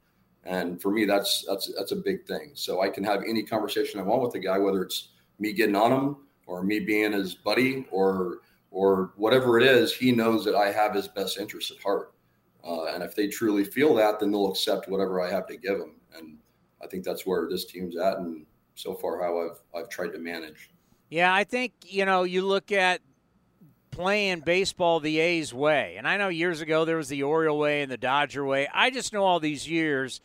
And 0.45 0.81
for 0.81 0.91
me, 0.91 1.05
that's 1.05 1.45
that's 1.47 1.71
that's 1.77 1.93
a 1.93 1.97
big 1.97 2.27
thing. 2.27 2.53
So 2.55 2.81
I 2.81 2.89
can 2.89 3.05
have 3.05 3.23
any 3.29 3.43
conversation 3.43 4.01
I 4.01 4.05
want 4.05 4.23
with 4.23 4.33
the 4.33 4.39
guy, 4.39 4.59
whether 4.59 4.83
it's 4.83 5.09
me 5.39 5.53
getting 5.53 5.77
on 5.77 5.93
him 5.93 6.17
or 6.47 6.63
me 6.63 6.81
being 6.81 7.13
his 7.13 7.35
buddy 7.35 7.87
or 7.91 8.39
or 8.71 9.13
whatever 9.17 9.59
it 9.59 9.67
is. 9.67 9.93
He 9.93 10.13
knows 10.13 10.45
that 10.45 10.55
I 10.55 10.73
have 10.73 10.95
his 10.95 11.09
best 11.09 11.39
interests 11.39 11.71
at 11.71 11.83
heart. 11.83 12.15
Uh, 12.65 12.85
and 12.87 13.03
if 13.03 13.15
they 13.15 13.27
truly 13.27 13.65
feel 13.65 13.95
that, 13.95 14.21
then 14.21 14.31
they'll 14.31 14.51
accept 14.51 14.89
whatever 14.89 15.21
I 15.21 15.31
have 15.31 15.47
to 15.49 15.57
give 15.57 15.79
them. 15.79 15.97
And 16.15 16.37
I 16.83 16.87
think 16.87 17.05
that's 17.05 17.27
where 17.27 17.49
this 17.49 17.65
team's 17.65 17.97
at, 17.97 18.19
and 18.19 18.45
so 18.75 18.95
far 18.95 19.23
how 19.23 19.41
I've 19.41 19.61
I've 19.75 19.89
tried 19.89 20.13
to 20.13 20.19
manage. 20.19 20.71
Yeah, 21.11 21.35
I 21.35 21.45
think 21.45 21.73
you 21.83 22.05
know 22.05 22.23
you 22.25 22.47
look 22.47 22.73
at 22.73 23.01
playing 24.01 24.41
baseball 24.41 24.99
the 24.99 25.19
A's 25.19 25.53
way. 25.53 25.97
And 25.99 26.09
I 26.09 26.17
know 26.17 26.29
years 26.29 26.63
ago 26.63 26.87
there 26.87 26.97
was 26.97 27.11
the 27.11 27.23
Oriole 27.23 27.59
way 27.59 27.83
and 27.83 27.93
the 27.93 27.99
Dodger 27.99 28.47
way. 28.47 28.67
I 28.73 28.89
just 28.89 29.13
know 29.13 29.25
all 29.25 29.41
these 29.41 29.69
years 29.69 30.23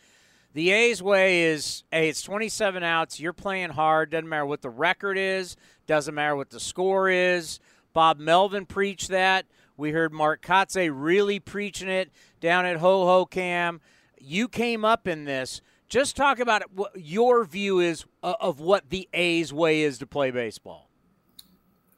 the 0.54 0.72
A's 0.72 1.04
way 1.04 1.44
is 1.44 1.84
hey, 1.92 2.08
it's 2.08 2.22
27 2.22 2.84
outs, 2.84 3.20
you're 3.20 3.34
playing 3.34 3.72
hard, 3.72 4.12
doesn't 4.12 4.30
matter 4.30 4.46
what 4.46 4.62
the 4.62 4.70
record 4.70 5.18
is, 5.18 5.58
doesn't 5.88 6.16
matter 6.16 6.38
what 6.38 6.52
the 6.52 6.60
score 6.60 7.10
is. 7.10 7.60
Bob 7.92 8.18
Melvin 8.18 8.66
preached 8.66 9.10
that. 9.10 9.46
We 9.76 9.92
heard 9.92 10.14
Mark 10.14 10.42
Kotsay 10.42 10.90
really 10.94 11.42
preaching 11.42 11.90
it 11.90 12.12
down 12.40 12.66
at 12.66 12.80
Hohokam. 12.80 13.82
You 14.18 14.48
came 14.48 14.86
up 14.86 15.06
in 15.06 15.26
this. 15.26 15.62
Just 15.90 16.16
talk 16.16 16.40
about 16.40 16.64
what 16.74 16.94
your 16.96 17.44
view 17.44 17.82
is 17.82 18.06
uh, 18.24 18.36
of 18.40 18.62
what 18.62 18.90
the 18.90 19.10
A's 19.14 19.52
way 19.52 19.82
is 19.82 19.98
to 19.98 20.08
play 20.08 20.32
baseball. 20.32 20.90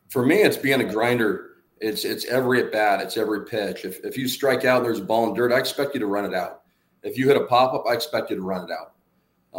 For 0.10 0.26
me, 0.26 0.38
it's 0.38 0.58
being 0.58 0.82
a 0.82 0.92
grinder 0.92 1.52
it's 1.82 2.06
it's 2.06 2.26
every 2.26 2.62
at 2.64 2.72
bat, 2.72 3.02
it's 3.02 3.18
every 3.18 3.46
pitch. 3.46 3.86
If 3.86 4.04
if 4.04 4.18
you 4.18 4.28
strike 4.28 4.66
out 4.66 4.78
and 4.78 4.86
there's 4.86 5.00
a 5.00 5.04
ball 5.04 5.28
in 5.28 5.34
dirt, 5.34 5.52
I 5.52 5.60
expect 5.60 5.94
you 5.94 6.00
to 6.00 6.08
run 6.08 6.26
it 6.26 6.34
out. 6.34 6.62
If 7.04 7.18
you 7.18 7.28
hit 7.28 7.38
a 7.38 7.46
pop 7.46 7.74
up, 7.74 7.86
I 7.88 7.94
expect 7.94 8.30
you 8.30 8.36
to 8.36 8.42
run 8.42 8.70
it 8.70 8.72
out. 8.72 8.94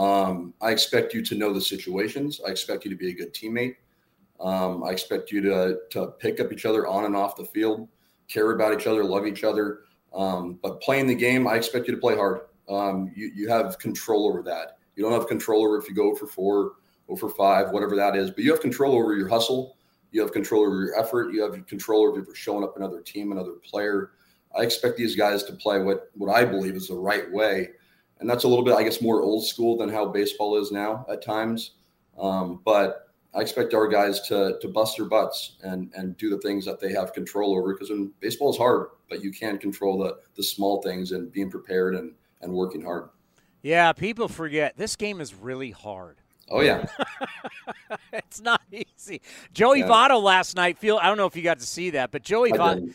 Um, 0.00 0.54
I 0.60 0.70
expect 0.70 1.14
you 1.14 1.22
to 1.24 1.34
know 1.34 1.52
the 1.52 1.60
situations. 1.60 2.40
I 2.46 2.50
expect 2.50 2.84
you 2.84 2.90
to 2.90 2.96
be 2.96 3.10
a 3.10 3.14
good 3.14 3.32
teammate. 3.32 3.76
Um, 4.40 4.84
I 4.84 4.90
expect 4.90 5.32
you 5.32 5.40
to 5.42 5.78
to 5.90 6.08
pick 6.18 6.40
up 6.40 6.52
each 6.52 6.66
other 6.66 6.86
on 6.86 7.04
and 7.04 7.16
off 7.16 7.36
the 7.36 7.44
field, 7.44 7.88
care 8.28 8.52
about 8.52 8.78
each 8.78 8.86
other, 8.86 9.04
love 9.04 9.26
each 9.26 9.44
other. 9.44 9.80
Um, 10.14 10.58
but 10.62 10.80
playing 10.80 11.06
the 11.06 11.14
game, 11.14 11.46
I 11.46 11.54
expect 11.54 11.88
you 11.88 11.94
to 11.94 12.00
play 12.00 12.16
hard. 12.16 12.42
Um, 12.68 13.12
you 13.14 13.30
you 13.34 13.48
have 13.48 13.78
control 13.78 14.28
over 14.28 14.42
that. 14.42 14.78
You 14.96 15.04
don't 15.04 15.12
have 15.12 15.28
control 15.28 15.64
over 15.64 15.78
if 15.78 15.88
you 15.88 15.94
go 15.94 16.14
for 16.14 16.26
four, 16.26 16.72
or 17.06 17.16
for 17.16 17.30
five, 17.30 17.70
whatever 17.70 17.96
that 17.96 18.14
is. 18.14 18.30
But 18.30 18.44
you 18.44 18.50
have 18.52 18.60
control 18.60 18.94
over 18.94 19.14
your 19.14 19.28
hustle 19.28 19.77
you 20.10 20.20
have 20.20 20.32
control 20.32 20.64
over 20.66 20.84
your 20.84 20.98
effort. 20.98 21.32
You 21.32 21.42
have 21.42 21.66
control 21.66 22.06
over 22.06 22.26
showing 22.34 22.64
up 22.64 22.76
another 22.76 23.00
team, 23.00 23.32
another 23.32 23.52
player. 23.52 24.12
I 24.56 24.62
expect 24.62 24.96
these 24.96 25.14
guys 25.14 25.42
to 25.44 25.52
play 25.52 25.80
what 25.80 26.10
what 26.14 26.34
I 26.34 26.44
believe 26.44 26.74
is 26.74 26.88
the 26.88 26.94
right 26.94 27.30
way, 27.30 27.70
and 28.20 28.28
that's 28.28 28.44
a 28.44 28.48
little 28.48 28.64
bit, 28.64 28.74
I 28.74 28.82
guess, 28.82 29.02
more 29.02 29.22
old 29.22 29.46
school 29.46 29.76
than 29.76 29.88
how 29.88 30.06
baseball 30.06 30.56
is 30.56 30.72
now 30.72 31.04
at 31.10 31.22
times. 31.22 31.72
Um, 32.18 32.60
but 32.64 33.08
I 33.34 33.40
expect 33.40 33.74
our 33.74 33.86
guys 33.88 34.20
to 34.28 34.58
to 34.60 34.68
bust 34.68 34.96
their 34.96 35.06
butts 35.06 35.56
and 35.62 35.92
and 35.94 36.16
do 36.16 36.30
the 36.30 36.38
things 36.38 36.64
that 36.64 36.80
they 36.80 36.92
have 36.92 37.12
control 37.12 37.56
over 37.56 37.74
because 37.74 37.90
baseball 38.20 38.50
is 38.50 38.56
hard, 38.56 38.88
but 39.08 39.22
you 39.22 39.30
can 39.30 39.58
control 39.58 39.98
the 39.98 40.18
the 40.34 40.42
small 40.42 40.82
things 40.82 41.12
and 41.12 41.30
being 41.30 41.50
prepared 41.50 41.94
and 41.94 42.14
and 42.40 42.52
working 42.52 42.82
hard. 42.82 43.10
Yeah, 43.62 43.92
people 43.92 44.28
forget 44.28 44.76
this 44.76 44.96
game 44.96 45.20
is 45.20 45.34
really 45.34 45.72
hard. 45.72 46.18
Oh 46.50 46.60
yeah, 46.60 46.86
it's 48.12 48.40
not 48.40 48.62
easy. 48.72 49.20
Joey 49.52 49.80
yeah. 49.80 49.88
Votto 49.88 50.22
last 50.22 50.56
night. 50.56 50.78
Feel 50.78 50.98
I 51.00 51.06
don't 51.06 51.16
know 51.16 51.26
if 51.26 51.36
you 51.36 51.42
got 51.42 51.58
to 51.60 51.66
see 51.66 51.90
that, 51.90 52.10
but 52.10 52.22
Joey 52.22 52.52
Votto. 52.52 52.94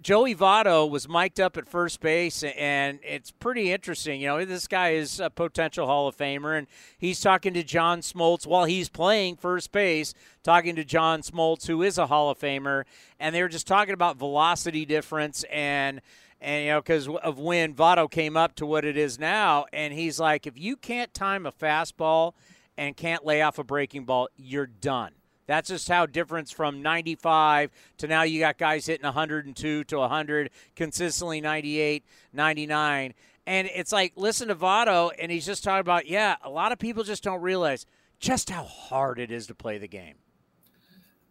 Joey 0.00 0.34
Votto 0.34 0.90
was 0.90 1.08
mic'd 1.08 1.40
up 1.40 1.56
at 1.56 1.68
first 1.68 2.00
base, 2.00 2.42
and 2.42 2.98
it's 3.04 3.30
pretty 3.30 3.70
interesting. 3.70 4.20
You 4.20 4.28
know, 4.28 4.44
this 4.44 4.66
guy 4.66 4.90
is 4.90 5.20
a 5.20 5.30
potential 5.30 5.86
Hall 5.86 6.08
of 6.08 6.16
Famer, 6.16 6.58
and 6.58 6.66
he's 6.98 7.20
talking 7.20 7.54
to 7.54 7.62
John 7.62 8.00
Smoltz 8.00 8.44
while 8.44 8.64
he's 8.64 8.88
playing 8.88 9.36
first 9.36 9.70
base, 9.70 10.12
talking 10.42 10.74
to 10.74 10.84
John 10.84 11.22
Smoltz, 11.22 11.68
who 11.68 11.82
is 11.82 11.98
a 11.98 12.08
Hall 12.08 12.30
of 12.30 12.38
Famer, 12.38 12.82
and 13.20 13.32
they 13.32 13.42
were 13.42 13.48
just 13.48 13.68
talking 13.68 13.94
about 13.94 14.16
velocity 14.16 14.84
difference 14.84 15.44
and 15.52 16.00
and 16.40 16.64
you 16.64 16.70
know 16.72 16.80
because 16.80 17.08
of 17.08 17.38
when 17.38 17.72
Votto 17.72 18.10
came 18.10 18.36
up 18.36 18.56
to 18.56 18.66
what 18.66 18.84
it 18.84 18.96
is 18.96 19.20
now, 19.20 19.66
and 19.72 19.94
he's 19.94 20.18
like, 20.18 20.48
if 20.48 20.58
you 20.58 20.76
can't 20.76 21.14
time 21.14 21.46
a 21.46 21.52
fastball 21.52 22.34
and 22.76 22.96
can't 22.96 23.24
lay 23.24 23.42
off 23.42 23.58
a 23.58 23.64
breaking 23.64 24.04
ball, 24.04 24.28
you're 24.36 24.66
done. 24.66 25.12
That's 25.46 25.68
just 25.68 25.88
how 25.88 26.06
difference 26.06 26.50
from 26.50 26.82
95 26.82 27.70
to 27.98 28.06
now 28.06 28.22
you 28.22 28.40
got 28.40 28.58
guys 28.58 28.86
hitting 28.86 29.04
102 29.04 29.84
to 29.84 29.98
100, 29.98 30.50
consistently 30.76 31.40
98, 31.40 32.04
99. 32.32 33.14
And 33.46 33.68
it's 33.74 33.92
like, 33.92 34.12
listen 34.16 34.48
to 34.48 34.54
Votto, 34.54 35.10
and 35.18 35.32
he's 35.32 35.44
just 35.44 35.64
talking 35.64 35.80
about, 35.80 36.06
yeah, 36.06 36.36
a 36.42 36.50
lot 36.50 36.70
of 36.70 36.78
people 36.78 37.02
just 37.02 37.24
don't 37.24 37.42
realize 37.42 37.86
just 38.20 38.50
how 38.50 38.62
hard 38.62 39.18
it 39.18 39.32
is 39.32 39.48
to 39.48 39.54
play 39.54 39.78
the 39.78 39.88
game. 39.88 40.14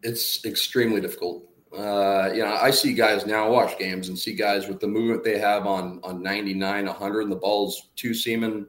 It's 0.04 0.44
extremely 0.46 1.00
difficult. 1.00 1.46
Uh, 1.76 2.30
you 2.34 2.44
know, 2.44 2.54
I 2.54 2.70
see 2.72 2.94
guys 2.94 3.26
now 3.26 3.50
watch 3.50 3.80
games 3.80 4.10
and 4.10 4.20
see 4.20 4.34
guys 4.34 4.68
with 4.68 4.82
the 4.82 4.88
movement 4.88 5.24
they 5.24 5.39
have 5.39 5.66
on 5.66 6.02
on 6.04 6.22
99, 6.22 6.86
100, 6.86 7.22
and 7.22 7.32
the 7.32 7.36
ball's 7.38 7.89
two 7.96 8.14
seaming. 8.14 8.68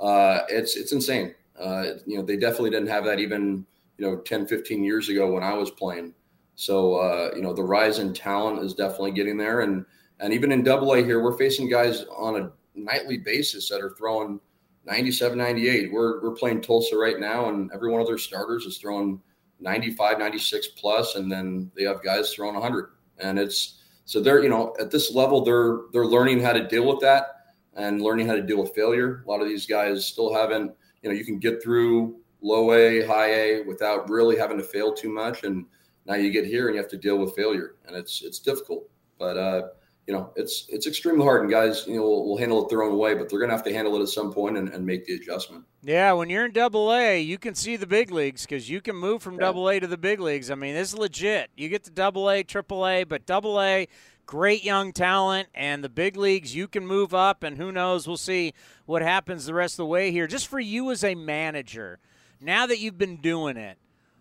Uh, 0.00 0.40
it's 0.48 0.76
it's 0.76 0.90
insane. 0.90 1.34
Uh, 1.58 1.84
you 2.06 2.16
know, 2.16 2.22
they 2.22 2.36
definitely 2.36 2.70
didn't 2.70 2.88
have 2.88 3.04
that 3.04 3.20
even 3.20 3.64
you 3.98 4.06
know 4.06 4.18
10, 4.18 4.46
15 4.46 4.82
years 4.82 5.08
ago 5.08 5.30
when 5.30 5.42
I 5.42 5.54
was 5.54 5.70
playing. 5.70 6.14
So 6.54 6.94
uh, 6.94 7.30
you 7.34 7.42
know, 7.42 7.52
the 7.52 7.62
rise 7.62 7.98
in 7.98 8.12
talent 8.12 8.62
is 8.62 8.74
definitely 8.74 9.12
getting 9.12 9.36
there, 9.36 9.60
and 9.60 9.84
and 10.20 10.32
even 10.32 10.52
in 10.52 10.62
Double 10.62 10.92
A 10.94 11.02
here, 11.02 11.22
we're 11.22 11.36
facing 11.36 11.68
guys 11.68 12.04
on 12.16 12.40
a 12.40 12.50
nightly 12.74 13.18
basis 13.18 13.68
that 13.68 13.80
are 13.80 13.94
throwing 13.98 14.40
97, 14.84 15.38
98. 15.38 15.92
We're, 15.92 16.22
we're 16.22 16.34
playing 16.34 16.60
Tulsa 16.60 16.96
right 16.96 17.18
now, 17.18 17.48
and 17.48 17.70
every 17.72 17.90
one 17.90 18.00
of 18.00 18.06
their 18.06 18.18
starters 18.18 18.64
is 18.64 18.78
throwing 18.78 19.20
95, 19.60 20.18
96 20.18 20.68
plus, 20.76 21.14
and 21.14 21.30
then 21.30 21.70
they 21.76 21.84
have 21.84 22.02
guys 22.02 22.32
throwing 22.32 22.54
100. 22.54 22.90
And 23.18 23.38
it's 23.38 23.80
so 24.04 24.20
they're, 24.20 24.42
you 24.42 24.48
know, 24.48 24.74
at 24.80 24.90
this 24.90 25.14
level, 25.14 25.44
they're 25.44 25.80
they're 25.92 26.06
learning 26.06 26.40
how 26.40 26.52
to 26.52 26.66
deal 26.66 26.86
with 26.86 27.00
that 27.00 27.26
and 27.74 28.02
learning 28.02 28.26
how 28.26 28.34
to 28.34 28.42
deal 28.42 28.60
with 28.60 28.74
failure. 28.74 29.22
A 29.24 29.30
lot 29.30 29.40
of 29.40 29.48
these 29.48 29.66
guys 29.66 30.04
still 30.04 30.34
haven't, 30.34 30.72
you 31.02 31.10
know, 31.10 31.16
you 31.16 31.24
can 31.24 31.38
get 31.38 31.62
through 31.62 32.16
low 32.40 32.72
A, 32.72 33.04
high 33.06 33.32
A 33.32 33.62
without 33.62 34.08
really 34.08 34.36
having 34.36 34.58
to 34.58 34.64
fail 34.64 34.92
too 34.92 35.10
much. 35.10 35.44
And 35.44 35.66
now 36.06 36.14
you 36.14 36.30
get 36.30 36.46
here 36.46 36.66
and 36.66 36.74
you 36.74 36.82
have 36.82 36.90
to 36.90 36.96
deal 36.96 37.18
with 37.18 37.34
failure, 37.34 37.76
and 37.86 37.96
it's 37.96 38.22
it's 38.22 38.38
difficult. 38.38 38.88
But 39.18 39.36
uh, 39.36 39.62
you 40.06 40.14
know, 40.14 40.32
it's 40.34 40.66
it's 40.68 40.86
extremely 40.86 41.24
hard, 41.24 41.42
and 41.42 41.50
guys, 41.50 41.86
you 41.86 41.94
know, 41.94 42.02
will, 42.02 42.28
will 42.28 42.36
handle 42.36 42.64
it 42.64 42.68
their 42.68 42.82
own 42.82 42.98
way, 42.98 43.14
but 43.14 43.28
they're 43.28 43.38
going 43.38 43.50
to 43.50 43.54
have 43.56 43.64
to 43.64 43.72
handle 43.72 43.96
it 43.96 44.02
at 44.02 44.08
some 44.08 44.32
point 44.32 44.56
and, 44.56 44.68
and, 44.68 44.84
make 44.84 45.04
the 45.06 45.14
adjustment. 45.14 45.64
Yeah, 45.84 46.12
when 46.12 46.28
you're 46.28 46.44
in 46.44 46.50
Double 46.50 46.92
A, 46.92 47.20
you 47.20 47.38
can 47.38 47.54
see 47.54 47.76
the 47.76 47.86
big 47.86 48.10
leagues 48.10 48.42
because 48.42 48.68
you 48.68 48.80
can 48.80 48.96
move 48.96 49.22
from 49.22 49.38
Double 49.38 49.68
A 49.68 49.78
to 49.78 49.86
the 49.86 49.96
big 49.96 50.18
leagues. 50.18 50.50
I 50.50 50.56
mean, 50.56 50.74
this 50.74 50.88
is 50.88 50.98
legit. 50.98 51.50
You 51.56 51.68
get 51.68 51.84
to 51.84 51.90
Double 51.90 52.28
A, 52.28 52.42
Triple 52.42 52.86
A, 52.86 53.04
but 53.04 53.26
Double 53.26 53.60
A, 53.60 53.86
great 54.26 54.64
young 54.64 54.92
talent, 54.92 55.48
and 55.54 55.82
the 55.82 55.88
big 55.88 56.16
leagues, 56.16 56.54
you 56.54 56.68
can 56.68 56.86
move 56.86 57.14
up, 57.14 57.42
and 57.42 57.58
who 57.58 57.72
knows? 57.72 58.06
We'll 58.06 58.16
see 58.16 58.54
what 58.86 59.02
happens 59.02 59.46
the 59.46 59.54
rest 59.54 59.74
of 59.74 59.78
the 59.78 59.86
way 59.86 60.10
here. 60.10 60.26
Just 60.26 60.48
for 60.48 60.60
you 60.60 60.90
as 60.90 61.04
a 61.04 61.14
manager, 61.14 61.98
now 62.40 62.66
that 62.66 62.78
you've 62.78 62.98
been 62.98 63.20
doing 63.20 63.56
it, 63.56 63.78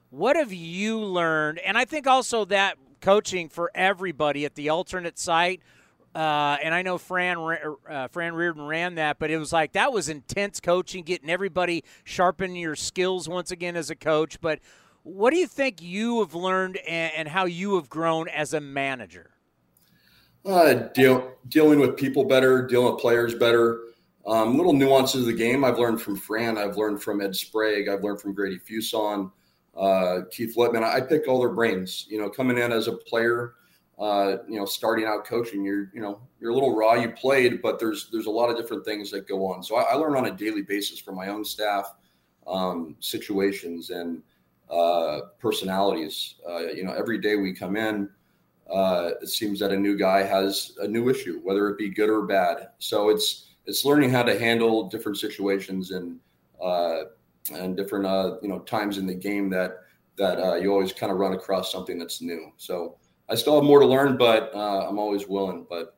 what 0.10 0.36
have 0.36 0.52
you 0.52 0.99
learned? 0.99 1.60
And 1.60 1.78
I 1.78 1.86
think 1.86 2.06
also 2.06 2.45
that 2.45 2.78
coaching 2.99 3.49
for 3.49 3.72
everybody 3.74 4.45
at 4.45 4.56
the 4.56 4.70
alternate 4.70 5.18
site. 5.18 5.62
Uh, 6.14 6.58
and 6.62 6.74
I 6.74 6.82
know 6.82 6.97
Fran 6.97 7.38
uh, 7.89 8.10
Fran 8.10 8.36
Riordan 8.36 8.64
ran 8.64 8.95
that, 8.95 9.18
but 9.18 9.32
it 9.32 9.38
was 9.38 9.54
like 9.54 9.72
that 9.74 9.93
was 9.93 10.10
intense 10.10 10.60
coaching, 10.60 11.04
getting 11.04 11.30
everybody 11.30 11.86
sharpening 12.04 12.58
your 12.58 12.76
skills 12.76 13.30
once 13.30 13.49
again 13.49 13.78
as 13.78 13.89
a 13.89 13.95
coach. 13.95 14.41
But 14.41 14.60
what 15.04 15.32
do 15.32 15.38
you 15.38 15.47
think 15.47 15.82
you 15.82 16.20
have 16.20 16.36
learned 16.36 16.78
and, 16.78 17.14
and 17.16 17.28
how 17.30 17.45
you 17.45 17.76
have 17.76 17.89
grown 17.89 18.28
as 18.28 18.54
a 18.54 18.60
manager? 18.60 19.32
Uh, 20.46 20.74
deal, 20.94 21.34
dealing 21.50 21.80
with 21.80 21.96
people 21.98 22.24
better, 22.26 22.66
dealing 22.66 22.94
with 22.94 23.02
players 23.02 23.36
better. 23.36 23.82
Um, 24.26 24.58
little 24.58 24.74
nuances 24.74 25.22
of 25.22 25.28
the 25.28 25.34
game 25.34 25.64
I've 25.64 25.80
learned 25.80 26.02
from 26.02 26.16
Fran. 26.16 26.58
I've 26.58 26.78
learned 26.78 27.02
from 27.02 27.22
Ed 27.22 27.36
Sprague. 27.36 27.88
I've 27.88 28.04
learned 28.04 28.22
from 28.22 28.34
Grady 28.34 28.60
Fuson 28.60 29.32
uh, 29.76 30.22
Keith 30.32 30.56
Lieppman. 30.56 30.84
I 30.84 31.02
pick 31.02 31.28
all 31.28 31.39
their 31.39 31.50
brains. 31.50 32.06
You 32.10 32.20
know, 32.20 32.30
coming 32.30 32.58
in 32.58 32.72
as 32.72 32.88
a 32.88 32.94
player, 32.94 33.54
uh, 34.00 34.38
you 34.48 34.58
know, 34.58 34.66
starting 34.66 35.06
out 35.06 35.26
coaching, 35.26 35.64
you're 35.64 35.89
you 35.94 36.02
know 36.02 36.22
you're 36.39 36.52
a 36.52 36.54
little 36.54 36.76
raw. 36.76 36.94
You 36.94 37.10
played, 37.12 37.62
but 37.62 37.80
there's 37.80 38.10
there's 38.12 38.26
a 38.26 38.32
lot 38.32 38.50
of 38.50 38.58
different 38.58 38.86
things 38.86 39.12
that 39.12 39.28
go 39.28 39.46
on. 39.46 39.64
So 39.64 39.78
I, 39.78 39.94
I 39.94 39.94
learn 39.94 40.16
on 40.16 40.26
a 40.26 40.32
daily 40.32 40.62
basis 40.62 41.00
from 41.00 41.16
my 41.16 41.28
own 41.28 41.46
staff, 41.46 41.94
um, 42.48 42.96
situations 43.00 43.89
and 43.89 44.22
uh, 44.70 45.22
personalities. 45.39 46.36
Uh, 46.48 46.68
you 46.68 46.84
know, 46.84 46.94
every 46.94 47.20
day 47.20 47.36
we 47.36 47.54
come 47.54 47.76
in. 47.76 48.10
Uh, 48.72 49.11
it 49.22 49.28
seems 49.28 49.59
that 49.59 49.72
a 49.72 49.78
new 49.78 49.97
guy 49.97 50.24
has 50.24 50.74
a 50.80 50.88
new 50.88 51.09
issue, 51.09 51.41
whether 51.43 51.69
it 51.69 51.78
be 51.78 51.89
good 51.89 52.09
or 52.09 52.24
bad. 52.24 52.69
So 52.80 53.09
it's 53.09 53.49
it's 53.65 53.86
learning 53.86 54.09
how 54.09 54.24
to 54.24 54.39
handle 54.39 54.88
different 54.88 55.17
situations 55.17 55.91
and 55.91 56.19
uh, 56.61 57.03
and 57.53 57.76
different 57.76 58.05
uh, 58.05 58.38
you 58.41 58.47
know 58.47 58.59
times 58.59 58.97
in 58.97 59.05
the 59.05 59.13
game 59.13 59.49
that 59.49 59.80
that 60.17 60.39
uh, 60.39 60.55
you 60.55 60.72
always 60.72 60.93
kind 60.93 61.11
of 61.11 61.17
run 61.17 61.34
across 61.34 61.72
something 61.72 61.97
that's 61.97 62.22
new. 62.22 62.51
So 62.57 62.97
I 63.30 63.36
still 63.36 63.55
have 63.55 63.63
more 63.63 63.80
to 63.80 63.86
learn, 63.86 64.17
but 64.17 64.53
uh, 64.53 64.88
I'm 64.88 64.99
always 64.99 65.28
willing. 65.28 65.65
But 65.69 65.97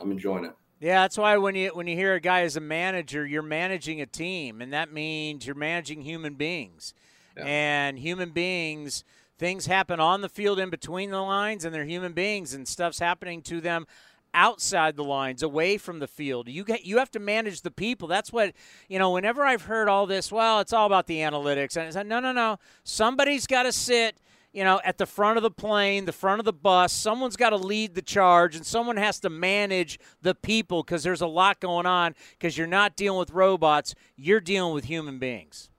I'm 0.00 0.10
enjoying 0.10 0.44
it. 0.44 0.54
Yeah, 0.80 1.02
that's 1.02 1.18
why 1.18 1.36
when 1.38 1.54
you 1.54 1.70
when 1.70 1.86
you 1.86 1.96
hear 1.96 2.14
a 2.14 2.20
guy 2.20 2.42
as 2.42 2.56
a 2.56 2.60
manager, 2.60 3.26
you're 3.26 3.42
managing 3.42 4.00
a 4.00 4.06
team, 4.06 4.60
and 4.60 4.72
that 4.72 4.92
means 4.92 5.46
you're 5.46 5.56
managing 5.56 6.02
human 6.02 6.34
beings. 6.34 6.94
Yeah. 7.36 7.44
And 7.44 7.98
human 7.98 8.30
beings, 8.30 9.04
things 9.38 9.66
happen 9.66 10.00
on 10.00 10.20
the 10.20 10.28
field 10.28 10.58
in 10.58 10.70
between 10.70 11.10
the 11.10 11.20
lines, 11.20 11.64
and 11.64 11.74
they're 11.74 11.84
human 11.84 12.12
beings, 12.12 12.52
and 12.52 12.66
stuff's 12.66 12.98
happening 12.98 13.40
to 13.42 13.60
them 13.60 13.86
outside 14.34 14.96
the 14.96 15.04
lines, 15.04 15.42
away 15.42 15.78
from 15.78 16.00
the 16.00 16.06
field. 16.06 16.48
You 16.48 16.64
get 16.64 16.84
you 16.84 16.98
have 16.98 17.10
to 17.12 17.18
manage 17.18 17.62
the 17.62 17.70
people. 17.70 18.08
That's 18.08 18.32
what 18.32 18.52
you 18.88 18.98
know. 18.98 19.10
Whenever 19.10 19.44
I've 19.44 19.62
heard 19.62 19.88
all 19.88 20.06
this, 20.06 20.30
well, 20.30 20.60
it's 20.60 20.72
all 20.72 20.86
about 20.86 21.06
the 21.06 21.18
analytics, 21.18 21.76
and 21.76 21.86
I 21.86 21.90
said, 21.90 22.06
no, 22.06 22.20
no, 22.20 22.32
no. 22.32 22.58
Somebody's 22.84 23.46
got 23.46 23.64
to 23.64 23.72
sit. 23.72 24.18
You 24.50 24.64
know, 24.64 24.80
at 24.82 24.96
the 24.96 25.04
front 25.04 25.36
of 25.36 25.42
the 25.42 25.50
plane, 25.50 26.06
the 26.06 26.12
front 26.12 26.40
of 26.40 26.46
the 26.46 26.54
bus, 26.54 26.90
someone's 26.90 27.36
got 27.36 27.50
to 27.50 27.56
lead 27.56 27.94
the 27.94 28.02
charge, 28.02 28.56
and 28.56 28.64
someone 28.64 28.96
has 28.96 29.20
to 29.20 29.30
manage 29.30 30.00
the 30.22 30.34
people 30.34 30.82
because 30.82 31.02
there's 31.02 31.20
a 31.20 31.26
lot 31.26 31.60
going 31.60 31.84
on. 31.84 32.14
Because 32.30 32.56
you're 32.56 32.66
not 32.66 32.96
dealing 32.96 33.18
with 33.18 33.30
robots, 33.30 33.94
you're 34.16 34.40
dealing 34.40 34.74
with 34.74 34.86
human 34.86 35.18
beings. 35.18 35.70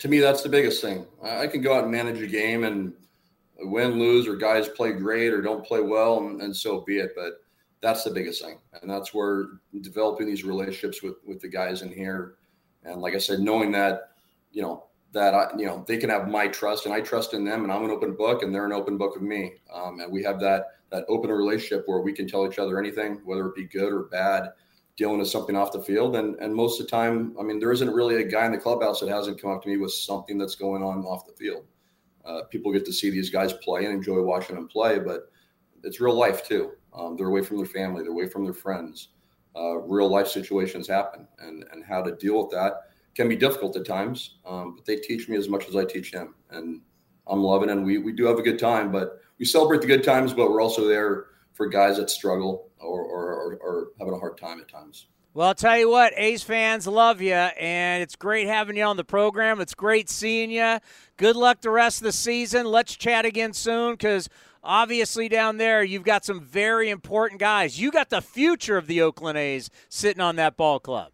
To 0.00 0.08
me, 0.08 0.18
that's 0.18 0.42
the 0.42 0.48
biggest 0.48 0.82
thing. 0.82 1.06
I 1.22 1.46
can 1.46 1.62
go 1.62 1.74
out 1.74 1.84
and 1.84 1.92
manage 1.92 2.20
a 2.20 2.26
game 2.26 2.64
and 2.64 2.92
win, 3.58 3.98
lose, 3.98 4.26
or 4.26 4.36
guys 4.36 4.68
play 4.68 4.92
great 4.92 5.32
or 5.32 5.40
don't 5.40 5.64
play 5.64 5.80
well, 5.80 6.18
and, 6.18 6.42
and 6.42 6.54
so 6.54 6.80
be 6.80 6.98
it. 6.98 7.12
But 7.16 7.34
that's 7.80 8.04
the 8.04 8.10
biggest 8.10 8.42
thing, 8.42 8.58
and 8.80 8.90
that's 8.90 9.12
where 9.12 9.46
developing 9.80 10.26
these 10.26 10.44
relationships 10.44 11.02
with 11.02 11.16
with 11.26 11.40
the 11.40 11.48
guys 11.48 11.82
in 11.82 11.92
here, 11.92 12.34
and 12.82 13.00
like 13.00 13.14
I 13.14 13.18
said, 13.18 13.40
knowing 13.40 13.70
that 13.72 14.10
you 14.52 14.62
know 14.62 14.84
that 15.12 15.34
I, 15.34 15.50
you 15.56 15.66
know 15.66 15.84
they 15.86 15.96
can 15.96 16.10
have 16.10 16.28
my 16.28 16.48
trust 16.48 16.86
and 16.86 16.94
I 16.94 17.00
trust 17.00 17.34
in 17.34 17.44
them, 17.44 17.62
and 17.62 17.72
I'm 17.72 17.84
an 17.84 17.90
open 17.90 18.14
book, 18.14 18.42
and 18.42 18.54
they're 18.54 18.66
an 18.66 18.72
open 18.72 18.96
book 18.96 19.16
of 19.16 19.22
me, 19.22 19.54
um, 19.72 20.00
and 20.00 20.12
we 20.12 20.22
have 20.22 20.40
that 20.40 20.66
that 20.90 21.04
open 21.08 21.30
relationship 21.30 21.84
where 21.86 22.00
we 22.00 22.12
can 22.12 22.26
tell 22.26 22.46
each 22.46 22.58
other 22.58 22.78
anything, 22.78 23.20
whether 23.24 23.46
it 23.46 23.54
be 23.54 23.64
good 23.64 23.92
or 23.92 24.04
bad, 24.04 24.52
dealing 24.96 25.18
with 25.18 25.28
something 25.28 25.56
off 25.56 25.72
the 25.72 25.82
field, 25.82 26.16
and 26.16 26.36
and 26.36 26.54
most 26.54 26.80
of 26.80 26.86
the 26.86 26.90
time, 26.90 27.34
I 27.38 27.42
mean, 27.42 27.58
there 27.58 27.72
isn't 27.72 27.90
really 27.90 28.16
a 28.16 28.24
guy 28.24 28.46
in 28.46 28.52
the 28.52 28.58
clubhouse 28.58 29.00
that 29.00 29.08
hasn't 29.08 29.40
come 29.40 29.50
up 29.50 29.62
to 29.62 29.68
me 29.68 29.76
with 29.76 29.92
something 29.92 30.38
that's 30.38 30.54
going 30.54 30.82
on 30.82 31.04
off 31.04 31.26
the 31.26 31.32
field. 31.32 31.64
Uh, 32.24 32.42
people 32.50 32.72
get 32.72 32.86
to 32.86 32.92
see 32.92 33.10
these 33.10 33.30
guys 33.30 33.52
play 33.52 33.84
and 33.84 33.94
enjoy 33.94 34.22
watching 34.22 34.56
them 34.56 34.68
play, 34.68 34.98
but 34.98 35.30
it's 35.82 36.00
real 36.00 36.14
life 36.14 36.46
too. 36.46 36.72
Um, 36.94 37.16
they're 37.16 37.28
away 37.28 37.42
from 37.42 37.58
their 37.58 37.66
family, 37.66 38.02
they're 38.02 38.12
away 38.12 38.28
from 38.28 38.44
their 38.44 38.54
friends. 38.54 39.08
Uh, 39.56 39.78
real 39.78 40.08
life 40.08 40.26
situations 40.26 40.88
happen, 40.88 41.28
and 41.38 41.64
and 41.72 41.84
how 41.84 42.02
to 42.02 42.16
deal 42.16 42.42
with 42.42 42.50
that 42.50 42.72
can 43.14 43.28
be 43.28 43.36
difficult 43.36 43.76
at 43.76 43.86
times. 43.86 44.38
Um, 44.44 44.76
but 44.76 44.84
they 44.84 44.96
teach 44.96 45.28
me 45.28 45.36
as 45.36 45.48
much 45.48 45.68
as 45.68 45.76
I 45.76 45.84
teach 45.84 46.12
them, 46.12 46.34
and 46.50 46.80
I'm 47.26 47.40
loving. 47.40 47.68
It. 47.68 47.72
And 47.72 47.84
we 47.84 47.98
we 47.98 48.12
do 48.12 48.26
have 48.26 48.38
a 48.38 48.42
good 48.42 48.58
time, 48.58 48.90
but 48.90 49.20
we 49.38 49.44
celebrate 49.44 49.80
the 49.80 49.86
good 49.86 50.04
times, 50.04 50.32
but 50.32 50.50
we're 50.50 50.62
also 50.62 50.86
there 50.86 51.26
for 51.54 51.66
guys 51.66 51.96
that 51.96 52.10
struggle 52.10 52.68
or 52.78 53.00
or, 53.00 53.32
or, 53.32 53.54
or 53.56 53.88
having 53.98 54.14
a 54.14 54.18
hard 54.18 54.36
time 54.36 54.60
at 54.60 54.68
times. 54.68 55.06
Well, 55.32 55.48
I'll 55.48 55.54
tell 55.54 55.76
you 55.76 55.90
what, 55.90 56.12
A's 56.16 56.44
fans 56.44 56.86
love 56.86 57.20
you, 57.20 57.32
and 57.32 58.04
it's 58.04 58.14
great 58.14 58.46
having 58.46 58.76
you 58.76 58.84
on 58.84 58.96
the 58.96 59.02
program. 59.02 59.60
It's 59.60 59.74
great 59.74 60.08
seeing 60.08 60.48
you. 60.48 60.78
Good 61.16 61.34
luck 61.34 61.60
the 61.60 61.70
rest 61.70 61.98
of 61.98 62.04
the 62.04 62.12
season. 62.12 62.66
Let's 62.66 62.94
chat 62.94 63.24
again 63.24 63.52
soon 63.52 63.94
because 63.94 64.28
obviously 64.62 65.28
down 65.28 65.56
there 65.56 65.82
you've 65.82 66.04
got 66.04 66.24
some 66.24 66.40
very 66.40 66.88
important 66.88 67.40
guys. 67.40 67.80
You 67.80 67.90
got 67.90 68.10
the 68.10 68.20
future 68.20 68.76
of 68.76 68.86
the 68.86 69.02
Oakland 69.02 69.36
A's 69.36 69.70
sitting 69.88 70.20
on 70.20 70.36
that 70.36 70.56
ball 70.56 70.78
club. 70.78 71.10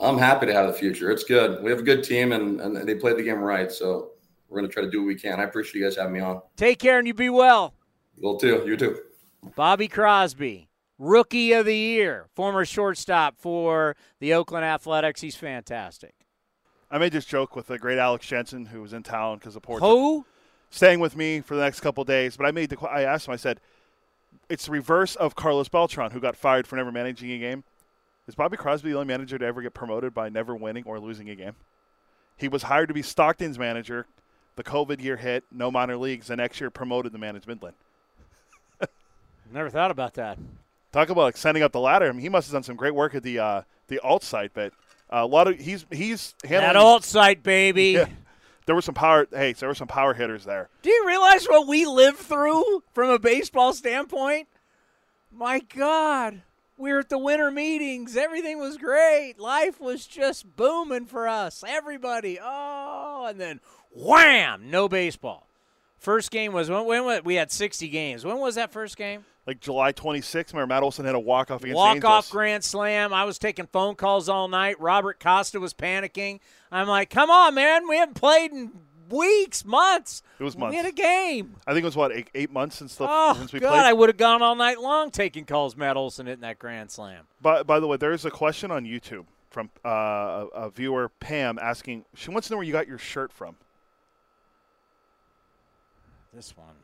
I'm 0.00 0.16
happy 0.16 0.46
to 0.46 0.54
have 0.54 0.66
the 0.66 0.72
future. 0.72 1.10
It's 1.10 1.24
good. 1.24 1.62
We 1.62 1.70
have 1.70 1.80
a 1.80 1.82
good 1.82 2.02
team, 2.02 2.32
and, 2.32 2.62
and 2.62 2.88
they 2.88 2.94
play 2.94 3.12
the 3.12 3.22
game 3.22 3.40
right. 3.40 3.70
So 3.70 4.12
we're 4.48 4.58
going 4.58 4.70
to 4.70 4.72
try 4.72 4.82
to 4.82 4.90
do 4.90 5.02
what 5.02 5.08
we 5.08 5.16
can. 5.16 5.38
I 5.38 5.44
appreciate 5.44 5.80
you 5.80 5.86
guys 5.86 5.96
having 5.96 6.14
me 6.14 6.20
on. 6.20 6.40
Take 6.56 6.78
care 6.78 6.98
and 6.98 7.06
you 7.06 7.12
be 7.12 7.28
well. 7.28 7.74
You 8.16 8.38
too. 8.40 8.62
You 8.64 8.78
too. 8.78 8.98
Bobby 9.56 9.88
Crosby, 9.88 10.68
Rookie 10.98 11.52
of 11.52 11.66
the 11.66 11.76
Year, 11.76 12.26
former 12.34 12.64
shortstop 12.64 13.36
for 13.38 13.96
the 14.18 14.34
Oakland 14.34 14.64
Athletics. 14.64 15.20
He's 15.20 15.36
fantastic. 15.36 16.14
I 16.90 16.98
made 16.98 17.12
this 17.12 17.24
joke 17.24 17.54
with 17.54 17.68
the 17.68 17.78
great 17.78 17.98
Alex 17.98 18.26
Jensen, 18.26 18.66
who 18.66 18.82
was 18.82 18.92
in 18.92 19.02
town 19.02 19.38
because 19.38 19.54
of 19.56 19.62
Portsmouth. 19.62 19.90
Who? 19.90 20.26
staying 20.70 21.00
with 21.00 21.16
me 21.16 21.40
for 21.40 21.56
the 21.56 21.62
next 21.62 21.80
couple 21.80 22.04
days. 22.04 22.36
But 22.36 22.46
I 22.46 22.52
made 22.52 22.70
the 22.70 22.80
I 22.88 23.02
asked 23.02 23.28
him. 23.28 23.34
I 23.34 23.36
said, 23.36 23.60
it's 24.48 24.66
the 24.66 24.72
reverse 24.72 25.16
of 25.16 25.34
Carlos 25.34 25.68
Beltran, 25.68 26.12
who 26.12 26.20
got 26.20 26.36
fired 26.36 26.66
for 26.66 26.76
never 26.76 26.90
managing 26.90 27.30
a 27.32 27.38
game. 27.38 27.64
Is 28.26 28.34
Bobby 28.34 28.56
Crosby 28.56 28.90
the 28.90 28.96
only 28.96 29.08
manager 29.08 29.38
to 29.38 29.44
ever 29.44 29.60
get 29.60 29.74
promoted 29.74 30.14
by 30.14 30.28
never 30.28 30.54
winning 30.54 30.84
or 30.86 31.00
losing 31.00 31.28
a 31.28 31.34
game? 31.34 31.56
He 32.36 32.48
was 32.48 32.64
hired 32.64 32.88
to 32.88 32.94
be 32.94 33.02
Stockton's 33.02 33.58
manager. 33.58 34.06
The 34.56 34.62
COVID 34.62 35.02
year 35.02 35.16
hit, 35.16 35.44
no 35.50 35.70
minor 35.70 35.96
leagues. 35.96 36.28
The 36.28 36.36
next 36.36 36.60
year, 36.60 36.70
promoted 36.70 37.12
to 37.12 37.18
manage 37.18 37.46
Midland. 37.46 37.76
Never 39.52 39.70
thought 39.70 39.90
about 39.90 40.14
that. 40.14 40.38
Talk 40.92 41.08
about 41.08 41.22
like 41.22 41.36
sending 41.36 41.62
up 41.62 41.72
the 41.72 41.80
ladder. 41.80 42.08
I 42.08 42.12
mean, 42.12 42.20
he 42.20 42.28
must 42.28 42.48
have 42.48 42.52
done 42.52 42.62
some 42.62 42.76
great 42.76 42.94
work 42.94 43.14
at 43.14 43.22
the 43.22 43.38
uh, 43.38 43.62
the 43.88 43.98
alt 44.00 44.22
site, 44.24 44.52
but 44.54 44.72
uh, 45.12 45.18
a 45.18 45.26
lot 45.26 45.48
of 45.48 45.58
he's 45.58 45.86
he's 45.90 46.34
handling 46.42 46.68
That 46.74 46.76
alt 46.76 47.04
site, 47.04 47.42
baby. 47.42 47.92
Yeah. 48.00 48.06
There 48.66 48.74
were 48.76 48.82
some 48.82 48.94
power. 48.94 49.26
Hey, 49.32 49.52
there 49.54 49.68
were 49.68 49.74
some 49.74 49.88
power 49.88 50.14
hitters 50.14 50.44
there. 50.44 50.68
Do 50.82 50.90
you 50.90 51.04
realize 51.04 51.46
what 51.46 51.66
we 51.66 51.86
lived 51.86 52.18
through 52.18 52.84
from 52.92 53.10
a 53.10 53.18
baseball 53.18 53.72
standpoint? 53.72 54.46
My 55.32 55.58
God. 55.60 56.42
We 56.76 56.92
were 56.92 57.00
at 57.00 57.08
the 57.08 57.18
winter 57.18 57.50
meetings. 57.50 58.16
Everything 58.16 58.60
was 58.60 58.76
great. 58.78 59.34
Life 59.38 59.80
was 59.80 60.06
just 60.06 60.56
booming 60.56 61.06
for 61.06 61.26
us. 61.26 61.64
Everybody. 61.66 62.38
Oh, 62.40 63.26
and 63.28 63.40
then 63.40 63.60
wham, 63.92 64.70
no 64.70 64.88
baseball. 64.88 65.48
First 66.00 66.30
game 66.30 66.54
was 66.54 66.70
when, 66.70 66.86
when 66.86 67.24
we 67.24 67.34
had 67.34 67.52
60 67.52 67.86
games. 67.88 68.24
When 68.24 68.38
was 68.38 68.54
that 68.54 68.72
first 68.72 68.96
game? 68.96 69.26
Like 69.46 69.60
July 69.60 69.92
26th, 69.92 70.54
remember 70.54 70.74
Matt 70.74 70.82
Olson 70.82 71.04
had 71.04 71.14
a 71.14 71.20
walk 71.20 71.50
off 71.50 71.62
against 71.62 71.76
Walk 71.76 72.04
off 72.04 72.30
grand 72.30 72.64
slam. 72.64 73.12
I 73.12 73.24
was 73.24 73.38
taking 73.38 73.66
phone 73.66 73.96
calls 73.96 74.28
all 74.28 74.48
night. 74.48 74.80
Robert 74.80 75.20
Costa 75.20 75.60
was 75.60 75.74
panicking. 75.74 76.40
I'm 76.72 76.88
like, 76.88 77.10
come 77.10 77.30
on, 77.30 77.54
man. 77.54 77.86
We 77.86 77.96
haven't 77.96 78.14
played 78.14 78.50
in 78.50 78.72
weeks, 79.10 79.62
months. 79.64 80.22
It 80.38 80.44
was 80.44 80.56
months. 80.56 80.72
We 80.72 80.76
had 80.76 80.86
a 80.86 80.92
game. 80.92 81.56
I 81.66 81.72
think 81.72 81.82
it 81.82 81.86
was 81.86 81.96
what 81.96 82.12
eight, 82.12 82.30
eight 82.34 82.50
months 82.50 82.76
since 82.76 82.94
the 82.94 83.06
Oh, 83.06 83.34
since 83.36 83.52
we 83.52 83.58
played. 83.58 83.68
Oh 83.68 83.72
God, 83.72 83.80
played. 83.82 83.88
I 83.88 83.92
would 83.92 84.08
have 84.08 84.16
gone 84.16 84.40
all 84.40 84.54
night 84.54 84.80
long 84.80 85.10
taking 85.10 85.44
calls. 85.44 85.76
Matt 85.76 85.98
Olson 85.98 86.26
hitting 86.26 86.42
that 86.42 86.58
grand 86.58 86.90
slam. 86.90 87.26
By, 87.42 87.62
by 87.62 87.78
the 87.78 87.86
way, 87.86 87.98
there's 87.98 88.24
a 88.24 88.30
question 88.30 88.70
on 88.70 88.84
YouTube 88.84 89.26
from 89.50 89.68
uh, 89.84 89.88
a, 89.88 90.46
a 90.54 90.70
viewer, 90.70 91.10
Pam, 91.20 91.58
asking. 91.60 92.06
She 92.14 92.30
wants 92.30 92.48
to 92.48 92.54
know 92.54 92.58
where 92.58 92.66
you 92.66 92.72
got 92.72 92.88
your 92.88 92.98
shirt 92.98 93.32
from. 93.32 93.56
This 96.32 96.54
one. 96.56 96.76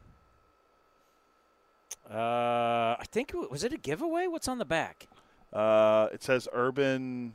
Uh, 2.11 2.97
I 2.99 3.05
think 3.11 3.33
was 3.51 3.65
it 3.65 3.73
a 3.73 3.77
giveaway? 3.77 4.27
What's 4.27 4.49
on 4.49 4.59
the 4.59 4.65
back? 4.65 5.07
Uh, 5.53 6.09
it 6.13 6.23
says 6.23 6.49
Urban. 6.53 7.35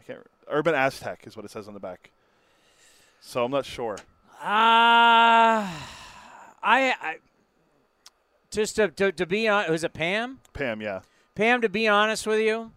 I 0.00 0.04
can't. 0.04 0.20
Urban 0.48 0.74
Aztec 0.74 1.26
is 1.26 1.36
what 1.36 1.44
it 1.44 1.50
says 1.50 1.68
on 1.68 1.74
the 1.74 1.80
back. 1.80 2.10
So 3.20 3.44
I'm 3.44 3.50
not 3.50 3.64
sure. 3.64 3.96
Uh, 4.40 5.64
I, 5.64 5.70
I 6.62 7.16
just 8.50 8.76
to, 8.76 8.88
to, 8.88 9.12
to 9.12 9.26
be 9.26 9.48
on. 9.48 9.70
Was 9.70 9.84
it 9.84 9.92
Pam? 9.92 10.40
Pam, 10.52 10.80
yeah. 10.80 11.00
Pam, 11.34 11.60
to 11.62 11.68
be 11.68 11.88
honest 11.88 12.26
with 12.26 12.40
you, 12.40 12.72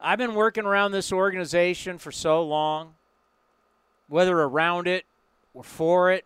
I've 0.00 0.18
been 0.18 0.34
working 0.34 0.64
around 0.64 0.92
this 0.92 1.12
organization 1.12 1.98
for 1.98 2.12
so 2.12 2.42
long, 2.42 2.94
whether 4.08 4.38
around 4.38 4.86
it 4.86 5.04
or 5.54 5.64
for 5.64 6.12
it. 6.12 6.24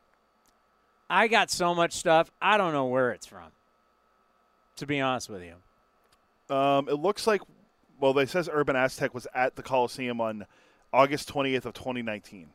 I 1.11 1.29
got 1.29 1.51
so 1.51 1.75
much 1.75 1.93
stuff, 1.93 2.31
I 2.41 2.57
don't 2.57 2.73
know 2.73 2.87
where 2.87 3.11
it's 3.11 3.27
from, 3.27 3.51
to 4.77 4.87
be 4.87 5.01
honest 5.01 5.29
with 5.29 5.43
you. 5.43 6.55
Um, 6.55 6.89
it 6.89 6.95
looks 6.95 7.27
like, 7.27 7.43
well, 7.99 8.13
they 8.13 8.27
says 8.27 8.49
Urban 8.51 8.77
Aztec 8.77 9.13
was 9.13 9.27
at 9.35 9.57
the 9.57 9.63
Coliseum 9.63 10.21
on 10.21 10.47
August 10.93 11.29
twentieth 11.29 11.67
of 11.67 11.75
2019. 11.75 12.49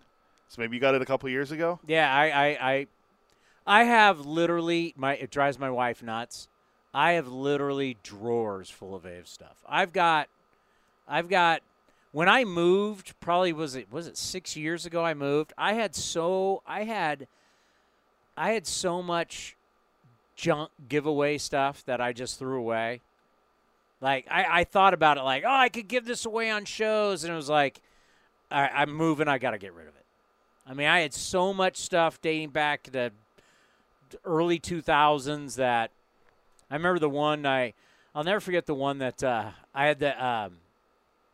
So 0.47 0.61
maybe 0.61 0.75
you 0.75 0.81
got 0.81 0.95
it 0.95 1.01
a 1.01 1.05
couple 1.05 1.27
years 1.29 1.51
ago. 1.51 1.79
Yeah, 1.85 2.13
I, 2.13 2.29
I, 2.29 2.45
I, 2.71 2.87
I 3.65 3.83
have 3.83 4.25
literally 4.25 4.93
my. 4.95 5.15
It 5.15 5.31
drives 5.31 5.59
my 5.59 5.69
wife 5.69 6.01
nuts. 6.03 6.47
I 6.93 7.13
have 7.13 7.27
literally 7.27 7.97
drawers 8.03 8.69
full 8.69 8.95
of 8.95 9.05
A's 9.05 9.27
stuff. 9.27 9.57
I've 9.67 9.91
got, 9.91 10.29
I've 11.07 11.29
got. 11.29 11.61
When 12.11 12.29
I 12.29 12.45
moved, 12.45 13.13
probably 13.19 13.51
was 13.51 13.75
it 13.75 13.91
was 13.91 14.07
it 14.07 14.17
six 14.17 14.55
years 14.55 14.85
ago? 14.85 15.03
I 15.03 15.13
moved. 15.13 15.51
I 15.57 15.73
had 15.73 15.95
so 15.95 16.61
I 16.65 16.83
had, 16.83 17.27
I 18.37 18.51
had 18.51 18.67
so 18.67 19.01
much 19.01 19.55
junk 20.35 20.69
giveaway 20.89 21.37
stuff 21.37 21.83
that 21.85 22.01
I 22.01 22.13
just 22.13 22.37
threw 22.39 22.59
away. 22.59 23.01
Like 24.01 24.27
I, 24.29 24.61
I 24.61 24.63
thought 24.63 24.93
about 24.93 25.17
it, 25.17 25.21
like 25.21 25.43
oh, 25.45 25.55
I 25.55 25.69
could 25.69 25.87
give 25.87 26.05
this 26.05 26.25
away 26.25 26.49
on 26.49 26.65
shows, 26.65 27.23
and 27.23 27.31
it 27.31 27.35
was 27.35 27.49
like, 27.49 27.81
I'm 28.51 28.93
moving. 28.93 29.27
I 29.27 29.37
got 29.37 29.51
to 29.51 29.57
get 29.57 29.73
rid 29.73 29.87
of 29.87 29.95
it. 29.95 30.05
I 30.67 30.73
mean, 30.73 30.87
I 30.87 30.99
had 30.99 31.13
so 31.13 31.53
much 31.53 31.77
stuff 31.77 32.21
dating 32.21 32.49
back 32.49 32.83
to 32.83 32.91
the 32.91 33.11
early 34.23 34.59
2000s 34.59 35.55
that 35.55 35.91
I 36.69 36.75
remember 36.75 36.99
the 36.99 37.09
one 37.09 37.45
I 37.45 37.73
I'll 38.13 38.23
never 38.23 38.39
forget 38.39 38.65
the 38.65 38.75
one 38.75 38.99
that 38.99 39.23
uh, 39.23 39.51
I 39.73 39.87
had 39.87 39.99
the 39.99 40.25
um, 40.25 40.57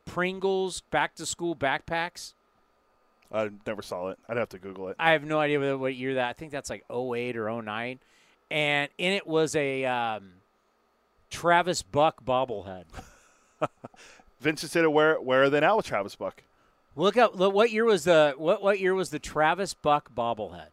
Pringles 0.05 0.81
back 0.89 1.13
to 1.15 1.27
school 1.27 1.55
backpacks. 1.55 2.33
I 3.31 3.49
never 3.65 3.81
saw 3.81 4.09
it. 4.09 4.19
I'd 4.27 4.37
have 4.37 4.49
to 4.49 4.59
Google 4.59 4.89
it. 4.89 4.97
I 4.99 5.11
have 5.11 5.23
no 5.23 5.39
idea 5.39 5.77
what, 5.77 5.95
year 5.95 6.15
that. 6.15 6.29
I 6.29 6.33
think 6.33 6.51
that's 6.51 6.69
like 6.69 6.83
08 6.89 7.37
or 7.37 7.61
09. 7.61 7.99
And 8.49 8.89
in 8.97 9.13
it 9.13 9.25
was 9.25 9.55
a 9.55 9.85
um, 9.85 10.33
Travis 11.29 11.81
Buck 11.81 12.25
bobblehead. 12.25 12.85
Vince 14.41 14.61
said, 14.61 14.85
"Where 14.87 15.21
where 15.21 15.43
are 15.43 15.49
they 15.49 15.61
now 15.61 15.77
with 15.77 15.85
Travis 15.85 16.15
Buck?" 16.15 16.43
Look 16.95 17.15
up 17.15 17.35
look, 17.35 17.53
what 17.53 17.71
year 17.71 17.85
was 17.85 18.03
the 18.03 18.33
what 18.37 18.61
what 18.61 18.79
year 18.79 18.93
was 18.93 19.11
the 19.11 19.19
Travis 19.19 19.73
Buck 19.73 20.13
bobblehead? 20.13 20.69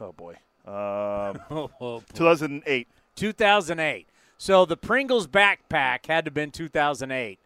Oh 0.00 0.12
boy, 0.12 0.34
um, 0.66 1.40
Oh, 1.50 1.70
boy. 1.78 2.00
2008. 2.12 2.88
2008. 3.16 4.06
So 4.38 4.64
the 4.64 4.76
Pringles 4.76 5.26
backpack 5.26 6.06
had 6.06 6.24
to 6.24 6.28
have 6.28 6.34
been 6.34 6.52
2008. 6.52 7.38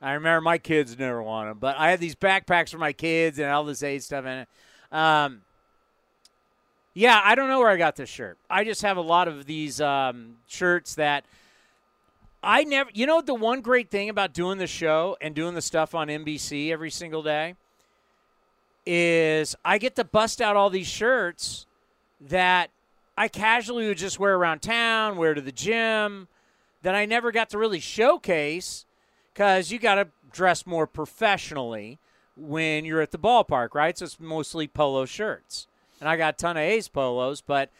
I 0.00 0.12
remember 0.12 0.40
my 0.40 0.58
kids 0.58 0.96
never 0.96 1.20
wanted 1.20 1.50
them, 1.50 1.58
but 1.58 1.76
I 1.76 1.90
had 1.90 1.98
these 1.98 2.14
backpacks 2.14 2.70
for 2.70 2.78
my 2.78 2.92
kids 2.92 3.40
and 3.40 3.50
all 3.50 3.64
this 3.64 3.82
A's 3.82 4.04
stuff 4.04 4.24
in 4.24 4.38
it. 4.38 4.48
Um, 4.92 5.42
yeah, 6.94 7.20
I 7.22 7.34
don't 7.34 7.48
know 7.48 7.58
where 7.58 7.68
I 7.68 7.76
got 7.76 7.96
this 7.96 8.08
shirt. 8.08 8.38
I 8.48 8.62
just 8.62 8.82
have 8.82 8.96
a 8.96 9.02
lot 9.02 9.26
of 9.26 9.46
these 9.46 9.80
um, 9.80 10.36
shirts 10.46 10.94
that 10.94 11.24
I 12.42 12.62
never. 12.62 12.90
You 12.94 13.06
know, 13.06 13.20
the 13.20 13.34
one 13.34 13.60
great 13.60 13.90
thing 13.90 14.08
about 14.08 14.32
doing 14.32 14.58
the 14.58 14.66
show 14.68 15.16
and 15.20 15.34
doing 15.34 15.54
the 15.54 15.62
stuff 15.62 15.94
on 15.94 16.06
NBC 16.06 16.70
every 16.70 16.90
single 16.90 17.22
day 17.22 17.56
is 18.86 19.56
I 19.64 19.78
get 19.78 19.96
to 19.96 20.04
bust 20.04 20.40
out 20.40 20.56
all 20.56 20.70
these 20.70 20.86
shirts 20.86 21.66
that 22.20 22.70
I 23.18 23.26
casually 23.26 23.88
would 23.88 23.98
just 23.98 24.20
wear 24.20 24.36
around 24.36 24.60
town, 24.62 25.16
wear 25.16 25.34
to 25.34 25.40
the 25.40 25.50
gym, 25.50 26.28
that 26.82 26.94
I 26.94 27.04
never 27.04 27.32
got 27.32 27.50
to 27.50 27.58
really 27.58 27.80
showcase 27.80 28.86
because 29.34 29.72
you 29.72 29.80
got 29.80 29.96
to 29.96 30.06
dress 30.30 30.64
more 30.64 30.86
professionally 30.86 31.98
when 32.36 32.84
you're 32.84 33.00
at 33.00 33.10
the 33.10 33.18
ballpark, 33.18 33.74
right? 33.74 33.98
So 33.98 34.04
it's 34.04 34.20
mostly 34.20 34.68
polo 34.68 35.04
shirts. 35.04 35.66
And 36.00 36.08
I 36.08 36.16
got 36.16 36.34
a 36.34 36.36
ton 36.36 36.56
of 36.56 36.62
A's 36.62 36.86
polos, 36.86 37.40
but 37.40 37.70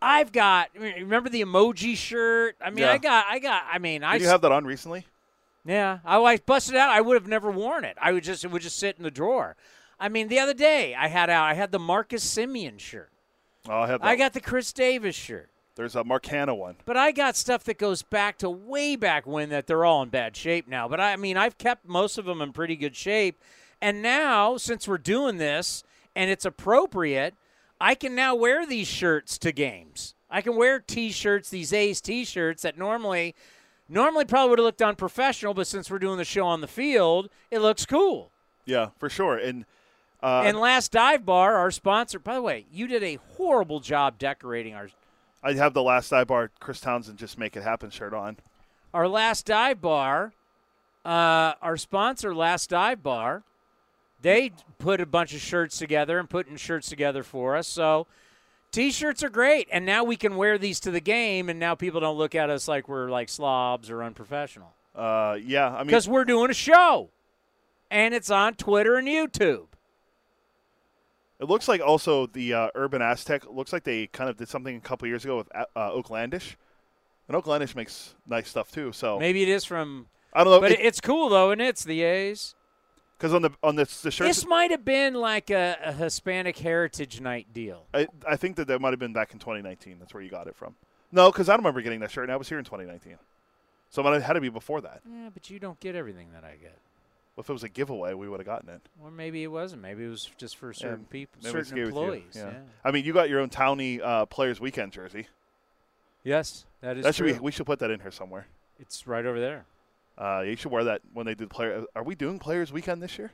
I've 0.00 0.30
got 0.30 0.68
remember 0.78 1.28
the 1.28 1.42
emoji 1.42 1.96
shirt? 1.96 2.54
I 2.64 2.70
mean, 2.70 2.84
Yeah. 2.84 2.92
I 2.92 2.98
got 2.98 3.26
I 3.28 3.38
got 3.40 3.64
I 3.72 3.78
mean, 3.80 4.04
I 4.04 4.12
Did 4.12 4.22
you 4.22 4.28
have 4.28 4.42
that 4.42 4.52
on 4.52 4.64
recently? 4.64 5.06
yeah, 5.64 5.98
I, 6.04 6.20
I 6.20 6.36
busted 6.36 6.76
out. 6.76 6.90
I 6.90 7.00
would 7.00 7.14
have 7.14 7.26
never 7.26 7.50
worn 7.50 7.84
it. 7.84 7.96
I 8.00 8.12
would 8.12 8.22
just 8.22 8.44
it 8.44 8.52
would 8.52 8.62
just 8.62 8.78
sit 8.78 8.96
in 8.96 9.02
the 9.02 9.10
drawer. 9.10 9.56
I 9.98 10.08
mean, 10.08 10.28
the 10.28 10.38
other 10.38 10.54
day 10.54 10.94
I 10.94 11.08
had 11.08 11.30
out 11.30 11.50
I 11.50 11.54
had 11.54 11.72
the 11.72 11.80
Marcus 11.80 12.24
Semien 12.24 12.78
shirt. 12.78 13.10
Oh, 13.68 13.80
I 13.80 13.86
have. 13.86 14.00
That. 14.00 14.06
I 14.06 14.16
got 14.16 14.32
the 14.32 14.40
Khris 14.40 14.72
Davis 14.72 15.14
shirt. 15.14 15.48
There's 15.76 15.96
a 15.96 16.04
Marcana 16.04 16.54
one. 16.54 16.76
But 16.84 16.96
I 16.96 17.10
got 17.10 17.34
stuff 17.34 17.64
that 17.64 17.78
goes 17.78 18.02
back 18.02 18.38
to 18.38 18.50
way 18.50 18.94
back 18.94 19.26
when 19.26 19.48
that 19.48 19.66
they're 19.66 19.84
all 19.84 20.02
in 20.02 20.08
bad 20.08 20.36
shape 20.36 20.68
now. 20.68 20.86
But 20.86 21.00
I 21.00 21.16
mean, 21.16 21.36
I've 21.36 21.58
kept 21.58 21.86
most 21.86 22.16
of 22.16 22.26
them 22.26 22.40
in 22.40 22.52
pretty 22.52 22.76
good 22.76 22.94
shape. 22.94 23.40
And 23.80 24.00
now, 24.00 24.56
since 24.56 24.86
we're 24.86 24.98
doing 24.98 25.38
this 25.38 25.82
and 26.14 26.30
it's 26.30 26.44
appropriate, 26.44 27.34
I 27.80 27.94
can 27.96 28.14
now 28.14 28.34
wear 28.34 28.66
these 28.66 28.86
shirts 28.86 29.36
to 29.38 29.50
games. 29.52 30.14
I 30.30 30.40
can 30.40 30.56
wear 30.56 30.80
t-shirts, 30.80 31.50
these 31.50 31.72
A's 31.72 32.00
t-shirts 32.00 32.62
that 32.62 32.78
normally 32.78 33.34
normally 33.88 34.24
probably 34.24 34.50
would 34.50 34.58
have 34.58 34.64
looked 34.64 34.82
unprofessional, 34.82 35.54
but 35.54 35.66
since 35.66 35.90
we're 35.90 35.98
doing 35.98 36.16
the 36.16 36.24
show 36.24 36.46
on 36.46 36.60
the 36.60 36.68
field, 36.68 37.28
it 37.50 37.58
looks 37.58 37.84
cool. 37.84 38.30
Yeah, 38.64 38.90
for 38.98 39.08
sure. 39.10 39.36
And 39.36 39.66
uh, 40.24 40.42
and 40.44 40.58
last 40.58 40.90
dive 40.92 41.24
bar, 41.26 41.54
our 41.56 41.70
sponsor, 41.70 42.18
by 42.18 42.34
the 42.34 42.42
way, 42.42 42.66
you 42.72 42.86
did 42.86 43.02
a 43.02 43.18
horrible 43.36 43.78
job 43.80 44.18
decorating 44.18 44.74
our 44.74 44.88
I 45.42 45.52
have 45.52 45.74
the 45.74 45.82
last 45.82 46.08
dive 46.08 46.28
bar 46.28 46.50
Chris 46.58 46.80
Townsend 46.80 47.18
just 47.18 47.38
make 47.38 47.54
it 47.56 47.62
happen 47.62 47.90
shirt 47.90 48.14
on. 48.14 48.38
our 48.94 49.06
last 49.06 49.44
dive 49.46 49.80
bar, 49.82 50.32
uh, 51.04 51.52
our 51.60 51.76
sponsor, 51.76 52.34
Last 52.34 52.70
Dive 52.70 53.02
Bar, 53.02 53.42
they 54.22 54.52
put 54.78 55.02
a 55.02 55.06
bunch 55.06 55.34
of 55.34 55.40
shirts 55.40 55.78
together 55.78 56.18
and 56.18 56.30
putting 56.30 56.56
shirts 56.56 56.88
together 56.88 57.22
for 57.22 57.56
us. 57.56 57.68
So 57.68 58.06
t-shirts 58.72 59.22
are 59.22 59.28
great, 59.28 59.68
and 59.70 59.84
now 59.84 60.02
we 60.04 60.16
can 60.16 60.36
wear 60.36 60.56
these 60.56 60.80
to 60.80 60.90
the 60.90 61.00
game, 61.00 61.50
and 61.50 61.60
now 61.60 61.74
people 61.74 62.00
don't 62.00 62.16
look 62.16 62.34
at 62.34 62.48
us 62.48 62.66
like 62.66 62.88
we're 62.88 63.10
like 63.10 63.28
slobs 63.28 63.90
or 63.90 64.02
unprofessional 64.02 64.72
Uh, 64.94 65.36
yeah, 65.44 65.68
I 65.68 65.78
mean, 65.80 65.88
because 65.88 66.08
we're 66.08 66.24
doing 66.24 66.50
a 66.50 66.54
show, 66.54 67.10
and 67.90 68.14
it's 68.14 68.30
on 68.30 68.54
Twitter 68.54 68.96
and 68.96 69.06
YouTube. 69.06 69.66
It 71.44 71.48
It 71.48 71.52
looks 71.52 71.68
like 71.68 71.80
also 71.80 72.26
the 72.26 72.54
uh, 72.54 72.68
Urban 72.74 73.02
Aztec 73.02 73.44
looks 73.50 73.72
like 73.72 73.84
they 73.84 74.06
kind 74.08 74.30
of 74.30 74.36
did 74.36 74.48
something 74.48 74.76
a 74.76 74.80
couple 74.80 75.06
years 75.08 75.24
ago 75.24 75.36
with 75.36 75.48
uh, 75.54 75.64
Oaklandish, 75.76 76.56
and 77.28 77.36
Oaklandish 77.36 77.74
makes 77.74 78.14
nice 78.26 78.48
stuff 78.48 78.70
too. 78.70 78.92
So 78.92 79.18
Maybe 79.18 79.42
it 79.42 79.48
is 79.48 79.64
from, 79.64 80.06
I 80.32 80.44
don't 80.44 80.52
know, 80.52 80.60
but 80.60 80.72
it's 80.72 81.00
cool 81.00 81.28
though, 81.28 81.50
and 81.50 81.60
it's 81.60 81.84
the 81.84 82.02
A's. 82.02 82.54
because 83.18 83.34
on 83.34 83.42
the 83.42 83.50
on 83.62 83.76
the, 83.76 83.84
the 84.02 84.10
shirts, 84.10 84.36
This 84.36 84.46
might 84.46 84.70
have 84.70 84.84
been 84.84 85.14
like 85.14 85.50
a, 85.50 85.76
a 85.82 85.92
Hispanic 85.92 86.58
Heritage 86.58 87.20
Night 87.20 87.48
deal. 87.52 87.86
I, 87.94 88.08
I 88.26 88.36
think 88.36 88.56
that 88.56 88.66
that 88.68 88.80
might 88.80 88.90
have 88.90 89.00
been 89.00 89.12
back 89.12 89.32
in 89.32 89.38
2019. 89.38 89.98
That's 89.98 90.14
where 90.14 90.22
you 90.22 90.30
got 90.30 90.46
it 90.46 90.56
from. 90.56 90.74
No, 91.12 91.30
because 91.30 91.48
I 91.48 91.52
don't 91.52 91.60
remember 91.60 91.80
getting 91.82 92.00
that 92.00 92.10
shirt, 92.10 92.24
and 92.24 92.32
I 92.32 92.36
was 92.36 92.48
here 92.48 92.58
in 92.58 92.64
2019. 92.64 93.16
So 93.90 94.02
it 94.02 94.04
might 94.04 94.14
have 94.14 94.22
had 94.24 94.32
to 94.32 94.40
be 94.40 94.48
before 94.48 94.80
that. 94.80 95.02
Yeah, 95.08 95.28
but 95.32 95.48
you 95.50 95.60
don't 95.60 95.78
get 95.78 95.94
everything 95.94 96.32
that 96.32 96.42
I 96.42 96.56
get. 96.56 96.76
If 97.36 97.50
it 97.50 97.52
was 97.52 97.64
a 97.64 97.68
giveaway, 97.68 98.14
we 98.14 98.28
would 98.28 98.38
have 98.38 98.46
gotten 98.46 98.68
it. 98.68 98.80
Or 99.02 99.10
maybe 99.10 99.42
it 99.42 99.48
wasn't. 99.48 99.82
Maybe 99.82 100.04
it 100.04 100.08
was 100.08 100.30
just 100.38 100.56
for 100.56 100.72
certain 100.72 101.04
people, 101.06 101.40
Maybe 101.42 101.52
certain 101.52 101.74
gave 101.74 101.86
you. 101.86 101.88
employees. 101.88 102.22
Yeah. 102.34 102.50
Yeah. 102.50 102.58
I 102.84 102.90
mean, 102.92 103.04
you 103.04 103.12
got 103.12 103.28
your 103.28 103.40
own 103.40 103.50
Townie 103.50 104.00
uh, 104.00 104.26
Players 104.26 104.60
Weekend 104.60 104.92
jersey. 104.92 105.26
Yes, 106.22 106.64
that 106.80 106.96
is 106.96 107.04
That 107.04 107.14
should 107.14 107.24
true. 107.24 107.34
be. 107.34 107.38
We 107.40 107.50
should 107.50 107.66
put 107.66 107.80
that 107.80 107.90
in 107.90 108.00
here 108.00 108.12
somewhere. 108.12 108.46
it's 108.78 109.06
right 109.06 109.26
over 109.26 109.40
there. 109.40 109.64
Uh, 110.16 110.42
you 110.46 110.54
should 110.54 110.70
wear 110.70 110.84
that 110.84 111.00
when 111.12 111.26
they 111.26 111.34
do 111.34 111.48
player. 111.48 111.84
Are 111.96 112.04
we 112.04 112.14
doing 112.14 112.38
Players 112.38 112.72
Weekend 112.72 113.02
this 113.02 113.18
year? 113.18 113.32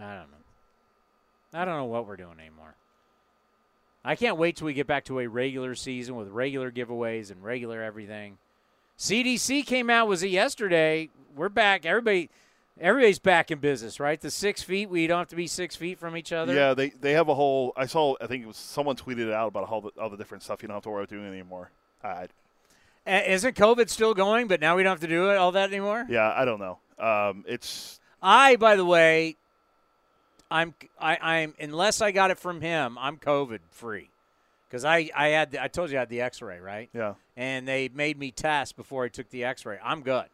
I 0.00 0.14
don't 0.16 0.30
know. 0.30 0.38
I 1.60 1.64
don't 1.66 1.76
know 1.76 1.84
what 1.84 2.06
we're 2.06 2.16
doing 2.16 2.40
anymore. 2.40 2.74
I 4.02 4.16
can't 4.16 4.38
wait 4.38 4.56
till 4.56 4.66
we 4.66 4.72
get 4.74 4.86
back 4.86 5.04
to 5.04 5.20
a 5.20 5.26
regular 5.28 5.74
season 5.74 6.16
with 6.16 6.28
regular 6.28 6.70
giveaways 6.72 7.30
and 7.30 7.44
regular 7.44 7.82
everything. 7.82 8.38
CDC 8.98 9.64
came 9.66 9.88
out 9.90 10.08
was 10.08 10.22
it 10.22 10.30
yesterday? 10.30 11.10
We're 11.36 11.48
back. 11.48 11.84
Everybody, 11.86 12.28
everybody's 12.80 13.18
back 13.18 13.50
in 13.50 13.58
business, 13.58 14.00
right? 14.00 14.20
The 14.20 14.30
six 14.30 14.62
feet. 14.62 14.88
We 14.90 15.06
don't 15.06 15.18
have 15.18 15.28
to 15.28 15.36
be 15.36 15.46
six 15.46 15.76
feet 15.76 15.98
from 15.98 16.16
each 16.16 16.32
other. 16.32 16.54
Yeah, 16.54 16.74
they 16.74 16.90
they 16.90 17.12
have 17.12 17.28
a 17.28 17.34
whole. 17.34 17.72
I 17.76 17.86
saw. 17.86 18.14
I 18.20 18.26
think 18.26 18.44
it 18.44 18.46
was 18.46 18.56
someone 18.56 18.96
tweeted 18.96 19.28
it 19.28 19.32
out 19.32 19.48
about 19.48 19.68
all 19.68 19.80
the 19.80 19.90
all 20.00 20.10
the 20.10 20.16
different 20.16 20.42
stuff. 20.42 20.62
You 20.62 20.68
don't 20.68 20.76
have 20.76 20.82
to 20.84 20.90
worry 20.90 21.04
about 21.04 21.10
doing 21.10 21.26
anymore. 21.26 21.70
I, 22.02 22.28
A- 23.06 23.32
Isn't 23.32 23.56
COVID 23.56 23.88
still 23.88 24.14
going? 24.14 24.46
But 24.48 24.60
now 24.60 24.76
we 24.76 24.82
don't 24.82 24.90
have 24.92 25.00
to 25.00 25.06
do 25.06 25.30
it 25.30 25.36
all 25.36 25.52
that 25.52 25.70
anymore. 25.70 26.06
yeah, 26.08 26.32
I 26.34 26.44
don't 26.44 26.58
know. 26.60 26.78
Um, 26.98 27.44
it's 27.48 27.98
I, 28.22 28.56
by 28.56 28.76
the 28.76 28.84
way, 28.84 29.36
I'm 30.50 30.74
I, 31.00 31.16
I'm 31.20 31.54
unless 31.60 32.00
I 32.00 32.12
got 32.12 32.30
it 32.30 32.38
from 32.38 32.60
him, 32.60 32.96
I'm 32.98 33.16
COVID 33.16 33.60
free 33.70 34.10
because 34.68 34.84
I 34.84 35.10
I 35.14 35.28
had 35.28 35.52
the, 35.52 35.62
I 35.62 35.68
told 35.68 35.90
you 35.90 35.96
I 35.96 36.00
had 36.00 36.08
the 36.08 36.20
X-ray 36.20 36.60
right, 36.60 36.88
yeah. 36.94 37.14
and 37.36 37.66
they 37.66 37.88
made 37.92 38.18
me 38.18 38.30
test 38.30 38.76
before 38.76 39.04
I 39.04 39.08
took 39.08 39.30
the 39.30 39.44
X-ray. 39.44 39.78
I'm 39.82 40.02
good. 40.02 40.26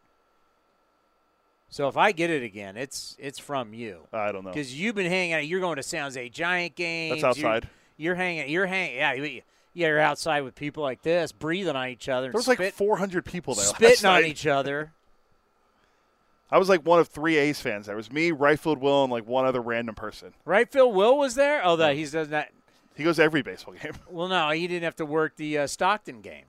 So 1.71 1.87
if 1.87 1.95
I 1.97 2.11
get 2.11 2.29
it 2.29 2.43
again, 2.43 2.75
it's 2.77 3.15
it's 3.17 3.39
from 3.39 3.73
you 3.73 4.01
I 4.13 4.31
don't 4.31 4.43
know. 4.43 4.51
because 4.51 4.77
you've 4.77 4.93
been 4.93 5.09
hanging 5.09 5.33
out. 5.33 5.47
You're 5.47 5.61
going 5.61 5.77
to 5.77 5.83
San 5.83 6.03
Jose 6.03 6.29
Giant 6.29 6.75
games. 6.75 7.21
That's 7.21 7.37
You're- 7.37 7.49
outside. 7.49 7.69
You're, 7.97 8.15
hanging. 8.15 8.49
You're 8.49 8.65
hanging. 8.65 8.95
Yeah, 8.97 9.13
you, 9.13 9.41
you're 9.73 9.99
outside 9.99 10.41
with 10.41 10.55
people 10.55 10.81
like 10.81 11.01
this, 11.03 11.31
breathing 11.31 11.75
on 11.75 11.87
each 11.89 12.09
other. 12.09 12.27
There 12.31 12.39
was 12.39 12.47
like 12.47 12.73
400 12.73 13.23
people 13.25 13.53
there. 13.53 13.65
spitting 13.65 14.05
on 14.09 14.25
each 14.25 14.47
other. 14.47 14.91
I 16.51 16.57
was 16.57 16.67
like 16.67 16.85
one 16.85 16.99
of 16.99 17.07
three 17.07 17.37
A's 17.37 17.61
fans. 17.61 17.85
There 17.85 17.95
was 17.95 18.11
me, 18.11 18.31
Rightfield 18.31 18.79
Will, 18.79 19.03
and 19.03 19.11
like 19.11 19.25
one 19.25 19.45
other 19.45 19.61
random 19.61 19.95
person. 19.95 20.33
Rightfield 20.45 20.93
Will 20.93 21.17
was 21.17 21.35
there. 21.35 21.61
Oh, 21.63 21.77
that 21.77 21.95
he's 21.95 22.11
does 22.11 22.27
not. 22.29 22.47
He 22.95 23.03
goes 23.05 23.19
every 23.19 23.41
baseball 23.41 23.75
game. 23.75 23.93
Well, 24.09 24.27
no, 24.27 24.49
he 24.49 24.67
didn't 24.67 24.83
have 24.83 24.97
to 24.97 25.05
work 25.05 25.37
the 25.37 25.59
uh, 25.59 25.67
Stockton 25.67 26.21
game 26.21 26.45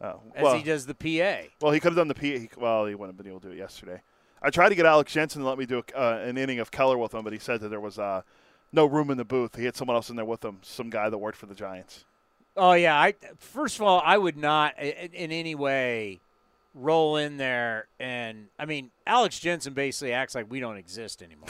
Oh, 0.00 0.20
as 0.34 0.42
well, 0.42 0.56
he 0.56 0.64
does 0.64 0.86
the 0.86 0.94
PA. 0.94 1.46
well, 1.62 1.70
he 1.70 1.78
could 1.78 1.92
have 1.94 1.96
done 1.96 2.08
the 2.08 2.14
PA. 2.14 2.60
Well, 2.60 2.86
he 2.86 2.94
wouldn't 2.96 3.16
have 3.16 3.22
been 3.24 3.30
able 3.30 3.40
to 3.40 3.48
do 3.48 3.52
it 3.52 3.58
yesterday. 3.58 4.00
I 4.44 4.50
tried 4.50 4.68
to 4.68 4.74
get 4.74 4.84
Alex 4.84 5.10
Jensen 5.10 5.40
to 5.40 5.48
let 5.48 5.56
me 5.56 5.64
do 5.64 5.82
a, 5.94 5.98
uh, 5.98 6.18
an 6.18 6.36
inning 6.36 6.58
of 6.58 6.70
Keller 6.70 6.98
with 6.98 7.14
him, 7.14 7.24
but 7.24 7.32
he 7.32 7.38
said 7.38 7.60
that 7.62 7.70
there 7.70 7.80
was 7.80 7.98
uh, 7.98 8.20
no 8.72 8.84
room 8.84 9.10
in 9.10 9.16
the 9.16 9.24
booth. 9.24 9.56
He 9.56 9.64
had 9.64 9.74
someone 9.74 9.96
else 9.96 10.10
in 10.10 10.16
there 10.16 10.24
with 10.26 10.44
him, 10.44 10.58
some 10.60 10.90
guy 10.90 11.08
that 11.08 11.16
worked 11.16 11.38
for 11.38 11.46
the 11.46 11.54
Giants. 11.54 12.04
Oh 12.54 12.74
yeah, 12.74 12.94
I 12.94 13.14
first 13.38 13.76
of 13.76 13.82
all, 13.82 14.02
I 14.04 14.18
would 14.18 14.36
not 14.36 14.78
in, 14.78 15.12
in 15.12 15.32
any 15.32 15.54
way 15.54 16.20
roll 16.74 17.16
in 17.16 17.38
there 17.38 17.86
and 17.98 18.48
I 18.58 18.66
mean, 18.66 18.90
Alex 19.06 19.40
Jensen 19.40 19.72
basically 19.72 20.12
acts 20.12 20.34
like 20.34 20.50
we 20.50 20.60
don't 20.60 20.76
exist 20.76 21.22
anymore. 21.22 21.48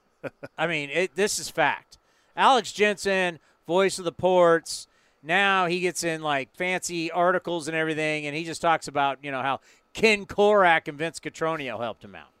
I 0.58 0.66
mean, 0.66 0.90
it, 0.90 1.14
this 1.14 1.38
is 1.38 1.48
fact. 1.48 1.98
Alex 2.36 2.72
Jensen, 2.72 3.38
voice 3.68 3.98
of 3.98 4.04
the 4.04 4.12
ports. 4.12 4.88
Now 5.22 5.66
he 5.66 5.78
gets 5.78 6.02
in 6.02 6.22
like 6.22 6.54
fancy 6.56 7.10
articles 7.10 7.68
and 7.68 7.76
everything, 7.76 8.26
and 8.26 8.34
he 8.34 8.42
just 8.42 8.60
talks 8.60 8.88
about 8.88 9.18
you 9.22 9.30
know 9.30 9.42
how 9.42 9.60
Ken 9.94 10.26
Korach 10.26 10.88
and 10.88 10.98
Vince 10.98 11.20
Cotroneo 11.20 11.78
helped 11.78 12.04
him 12.04 12.16
out. 12.16 12.31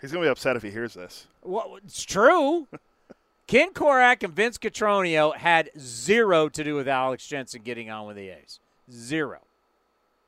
He's 0.00 0.12
gonna 0.12 0.24
be 0.24 0.30
upset 0.30 0.56
if 0.56 0.62
he 0.62 0.70
hears 0.70 0.94
this. 0.94 1.26
Well, 1.42 1.76
it's 1.84 2.02
true. 2.02 2.68
Ken 3.46 3.72
Korach 3.72 4.22
and 4.22 4.32
Vince 4.32 4.58
Cotroneo 4.58 5.36
had 5.36 5.70
zero 5.78 6.48
to 6.48 6.62
do 6.64 6.76
with 6.76 6.86
Alex 6.86 7.26
Jensen 7.26 7.62
getting 7.62 7.90
on 7.90 8.06
with 8.06 8.16
the 8.16 8.28
A's. 8.28 8.60
Zero. 8.90 9.40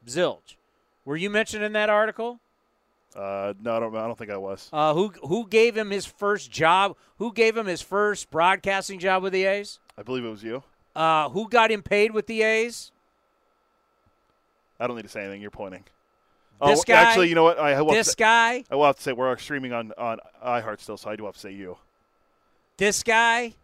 Zilch. 0.07 0.57
Were 1.05 1.17
you 1.17 1.31
mentioned 1.31 1.65
in 1.65 1.73
that 1.73 1.89
article? 1.89 2.41
Uh, 3.15 3.55
no, 3.61 3.77
I 3.77 3.81
don't. 3.81 3.95
I 3.95 4.07
don't 4.07 4.19
think 4.19 4.31
I 4.31 4.37
was. 4.37 4.69
Uh, 4.73 4.95
who 4.95 5.13
who 5.23 5.47
gave 5.47 5.77
him 5.77 5.91
his 5.91 6.07
first 6.07 6.51
job? 6.51 6.97
Who 7.19 7.33
gave 7.33 7.57
him 7.57 7.67
his 7.67 7.83
first 7.83 8.31
broadcasting 8.31 8.99
job 8.99 9.23
with 9.23 9.33
the 9.33 9.45
A's? 9.45 9.79
I 9.97 10.03
believe 10.03 10.25
it 10.25 10.31
was 10.31 10.43
you. 10.43 10.63
Uh, 10.97 11.29
who 11.29 11.49
got 11.49 11.71
him 11.71 11.83
paid 11.83 12.13
with 12.13 12.27
the 12.27 12.43
A's? 12.43 12.91
I 14.81 14.87
don't 14.87 14.97
need 14.97 15.03
to 15.03 15.09
say 15.09 15.21
anything. 15.21 15.43
You're 15.43 15.51
pointing. 15.51 15.85
This 16.67 16.81
oh, 16.81 16.85
guy? 16.87 17.03
Actually, 17.03 17.29
you 17.29 17.35
know 17.35 17.43
what? 17.45 17.59
I 17.59 17.81
will, 17.83 17.93
This 17.93 18.11
to, 18.11 18.17
guy? 18.17 18.65
I 18.71 18.77
will 18.77 18.85
have 18.87 18.97
to 18.97 19.03
say 19.03 19.13
we're 19.13 19.37
streaming 19.37 19.73
on 19.73 19.93
on 19.99 20.19
iHeart 20.45 20.81
still, 20.81 20.97
so 20.97 21.11
I 21.11 21.17
do 21.17 21.25
have 21.25 21.35
to 21.35 21.41
say 21.41 21.53
you. 21.53 21.77
This 22.77 23.03
guy? 23.03 23.55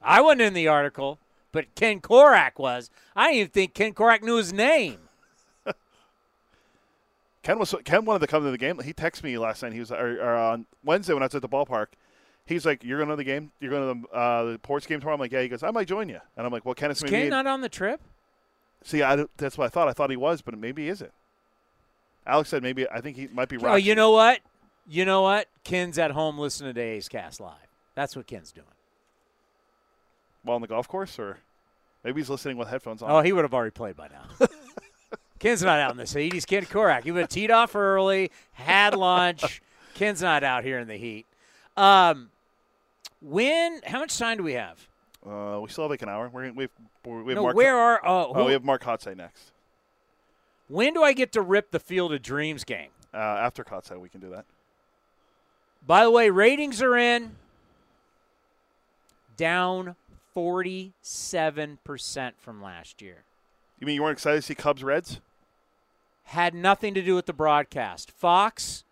I 0.00 0.20
wasn't 0.20 0.42
in 0.42 0.54
the 0.54 0.68
article, 0.68 1.18
but 1.50 1.74
Ken 1.74 2.00
Korach 2.00 2.58
was. 2.58 2.90
I 3.16 3.28
didn't 3.28 3.36
even 3.38 3.50
think 3.50 3.74
Ken 3.74 3.92
Korach 3.92 4.22
knew 4.22 4.36
his 4.36 4.52
name. 4.52 4.98
Ken 7.42 7.58
was 7.58 7.74
Ken 7.84 8.04
wanted 8.04 8.20
to 8.20 8.28
come 8.28 8.44
to 8.44 8.50
the 8.50 8.58
game. 8.58 8.78
He 8.80 8.92
texted 8.92 9.24
me 9.24 9.36
last 9.36 9.62
night. 9.62 9.72
He 9.72 9.80
was 9.80 9.90
or, 9.90 10.20
or 10.20 10.36
on 10.36 10.66
Wednesday 10.84 11.14
when 11.14 11.24
I 11.24 11.26
was 11.26 11.34
at 11.34 11.42
the 11.42 11.48
ballpark. 11.48 11.88
He's 12.46 12.64
like, 12.64 12.84
"You're 12.84 12.98
going 12.98 13.10
to 13.10 13.16
the 13.16 13.24
game? 13.24 13.50
You're 13.60 13.70
going 13.70 14.02
to 14.02 14.08
the, 14.08 14.16
uh, 14.16 14.44
the 14.52 14.58
Ports 14.60 14.86
game 14.86 15.00
tomorrow?" 15.00 15.16
I'm 15.16 15.20
like, 15.20 15.32
"Yeah." 15.32 15.42
He 15.42 15.48
goes, 15.48 15.62
"I 15.64 15.70
might 15.72 15.88
join 15.88 16.08
you." 16.08 16.20
And 16.36 16.46
I'm 16.46 16.52
like, 16.52 16.64
"Well, 16.64 16.74
Ken 16.74 16.90
Is. 16.90 17.02
Ken 17.02 17.28
not 17.28 17.46
on 17.46 17.60
the 17.62 17.68
trip? 17.68 18.00
See, 18.84 19.02
I, 19.02 19.26
that's 19.36 19.58
what 19.58 19.66
I 19.66 19.68
thought. 19.68 19.88
I 19.88 19.92
thought 19.92 20.10
he 20.10 20.16
was, 20.16 20.40
but 20.40 20.56
maybe 20.56 20.84
he 20.84 20.88
isn't. 20.88 21.12
Alex 22.28 22.50
said 22.50 22.62
maybe. 22.62 22.88
I 22.88 23.00
think 23.00 23.16
he 23.16 23.26
might 23.28 23.48
be. 23.48 23.56
Oh, 23.58 23.74
you 23.74 23.94
know 23.94 24.10
what? 24.12 24.40
You 24.86 25.04
know 25.04 25.22
what? 25.22 25.48
Ken's 25.64 25.98
at 25.98 26.10
home 26.12 26.38
listening 26.38 26.74
to 26.74 26.80
A's 26.80 27.08
Cast 27.08 27.40
Live. 27.40 27.52
That's 27.94 28.14
what 28.14 28.26
Ken's 28.26 28.52
doing. 28.52 28.66
while 30.44 30.54
on 30.56 30.60
the 30.62 30.68
golf 30.68 30.86
course, 30.86 31.18
or 31.18 31.38
maybe 32.04 32.20
he's 32.20 32.30
listening 32.30 32.56
with 32.56 32.68
headphones 32.68 33.02
on. 33.02 33.10
Oh, 33.10 33.20
he 33.20 33.32
would 33.32 33.44
have 33.44 33.54
already 33.54 33.72
played 33.72 33.96
by 33.96 34.08
now. 34.08 34.46
Ken's 35.38 35.62
not 35.62 35.78
out 35.78 35.90
in 35.92 35.96
the 35.96 36.04
heat. 36.04 36.32
He's 36.32 36.44
Ken 36.44 36.64
Korach. 36.64 37.04
He 37.04 37.12
would 37.12 37.20
have 37.20 37.28
teed 37.28 37.50
off 37.50 37.74
early, 37.76 38.30
had 38.52 38.94
lunch. 38.94 39.60
Ken's 39.94 40.20
not 40.22 40.44
out 40.44 40.64
here 40.64 40.78
in 40.78 40.88
the 40.88 40.96
heat. 40.96 41.26
Um, 41.76 42.30
when? 43.20 43.80
How 43.84 44.00
much 44.00 44.16
time 44.18 44.36
do 44.38 44.42
we 44.42 44.52
have? 44.54 44.86
Uh, 45.26 45.60
we 45.60 45.68
still 45.68 45.84
have 45.84 45.90
like 45.90 46.02
an 46.02 46.08
hour. 46.08 46.28
We're, 46.28 46.52
we've 46.52 46.70
we 47.04 47.12
have 47.12 47.26
No, 47.36 47.42
Mark. 47.42 47.56
where 47.56 47.76
are? 47.76 48.00
Oh, 48.04 48.32
oh, 48.34 48.44
we 48.46 48.52
have 48.52 48.64
Mark 48.64 48.82
Kotsay 48.82 49.16
next. 49.16 49.52
When 50.68 50.94
do 50.94 51.02
I 51.02 51.12
get 51.12 51.32
to 51.32 51.40
rip 51.42 51.70
the 51.70 51.80
Field 51.80 52.12
of 52.12 52.22
Dreams 52.22 52.64
game? 52.64 52.90
Uh, 53.12 53.16
after 53.16 53.64
Kotsay, 53.64 53.98
we 53.98 54.08
can 54.08 54.20
do 54.20 54.30
that. 54.30 54.44
By 55.86 56.04
the 56.04 56.10
way, 56.10 56.30
ratings 56.30 56.82
are 56.82 56.96
in. 56.96 57.36
Down 59.36 59.94
forty-seven 60.34 61.78
percent 61.84 62.34
from 62.38 62.60
last 62.62 63.00
year. 63.00 63.22
You 63.78 63.86
mean 63.86 63.94
you 63.94 64.02
weren't 64.02 64.14
excited 64.18 64.36
to 64.40 64.42
see 64.42 64.54
Cubs 64.54 64.82
Reds? 64.82 65.20
had 66.24 66.52
nothing 66.54 66.92
to 66.92 67.00
do 67.00 67.14
with 67.14 67.24
the 67.24 67.32
broadcast. 67.32 68.10
Fox, 68.10 68.84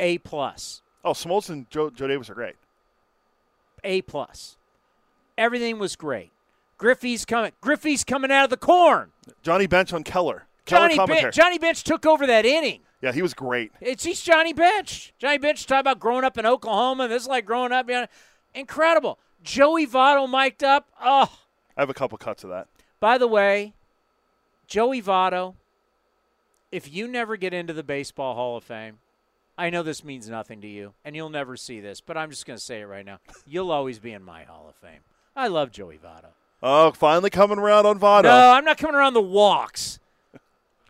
A 0.00 0.18
plus, 0.18 0.82
Oh, 1.04 1.12
Smoltz 1.12 1.48
and 1.48 1.70
Joe, 1.70 1.90
Joe 1.90 2.08
Davis 2.08 2.28
are 2.28 2.34
great. 2.34 2.56
A 3.84 4.02
plus. 4.02 4.56
Everything 5.38 5.78
was 5.78 5.94
great. 5.94 6.32
Griffey's 6.76 7.24
coming. 7.24 7.52
Griffey's 7.60 8.02
coming 8.02 8.32
out 8.32 8.44
of 8.44 8.50
the 8.50 8.56
corn. 8.56 9.12
Johnny 9.42 9.68
Bench 9.68 9.92
on 9.92 10.02
Keller. 10.02 10.46
Johnny. 10.66 10.96
Bench, 10.96 11.34
Johnny 11.34 11.58
Bench 11.58 11.84
took 11.84 12.06
over 12.06 12.26
that 12.26 12.46
inning. 12.46 12.80
yeah, 13.02 13.12
he 13.12 13.22
was 13.22 13.34
great. 13.34 13.72
It's 13.80 14.04
he's 14.04 14.20
Johnny 14.22 14.52
Bench. 14.52 15.12
Johnny 15.18 15.38
Bench 15.38 15.66
talking 15.66 15.80
about 15.80 16.00
growing 16.00 16.24
up 16.24 16.38
in 16.38 16.46
Oklahoma. 16.46 17.08
This 17.08 17.22
is 17.22 17.28
like 17.28 17.44
growing 17.44 17.72
up. 17.72 17.88
You 17.88 17.94
know, 18.02 18.06
incredible. 18.54 19.18
Joey 19.42 19.86
Votto 19.86 20.28
mic'd 20.28 20.64
up. 20.64 20.88
Oh, 21.02 21.30
I 21.76 21.82
have 21.82 21.90
a 21.90 21.94
couple 21.94 22.16
cuts 22.18 22.44
of 22.44 22.50
that. 22.50 22.68
by 23.00 23.18
the 23.18 23.28
way, 23.28 23.74
Joey 24.66 25.02
Votto. 25.02 25.54
If 26.72 26.92
you 26.92 27.06
never 27.06 27.36
get 27.36 27.54
into 27.54 27.72
the 27.72 27.84
Baseball 27.84 28.34
Hall 28.34 28.56
of 28.56 28.64
Fame, 28.64 28.98
I 29.56 29.70
know 29.70 29.84
this 29.84 30.02
means 30.02 30.28
nothing 30.28 30.60
to 30.62 30.66
you, 30.66 30.94
and 31.04 31.14
you'll 31.14 31.28
never 31.30 31.56
see 31.56 31.78
this, 31.78 32.00
but 32.00 32.16
I'm 32.16 32.30
just 32.30 32.46
going 32.46 32.58
to 32.58 32.64
say 32.64 32.80
it 32.80 32.86
right 32.86 33.04
now. 33.06 33.18
You'll 33.46 33.70
always 33.70 34.00
be 34.00 34.12
in 34.12 34.24
my 34.24 34.42
Hall 34.42 34.66
of 34.68 34.74
Fame. 34.74 35.00
I 35.36 35.46
love 35.46 35.70
Joey 35.70 35.98
Votto. 36.04 36.30
Oh, 36.64 36.90
finally 36.90 37.30
coming 37.30 37.58
around 37.58 37.86
on 37.86 38.00
Votto. 38.00 38.24
No, 38.24 38.50
I'm 38.52 38.64
not 38.64 38.78
coming 38.78 38.96
around 38.96 39.14
the 39.14 39.22
walks. 39.22 40.00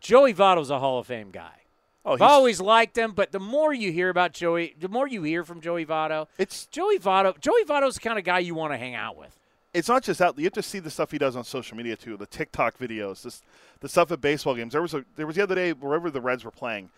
Joey 0.04 0.34
Votto's 0.34 0.68
a 0.68 0.78
Hall 0.78 0.98
of 0.98 1.06
Fame 1.06 1.30
guy. 1.30 1.62
Oh, 2.04 2.12
I've 2.12 2.20
always 2.20 2.60
liked 2.60 2.98
him, 2.98 3.12
but 3.12 3.32
the 3.32 3.40
more 3.40 3.72
you 3.72 3.90
hear 3.90 4.10
about 4.10 4.34
Joey, 4.34 4.74
the 4.78 4.90
more 4.90 5.08
you 5.08 5.22
hear 5.22 5.44
from 5.44 5.62
Joey 5.62 5.86
Votto, 5.86 6.26
It's 6.36 6.66
Joey 6.66 6.98
Votto. 6.98 7.40
Joey 7.40 7.64
Votto's 7.64 7.94
the 7.94 8.00
kind 8.00 8.18
of 8.18 8.24
guy 8.26 8.40
you 8.40 8.54
want 8.54 8.74
to 8.74 8.76
hang 8.76 8.94
out 8.94 9.16
with. 9.16 9.34
it's 9.72 9.88
not 9.88 10.02
just 10.02 10.18
that 10.18 10.36
you 10.36 10.44
have 10.44 10.52
to 10.52 10.62
see 10.62 10.78
the 10.78 10.90
stuff 10.90 11.10
he 11.10 11.16
does 11.16 11.36
on 11.36 11.42
social 11.42 11.74
media 11.74 11.96
too 11.96 12.18
the 12.18 12.26
tiktok 12.26 12.78
videos 12.78 13.22
this 13.22 13.40
the 13.80 13.88
stuff 13.88 14.12
at 14.12 14.20
baseball 14.20 14.54
games 14.54 14.72
there 14.74 14.82
was 14.82 14.92
a 14.92 15.06
there 15.16 15.26
was 15.26 15.36
the 15.36 15.42
other 15.42 15.54
day 15.54 15.72
wherever 15.72 16.10
the 16.10 16.20
reds 16.20 16.44
were 16.44 16.50
playing 16.50 16.90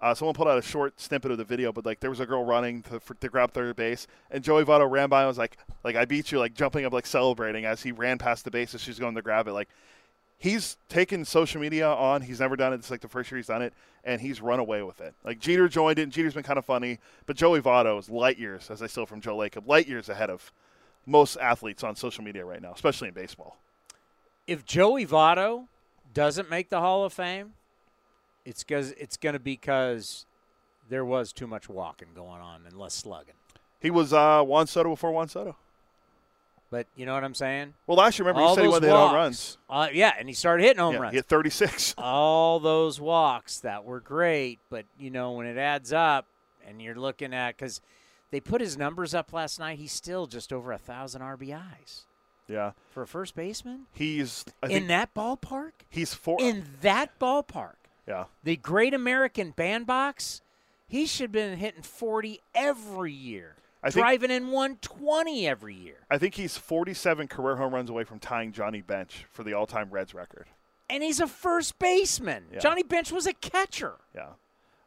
uh, 0.00 0.14
someone 0.14 0.34
pulled 0.34 0.48
out 0.48 0.56
a 0.58 0.62
short 0.62 0.98
snippet 1.00 1.30
of 1.32 1.38
the 1.38 1.44
video 1.44 1.72
but 1.72 1.84
like 1.84 1.98
there 2.00 2.10
was 2.10 2.20
a 2.20 2.26
girl 2.26 2.44
running 2.44 2.82
to, 2.82 2.98
for, 3.00 3.14
to 3.14 3.28
grab 3.28 3.52
third 3.52 3.74
base 3.74 4.06
and 4.30 4.42
joey 4.44 4.64
Votto 4.64 4.88
ran 4.88 5.08
by 5.08 5.22
and 5.22 5.28
was 5.28 5.36
like 5.36 5.58
like 5.82 5.96
i 5.96 6.04
beat 6.04 6.30
you 6.30 6.38
like 6.38 6.54
jumping 6.54 6.84
up 6.86 6.92
like 6.92 7.06
celebrating 7.06 7.64
as 7.64 7.82
he 7.82 7.90
ran 7.92 8.18
past 8.18 8.44
the 8.44 8.50
base 8.52 8.72
as 8.74 8.80
she's 8.80 9.00
going 9.00 9.16
to 9.16 9.22
grab 9.22 9.48
it 9.48 9.52
like 9.52 9.68
he's 10.42 10.76
taken 10.88 11.24
social 11.24 11.60
media 11.60 11.88
on 11.88 12.22
he's 12.22 12.40
never 12.40 12.56
done 12.56 12.72
it 12.72 12.76
it's 12.76 12.90
like 12.90 13.00
the 13.00 13.08
first 13.08 13.30
year 13.30 13.38
he's 13.38 13.46
done 13.46 13.62
it 13.62 13.72
and 14.04 14.20
he's 14.20 14.40
run 14.40 14.58
away 14.58 14.82
with 14.82 15.00
it 15.00 15.14
like 15.24 15.38
jeter 15.38 15.68
joined 15.68 15.98
it 15.98 16.02
and 16.02 16.12
jeter's 16.12 16.34
been 16.34 16.42
kind 16.42 16.58
of 16.58 16.64
funny 16.64 16.98
but 17.26 17.36
joey 17.36 17.60
Votto 17.60 17.98
is 17.98 18.10
light 18.10 18.38
years 18.38 18.70
as 18.70 18.82
i 18.82 18.86
steal 18.86 19.06
from 19.06 19.20
joe 19.20 19.36
lacob 19.36 19.66
light 19.66 19.86
years 19.86 20.08
ahead 20.08 20.30
of 20.30 20.52
most 21.06 21.36
athletes 21.38 21.82
on 21.82 21.96
social 21.96 22.24
media 22.24 22.44
right 22.44 22.62
now, 22.62 22.72
especially 22.72 23.08
in 23.08 23.14
baseball. 23.14 23.56
If 24.46 24.64
Joey 24.64 25.06
Votto 25.06 25.66
doesn't 26.12 26.50
make 26.50 26.68
the 26.68 26.80
Hall 26.80 27.04
of 27.04 27.12
Fame, 27.12 27.54
it's 28.44 28.62
because 28.62 28.92
it's 28.92 29.16
going 29.16 29.34
to 29.34 29.38
be 29.38 29.52
because 29.52 30.26
there 30.88 31.04
was 31.04 31.32
too 31.32 31.46
much 31.46 31.68
walking 31.68 32.08
going 32.14 32.40
on 32.40 32.62
and 32.66 32.76
less 32.76 32.94
slugging. 32.94 33.34
He 33.80 33.90
was 33.90 34.12
uh, 34.12 34.42
Juan 34.42 34.66
Soto 34.66 34.90
before 34.90 35.12
Juan 35.12 35.28
Soto. 35.28 35.56
But 36.72 36.86
you 36.96 37.04
know 37.04 37.12
what 37.12 37.22
I'm 37.22 37.34
saying? 37.34 37.74
Well, 37.86 37.98
last 37.98 38.18
year, 38.18 38.26
remember 38.26 38.40
All 38.40 38.48
you 38.50 38.54
said 38.56 38.62
he 38.62 38.68
wanted 38.68 38.86
hit 38.86 38.96
home 38.96 39.14
runs. 39.14 39.58
Uh, 39.68 39.88
yeah, 39.92 40.14
and 40.18 40.26
he 40.26 40.34
started 40.34 40.62
hitting 40.64 40.80
home 40.80 40.94
Yeah, 40.94 41.00
runs. 41.00 41.12
he 41.12 41.18
hit 41.18 41.26
36. 41.26 41.94
all 41.98 42.58
those 42.60 42.98
walks 42.98 43.60
that 43.60 43.84
were 43.84 44.00
great, 44.00 44.58
but 44.70 44.86
you 44.98 45.10
know 45.10 45.32
when 45.32 45.46
it 45.46 45.58
adds 45.58 45.92
up, 45.92 46.26
and 46.66 46.80
you're 46.80 46.94
looking 46.94 47.34
at 47.34 47.56
because 47.58 47.82
they 48.30 48.40
put 48.40 48.62
his 48.62 48.78
numbers 48.78 49.12
up 49.14 49.34
last 49.34 49.58
night, 49.60 49.78
he's 49.78 49.92
still 49.92 50.26
just 50.26 50.50
over 50.50 50.72
a 50.72 50.78
thousand 50.78 51.20
RBIs 51.20 52.04
Yeah, 52.48 52.72
for 52.90 53.02
a 53.02 53.06
first 53.06 53.34
baseman 53.34 53.86
he's 53.92 54.46
in 54.66 54.86
that 54.86 55.12
ballpark. 55.14 55.72
he's 55.90 56.14
four. 56.14 56.38
In 56.40 56.64
that 56.80 57.18
ballpark, 57.18 57.74
yeah, 58.08 58.24
the 58.42 58.56
Great 58.56 58.94
American 58.94 59.50
Bandbox, 59.50 60.40
he 60.88 61.04
should 61.04 61.24
have 61.24 61.32
been 61.32 61.58
hitting 61.58 61.82
40 61.82 62.40
every 62.54 63.12
year, 63.12 63.56
I 63.82 63.90
think- 63.90 64.02
driving 64.04 64.30
in 64.30 64.48
120 64.50 65.46
every 65.48 65.74
year, 65.74 65.96
I 66.10 66.18
think 66.18 66.34
he's 66.34 66.56
47 66.56 67.26
career 67.28 67.56
home 67.56 67.74
runs 67.74 67.90
away 67.90 68.04
from 68.04 68.18
tying 68.20 68.52
Johnny 68.52 68.80
Bench 68.80 69.26
for 69.30 69.42
the 69.42 69.54
all-time 69.54 69.90
Reds 69.90 70.14
record. 70.14 70.46
and 70.90 71.02
he's 71.02 71.20
a 71.20 71.26
first 71.26 71.78
baseman. 71.78 72.44
Yeah. 72.52 72.58
Johnny 72.58 72.82
Bench 72.82 73.10
was 73.10 73.26
a 73.26 73.32
catcher. 73.32 73.94
Yeah. 74.14 74.28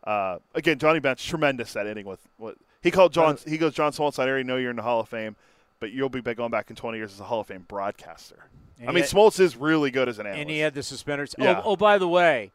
Uh, 0.04 0.38
again, 0.54 0.78
Johnny 0.78 1.00
Bench, 1.00 1.28
tremendous 1.28 1.74
that 1.74 1.88
inning 1.88 2.06
with 2.06 2.20
what 2.38 2.56
he 2.84 2.91
called 2.91 3.12
John. 3.12 3.38
He 3.48 3.58
goes, 3.58 3.74
John 3.74 3.91
Smoltz. 3.91 4.20
I 4.20 4.28
already 4.28 4.43
know 4.43 4.58
you're 4.58 4.70
in 4.70 4.76
the 4.76 4.84
Hall 4.84 5.00
of 5.00 5.10
Fame, 5.10 5.36
but 5.80 5.91
you'll 5.91 6.10
be 6.10 6.22
going 6.22 6.52
back 6.52 6.70
in 6.70 6.76
20 6.76 6.98
years 7.00 7.12
as 7.12 7.20
a 7.20 7.24
Hall 7.24 7.39
of 7.39 7.48
Fame 7.48 7.66
broadcaster. 7.68 8.46
I 8.82 8.88
mean, 8.88 8.98
yet- 8.98 9.10
Smoltz 9.10 9.39
is 9.39 9.56
really 9.58 9.89
good 9.89 10.08
as 10.08 10.20
an 10.20 10.28
analyst. 10.28 10.41
And 10.41 10.50
he 10.52 10.60
had 10.60 10.76
the 10.76 10.84
suspenders. 10.84 11.34
Yeah. 11.39 11.62
Oh, 11.66 11.72
oh, 11.72 11.76
by 11.76 11.98
the 11.98 12.08
way, 12.08 12.52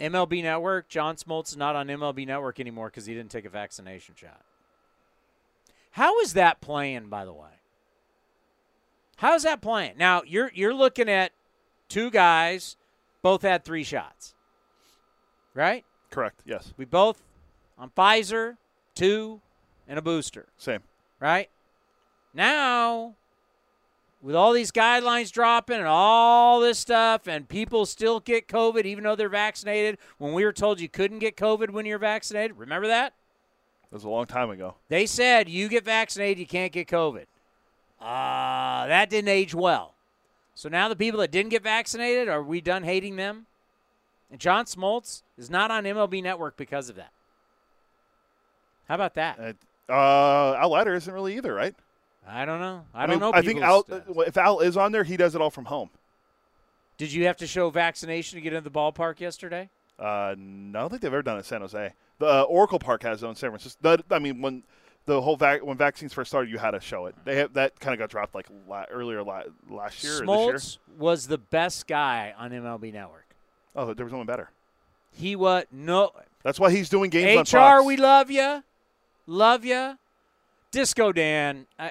MLB 0.00 0.42
Network, 0.42 0.88
John 0.88 1.16
Smoltz 1.16 1.48
is 1.48 1.56
not 1.56 1.74
on 1.76 1.88
MLB 1.88 2.26
Network 2.26 2.58
anymore 2.60 2.88
because 2.88 3.06
he 3.06 3.14
didn't 3.14 3.30
take 3.32 3.44
a 3.44 3.48
vaccination 3.50 4.14
shot. 4.16 4.40
How 5.92 6.20
is 6.20 6.32
that 6.34 6.60
playing, 6.60 7.08
by 7.08 7.24
the 7.24 7.32
way? 7.32 7.48
How's 9.16 9.44
that 9.44 9.60
playing? 9.60 9.94
Now 9.98 10.22
you're 10.26 10.50
you're 10.54 10.74
looking 10.74 11.08
at 11.08 11.32
two 11.88 12.10
guys, 12.10 12.76
both 13.22 13.42
had 13.42 13.64
three 13.64 13.84
shots. 13.84 14.34
Right? 15.54 15.84
Correct. 16.10 16.40
Yes. 16.44 16.72
We 16.76 16.84
both 16.86 17.22
on 17.78 17.90
Pfizer, 17.90 18.56
two, 18.94 19.40
and 19.86 19.98
a 19.98 20.02
booster 20.02 20.46
Same. 20.56 20.80
right? 21.20 21.48
Now, 22.34 23.14
with 24.22 24.34
all 24.34 24.52
these 24.52 24.72
guidelines 24.72 25.30
dropping 25.30 25.76
and 25.76 25.86
all 25.86 26.60
this 26.60 26.78
stuff, 26.78 27.26
and 27.26 27.46
people 27.48 27.84
still 27.84 28.20
get 28.20 28.48
COVID 28.48 28.86
even 28.86 29.04
though 29.04 29.16
they're 29.16 29.28
vaccinated, 29.28 29.98
when 30.18 30.32
we 30.32 30.44
were 30.44 30.52
told 30.52 30.80
you 30.80 30.88
couldn't 30.88 31.18
get 31.18 31.36
COVID 31.36 31.70
when 31.70 31.84
you're 31.84 31.98
vaccinated, 31.98 32.56
remember 32.56 32.88
that? 32.88 33.14
That 33.92 33.96
was 33.96 34.04
a 34.04 34.08
long 34.08 34.24
time 34.24 34.48
ago. 34.48 34.76
They 34.88 35.04
said 35.04 35.50
you 35.50 35.68
get 35.68 35.84
vaccinated, 35.84 36.38
you 36.38 36.46
can't 36.46 36.72
get 36.72 36.88
COVID. 36.88 37.26
Uh, 38.00 38.86
that 38.86 39.10
didn't 39.10 39.28
age 39.28 39.54
well. 39.54 39.92
So 40.54 40.70
now 40.70 40.88
the 40.88 40.96
people 40.96 41.20
that 41.20 41.30
didn't 41.30 41.50
get 41.50 41.62
vaccinated, 41.62 42.26
are 42.26 42.42
we 42.42 42.62
done 42.62 42.84
hating 42.84 43.16
them? 43.16 43.44
And 44.30 44.40
John 44.40 44.64
Smoltz 44.64 45.22
is 45.36 45.50
not 45.50 45.70
on 45.70 45.84
MLB 45.84 46.22
Network 46.22 46.56
because 46.56 46.88
of 46.88 46.96
that. 46.96 47.12
How 48.88 48.94
about 48.94 49.12
that? 49.12 49.38
Uh, 49.38 49.92
uh, 49.92 50.56
Al 50.58 50.70
Leiter 50.70 50.94
isn't 50.94 51.12
really 51.12 51.36
either, 51.36 51.52
right? 51.52 51.74
I 52.26 52.46
don't 52.46 52.60
know. 52.60 52.86
I, 52.94 53.02
I 53.02 53.06
don't 53.06 53.16
mean, 53.16 53.20
know. 53.20 53.32
I 53.34 53.42
think 53.42 53.60
Al. 53.60 53.84
If 54.26 54.38
Al 54.38 54.60
is 54.60 54.78
on 54.78 54.92
there, 54.92 55.04
he 55.04 55.18
does 55.18 55.34
it 55.34 55.42
all 55.42 55.50
from 55.50 55.66
home. 55.66 55.90
Did 56.96 57.12
you 57.12 57.26
have 57.26 57.36
to 57.38 57.46
show 57.46 57.68
vaccination 57.68 58.38
to 58.38 58.40
get 58.40 58.54
into 58.54 58.70
the 58.70 58.74
ballpark 58.74 59.20
yesterday? 59.20 59.68
Uh, 59.98 60.34
no, 60.38 60.78
I 60.78 60.82
don't 60.82 60.90
think 60.90 61.02
they've 61.02 61.12
ever 61.12 61.22
done 61.22 61.36
it 61.36 61.40
in 61.40 61.44
San 61.44 61.60
Jose. 61.60 61.92
The 62.22 62.28
uh, 62.28 62.42
Oracle 62.42 62.78
Park 62.78 63.02
has 63.02 63.20
it 63.20 63.26
in 63.26 63.34
San 63.34 63.50
Francisco. 63.50 63.78
The, 63.82 64.04
I 64.14 64.20
mean, 64.20 64.40
when 64.40 64.62
the 65.06 65.20
whole 65.20 65.36
vac- 65.36 65.64
when 65.64 65.76
vaccines 65.76 66.12
first 66.12 66.30
started, 66.30 66.52
you 66.52 66.56
had 66.58 66.70
to 66.70 66.78
show 66.78 67.06
it. 67.06 67.16
They 67.24 67.34
have, 67.34 67.54
that 67.54 67.80
kind 67.80 67.92
of 67.92 67.98
got 67.98 68.10
dropped 68.10 68.32
like 68.32 68.46
la- 68.68 68.84
earlier 68.92 69.24
la- 69.24 69.42
last 69.68 70.04
year 70.04 70.22
or 70.22 70.26
this 70.26 70.28
year. 70.28 70.54
Smoltz 70.54 70.78
was 70.96 71.26
the 71.26 71.38
best 71.38 71.88
guy 71.88 72.32
on 72.38 72.52
MLB 72.52 72.92
Network. 72.92 73.26
Oh, 73.74 73.92
there 73.92 74.06
was 74.06 74.12
no 74.12 74.18
one 74.18 74.28
better. 74.28 74.50
He 75.10 75.34
was 75.34 75.64
no 75.72 76.12
That's 76.44 76.60
why 76.60 76.70
he's 76.70 76.88
doing 76.88 77.10
games 77.10 77.52
on 77.52 77.60
HR. 77.60 77.60
Fox. 77.78 77.86
We 77.86 77.96
love 77.96 78.30
you, 78.30 78.62
love 79.26 79.64
you. 79.64 79.98
Disco 80.70 81.10
Dan, 81.10 81.66
uh, 81.76 81.88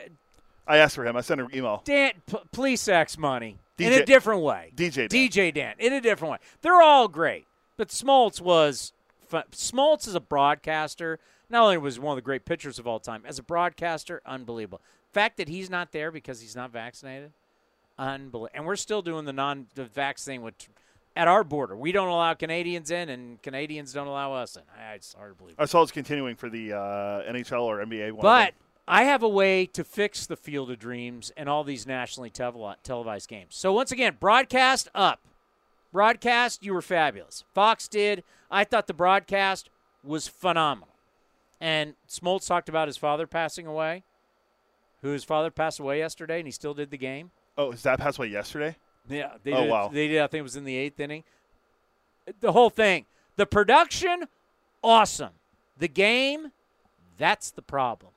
I 0.66 0.78
asked 0.78 0.96
for 0.96 1.06
him. 1.06 1.18
I 1.18 1.22
sent 1.22 1.42
an 1.42 1.50
email. 1.54 1.82
Dan, 1.84 2.14
p- 2.26 2.40
please 2.54 2.80
sex 2.80 3.18
money 3.18 3.58
in 3.78 3.92
a 3.92 4.06
different 4.06 4.44
way. 4.44 4.72
DJ 4.78 5.10
Dan. 5.10 5.30
DJ 5.30 5.54
Dan 5.54 5.76
in 5.78 5.92
a 5.92 6.00
different 6.00 6.32
way. 6.32 6.38
They're 6.62 6.82
all 6.82 7.10
great, 7.10 7.48
but 7.76 7.90
Smoltz 7.90 8.40
was. 8.40 8.94
Smoltz 9.32 10.08
is 10.08 10.16
a 10.16 10.20
broadcaster. 10.20 11.20
Not 11.50 11.64
only 11.64 11.78
was 11.78 12.00
one 12.00 12.14
of 12.14 12.18
the 12.18 12.26
great 12.26 12.46
pitchers 12.46 12.80
of 12.80 12.88
all 12.88 13.00
time, 13.00 13.24
as 13.26 13.40
a 13.40 13.44
broadcaster, 13.44 14.22
unbelievable. 14.26 14.82
Fact 15.12 15.38
that 15.38 15.50
he's 15.50 15.70
not 15.70 15.92
there 15.92 16.12
because 16.12 16.40
he's 16.40 16.56
not 16.56 16.72
vaccinated, 16.72 17.32
unbelievable. 17.98 18.50
And 18.54 18.66
we're 18.66 18.78
still 18.78 19.02
doing 19.02 19.26
the 19.26 19.34
non 19.34 19.68
the 19.76 19.84
vax 19.84 20.24
thing 20.24 20.42
with 20.42 20.56
at 21.16 21.28
our 21.28 21.44
border. 21.44 21.76
We 21.76 21.92
don't 21.92 22.08
allow 22.08 22.34
Canadians 22.34 22.92
in, 22.92 23.10
and 23.10 23.42
Canadians 23.42 23.92
don't 23.94 24.08
allow 24.08 24.34
us 24.34 24.56
in. 24.56 24.64
I, 24.80 24.94
it's 24.94 25.14
hard 25.14 25.34
to 25.34 25.38
believe. 25.38 25.56
I 25.60 25.66
saw 25.66 25.82
it's 25.82 25.92
continuing 25.92 26.36
for 26.36 26.50
the 26.50 26.74
uh, 26.74 27.32
NHL 27.32 27.64
or 27.64 27.84
NBA. 27.84 28.14
One 28.14 28.22
But. 28.22 28.54
I 28.88 29.04
have 29.04 29.24
a 29.24 29.30
way 29.30 29.68
to 29.68 29.84
fix 29.84 30.26
the 30.26 30.36
Field 30.36 30.72
of 30.72 30.80
Dreams 30.80 31.32
and 31.38 31.48
all 31.48 31.64
these 31.64 31.86
nationally 31.86 32.30
televised 32.30 33.30
games. 33.30 33.56
So 33.56 33.72
once 33.72 33.92
again, 33.92 34.18
broadcast 34.20 34.90
up. 34.94 35.22
Broadcast, 35.92 36.64
you 36.64 36.74
were 36.74 36.82
fabulous. 36.82 37.44
Fox 37.54 37.88
did. 37.88 38.24
I 38.50 38.64
thought 38.64 38.88
the 38.88 38.94
broadcast 38.94 39.70
was 40.04 40.28
phenomenal. 40.28 40.96
And 41.60 41.96
Smoltz 42.10 42.48
talked 42.48 42.70
about 42.70 42.88
his 42.88 42.98
father 42.98 43.28
passing 43.28 43.68
away, 43.68 44.04
who 45.02 45.10
his 45.10 45.24
father 45.24 45.52
passed 45.52 45.80
away 45.80 46.00
yesterday, 46.00 46.40
and 46.40 46.48
he 46.48 46.52
still 46.52 46.74
did 46.74 46.90
the 46.92 46.98
game. 46.98 47.32
oh, 47.58 47.72
is 47.72 47.84
that 47.84 48.00
passed 48.00 48.18
away 48.18 48.28
yesterday? 48.28 48.76
Yeah, 49.10 49.34
they 49.44 49.52
Oh, 49.54 49.62
did, 49.64 49.70
wow. 49.70 49.88
They 49.90 50.08
did. 50.08 50.22
I 50.22 50.28
think 50.28 50.40
it 50.40 50.44
was 50.44 50.56
in 50.56 50.64
the 50.64 50.76
eighth 50.78 51.00
inning. 51.00 51.24
The 52.40 52.52
whole 52.52 52.70
thing, 52.70 53.06
the 53.36 53.46
production, 53.48 54.26
awesome. 54.84 55.32
The 55.78 55.88
game, 55.88 56.52
that's 57.18 57.50
the 57.52 57.64
problem. 57.64 58.12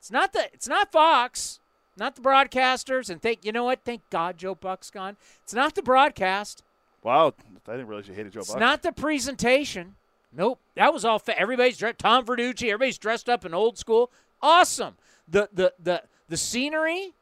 It's 0.00 0.10
not 0.10 0.32
the. 0.32 0.48
It's 0.52 0.68
not 0.68 0.90
Fox, 0.92 1.60
not 1.96 2.16
the 2.16 2.20
broadcasters. 2.20 3.08
And 3.08 3.22
thank 3.22 3.44
you 3.44 3.52
know 3.52 3.64
what? 3.64 3.80
Thank 3.84 4.02
God 4.10 4.36
Joe 4.38 4.54
Buck's 4.56 4.90
gone. 4.90 5.16
It's 5.44 5.54
not 5.54 5.76
the 5.76 5.82
broadcast. 5.82 6.63
Wow, 7.04 7.34
I 7.68 7.72
didn't 7.72 7.86
realize 7.86 8.08
you 8.08 8.14
hated 8.14 8.32
Joe 8.32 8.40
It's 8.40 8.50
Buck. 8.50 8.58
not 8.58 8.82
the 8.82 8.90
presentation. 8.90 9.94
Nope, 10.32 10.58
that 10.74 10.92
was 10.92 11.04
all. 11.04 11.20
Fa- 11.20 11.38
everybody's 11.38 11.78
dressed. 11.78 11.98
Tom 11.98 12.24
Verducci. 12.26 12.64
Everybody's 12.64 12.98
dressed 12.98 13.28
up 13.28 13.44
in 13.44 13.54
old 13.54 13.78
school. 13.78 14.10
Awesome. 14.42 14.96
The 15.28 15.48
the 15.52 15.72
the 15.78 16.02
the 16.28 16.36
scenery. 16.36 17.12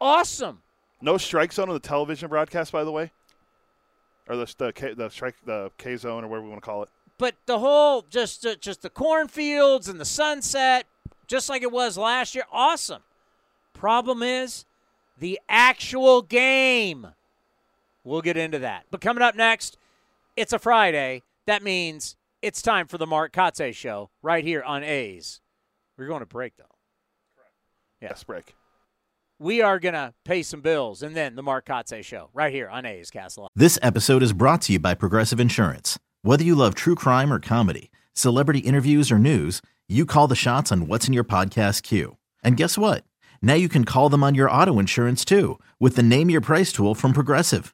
Awesome. 0.00 0.60
No 1.00 1.18
strike 1.18 1.52
zone 1.52 1.68
on 1.68 1.74
the 1.74 1.80
television 1.80 2.28
broadcast, 2.28 2.70
by 2.72 2.84
the 2.84 2.92
way, 2.92 3.10
or 4.28 4.36
the 4.36 4.54
the, 4.58 4.72
K, 4.72 4.94
the 4.94 5.08
strike 5.08 5.34
the 5.44 5.70
K 5.78 5.96
zone 5.96 6.22
or 6.24 6.28
whatever 6.28 6.44
we 6.44 6.50
want 6.50 6.62
to 6.62 6.66
call 6.66 6.82
it. 6.82 6.88
but 7.18 7.34
the 7.46 7.58
whole 7.58 8.02
just 8.10 8.46
uh, 8.46 8.54
just 8.56 8.82
the 8.82 8.90
cornfields 8.90 9.88
and 9.88 9.98
the 10.00 10.04
sunset, 10.04 10.86
just 11.26 11.48
like 11.48 11.62
it 11.62 11.72
was 11.72 11.98
last 11.98 12.34
year, 12.34 12.44
awesome. 12.52 13.02
Problem 13.72 14.22
is 14.22 14.66
the 15.18 15.40
actual 15.48 16.22
game. 16.22 17.08
We'll 18.04 18.22
get 18.22 18.36
into 18.36 18.60
that. 18.60 18.84
But 18.90 19.00
coming 19.00 19.22
up 19.22 19.34
next, 19.34 19.78
it's 20.36 20.52
a 20.52 20.58
Friday. 20.58 21.22
That 21.46 21.62
means 21.62 22.16
it's 22.42 22.62
time 22.62 22.86
for 22.86 22.98
the 22.98 23.06
Mark 23.06 23.32
Kotsay 23.32 23.74
show 23.74 24.10
right 24.22 24.44
here 24.44 24.62
on 24.62 24.84
A's. 24.84 25.40
We're 25.96 26.06
going 26.06 26.20
to 26.20 26.26
break 26.26 26.56
though. 26.56 26.64
Yeah. 28.00 28.08
Yes, 28.10 28.24
break. 28.24 28.54
We 29.40 29.62
are 29.62 29.80
gonna 29.80 30.14
pay 30.24 30.44
some 30.44 30.60
bills, 30.60 31.02
and 31.02 31.16
then 31.16 31.34
the 31.34 31.42
Mark 31.42 31.66
Kotsay 31.66 32.04
show 32.04 32.30
right 32.32 32.52
here 32.52 32.68
on 32.68 32.86
A's 32.86 33.10
Castle. 33.10 33.48
This 33.56 33.80
episode 33.82 34.22
is 34.22 34.32
brought 34.32 34.62
to 34.62 34.74
you 34.74 34.78
by 34.78 34.94
Progressive 34.94 35.40
Insurance. 35.40 35.98
Whether 36.22 36.44
you 36.44 36.54
love 36.54 36.76
true 36.76 36.94
crime 36.94 37.32
or 37.32 37.40
comedy, 37.40 37.90
celebrity 38.12 38.60
interviews 38.60 39.10
or 39.10 39.18
news, 39.18 39.60
you 39.88 40.06
call 40.06 40.28
the 40.28 40.36
shots 40.36 40.70
on 40.70 40.86
what's 40.86 41.08
in 41.08 41.14
your 41.14 41.24
podcast 41.24 41.82
queue. 41.82 42.16
And 42.44 42.56
guess 42.56 42.78
what? 42.78 43.04
Now 43.42 43.54
you 43.54 43.68
can 43.68 43.84
call 43.84 44.08
them 44.08 44.22
on 44.22 44.36
your 44.36 44.50
auto 44.50 44.78
insurance 44.78 45.24
too 45.24 45.58
with 45.80 45.96
the 45.96 46.02
Name 46.02 46.30
Your 46.30 46.40
Price 46.40 46.72
tool 46.72 46.94
from 46.94 47.12
Progressive. 47.12 47.73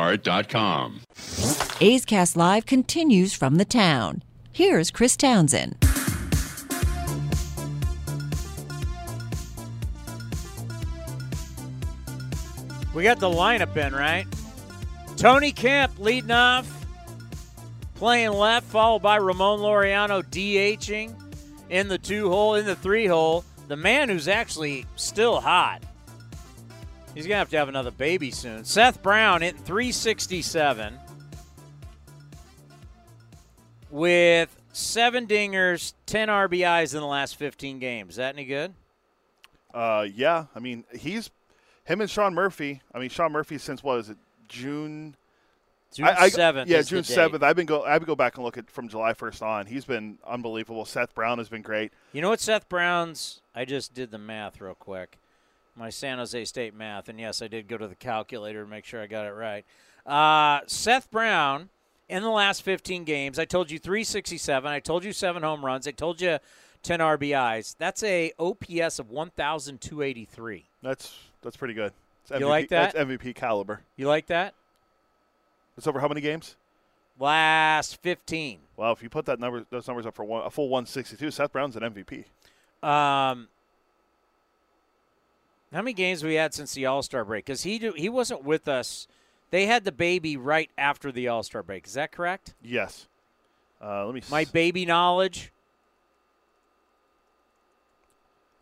lastdivebar.com. 0.00 1.00
A's 1.80 2.04
Cast 2.04 2.36
Live 2.36 2.66
continues 2.66 3.34
from 3.34 3.56
the 3.56 3.64
town. 3.64 4.22
Here's 4.52 4.90
Chris 4.90 5.16
Townsend. 5.16 5.76
We 12.92 13.04
got 13.04 13.20
the 13.20 13.30
lineup 13.30 13.76
in, 13.76 13.94
right? 13.94 14.26
Tony 15.16 15.52
Kemp 15.52 15.98
leading 15.98 16.32
off, 16.32 16.68
playing 17.94 18.32
left, 18.32 18.66
followed 18.66 19.02
by 19.02 19.16
Ramon 19.16 19.60
Laureano 19.60 20.22
DHing 20.24 21.14
in 21.68 21.88
the 21.88 21.98
two 21.98 22.28
hole, 22.28 22.56
in 22.56 22.66
the 22.66 22.74
three 22.74 23.06
hole. 23.06 23.44
The 23.68 23.76
man 23.76 24.08
who's 24.08 24.26
actually 24.26 24.86
still 24.96 25.40
hot. 25.40 25.82
He's 27.14 27.26
going 27.26 27.34
to 27.34 27.38
have 27.38 27.50
to 27.50 27.56
have 27.56 27.68
another 27.68 27.90
baby 27.90 28.30
soon. 28.30 28.64
Seth 28.64 29.02
Brown 29.02 29.42
hitting 29.42 29.62
367 29.62 30.98
with 33.90 34.56
seven 34.72 35.26
dingers, 35.26 35.94
10 36.06 36.28
RBIs 36.28 36.94
in 36.94 37.00
the 37.00 37.06
last 37.06 37.36
15 37.36 37.78
games. 37.80 38.10
Is 38.10 38.16
that 38.16 38.34
any 38.34 38.44
good? 38.44 38.74
Uh, 39.74 40.06
yeah. 40.14 40.46
I 40.54 40.60
mean, 40.60 40.84
he's 40.96 41.30
him 41.84 42.00
and 42.00 42.08
Sean 42.08 42.34
Murphy. 42.34 42.80
I 42.94 42.98
mean, 42.98 43.10
Sean 43.10 43.32
Murphy 43.32 43.58
since 43.58 43.82
what 43.82 43.98
is 43.98 44.10
it 44.10 44.18
June? 44.48 45.16
June 45.92 46.08
seventh. 46.30 46.70
Yeah, 46.70 46.82
June 46.82 47.02
seventh. 47.02 47.42
I've 47.42 47.56
been 47.56 47.66
go. 47.66 47.82
I 47.82 47.98
would 47.98 48.06
go 48.06 48.14
back 48.14 48.36
and 48.36 48.44
look 48.44 48.56
at 48.56 48.70
from 48.70 48.88
July 48.88 49.12
first 49.12 49.42
on. 49.42 49.66
He's 49.66 49.84
been 49.84 50.18
unbelievable. 50.24 50.84
Seth 50.84 51.14
Brown 51.16 51.38
has 51.38 51.48
been 51.48 51.62
great. 51.62 51.92
You 52.12 52.22
know 52.22 52.28
what 52.28 52.38
Seth 52.38 52.68
Brown's? 52.68 53.40
I 53.56 53.64
just 53.64 53.92
did 53.92 54.12
the 54.12 54.18
math 54.18 54.60
real 54.60 54.74
quick. 54.74 55.18
My 55.80 55.88
San 55.88 56.18
Jose 56.18 56.44
State 56.44 56.74
math, 56.74 57.08
and 57.08 57.18
yes, 57.18 57.40
I 57.40 57.48
did 57.48 57.66
go 57.66 57.78
to 57.78 57.88
the 57.88 57.94
calculator 57.94 58.64
to 58.64 58.68
make 58.68 58.84
sure 58.84 59.00
I 59.00 59.06
got 59.06 59.24
it 59.24 59.30
right. 59.30 59.64
Uh, 60.04 60.60
Seth 60.66 61.10
Brown 61.10 61.70
in 62.06 62.22
the 62.22 62.28
last 62.28 62.62
15 62.62 63.04
games, 63.04 63.38
I 63.38 63.46
told 63.46 63.70
you 63.70 63.78
367. 63.78 64.70
I 64.70 64.78
told 64.78 65.04
you 65.04 65.14
seven 65.14 65.42
home 65.42 65.64
runs. 65.64 65.86
I 65.86 65.92
told 65.92 66.20
you 66.20 66.38
10 66.82 67.00
RBIs. 67.00 67.76
That's 67.78 68.02
a 68.02 68.30
OPS 68.38 68.98
of 68.98 69.10
1,283. 69.10 70.64
That's 70.82 71.14
that's 71.42 71.56
pretty 71.56 71.74
good. 71.74 71.94
It's 72.24 72.38
You 72.38 72.46
like 72.46 72.68
that? 72.68 72.92
That's 72.92 73.10
MVP 73.10 73.34
caliber. 73.34 73.80
You 73.96 74.06
like 74.06 74.26
that? 74.26 74.52
It's 75.78 75.86
over 75.86 76.00
how 76.00 76.08
many 76.08 76.20
games? 76.20 76.56
Last 77.18 78.02
15. 78.02 78.58
Well, 78.76 78.92
if 78.92 79.02
you 79.02 79.08
put 79.08 79.24
that 79.26 79.40
number, 79.40 79.64
those 79.70 79.86
numbers 79.86 80.04
up 80.04 80.14
for 80.14 80.24
one, 80.24 80.44
a 80.44 80.50
full 80.50 80.68
162, 80.68 81.30
Seth 81.30 81.52
Brown's 81.52 81.76
an 81.76 81.82
MVP. 81.82 82.24
Um, 82.86 83.48
how 85.72 85.82
many 85.82 85.92
games 85.92 86.22
we 86.24 86.34
had 86.34 86.52
since 86.54 86.74
the 86.74 86.86
All 86.86 87.02
Star 87.02 87.24
break? 87.24 87.44
Because 87.44 87.62
he 87.62 87.78
do, 87.78 87.92
he 87.92 88.08
wasn't 88.08 88.44
with 88.44 88.66
us. 88.68 89.06
They 89.50 89.66
had 89.66 89.84
the 89.84 89.92
baby 89.92 90.36
right 90.36 90.70
after 90.78 91.10
the 91.12 91.28
All 91.28 91.42
Star 91.42 91.62
break. 91.62 91.86
Is 91.86 91.94
that 91.94 92.12
correct? 92.12 92.54
Yes. 92.62 93.06
Uh, 93.82 94.04
let 94.06 94.14
me. 94.14 94.22
My 94.30 94.42
s- 94.42 94.50
baby 94.50 94.84
knowledge, 94.84 95.52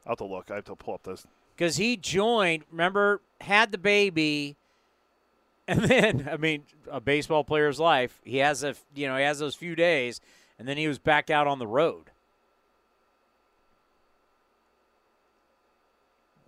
I'll 0.06 0.12
have 0.12 0.18
to 0.18 0.24
look. 0.24 0.50
I 0.50 0.56
have 0.56 0.64
to 0.64 0.76
pull 0.76 0.94
up 0.94 1.02
this. 1.02 1.26
because 1.56 1.76
he 1.76 1.96
joined. 1.96 2.64
Remember, 2.70 3.20
had 3.40 3.72
the 3.72 3.78
baby, 3.78 4.56
and 5.68 5.80
then 5.82 6.28
I 6.30 6.36
mean, 6.36 6.62
a 6.90 7.00
baseball 7.00 7.44
player's 7.44 7.78
life. 7.80 8.20
He 8.24 8.38
has 8.38 8.62
a 8.62 8.74
you 8.94 9.06
know 9.08 9.16
he 9.16 9.22
has 9.24 9.38
those 9.38 9.54
few 9.54 9.74
days, 9.74 10.20
and 10.58 10.66
then 10.66 10.76
he 10.76 10.88
was 10.88 10.98
back 10.98 11.30
out 11.30 11.46
on 11.46 11.58
the 11.58 11.66
road. 11.66 12.10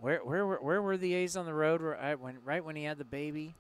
Where 0.01 0.19
where 0.25 0.47
were- 0.47 0.63
where 0.63 0.83
were 0.83 0.97
the 0.97 1.15
A's 1.15 1.37
on 1.37 1.45
the 1.47 1.55
road? 1.55 1.83
I, 2.01 2.15
when 2.15 2.39
right 2.45 2.65
when 2.65 2.77
he 2.77 2.85
had 2.85 2.99
the 2.99 3.05
baby. 3.05 3.55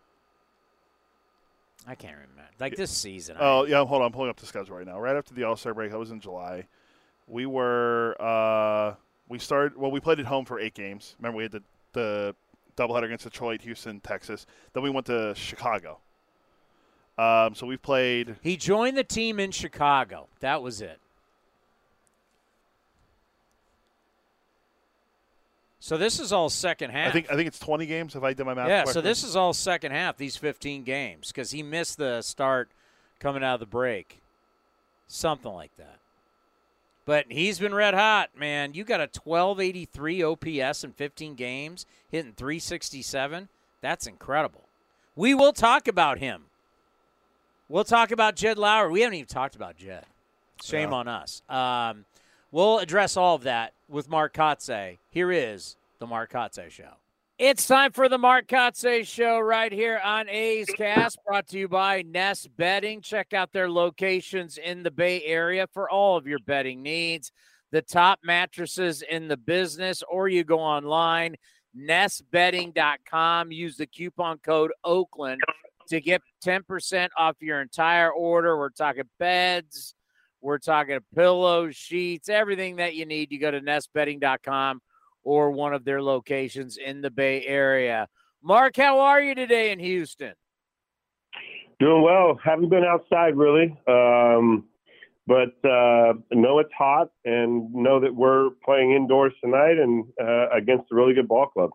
I 1.86 1.94
can't 1.94 2.14
remember. 2.14 2.42
Like 2.58 2.76
this 2.76 2.90
season. 2.90 3.36
I- 3.38 3.40
Oh 3.40 3.64
yeah, 3.64 3.84
hold 3.84 4.02
on. 4.02 4.06
I'm 4.06 4.12
pulling 4.12 4.30
up 4.30 4.36
the 4.36 4.46
schedule 4.46 4.76
right 4.76 4.86
now. 4.86 5.00
Right 5.00 5.16
after 5.16 5.34
the 5.34 5.44
All 5.44 5.56
Star 5.56 5.74
break, 5.74 5.90
that 5.90 5.98
was 5.98 6.10
in 6.10 6.20
July. 6.20 6.66
We 7.26 7.46
were 7.46 8.16
uh, 8.20 8.94
we 9.28 9.38
started. 9.38 9.76
Well, 9.78 9.90
we 9.90 10.00
played 10.00 10.18
at 10.20 10.26
home 10.26 10.44
for 10.44 10.58
eight 10.58 10.74
games. 10.74 11.14
Remember, 11.18 11.36
we 11.38 11.44
had 11.44 11.52
the 11.52 11.62
the 11.92 12.34
doubleheader 12.76 13.04
against 13.04 13.24
Detroit, 13.24 13.62
Houston, 13.62 14.00
Texas. 14.00 14.46
Then 14.72 14.82
we 14.82 14.90
went 14.90 15.06
to 15.06 15.34
Chicago. 15.34 15.98
Um, 17.18 17.54
so 17.54 17.66
we've 17.66 17.82
played. 17.82 18.36
He 18.42 18.56
joined 18.56 18.96
the 18.96 19.04
team 19.04 19.38
in 19.40 19.50
Chicago. 19.50 20.28
That 20.40 20.62
was 20.62 20.80
it. 20.80 20.98
So 25.82 25.96
this 25.96 26.20
is 26.20 26.30
all 26.32 26.50
second 26.50 26.90
half. 26.90 27.08
I 27.08 27.12
think 27.12 27.30
I 27.32 27.36
think 27.36 27.48
it's 27.48 27.58
20 27.58 27.86
games 27.86 28.14
if 28.14 28.22
I 28.22 28.34
did 28.34 28.44
my 28.44 28.52
math. 28.54 28.68
yeah, 28.68 28.84
so 28.84 29.00
this 29.00 29.24
is 29.24 29.34
all 29.34 29.54
second 29.54 29.92
half, 29.92 30.18
these 30.18 30.36
15 30.36 30.84
games, 30.84 31.28
because 31.28 31.50
he 31.52 31.62
missed 31.62 31.96
the 31.96 32.20
start 32.22 32.68
coming 33.18 33.42
out 33.42 33.54
of 33.54 33.60
the 33.60 33.66
break. 33.66 34.20
Something 35.08 35.52
like 35.52 35.74
that. 35.78 35.96
But 37.06 37.26
he's 37.30 37.58
been 37.58 37.74
red 37.74 37.94
hot, 37.94 38.30
man. 38.38 38.74
You 38.74 38.84
got 38.84 39.00
a 39.00 39.08
1283 39.12 40.22
OPS 40.22 40.84
in 40.84 40.92
15 40.92 41.34
games, 41.34 41.86
hitting 42.10 42.34
367. 42.34 43.48
That's 43.80 44.06
incredible. 44.06 44.66
We 45.16 45.34
will 45.34 45.52
talk 45.52 45.88
about 45.88 46.18
him. 46.18 46.44
We'll 47.68 47.84
talk 47.84 48.10
about 48.10 48.36
Jed 48.36 48.58
Lowrie. 48.58 48.90
We 48.92 49.00
haven't 49.00 49.14
even 49.14 49.26
talked 49.26 49.56
about 49.56 49.76
Jed. 49.76 50.04
Shame 50.62 50.90
Yeah. 50.90 50.96
on 50.96 51.08
us. 51.08 51.42
Um, 51.48 52.04
we'll 52.50 52.78
address 52.78 53.16
all 53.16 53.36
of 53.36 53.42
that 53.44 53.74
with 53.88 54.08
Mark 54.08 54.34
Kotsay. 54.34 54.98
Here 55.10 55.32
is 55.32 55.76
the 55.98 56.06
Mark 56.06 56.32
Kotsay 56.32 56.70
Show. 56.70 56.92
It's 57.38 57.66
time 57.66 57.92
for 57.92 58.08
the 58.08 58.18
Mark 58.18 58.48
Kotsay 58.48 59.06
Show 59.06 59.38
right 59.40 59.72
here 59.72 59.98
on 60.04 60.28
A's 60.28 60.68
Cast, 60.76 61.18
brought 61.24 61.48
to 61.48 61.58
you 61.58 61.68
by 61.68 62.02
Nest 62.02 62.54
Bedding. 62.58 63.00
Check 63.00 63.32
out 63.32 63.50
their 63.52 63.70
locations 63.70 64.58
in 64.58 64.82
the 64.82 64.90
Bay 64.90 65.24
Area 65.24 65.66
for 65.72 65.88
all 65.88 66.18
of 66.18 66.26
your 66.26 66.38
betting 66.40 66.82
needs. 66.82 67.32
The 67.70 67.80
top 67.80 68.18
mattresses 68.22 69.02
in 69.02 69.28
the 69.28 69.38
business, 69.38 70.02
or 70.10 70.28
you 70.28 70.44
go 70.44 70.58
online, 70.60 71.36
nestbedding.com. 71.74 73.52
Use 73.52 73.76
the 73.76 73.86
coupon 73.86 74.36
code 74.38 74.72
Oakland 74.84 75.40
to 75.88 76.00
get 76.00 76.20
10% 76.44 77.08
off 77.16 77.36
your 77.40 77.62
entire 77.62 78.12
order. 78.12 78.58
We're 78.58 78.70
talking 78.70 79.04
beds, 79.18 79.94
we're 80.40 80.58
talking 80.58 80.98
pillows, 81.14 81.76
sheets, 81.76 82.28
everything 82.28 82.76
that 82.76 82.94
you 82.94 83.06
need. 83.06 83.30
You 83.32 83.38
go 83.40 83.50
to 83.50 83.60
nestbedding.com 83.60 84.80
or 85.22 85.50
one 85.50 85.74
of 85.74 85.84
their 85.84 86.02
locations 86.02 86.76
in 86.78 87.00
the 87.00 87.10
Bay 87.10 87.44
Area. 87.46 88.08
Mark, 88.42 88.76
how 88.76 89.00
are 89.00 89.20
you 89.20 89.34
today 89.34 89.70
in 89.70 89.78
Houston? 89.78 90.32
Doing 91.78 92.02
well. 92.02 92.38
Haven't 92.42 92.68
been 92.68 92.84
outside 92.84 93.36
really, 93.36 93.78
um, 93.88 94.64
but 95.26 95.54
uh, 95.64 96.14
know 96.32 96.58
it's 96.58 96.72
hot 96.76 97.08
and 97.24 97.72
know 97.72 98.00
that 98.00 98.14
we're 98.14 98.50
playing 98.64 98.92
indoors 98.92 99.32
tonight 99.42 99.78
and 99.78 100.04
uh, 100.22 100.48
against 100.50 100.90
a 100.92 100.94
really 100.94 101.14
good 101.14 101.28
ball 101.28 101.46
club. 101.46 101.70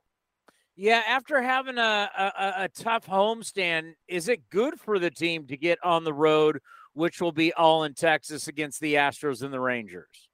Yeah, 0.76 1.02
after 1.08 1.42
having 1.42 1.78
a, 1.78 2.10
a- 2.18 2.54
a 2.64 2.70
tough 2.70 3.08
homestand, 3.08 3.94
is 4.08 4.28
it 4.28 4.50
good 4.50 4.80
for 4.80 5.00
the 5.00 5.10
team 5.10 5.48
to 5.48 5.56
get 5.58 5.80
on 5.84 6.04
the 6.04 6.14
road, 6.14 6.60
which 6.96 7.22
will 7.22 7.32
be 7.32 7.54
all 7.54 7.84
in 7.84 7.94
Texas 7.94 8.48
against 8.48 8.80
the 8.80 8.96
Astros 8.96 9.44
and 9.44 9.54
the 9.54 9.60
Rangers? 9.60 10.30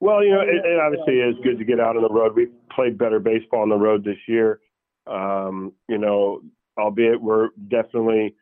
Well, 0.00 0.24
you 0.24 0.32
know, 0.32 0.40
it, 0.40 0.64
it 0.64 0.80
obviously 0.80 1.20
is 1.20 1.36
good 1.44 1.58
to 1.58 1.64
get 1.64 1.80
out 1.80 1.96
on 1.96 2.02
the 2.02 2.08
road. 2.08 2.34
We 2.34 2.48
played 2.74 2.98
better 2.98 3.20
baseball 3.20 3.62
on 3.62 3.68
the 3.68 3.76
road 3.76 4.04
this 4.04 4.18
year. 4.26 4.60
Um, 5.06 5.72
you 5.88 5.98
know, 5.98 6.40
albeit 6.78 7.20
we're 7.20 7.50
definitely 7.68 8.34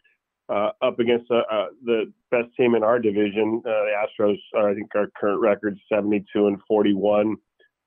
uh, 0.49 0.71
up 0.81 0.99
against 0.99 1.31
uh, 1.31 1.43
uh, 1.51 1.67
the 1.85 2.13
best 2.31 2.49
team 2.57 2.75
in 2.75 2.83
our 2.83 2.99
division. 2.99 3.63
Uh, 3.65 3.69
the 3.69 3.93
Astros, 4.23 4.39
are, 4.55 4.71
I 4.71 4.75
think, 4.75 4.91
our 4.95 5.09
current 5.19 5.41
record 5.41 5.79
72 5.93 6.47
and 6.47 6.59
41. 6.67 7.37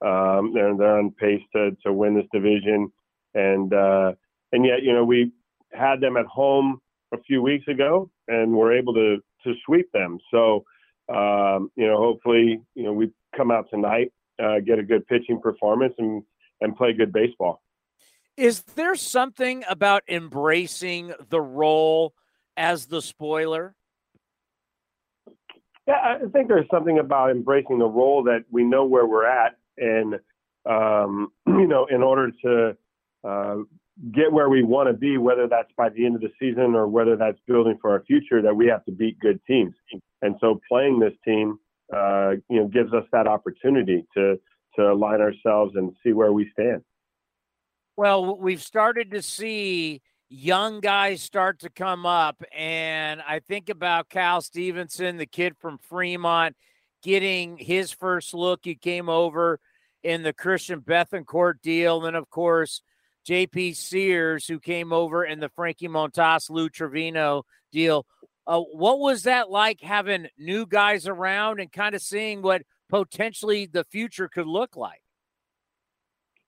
Um, 0.05 0.51
they're, 0.53 0.75
they're 0.75 0.97
on 0.97 1.11
pace 1.11 1.41
to, 1.55 1.71
to 1.85 1.93
win 1.93 2.15
this 2.15 2.25
division, 2.33 2.91
and 3.33 3.73
uh, 3.73 4.11
and 4.51 4.65
yet, 4.65 4.83
you 4.83 4.93
know, 4.93 5.03
we 5.03 5.31
had 5.71 5.99
them 6.01 6.17
at 6.17 6.25
home 6.25 6.79
a 7.15 7.23
few 7.23 7.41
weeks 7.41 7.67
ago, 7.67 8.09
and 8.27 8.51
we're 8.51 8.77
able 8.77 8.93
to 8.93 9.17
to 9.43 9.53
sweep 9.65 9.91
them. 9.91 10.19
So, 10.31 10.65
um, 11.09 11.71
you 11.75 11.87
know, 11.87 11.97
hopefully, 11.97 12.61
you 12.73 12.83
know, 12.83 12.93
we 12.93 13.11
come 13.35 13.51
out 13.51 13.67
tonight, 13.69 14.11
uh, 14.41 14.59
get 14.65 14.79
a 14.79 14.83
good 14.83 15.07
pitching 15.07 15.39
performance, 15.41 15.93
and 15.97 16.23
and 16.61 16.75
play 16.75 16.93
good 16.93 17.11
baseball. 17.11 17.61
Is 18.37 18.61
there 18.75 18.95
something 18.95 19.63
about 19.69 20.03
embracing 20.09 21.13
the 21.29 21.41
role 21.41 22.13
as 22.57 22.87
the 22.87 23.01
spoiler? 23.01 23.75
Yeah, 25.87 26.17
I 26.21 26.27
think 26.33 26.47
there's 26.47 26.67
something 26.71 26.97
about 26.99 27.29
embracing 27.29 27.77
the 27.77 27.85
role 27.85 28.23
that 28.23 28.43
we 28.49 28.63
know 28.63 28.85
where 28.85 29.05
we're 29.05 29.25
at, 29.25 29.57
and 29.77 30.15
um, 30.65 31.31
you 31.47 31.67
know, 31.67 31.85
in 31.85 32.01
order 32.01 32.31
to 32.43 32.77
uh, 33.23 33.57
get 34.11 34.31
where 34.31 34.49
we 34.49 34.63
want 34.63 34.87
to 34.89 34.93
be, 34.93 35.17
whether 35.17 35.47
that's 35.47 35.71
by 35.77 35.89
the 35.89 36.05
end 36.05 36.15
of 36.15 36.21
the 36.21 36.31
season 36.39 36.75
or 36.75 36.87
whether 36.87 37.15
that's 37.15 37.39
building 37.47 37.77
for 37.81 37.91
our 37.91 38.03
future, 38.05 38.41
that 38.41 38.55
we 38.55 38.67
have 38.67 38.83
to 38.85 38.91
beat 38.91 39.19
good 39.19 39.39
teams. 39.45 39.73
And 40.21 40.35
so, 40.41 40.59
playing 40.67 40.99
this 40.99 41.13
team, 41.23 41.59
uh, 41.93 42.31
you 42.49 42.59
know, 42.59 42.67
gives 42.67 42.93
us 42.93 43.05
that 43.11 43.27
opportunity 43.27 44.05
to 44.15 44.39
to 44.75 44.91
align 44.91 45.21
ourselves 45.21 45.75
and 45.75 45.93
see 46.03 46.11
where 46.11 46.33
we 46.33 46.49
stand. 46.51 46.81
Well, 47.95 48.37
we've 48.37 48.61
started 48.61 49.11
to 49.11 49.21
see 49.21 50.01
young 50.29 50.81
guys 50.81 51.21
start 51.21 51.59
to 51.59 51.69
come 51.69 52.05
up. 52.05 52.43
And 52.55 53.21
I 53.21 53.39
think 53.39 53.69
about 53.69 54.09
Cal 54.09 54.41
Stevenson, 54.41 55.17
the 55.17 55.25
kid 55.25 55.55
from 55.57 55.77
Fremont, 55.77 56.55
getting 57.01 57.57
his 57.57 57.91
first 57.91 58.33
look. 58.33 58.61
He 58.63 58.75
came 58.75 59.07
over 59.07 59.59
in 60.03 60.23
the 60.23 60.33
Christian 60.33 60.81
Bethancourt 60.81 61.61
deal. 61.61 62.05
And 62.05 62.17
of 62.17 62.29
course, 62.29 62.81
JP 63.27 63.75
Sears, 63.75 64.47
who 64.47 64.59
came 64.59 64.93
over 64.93 65.25
in 65.25 65.39
the 65.39 65.49
Frankie 65.49 65.87
Montas, 65.87 66.49
Lou 66.49 66.69
Trivino 66.69 67.43
deal. 67.71 68.05
Uh, 68.47 68.59
what 68.59 68.99
was 68.99 69.23
that 69.23 69.49
like 69.49 69.81
having 69.81 70.27
new 70.37 70.65
guys 70.65 71.07
around 71.07 71.59
and 71.59 71.71
kind 71.71 71.95
of 71.95 72.01
seeing 72.01 72.41
what 72.41 72.61
potentially 72.89 73.65
the 73.65 73.83
future 73.85 74.29
could 74.29 74.45
look 74.45 74.75
like? 74.75 75.01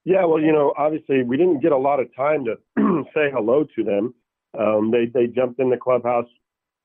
Yeah, 0.05 0.23
well, 0.25 0.39
you 0.39 0.51
know, 0.51 0.73
obviously 0.77 1.23
we 1.23 1.35
didn't 1.35 1.59
get 1.59 1.71
a 1.71 1.77
lot 1.77 1.99
of 1.99 2.15
time 2.15 2.45
to 2.45 2.55
say 3.13 3.29
hello 3.33 3.65
to 3.75 3.83
them. 3.83 4.13
Um, 4.57 4.91
they 4.91 5.05
they 5.05 5.27
jumped 5.27 5.59
in 5.59 5.69
the 5.69 5.77
clubhouse. 5.77 6.29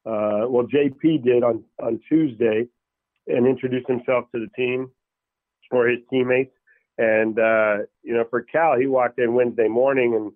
Uh, 0.04 0.48
well, 0.48 0.66
JP 0.66 1.22
did 1.22 1.44
on 1.44 1.62
on 1.80 2.00
Tuesday 2.08 2.66
and 3.28 3.46
introduced 3.46 3.86
himself 3.86 4.24
to 4.34 4.40
the 4.40 4.48
team 4.56 4.90
or 5.70 5.86
his 5.86 6.00
teammates. 6.10 6.52
And 6.98 7.38
uh, 7.38 7.78
you 8.02 8.14
know, 8.14 8.24
for 8.28 8.42
Cal, 8.42 8.78
he 8.78 8.86
walked 8.86 9.18
in 9.18 9.34
Wednesday 9.34 9.68
morning 9.68 10.14
and 10.14 10.32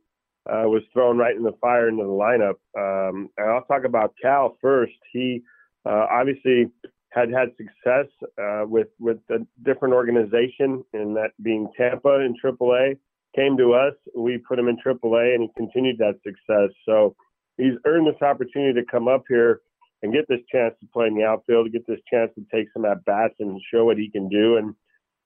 uh, 0.48 0.68
was 0.68 0.82
thrown 0.92 1.18
right 1.18 1.36
in 1.36 1.42
the 1.42 1.56
fire 1.60 1.88
into 1.88 2.04
the 2.04 2.08
lineup. 2.08 2.56
Um, 2.76 3.30
and 3.36 3.50
I'll 3.50 3.64
talk 3.64 3.84
about 3.84 4.14
Cal 4.20 4.56
first. 4.60 4.94
He 5.12 5.42
uh, 5.84 6.06
obviously 6.10 6.70
had 7.10 7.30
had 7.30 7.48
success 7.56 8.06
uh, 8.40 8.64
with 8.66 8.88
with 8.98 9.18
a 9.30 9.38
different 9.64 9.94
organization, 9.94 10.84
and 10.92 11.16
that 11.16 11.30
being 11.42 11.68
Tampa 11.76 12.20
in 12.20 12.34
AAA. 12.42 12.98
Came 13.34 13.58
to 13.58 13.74
us, 13.74 13.92
we 14.16 14.38
put 14.38 14.58
him 14.58 14.68
in 14.68 14.78
AAA, 14.78 15.34
and 15.34 15.42
he 15.42 15.50
continued 15.58 15.98
that 15.98 16.14
success. 16.24 16.74
So 16.86 17.14
he's 17.58 17.74
earned 17.84 18.06
this 18.06 18.22
opportunity 18.22 18.80
to 18.80 18.86
come 18.90 19.08
up 19.08 19.24
here 19.28 19.60
and 20.02 20.12
get 20.12 20.26
this 20.28 20.40
chance 20.50 20.74
to 20.80 20.86
play 20.86 21.06
in 21.06 21.14
the 21.14 21.24
outfield, 21.24 21.70
get 21.70 21.86
this 21.86 22.00
chance 22.10 22.30
to 22.34 22.46
take 22.50 22.68
some 22.72 22.86
at 22.86 23.04
bats 23.04 23.34
and 23.40 23.60
show 23.70 23.84
what 23.84 23.98
he 23.98 24.08
can 24.10 24.28
do. 24.30 24.56
And 24.56 24.74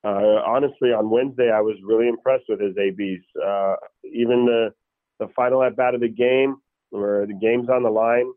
uh, 0.02 0.42
honestly, 0.46 0.92
on 0.92 1.10
Wednesday, 1.10 1.50
I 1.50 1.60
was 1.60 1.76
really 1.84 2.08
impressed 2.08 2.44
with 2.48 2.60
his 2.60 2.76
ABs. 2.78 3.24
Uh, 3.36 3.76
even 4.04 4.46
the 4.46 4.72
the 5.18 5.28
final 5.36 5.62
at 5.62 5.76
bat 5.76 5.94
of 5.94 6.00
the 6.00 6.08
game, 6.08 6.56
where 6.88 7.26
the 7.26 7.34
game's 7.34 7.68
on 7.68 7.82
the 7.82 7.90
line, 7.90 8.32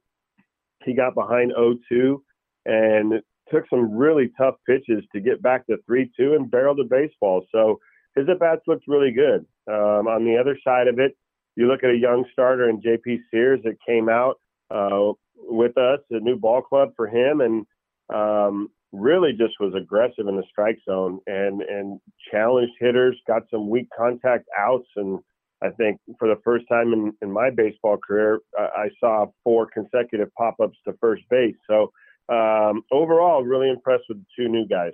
he 0.83 0.93
got 0.93 1.15
behind 1.15 1.53
0-2 1.57 2.17
and 2.65 3.21
took 3.49 3.63
some 3.69 3.95
really 3.95 4.31
tough 4.37 4.55
pitches 4.67 5.03
to 5.13 5.21
get 5.21 5.41
back 5.41 5.65
to 5.67 5.77
3 5.85 6.11
2 6.17 6.33
and 6.33 6.51
barreled 6.51 6.77
the 6.77 6.83
baseball. 6.83 7.45
So 7.53 7.79
his 8.15 8.27
at 8.29 8.39
bats 8.39 8.61
looked 8.67 8.83
really 8.87 9.11
good. 9.11 9.45
Um, 9.67 10.07
on 10.07 10.25
the 10.25 10.37
other 10.37 10.57
side 10.63 10.87
of 10.87 10.99
it, 10.99 11.15
you 11.55 11.67
look 11.67 11.83
at 11.83 11.91
a 11.91 11.97
young 11.97 12.25
starter 12.31 12.69
in 12.69 12.81
JP 12.81 13.19
Sears 13.31 13.61
that 13.63 13.77
came 13.87 14.09
out 14.09 14.39
uh, 14.69 15.13
with 15.35 15.77
us, 15.77 15.99
a 16.11 16.19
new 16.19 16.35
ball 16.35 16.61
club 16.61 16.93
for 16.95 17.07
him, 17.07 17.41
and 17.41 17.65
um, 18.13 18.69
really 18.93 19.33
just 19.33 19.55
was 19.59 19.73
aggressive 19.75 20.27
in 20.27 20.37
the 20.37 20.43
strike 20.49 20.77
zone 20.87 21.19
and 21.27 21.61
and 21.61 21.99
challenged 22.31 22.73
hitters, 22.79 23.17
got 23.27 23.43
some 23.51 23.69
weak 23.69 23.87
contact 23.97 24.45
outs, 24.57 24.87
and 24.95 25.19
I 25.61 25.71
think 25.71 25.99
for 26.19 26.27
the 26.27 26.39
first 26.43 26.65
time 26.69 26.93
in, 26.93 27.13
in 27.21 27.31
my 27.31 27.49
baseball 27.49 27.97
career, 27.97 28.39
I 28.57 28.89
saw 28.99 29.25
four 29.43 29.67
consecutive 29.67 30.33
pop 30.35 30.55
ups 30.61 30.77
to 30.85 30.93
first 31.01 31.23
base. 31.29 31.55
So 31.67 31.91
um, 32.29 32.83
overall, 32.91 33.43
really 33.43 33.69
impressed 33.69 34.03
with 34.09 34.19
the 34.19 34.25
two 34.35 34.49
new 34.49 34.67
guys. 34.67 34.93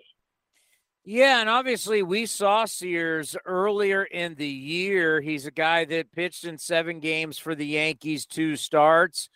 Yeah, 1.06 1.42
and 1.42 1.50
obviously 1.50 2.04
we 2.04 2.26
saw 2.28 2.66
Sears 2.66 3.36
earlier 3.46 4.04
in 4.04 4.36
the 4.36 4.48
year. 4.48 5.22
He's 5.22 5.48
a 5.48 5.52
guy 5.52 5.86
that 5.86 6.12
pitched 6.12 6.44
in 6.44 6.58
seven 6.58 7.00
games 7.00 7.38
for 7.38 7.56
the 7.56 7.66
Yankees, 7.66 8.26
two 8.26 8.56
starts. 8.56 9.30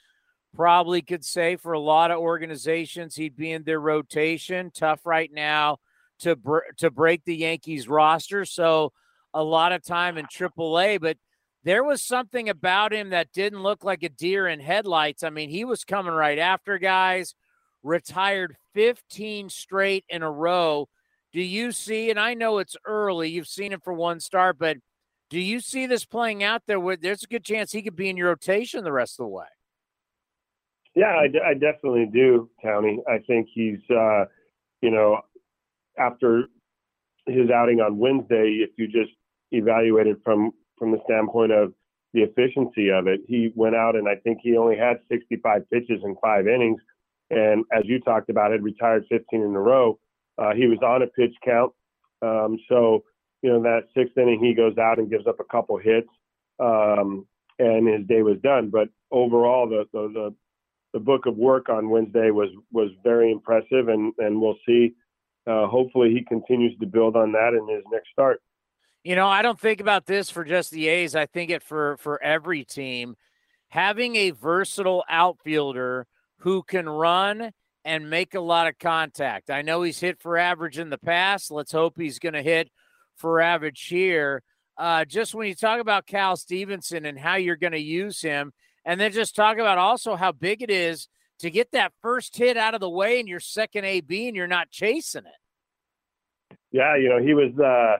Probably 0.55 1.01
could 1.01 1.25
say 1.25 1.55
for 1.55 1.73
a 1.73 1.79
lot 1.79 2.11
of 2.11 2.19
organizations 2.19 3.15
he'd 3.15 3.35
be 3.35 3.51
in 3.51 3.63
their 3.63 3.79
rotation. 3.79 4.71
Tough 4.71 5.05
right 5.05 5.31
now 5.31 5.77
to 6.19 6.35
br- 6.35 6.71
to 6.77 6.91
break 6.91 7.23
the 7.25 7.35
Yankees 7.35 7.87
roster, 7.87 8.45
so 8.45 8.93
a 9.33 9.43
lot 9.43 9.71
of 9.71 9.83
time 9.83 10.17
in 10.17 10.27
AAA. 10.27 11.01
But 11.01 11.17
there 11.63 11.83
was 11.83 12.01
something 12.01 12.49
about 12.49 12.93
him 12.93 13.09
that 13.09 13.31
didn't 13.31 13.63
look 13.63 13.83
like 13.83 14.03
a 14.03 14.09
deer 14.09 14.47
in 14.47 14.59
headlights. 14.59 15.23
I 15.23 15.29
mean, 15.29 15.49
he 15.49 15.65
was 15.65 15.83
coming 15.83 16.13
right 16.13 16.37
after 16.37 16.77
guys 16.77 17.33
retired 17.83 18.55
15 18.73 19.49
straight 19.49 20.05
in 20.09 20.23
a 20.23 20.31
row. 20.31 20.87
Do 21.31 21.41
you 21.41 21.71
see, 21.71 22.09
and 22.09 22.19
I 22.19 22.33
know 22.33 22.59
it's 22.59 22.77
early, 22.85 23.29
you've 23.29 23.47
seen 23.47 23.73
it 23.73 23.83
for 23.83 23.93
one 23.93 24.19
start, 24.19 24.57
but 24.59 24.77
do 25.29 25.39
you 25.39 25.59
see 25.59 25.87
this 25.87 26.05
playing 26.05 26.43
out 26.43 26.61
there 26.67 26.79
where 26.79 26.95
there's 26.95 27.23
a 27.23 27.27
good 27.27 27.43
chance 27.43 27.71
he 27.71 27.81
could 27.81 27.95
be 27.95 28.09
in 28.09 28.17
your 28.17 28.27
rotation 28.27 28.83
the 28.83 28.91
rest 28.91 29.19
of 29.19 29.25
the 29.25 29.29
way? 29.29 29.45
Yeah, 30.95 31.15
I, 31.15 31.27
I 31.49 31.53
definitely 31.53 32.07
do, 32.13 32.49
Townie. 32.63 32.97
I 33.07 33.19
think 33.25 33.47
he's, 33.53 33.79
uh, 33.89 34.25
you 34.81 34.91
know, 34.91 35.19
after 35.97 36.45
his 37.25 37.49
outing 37.49 37.79
on 37.81 37.97
Wednesday, 37.97 38.59
if 38.63 38.71
you 38.77 38.87
just 38.87 39.11
evaluate 39.51 40.07
it 40.07 40.17
from 40.23 40.51
from 40.77 40.91
the 40.91 40.99
standpoint 41.05 41.51
of 41.51 41.73
the 42.13 42.21
efficiency 42.21 42.89
of 42.89 43.07
it, 43.07 43.21
he 43.27 43.51
went 43.55 43.75
out 43.75 43.95
and 43.95 44.07
I 44.07 44.15
think 44.15 44.39
he 44.41 44.57
only 44.57 44.77
had 44.77 44.97
65 45.09 45.69
pitches 45.69 46.01
in 46.03 46.15
five 46.21 46.47
innings 46.47 46.79
and 47.29 47.65
as 47.71 47.83
you 47.85 47.99
talked 47.99 48.29
about, 48.29 48.51
had 48.51 48.63
retired 48.63 49.05
15 49.09 49.41
in 49.41 49.55
a 49.55 49.59
row. 49.59 49.99
Uh, 50.37 50.53
he 50.53 50.67
was 50.67 50.79
on 50.83 51.01
a 51.01 51.07
pitch 51.07 51.33
count, 51.43 51.71
um, 52.21 52.57
so 52.69 53.03
you 53.41 53.51
know 53.51 53.61
that 53.61 53.83
sixth 53.95 54.17
inning 54.17 54.39
he 54.43 54.53
goes 54.53 54.77
out 54.77 54.97
and 54.97 55.09
gives 55.09 55.27
up 55.27 55.39
a 55.39 55.43
couple 55.43 55.77
hits, 55.77 56.07
um, 56.59 57.25
and 57.59 57.87
his 57.87 58.07
day 58.07 58.23
was 58.23 58.37
done. 58.43 58.69
But 58.71 58.89
overall, 59.11 59.69
the, 59.69 59.85
the 59.93 60.09
the 60.13 60.35
the 60.93 60.99
book 60.99 61.25
of 61.25 61.35
work 61.35 61.69
on 61.69 61.89
Wednesday 61.89 62.29
was 62.29 62.49
was 62.71 62.89
very 63.03 63.31
impressive, 63.31 63.87
and 63.89 64.13
and 64.19 64.39
we'll 64.39 64.57
see. 64.65 64.95
Uh, 65.45 65.67
hopefully, 65.67 66.11
he 66.11 66.23
continues 66.23 66.77
to 66.79 66.85
build 66.85 67.15
on 67.17 67.33
that 67.33 67.53
in 67.53 67.67
his 67.67 67.83
next 67.91 68.09
start. 68.11 68.41
You 69.03 69.15
know, 69.15 69.27
I 69.27 69.41
don't 69.41 69.59
think 69.59 69.81
about 69.81 70.05
this 70.05 70.29
for 70.29 70.45
just 70.45 70.71
the 70.71 70.87
A's. 70.87 71.15
I 71.15 71.25
think 71.25 71.49
it 71.49 71.63
for 71.63 71.97
for 71.97 72.21
every 72.23 72.63
team. 72.63 73.15
Having 73.69 74.15
a 74.15 74.29
versatile 74.31 75.03
outfielder 75.09 76.05
who 76.37 76.61
can 76.61 76.87
run 76.87 77.51
and 77.83 78.09
make 78.09 78.35
a 78.35 78.39
lot 78.39 78.67
of 78.67 78.77
contact. 78.77 79.49
I 79.49 79.61
know 79.61 79.81
he's 79.81 79.99
hit 79.99 80.21
for 80.21 80.37
average 80.37 80.77
in 80.77 80.89
the 80.89 80.97
past. 80.97 81.51
Let's 81.51 81.71
hope 81.71 81.95
he's 81.97 82.19
going 82.19 82.33
to 82.33 82.43
hit 82.43 82.69
for 83.15 83.41
average 83.41 83.87
here. 83.87 84.43
Uh, 84.77 85.05
just 85.05 85.35
when 85.35 85.47
you 85.47 85.55
talk 85.55 85.79
about 85.79 86.07
Cal 86.07 86.37
Stevenson 86.37 87.05
and 87.05 87.19
how 87.19 87.35
you're 87.35 87.55
going 87.55 87.73
to 87.73 87.79
use 87.79 88.21
him, 88.21 88.53
and 88.85 88.99
then 88.99 89.11
just 89.11 89.35
talk 89.35 89.57
about 89.57 89.77
also 89.77 90.15
how 90.15 90.31
big 90.31 90.61
it 90.61 90.69
is 90.69 91.07
to 91.39 91.49
get 91.49 91.71
that 91.71 91.93
first 92.01 92.37
hit 92.37 92.57
out 92.57 92.73
of 92.73 92.79
the 92.79 92.89
way 92.89 93.19
in 93.19 93.27
your 93.27 93.39
second 93.39 93.85
AB 93.85 94.27
and 94.27 94.35
you're 94.35 94.47
not 94.47 94.69
chasing 94.71 95.25
it. 95.25 96.57
Yeah, 96.71 96.95
you 96.95 97.09
know, 97.09 97.19
he 97.19 97.33
was, 97.33 97.51
uh, 97.59 97.97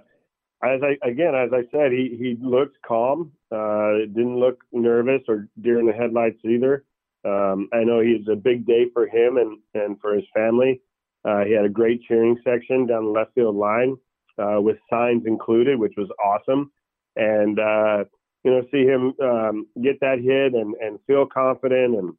as 0.66 0.82
I, 0.82 0.98
again, 1.08 1.36
as 1.36 1.52
I 1.54 1.64
said, 1.72 1.92
he, 1.92 2.16
he 2.18 2.38
looked 2.42 2.82
calm, 2.82 3.34
uh, 3.52 4.06
didn't 4.14 4.40
look 4.40 4.64
nervous 4.72 5.22
or 5.28 5.48
deer 5.62 5.80
in 5.80 5.86
the 5.86 5.94
headlights 5.94 6.40
either. 6.44 6.84
Um, 7.26 7.70
I 7.74 7.84
know 7.84 8.00
he's 8.02 8.28
a 8.32 8.36
big 8.36 8.66
day 8.66 8.86
for 8.94 9.08
him 9.08 9.38
and, 9.38 9.60
and 9.74 10.00
for 10.00 10.16
his 10.16 10.26
family. 10.34 10.82
Uh, 11.26 11.44
he 11.46 11.54
had 11.54 11.66
a 11.66 11.70
great 11.70 12.02
cheering 12.04 12.38
section 12.44 12.86
down 12.86 13.06
the 13.06 13.12
left 13.12 13.34
field 13.34 13.56
line 13.56 13.96
uh, 14.38 14.60
with 14.60 14.78
signs 14.90 15.26
included, 15.26 15.80
which 15.80 15.94
was 15.96 16.10
awesome. 16.24 16.72
And, 17.16 17.60
uh, 17.60 18.06
you 18.44 18.52
know, 18.52 18.62
see 18.72 18.84
him 18.84 19.14
um, 19.22 19.68
get 19.82 20.00
that 20.02 20.20
hit 20.20 20.54
and, 20.54 20.76
and 20.76 21.00
feel 21.08 21.26
confident 21.26 21.96
and 21.96 22.14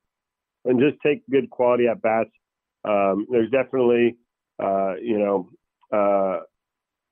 and 0.65 0.81
just 0.81 1.01
take 1.03 1.23
good 1.31 1.51
quality 1.51 1.87
at 1.87 2.01
bats. 2.01 2.31
Um, 2.85 3.27
there's 3.31 3.51
definitely, 3.51 4.17
uh, 4.63 4.95
you 4.95 5.19
know, 5.19 5.51
uh, 5.93 6.41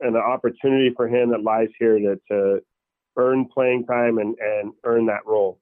an 0.01 0.17
opportunity 0.17 0.93
for 0.97 1.07
him 1.07 1.31
that 1.31 1.43
lies 1.43 1.69
here 1.79 1.99
to, 1.99 2.21
to 2.31 2.63
earn 3.17 3.47
playing 3.53 3.85
time 3.87 4.19
and, 4.19 4.37
and 4.39 4.73
earn 4.85 5.07
that 5.07 5.27
role. 5.27 5.59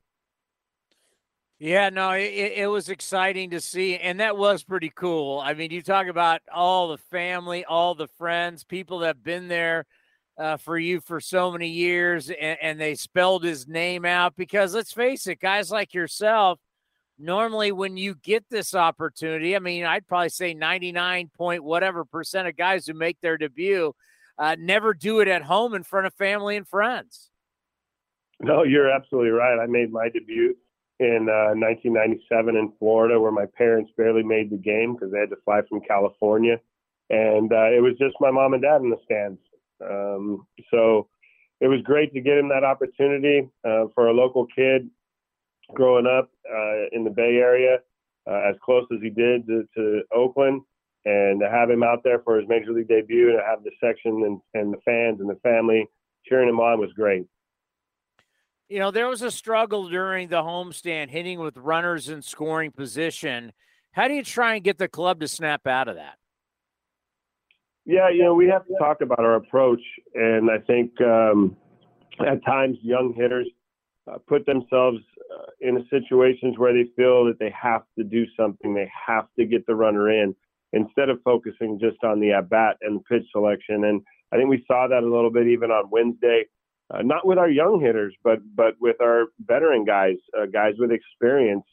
Yeah, 1.59 1.91
no, 1.91 2.13
it, 2.13 2.53
it 2.57 2.71
was 2.71 2.89
exciting 2.89 3.51
to 3.51 3.61
see, 3.61 3.97
and 3.97 4.21
that 4.21 4.37
was 4.37 4.63
pretty 4.63 4.91
cool. 4.95 5.41
I 5.41 5.53
mean, 5.53 5.71
you 5.71 5.83
talk 5.83 6.07
about 6.07 6.41
all 6.51 6.89
the 6.89 6.97
family, 6.97 7.65
all 7.67 7.95
the 7.95 8.09
friends, 8.09 8.65
people 8.65 9.01
that 9.01 9.09
have 9.09 9.23
been 9.23 9.49
there 9.49 9.85
uh, 10.41 10.57
for 10.57 10.79
you 10.79 11.01
for 11.01 11.21
so 11.21 11.53
many 11.53 11.69
years, 11.69 12.31
and, 12.31 12.59
and 12.63 12.81
they 12.81 12.95
spelled 12.95 13.45
his 13.45 13.69
name 13.69 14.07
out 14.07 14.35
because 14.37 14.75
let's 14.75 14.93
face 14.93 15.27
it, 15.27 15.39
guys 15.39 15.71
like 15.71 15.93
yourself, 15.93 16.59
normally 17.19 17.73
when 17.73 17.99
you 17.99 18.15
get 18.15 18.45
this 18.49 18.75
opportunity, 18.75 19.55
I 19.55 19.59
mean, 19.59 19.85
I'd 19.85 20.09
probably 20.09 20.31
say 20.31 20.55
99 20.55 21.31
point 21.37 21.63
whatever 21.63 22.07
percent 22.07 22.49
of 22.49 22.57
guys 22.57 22.87
who 22.87 22.95
make 22.95 23.21
their 23.21 23.37
debut 23.37 23.95
uh, 24.39 24.57
never 24.59 24.95
do 24.95 25.21
it 25.21 25.29
at 25.29 25.43
home 25.43 25.75
in 25.75 25.83
front 25.83 26.07
of 26.07 26.15
family 26.15 26.57
and 26.57 26.67
friends. 26.67 27.31
No, 28.41 28.63
you're 28.63 28.91
absolutely 28.91 29.33
right. 29.33 29.59
I 29.63 29.67
made 29.67 29.93
my 29.93 30.09
debut 30.09 30.57
in 30.99 31.29
uh, 31.29 31.53
1997 31.55 32.57
in 32.57 32.73
Florida, 32.79 33.21
where 33.21 33.31
my 33.31 33.45
parents 33.59 33.91
barely 33.99 34.23
made 34.23 34.51
the 34.51 34.57
game 34.57 34.95
because 34.95 35.13
they 35.13 35.19
had 35.19 35.29
to 35.31 35.37
fly 35.45 35.61
from 35.69 35.83
California, 35.83 36.59
and 37.11 37.53
uh, 37.53 37.69
it 37.71 37.83
was 37.83 37.99
just 37.99 38.17
my 38.21 38.31
mom 38.31 38.55
and 38.55 38.63
dad 38.63 38.81
in 38.81 38.89
the 38.89 38.97
stands. 39.05 39.39
Um, 39.83 40.47
so 40.73 41.09
it 41.61 41.69
was 41.69 41.81
great 41.83 42.13
to 42.15 42.21
get 42.21 42.39
him 42.39 42.49
that 42.49 42.65
opportunity 42.65 43.49
uh, 43.65 43.87
for 43.95 44.09
a 44.09 44.13
local 44.13 44.47
kid 44.47 44.89
growing 45.75 46.07
up 46.07 46.31
uh, 46.51 46.89
in 46.93 47.05
the 47.05 47.11
Bay 47.11 47.37
Area, 47.37 47.79
uh, 48.29 48.41
as 48.49 48.57
close 48.65 48.87
as 48.93 48.99
he 49.03 49.11
did 49.11 49.47
to, 49.47 49.65
to, 49.77 50.03
Oakland, 50.13 50.63
and 51.05 51.41
to 51.41 51.51
have 51.51 51.71
him 51.71 51.83
out 51.83 52.03
there 52.03 52.21
for 52.21 52.39
his 52.39 52.49
major 52.49 52.73
league 52.73 52.89
debut 52.89 53.31
and 53.31 53.39
to 53.39 53.45
have 53.45 53.63
the 53.63 53.71
section 53.83 54.23
and, 54.25 54.41
and 54.55 54.73
the 54.73 54.81
fans 54.85 55.21
and 55.21 55.31
the 55.31 55.39
family 55.43 55.87
cheering 56.27 56.49
him 56.49 56.61
on 56.61 56.81
was 56.81 56.93
great. 56.95 57.27
You 58.69 58.79
know, 58.79 58.91
there 58.91 59.09
was 59.09 59.23
a 59.23 59.31
struggle 59.31 59.89
during 59.89 60.29
the 60.29 60.43
homestand 60.43 61.11
hitting 61.11 61.41
with 61.41 61.57
runners 61.57 62.09
in 62.09 62.23
scoring 62.23 62.71
position. 62.71 63.53
How 63.93 64.07
do 64.07 64.15
you 64.15 64.23
try 64.23 64.55
and 64.55 64.65
get 64.65 64.79
the 64.79 64.89
club 64.89 65.21
to 65.21 65.29
snap 65.29 65.67
out 65.67 65.89
of 65.89 65.97
that? 65.97 66.17
Yeah, 67.91 68.09
you 68.09 68.23
know, 68.23 68.35
we 68.35 68.47
have 68.47 68.65
to 68.69 68.75
talk 68.79 69.01
about 69.01 69.19
our 69.19 69.35
approach. 69.35 69.81
And 70.15 70.49
I 70.49 70.59
think 70.59 70.93
um, 71.01 71.57
at 72.25 72.45
times 72.45 72.79
young 72.83 73.13
hitters 73.17 73.49
uh, 74.09 74.19
put 74.29 74.47
themselves 74.47 74.99
uh, 75.35 75.51
in 75.61 75.85
situations 75.91 76.57
where 76.57 76.73
they 76.73 76.89
feel 76.95 77.25
that 77.25 77.41
they 77.41 77.53
have 77.61 77.83
to 77.99 78.05
do 78.05 78.27
something, 78.39 78.75
they 78.75 78.89
have 79.09 79.27
to 79.41 79.45
get 79.45 79.67
the 79.67 79.75
runner 79.75 80.09
in 80.09 80.37
instead 80.73 81.09
of 81.09 81.19
focusing 81.25 81.81
just 81.81 81.97
on 82.05 82.21
the 82.21 82.31
at 82.31 82.49
bat 82.49 82.77
and 82.83 83.05
pitch 83.07 83.25
selection. 83.33 83.83
And 83.83 84.03
I 84.33 84.37
think 84.37 84.49
we 84.49 84.65
saw 84.69 84.87
that 84.87 85.03
a 85.03 85.13
little 85.13 85.33
bit 85.33 85.49
even 85.49 85.73
on 85.73 85.91
Wednesday, 85.91 86.45
uh, 86.95 87.03
not 87.03 87.27
with 87.27 87.39
our 87.39 87.51
young 87.51 87.81
hitters, 87.81 88.15
but 88.23 88.39
but 88.55 88.75
with 88.81 89.01
our 89.01 89.25
veteran 89.41 89.85
guys, 89.85 90.19
uh, 90.41 90.47
guys 90.47 90.75
with 90.79 90.93
experience. 90.93 91.65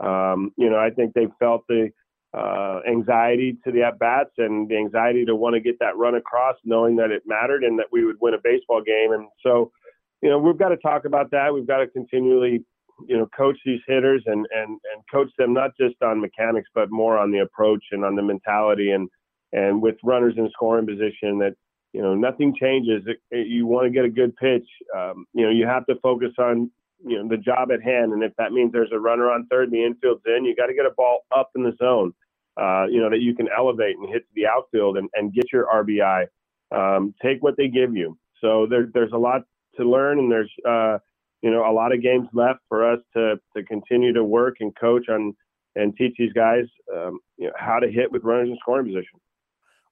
Um, 0.00 0.52
you 0.56 0.70
know, 0.70 0.78
I 0.78 0.88
think 0.88 1.12
they 1.12 1.26
felt 1.38 1.66
the 1.68 1.90
uh, 2.36 2.80
anxiety 2.86 3.56
to 3.64 3.72
the 3.72 3.82
at 3.82 3.98
bats 3.98 4.30
and 4.36 4.68
the 4.68 4.76
anxiety 4.76 5.24
to 5.24 5.34
want 5.34 5.54
to 5.54 5.60
get 5.60 5.78
that 5.80 5.96
run 5.96 6.16
across, 6.16 6.56
knowing 6.64 6.96
that 6.96 7.10
it 7.10 7.22
mattered 7.24 7.64
and 7.64 7.78
that 7.78 7.86
we 7.90 8.04
would 8.04 8.16
win 8.20 8.34
a 8.34 8.38
baseball 8.44 8.82
game. 8.82 9.12
And 9.12 9.26
so, 9.42 9.72
you 10.20 10.28
know, 10.28 10.38
we've 10.38 10.58
got 10.58 10.68
to 10.68 10.76
talk 10.76 11.06
about 11.06 11.30
that. 11.30 11.54
We've 11.54 11.66
got 11.66 11.78
to 11.78 11.86
continually, 11.86 12.62
you 13.08 13.16
know, 13.16 13.26
coach 13.34 13.56
these 13.64 13.80
hitters 13.86 14.22
and 14.26 14.46
and 14.54 14.68
and 14.68 15.02
coach 15.10 15.30
them 15.38 15.54
not 15.54 15.70
just 15.80 16.02
on 16.02 16.20
mechanics, 16.20 16.68
but 16.74 16.90
more 16.90 17.16
on 17.16 17.32
the 17.32 17.38
approach 17.38 17.84
and 17.92 18.04
on 18.04 18.16
the 18.16 18.22
mentality 18.22 18.90
and 18.90 19.08
and 19.52 19.80
with 19.80 19.96
runners 20.04 20.34
in 20.36 20.50
scoring 20.52 20.86
position 20.86 21.38
that 21.38 21.54
you 21.94 22.02
know 22.02 22.14
nothing 22.14 22.54
changes. 22.60 23.02
You 23.30 23.66
want 23.66 23.86
to 23.86 23.90
get 23.90 24.04
a 24.04 24.10
good 24.10 24.36
pitch. 24.36 24.68
Um, 24.94 25.24
you 25.32 25.46
know, 25.46 25.50
you 25.50 25.66
have 25.66 25.86
to 25.86 25.94
focus 26.02 26.32
on 26.38 26.70
you 27.02 27.16
know 27.16 27.28
the 27.28 27.38
job 27.38 27.70
at 27.72 27.82
hand, 27.82 28.12
and 28.12 28.22
if 28.22 28.32
that 28.36 28.52
means 28.52 28.72
there's 28.72 28.92
a 28.92 29.00
runner 29.00 29.30
on 29.30 29.46
third 29.46 29.72
and 29.72 29.72
the 29.72 29.84
infield's 29.84 30.22
in, 30.26 30.44
you 30.44 30.54
got 30.54 30.66
to 30.66 30.74
get 30.74 30.84
a 30.84 30.92
ball 30.94 31.20
up 31.34 31.50
in 31.56 31.62
the 31.62 31.74
zone. 31.78 32.12
Uh, 32.56 32.86
you 32.88 33.00
know 33.00 33.10
that 33.10 33.20
you 33.20 33.34
can 33.34 33.48
elevate 33.56 33.96
and 33.98 34.08
hit 34.08 34.26
the 34.34 34.46
outfield 34.46 34.96
and, 34.96 35.08
and 35.14 35.32
get 35.32 35.52
your 35.52 35.66
RBI. 35.66 36.26
Um, 36.74 37.14
take 37.22 37.42
what 37.42 37.56
they 37.56 37.68
give 37.68 37.94
you. 37.94 38.18
So 38.40 38.66
there, 38.66 38.88
there's 38.92 39.12
a 39.12 39.18
lot 39.18 39.42
to 39.76 39.84
learn, 39.84 40.18
and 40.18 40.30
there's 40.30 40.50
uh, 40.66 40.98
you 41.42 41.50
know 41.50 41.70
a 41.70 41.72
lot 41.72 41.92
of 41.92 42.02
games 42.02 42.28
left 42.32 42.60
for 42.68 42.90
us 42.90 43.00
to 43.14 43.40
to 43.56 43.62
continue 43.62 44.12
to 44.14 44.24
work 44.24 44.56
and 44.60 44.74
coach 44.74 45.08
on 45.08 45.34
and 45.76 45.94
teach 45.96 46.14
these 46.18 46.32
guys 46.32 46.64
um, 46.94 47.20
you 47.36 47.46
know, 47.46 47.52
how 47.56 47.78
to 47.78 47.90
hit 47.90 48.10
with 48.10 48.24
runners 48.24 48.48
in 48.48 48.56
scoring 48.60 48.86
position. 48.86 49.20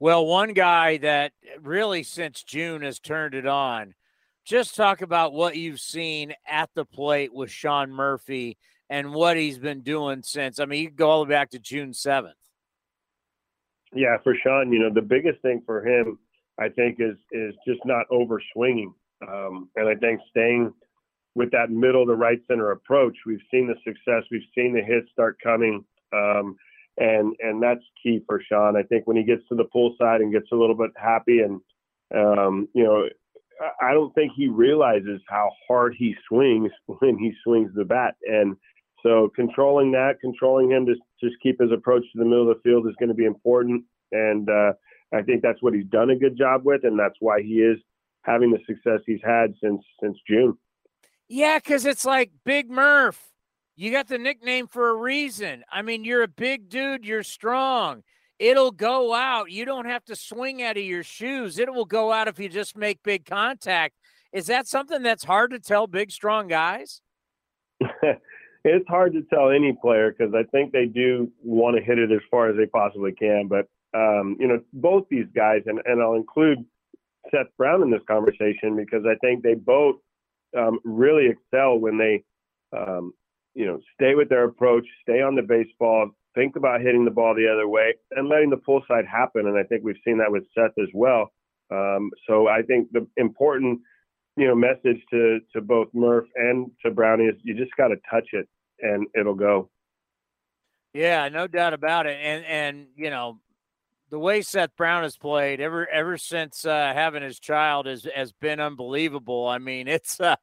Well, 0.00 0.26
one 0.26 0.54
guy 0.54 0.96
that 0.98 1.32
really 1.60 2.02
since 2.02 2.42
June 2.42 2.82
has 2.82 2.98
turned 2.98 3.34
it 3.34 3.46
on. 3.46 3.94
Just 4.44 4.76
talk 4.76 5.00
about 5.00 5.32
what 5.32 5.56
you've 5.56 5.80
seen 5.80 6.34
at 6.46 6.68
the 6.74 6.84
plate 6.84 7.32
with 7.32 7.50
Sean 7.50 7.90
Murphy 7.90 8.58
and 8.90 9.14
what 9.14 9.38
he's 9.38 9.58
been 9.58 9.80
doing 9.80 10.22
since. 10.22 10.60
I 10.60 10.66
mean, 10.66 10.82
you 10.82 10.90
go 10.90 11.08
all 11.08 11.24
the 11.24 11.30
way 11.30 11.36
back 11.36 11.50
to 11.50 11.58
June 11.58 11.92
7th. 11.92 12.32
Yeah, 13.94 14.16
for 14.22 14.34
Sean, 14.42 14.72
you 14.72 14.80
know, 14.80 14.92
the 14.92 15.02
biggest 15.02 15.40
thing 15.42 15.62
for 15.64 15.86
him, 15.86 16.18
I 16.58 16.68
think, 16.68 16.98
is 16.98 17.16
is 17.30 17.54
just 17.66 17.80
not 17.84 18.06
over 18.10 18.42
swinging. 18.52 18.92
Um, 19.26 19.70
and 19.76 19.88
I 19.88 19.94
think 19.94 20.20
staying 20.30 20.72
with 21.34 21.50
that 21.52 21.70
middle 21.70 22.04
to 22.06 22.14
right 22.14 22.40
center 22.48 22.72
approach, 22.72 23.16
we've 23.26 23.42
seen 23.50 23.66
the 23.66 23.76
success, 23.84 24.24
we've 24.30 24.42
seen 24.54 24.74
the 24.74 24.82
hits 24.82 25.10
start 25.12 25.38
coming, 25.42 25.84
um, 26.12 26.56
and 26.98 27.34
and 27.40 27.62
that's 27.62 27.82
key 28.02 28.20
for 28.26 28.42
Sean. 28.48 28.76
I 28.76 28.82
think 28.82 29.06
when 29.06 29.16
he 29.16 29.22
gets 29.22 29.42
to 29.48 29.54
the 29.54 29.64
pull 29.64 29.94
side 29.98 30.20
and 30.20 30.32
gets 30.32 30.50
a 30.52 30.56
little 30.56 30.76
bit 30.76 30.90
happy, 30.96 31.40
and 31.40 31.60
um, 32.14 32.68
you 32.74 32.84
know, 32.84 33.08
I 33.80 33.92
don't 33.92 34.14
think 34.14 34.32
he 34.36 34.48
realizes 34.48 35.20
how 35.28 35.50
hard 35.68 35.94
he 35.96 36.14
swings 36.28 36.70
when 36.86 37.16
he 37.16 37.32
swings 37.44 37.70
the 37.74 37.84
bat, 37.84 38.16
and 38.26 38.56
so 39.04 39.30
controlling 39.36 39.92
that, 39.92 40.20
controlling 40.20 40.70
him 40.70 40.86
to 40.86 40.94
just 41.22 41.36
keep 41.42 41.60
his 41.60 41.70
approach 41.70 42.02
to 42.02 42.18
the 42.18 42.24
middle 42.24 42.50
of 42.50 42.56
the 42.56 42.62
field 42.62 42.86
is 42.86 42.94
going 42.98 43.10
to 43.10 43.14
be 43.14 43.26
important, 43.26 43.84
and 44.12 44.48
uh, 44.48 44.72
I 45.12 45.22
think 45.22 45.42
that's 45.42 45.62
what 45.62 45.74
he's 45.74 45.86
done 45.86 46.10
a 46.10 46.16
good 46.16 46.36
job 46.36 46.62
with, 46.64 46.84
and 46.84 46.98
that's 46.98 47.16
why 47.20 47.42
he 47.42 47.60
is 47.60 47.78
having 48.22 48.50
the 48.50 48.58
success 48.66 49.00
he's 49.06 49.20
had 49.22 49.54
since 49.62 49.82
since 50.02 50.16
June. 50.28 50.56
Yeah, 51.28 51.58
because 51.58 51.84
it's 51.84 52.04
like 52.04 52.32
Big 52.44 52.70
Murph. 52.70 53.22
You 53.76 53.90
got 53.90 54.08
the 54.08 54.18
nickname 54.18 54.68
for 54.68 54.88
a 54.88 54.94
reason. 54.94 55.64
I 55.70 55.82
mean, 55.82 56.04
you're 56.04 56.22
a 56.22 56.28
big 56.28 56.68
dude. 56.68 57.04
You're 57.04 57.24
strong. 57.24 58.04
It'll 58.38 58.70
go 58.70 59.14
out. 59.14 59.50
You 59.50 59.64
don't 59.64 59.86
have 59.86 60.04
to 60.06 60.16
swing 60.16 60.62
out 60.62 60.76
of 60.76 60.84
your 60.84 61.02
shoes. 61.02 61.58
It 61.58 61.72
will 61.72 61.84
go 61.84 62.12
out 62.12 62.28
if 62.28 62.38
you 62.38 62.48
just 62.48 62.76
make 62.76 63.02
big 63.02 63.24
contact. 63.24 63.94
Is 64.32 64.46
that 64.46 64.66
something 64.66 65.02
that's 65.02 65.24
hard 65.24 65.50
to 65.50 65.58
tell 65.58 65.86
big, 65.86 66.10
strong 66.10 66.48
guys? 66.48 67.00
it's 68.64 68.88
hard 68.88 69.12
to 69.12 69.22
tell 69.22 69.50
any 69.50 69.76
player 69.80 70.14
because 70.16 70.34
I 70.34 70.42
think 70.50 70.72
they 70.72 70.86
do 70.86 71.30
want 71.42 71.76
to 71.76 71.82
hit 71.82 71.98
it 71.98 72.10
as 72.10 72.20
far 72.30 72.48
as 72.48 72.56
they 72.56 72.66
possibly 72.66 73.12
can. 73.12 73.48
But 73.48 73.68
um, 73.94 74.36
you 74.40 74.48
know, 74.48 74.60
both 74.72 75.04
these 75.08 75.26
guys, 75.34 75.62
and, 75.66 75.80
and 75.84 76.02
I'll 76.02 76.14
include 76.14 76.64
Seth 77.30 77.46
Brown 77.56 77.82
in 77.82 77.90
this 77.90 78.02
conversation 78.08 78.76
because 78.76 79.04
I 79.06 79.14
think 79.24 79.42
they 79.42 79.54
both 79.54 79.96
um, 80.56 80.80
really 80.84 81.28
excel 81.28 81.78
when 81.78 81.98
they, 81.98 82.24
um, 82.76 83.12
you 83.54 83.66
know, 83.66 83.80
stay 83.94 84.14
with 84.14 84.28
their 84.28 84.44
approach, 84.44 84.84
stay 85.02 85.20
on 85.20 85.36
the 85.36 85.42
baseball, 85.42 86.10
think 86.34 86.56
about 86.56 86.80
hitting 86.80 87.04
the 87.04 87.10
ball 87.10 87.34
the 87.34 87.48
other 87.48 87.68
way, 87.68 87.94
and 88.12 88.28
letting 88.28 88.50
the 88.50 88.56
pull 88.56 88.82
side 88.88 89.06
happen. 89.06 89.46
And 89.46 89.56
I 89.56 89.62
think 89.62 89.84
we've 89.84 89.96
seen 90.04 90.18
that 90.18 90.32
with 90.32 90.44
Seth 90.54 90.76
as 90.82 90.88
well. 90.92 91.32
Um, 91.70 92.10
so 92.26 92.48
I 92.48 92.62
think 92.62 92.90
the 92.92 93.06
important, 93.16 93.80
you 94.36 94.46
know, 94.46 94.54
message 94.54 95.00
to 95.10 95.40
to 95.52 95.60
both 95.60 95.88
Murph 95.92 96.26
and 96.34 96.70
to 96.84 96.90
Brownie 96.90 97.24
is 97.24 97.36
you 97.42 97.54
just 97.54 97.74
got 97.76 97.88
to 97.88 97.96
touch 98.10 98.28
it 98.32 98.48
and 98.80 99.06
it'll 99.14 99.34
go. 99.34 99.70
Yeah, 100.92 101.28
no 101.28 101.46
doubt 101.46 101.74
about 101.74 102.06
it. 102.06 102.18
And 102.20 102.44
and 102.44 102.86
you 102.96 103.10
know, 103.10 103.40
the 104.10 104.18
way 104.18 104.42
Seth 104.42 104.76
Brown 104.76 105.02
has 105.02 105.16
played 105.16 105.60
ever 105.60 105.88
ever 105.88 106.16
since 106.16 106.64
uh, 106.64 106.92
having 106.94 107.22
his 107.22 107.38
child 107.38 107.86
has 107.86 108.06
has 108.14 108.32
been 108.32 108.60
unbelievable. 108.60 109.46
I 109.46 109.58
mean, 109.58 109.88
it's 109.88 110.20
uh, 110.20 110.36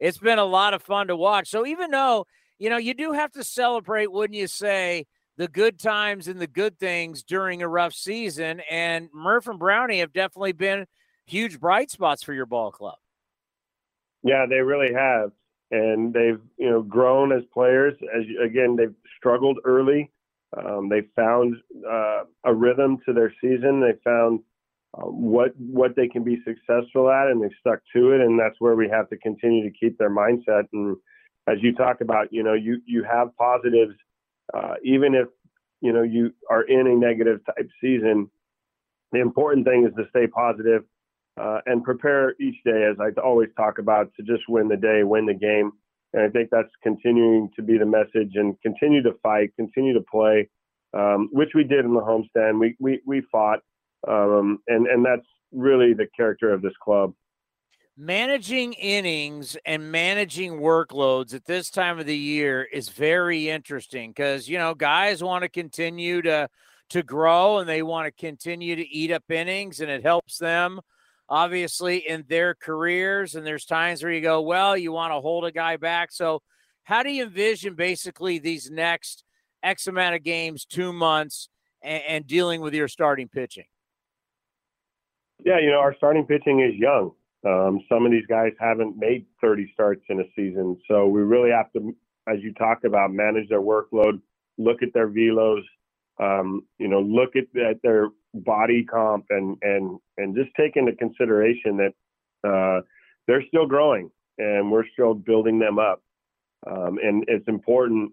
it's 0.00 0.18
been 0.18 0.38
a 0.38 0.44
lot 0.44 0.74
of 0.74 0.82
fun 0.82 1.08
to 1.08 1.16
watch. 1.16 1.48
So 1.48 1.66
even 1.66 1.90
though 1.90 2.26
you 2.58 2.70
know 2.70 2.76
you 2.76 2.94
do 2.94 3.12
have 3.12 3.32
to 3.32 3.44
celebrate, 3.44 4.12
wouldn't 4.12 4.38
you 4.38 4.48
say, 4.48 5.06
the 5.36 5.48
good 5.48 5.78
times 5.78 6.26
and 6.26 6.40
the 6.40 6.46
good 6.46 6.78
things 6.78 7.22
during 7.22 7.62
a 7.62 7.68
rough 7.68 7.94
season? 7.94 8.62
And 8.70 9.08
Murph 9.14 9.46
and 9.46 9.58
Brownie 9.58 10.00
have 10.00 10.12
definitely 10.12 10.52
been 10.52 10.86
huge 11.26 11.60
bright 11.60 11.90
spots 11.90 12.22
for 12.22 12.32
your 12.32 12.46
ball 12.46 12.72
club. 12.72 12.96
Yeah, 14.28 14.46
they 14.48 14.60
really 14.60 14.92
have, 14.94 15.32
and 15.70 16.12
they've 16.12 16.40
you 16.56 16.70
know 16.70 16.82
grown 16.82 17.32
as 17.32 17.42
players. 17.52 17.94
As 18.14 18.24
again, 18.44 18.76
they've 18.76 18.94
struggled 19.18 19.58
early 19.64 20.10
um, 20.56 20.88
they 20.88 21.02
found 21.14 21.56
uh, 21.88 22.24
a 22.44 22.54
rhythm 22.54 22.98
to 23.06 23.12
their 23.12 23.32
season. 23.40 23.80
They 23.80 23.98
found 24.02 24.40
uh, 24.94 25.02
what 25.02 25.52
what 25.58 25.94
they 25.94 26.08
can 26.08 26.24
be 26.24 26.38
successful 26.44 27.10
at, 27.10 27.28
and 27.28 27.42
they've 27.42 27.50
stuck 27.60 27.80
to 27.94 28.12
it, 28.12 28.20
and 28.20 28.38
that's 28.38 28.56
where 28.58 28.74
we 28.74 28.88
have 28.88 29.08
to 29.10 29.16
continue 29.18 29.62
to 29.62 29.76
keep 29.78 29.98
their 29.98 30.10
mindset. 30.10 30.64
And 30.72 30.96
as 31.46 31.58
you 31.60 31.74
talk 31.74 32.00
about, 32.00 32.32
you 32.32 32.42
know, 32.42 32.54
you 32.54 32.80
you 32.86 33.04
have 33.04 33.36
positives, 33.36 33.94
uh, 34.54 34.74
even 34.82 35.14
if 35.14 35.28
you 35.82 35.92
know 35.92 36.02
you 36.02 36.32
are 36.48 36.62
in 36.62 36.86
a 36.86 36.94
negative 36.94 37.40
type 37.44 37.68
season. 37.80 38.30
The 39.10 39.20
important 39.20 39.66
thing 39.66 39.86
is 39.88 39.94
to 39.96 40.04
stay 40.10 40.26
positive, 40.26 40.84
uh, 41.38 41.60
and 41.66 41.84
prepare 41.84 42.34
each 42.40 42.56
day, 42.64 42.88
as 42.90 42.96
I 43.00 43.18
always 43.20 43.48
talk 43.56 43.78
about, 43.78 44.12
to 44.16 44.22
just 44.22 44.48
win 44.48 44.68
the 44.68 44.76
day, 44.76 45.02
win 45.04 45.26
the 45.26 45.34
game. 45.34 45.72
And 46.12 46.22
I 46.22 46.28
think 46.28 46.48
that's 46.50 46.70
continuing 46.82 47.50
to 47.56 47.62
be 47.62 47.78
the 47.78 47.86
message, 47.86 48.32
and 48.34 48.60
continue 48.62 49.02
to 49.02 49.12
fight, 49.22 49.50
continue 49.56 49.92
to 49.92 50.04
play, 50.10 50.48
um, 50.94 51.28
which 51.32 51.50
we 51.54 51.64
did 51.64 51.84
in 51.84 51.94
the 51.94 52.00
homestand. 52.00 52.58
We 52.58 52.76
we 52.80 53.00
we 53.06 53.22
fought, 53.30 53.60
um, 54.06 54.58
and 54.68 54.86
and 54.86 55.04
that's 55.04 55.26
really 55.52 55.92
the 55.92 56.06
character 56.16 56.52
of 56.52 56.62
this 56.62 56.72
club. 56.82 57.12
Managing 57.96 58.74
innings 58.74 59.56
and 59.66 59.90
managing 59.90 60.60
workloads 60.60 61.34
at 61.34 61.44
this 61.44 61.68
time 61.68 61.98
of 61.98 62.06
the 62.06 62.16
year 62.16 62.62
is 62.62 62.88
very 62.88 63.50
interesting 63.50 64.10
because 64.10 64.48
you 64.48 64.56
know 64.56 64.74
guys 64.74 65.22
want 65.22 65.42
to 65.42 65.48
continue 65.48 66.22
to 66.22 66.48
to 66.90 67.02
grow 67.02 67.58
and 67.58 67.68
they 67.68 67.82
want 67.82 68.06
to 68.06 68.12
continue 68.12 68.76
to 68.76 68.88
eat 68.88 69.10
up 69.10 69.30
innings, 69.30 69.80
and 69.80 69.90
it 69.90 70.02
helps 70.02 70.38
them 70.38 70.80
obviously 71.28 71.98
in 72.08 72.24
their 72.28 72.54
careers. 72.54 73.34
And 73.34 73.46
there's 73.46 73.64
times 73.64 74.02
where 74.02 74.12
you 74.12 74.20
go, 74.20 74.40
well, 74.40 74.76
you 74.76 74.92
want 74.92 75.12
to 75.12 75.20
hold 75.20 75.44
a 75.44 75.52
guy 75.52 75.76
back. 75.76 76.12
So, 76.12 76.42
how 76.84 77.02
do 77.02 77.10
you 77.10 77.24
envision 77.24 77.74
basically 77.74 78.38
these 78.38 78.70
next 78.70 79.22
X 79.62 79.86
amount 79.86 80.14
of 80.14 80.22
games, 80.22 80.64
two 80.64 80.92
months, 80.92 81.50
and, 81.82 82.02
and 82.08 82.26
dealing 82.26 82.62
with 82.62 82.72
your 82.72 82.88
starting 82.88 83.28
pitching? 83.28 83.66
Yeah, 85.44 85.60
you 85.60 85.70
know, 85.70 85.80
our 85.80 85.94
starting 85.96 86.24
pitching 86.24 86.60
is 86.60 86.74
young. 86.74 87.12
Um, 87.46 87.80
some 87.88 88.04
of 88.04 88.10
these 88.10 88.26
guys 88.26 88.52
haven't 88.58 88.96
made 88.96 89.26
30 89.40 89.70
starts 89.72 90.02
in 90.08 90.20
a 90.20 90.24
season. 90.34 90.78
So 90.88 91.06
we 91.06 91.20
really 91.20 91.50
have 91.50 91.70
to, 91.72 91.94
as 92.26 92.42
you 92.42 92.52
talked 92.54 92.84
about, 92.84 93.12
manage 93.12 93.48
their 93.48 93.60
workload, 93.60 94.20
look 94.56 94.82
at 94.82 94.92
their 94.92 95.08
velos, 95.08 95.62
um, 96.18 96.62
you 96.78 96.88
know, 96.88 97.00
look 97.00 97.36
at, 97.36 97.44
at 97.60 97.80
their 97.82 98.08
body 98.44 98.84
comp 98.84 99.26
and, 99.30 99.56
and, 99.62 99.98
and 100.16 100.34
just 100.34 100.50
take 100.56 100.76
into 100.76 100.92
consideration 100.92 101.76
that 101.76 101.92
uh, 102.48 102.80
they're 103.26 103.44
still 103.48 103.66
growing 103.66 104.10
and 104.38 104.70
we're 104.70 104.86
still 104.92 105.14
building 105.14 105.58
them 105.58 105.78
up. 105.78 106.02
Um, 106.66 106.98
and 107.02 107.24
it's 107.28 107.46
important 107.48 108.12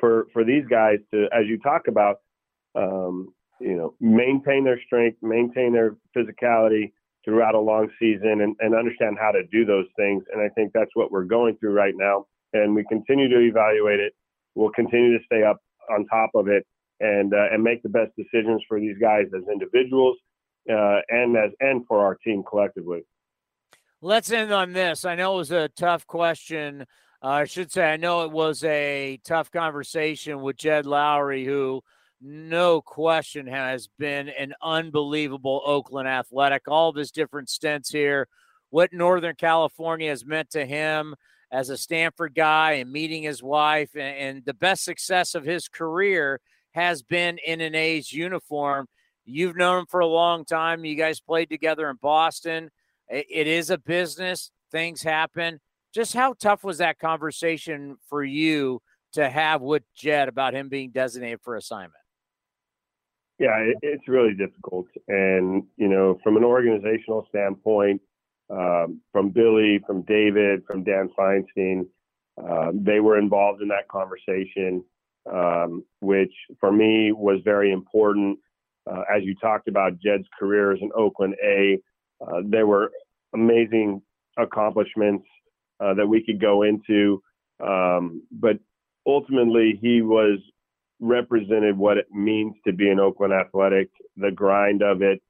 for, 0.00 0.26
for 0.32 0.44
these 0.44 0.64
guys 0.68 0.98
to, 1.12 1.26
as 1.32 1.46
you 1.46 1.58
talk 1.58 1.88
about, 1.88 2.20
um, 2.74 3.32
you 3.60 3.76
know, 3.76 3.94
maintain 4.00 4.64
their 4.64 4.80
strength, 4.86 5.18
maintain 5.22 5.72
their 5.72 5.96
physicality 6.16 6.92
throughout 7.24 7.54
a 7.54 7.60
long 7.60 7.88
season 7.98 8.40
and, 8.42 8.56
and 8.60 8.74
understand 8.74 9.16
how 9.20 9.30
to 9.30 9.44
do 9.44 9.64
those 9.64 9.86
things. 9.96 10.24
And 10.32 10.42
I 10.42 10.48
think 10.50 10.72
that's 10.72 10.90
what 10.94 11.10
we're 11.10 11.24
going 11.24 11.56
through 11.56 11.72
right 11.72 11.94
now. 11.96 12.26
And 12.52 12.74
we 12.74 12.84
continue 12.88 13.28
to 13.28 13.40
evaluate 13.40 14.00
it. 14.00 14.14
We'll 14.54 14.70
continue 14.70 15.16
to 15.16 15.24
stay 15.24 15.42
up 15.42 15.58
on 15.90 16.06
top 16.06 16.30
of 16.34 16.48
it 16.48 16.66
and 17.00 17.34
uh, 17.34 17.48
and 17.52 17.62
make 17.62 17.82
the 17.82 17.88
best 17.88 18.12
decisions 18.16 18.62
for 18.68 18.80
these 18.80 18.96
guys 19.00 19.26
as 19.36 19.42
individuals 19.52 20.16
uh, 20.70 21.00
and 21.08 21.36
as 21.36 21.50
and 21.60 21.86
for 21.86 22.04
our 22.04 22.14
team 22.16 22.42
collectively. 22.48 23.02
Let's 24.00 24.30
end 24.30 24.52
on 24.52 24.72
this. 24.72 25.04
I 25.04 25.14
know 25.14 25.34
it 25.34 25.38
was 25.38 25.50
a 25.50 25.68
tough 25.68 26.06
question. 26.06 26.84
Uh, 27.22 27.28
I 27.28 27.44
should 27.44 27.72
say 27.72 27.90
I 27.90 27.96
know 27.96 28.24
it 28.24 28.32
was 28.32 28.62
a 28.64 29.18
tough 29.24 29.50
conversation 29.50 30.42
with 30.42 30.56
Jed 30.56 30.84
Lowrie, 30.84 31.46
who 31.46 31.82
no 32.20 32.80
question 32.80 33.46
has 33.46 33.88
been 33.98 34.28
an 34.28 34.54
unbelievable 34.62 35.62
Oakland 35.64 36.08
athletic. 36.08 36.68
All 36.68 36.90
of 36.90 36.96
his 36.96 37.10
different 37.10 37.48
stints 37.48 37.90
here, 37.90 38.28
what 38.70 38.92
Northern 38.92 39.36
California 39.36 40.10
has 40.10 40.24
meant 40.24 40.50
to 40.50 40.66
him 40.66 41.14
as 41.50 41.70
a 41.70 41.76
Stanford 41.76 42.34
guy 42.34 42.72
and 42.72 42.90
meeting 42.90 43.22
his 43.22 43.42
wife, 43.42 43.90
and, 43.94 44.16
and 44.16 44.44
the 44.44 44.54
best 44.54 44.84
success 44.84 45.34
of 45.34 45.44
his 45.44 45.68
career 45.68 46.40
has 46.74 47.02
been 47.02 47.38
in 47.38 47.60
an 47.60 47.74
A's 47.74 48.12
uniform. 48.12 48.86
You've 49.24 49.56
known 49.56 49.80
him 49.80 49.86
for 49.86 50.00
a 50.00 50.06
long 50.06 50.44
time. 50.44 50.84
You 50.84 50.96
guys 50.96 51.20
played 51.20 51.48
together 51.48 51.88
in 51.88 51.96
Boston. 52.02 52.70
it, 53.08 53.46
is 53.46 53.70
a 53.70 53.78
business, 53.78 54.50
things 54.70 55.02
happen. 55.02 55.60
Just 55.94 56.14
how 56.14 56.34
tough 56.34 56.64
was 56.64 56.78
that 56.78 56.98
conversation 56.98 57.96
for 58.08 58.24
you 58.24 58.82
to 59.12 59.30
have 59.30 59.62
with 59.62 59.84
Jed 59.94 60.28
about 60.28 60.54
him 60.54 60.68
being 60.68 60.90
designated 60.90 61.40
for 61.42 61.56
assignment? 61.56 61.94
Yeah, 63.38 63.56
it, 63.58 63.76
it's 63.82 64.08
really 64.08 64.34
difficult. 64.34 64.86
And, 65.06 65.64
you 65.76 65.88
know, 65.88 66.18
from 66.24 66.36
an 66.36 66.44
organizational 66.44 67.26
standpoint, 67.28 68.00
um, 68.50 69.00
from 69.12 69.30
Billy, 69.30 69.80
from 69.86 70.02
David, 70.02 70.62
from 70.66 70.82
Dan 70.82 71.08
Feinstein, 71.16 71.86
uh, 72.42 72.72
they 72.74 72.98
were 73.00 73.18
involved 73.18 73.62
in 73.62 73.68
that 73.68 73.86
conversation 73.88 74.84
um, 75.32 75.84
which 76.00 76.32
for 76.60 76.72
me 76.72 77.12
was 77.12 77.40
very 77.44 77.72
important. 77.72 78.38
Uh, 78.90 79.02
as 79.14 79.22
you 79.22 79.34
talked 79.36 79.68
about 79.68 79.98
Jed's 79.98 80.26
career 80.38 80.72
as 80.72 80.78
an 80.82 80.90
Oakland 80.94 81.34
A, 81.42 81.78
uh, 82.20 82.40
there 82.44 82.66
were 82.66 82.90
amazing 83.32 84.02
accomplishments 84.38 85.26
uh, 85.80 85.94
that 85.94 86.06
we 86.06 86.24
could 86.24 86.40
go 86.40 86.62
into, 86.62 87.22
um, 87.64 88.22
but 88.30 88.58
ultimately 89.06 89.78
he 89.80 90.02
was 90.02 90.38
represented 91.00 91.76
what 91.76 91.98
it 91.98 92.06
means 92.12 92.54
to 92.66 92.72
be 92.72 92.88
an 92.88 93.00
Oakland 93.00 93.32
Athletic, 93.32 93.90
the 94.16 94.30
grind 94.30 94.82
of 94.82 95.02
it. 95.02 95.20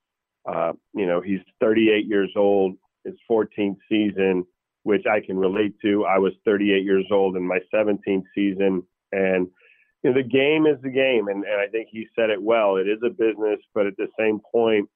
Uh, 0.47 0.73
you 0.95 1.07
know, 1.07 1.21
he's 1.21 1.41
38 1.61 2.07
years 2.07 2.31
old, 2.37 2.77
his 3.05 3.15
14th 3.31 3.77
season, 3.89 4.45
which 4.83 5.05
I 5.11 5.21
can 5.25 5.39
relate 5.39 5.75
to. 5.83 6.05
I 6.05 6.19
was 6.19 6.33
38 6.45 6.85
years 6.85 7.07
old 7.11 7.37
in 7.37 7.47
my 7.47 7.59
17th 7.73 8.25
season, 8.35 8.83
and 9.13 9.49
you 10.05 10.11
know, 10.11 10.15
the 10.15 10.29
game 10.29 10.67
is 10.67 10.77
the 10.83 10.91
game, 10.91 11.29
and, 11.29 11.45
and 11.45 11.61
I 11.61 11.67
think 11.67 11.89
he 11.91 12.07
said 12.15 12.29
it 12.29 12.41
well. 12.41 12.77
It 12.77 12.87
is 12.87 12.99
a 13.05 13.09
business, 13.09 13.59
but 13.75 13.87
at 13.87 13.97
the 13.97 14.09
same 14.19 14.39
point, 14.53 14.89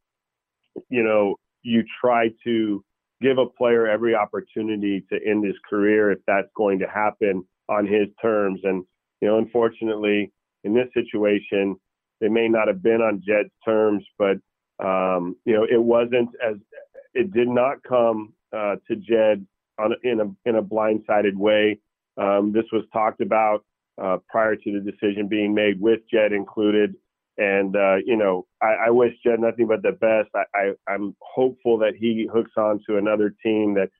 you 0.90 1.02
know, 1.02 1.36
you 1.62 1.82
try 2.00 2.28
to 2.44 2.84
give 3.22 3.38
a 3.38 3.46
player 3.46 3.88
every 3.88 4.14
opportunity 4.14 5.04
to 5.10 5.18
end 5.26 5.46
his 5.46 5.56
career 5.68 6.12
if 6.12 6.18
that's 6.26 6.48
going 6.54 6.78
to 6.80 6.86
happen 6.86 7.42
on 7.70 7.86
his 7.86 8.08
terms. 8.20 8.60
And 8.64 8.84
you 9.22 9.28
know, 9.28 9.38
unfortunately, 9.38 10.30
in 10.62 10.74
this 10.74 10.88
situation, 10.92 11.76
they 12.20 12.28
may 12.28 12.46
not 12.46 12.68
have 12.68 12.82
been 12.82 13.00
on 13.00 13.22
Jed's 13.26 13.50
terms, 13.64 14.04
but 14.18 14.36
um, 14.78 15.36
you 15.46 15.54
know, 15.54 15.64
it 15.64 15.82
wasn't 15.82 16.28
as 16.46 16.56
it 17.14 17.32
did 17.32 17.48
not 17.48 17.82
come 17.82 18.34
uh, 18.54 18.76
to 18.86 18.96
Jed 18.96 19.46
on 19.78 19.94
in 20.04 20.20
a 20.20 20.48
in 20.48 20.56
a 20.56 20.62
blindsided 20.62 21.34
way. 21.34 21.78
Um, 22.18 22.52
this 22.52 22.66
was 22.72 22.84
talked 22.92 23.22
about 23.22 23.64
uh, 24.02 24.18
prior 24.28 24.56
to 24.56 24.72
the 24.72 24.90
decision 24.90 25.28
being 25.28 25.54
made, 25.54 25.80
with 25.80 26.00
Jed 26.10 26.32
included. 26.32 26.94
And 27.36 27.76
uh, 27.76 27.96
you 28.04 28.16
know, 28.16 28.46
I, 28.62 28.86
I, 28.86 28.90
wish 28.90 29.12
Jed 29.24 29.38
nothing 29.38 29.68
but 29.68 29.82
the 29.82 29.92
best. 29.92 30.28
I, 30.34 30.72
I, 30.88 30.94
am 30.94 31.14
hopeful 31.20 31.78
that 31.78 31.94
he 31.96 32.28
hooks 32.32 32.50
on 32.56 32.80
to 32.88 32.96
another 32.96 33.32
team 33.44 33.74
that 33.74 33.90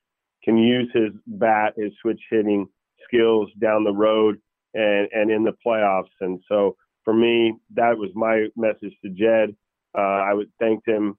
can 0.43 0.59
use 0.59 0.91
his 0.93 1.13
bat, 1.27 1.75
his 1.77 1.93
switch 2.03 2.21
hitting 2.31 2.67
skills 3.07 3.49
down 3.61 3.85
the 3.85 3.93
road 3.93 4.41
and 4.75 5.09
and 5.13 5.31
in 5.31 5.45
the 5.45 5.55
playoffs. 5.65 6.11
And 6.21 6.41
so 6.49 6.77
for 7.05 7.15
me, 7.15 7.55
that 7.75 7.97
was 7.97 8.11
my 8.15 8.49
message 8.57 8.95
to 9.05 9.11
Jed. 9.11 9.55
Uh, 9.97 10.01
I 10.01 10.35
would 10.35 10.51
thank 10.59 10.87
him 10.87 11.17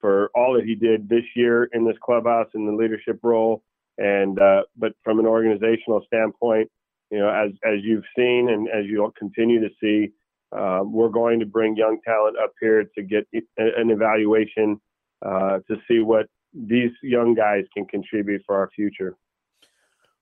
for 0.00 0.30
all 0.34 0.54
that 0.54 0.64
he 0.64 0.74
did 0.74 1.08
this 1.08 1.24
year 1.34 1.70
in 1.72 1.86
this 1.86 1.96
clubhouse 2.04 2.48
in 2.54 2.66
the 2.66 2.72
leadership 2.72 3.20
role. 3.22 3.62
And 3.98 4.38
uh, 4.38 4.62
but 4.76 4.92
from 5.04 5.20
an 5.20 5.26
organizational 5.26 6.02
standpoint, 6.06 6.70
you 7.12 7.18
know, 7.18 7.28
as 7.28 7.50
as 7.62 7.80
you've 7.82 8.04
seen 8.16 8.48
and 8.48 8.68
as 8.70 8.86
you'll 8.86 9.12
continue 9.12 9.60
to 9.60 9.68
see, 9.80 10.12
uh, 10.50 10.80
we're 10.82 11.10
going 11.10 11.38
to 11.40 11.46
bring 11.46 11.76
young 11.76 11.98
talent 12.06 12.36
up 12.42 12.54
here 12.58 12.84
to 12.96 13.02
get 13.02 13.28
an 13.58 13.90
evaluation 13.90 14.80
uh, 15.24 15.58
to 15.68 15.76
see 15.86 16.00
what 16.00 16.26
these 16.54 16.90
young 17.02 17.34
guys 17.34 17.64
can 17.76 17.84
contribute 17.84 18.42
for 18.46 18.56
our 18.56 18.70
future. 18.74 19.16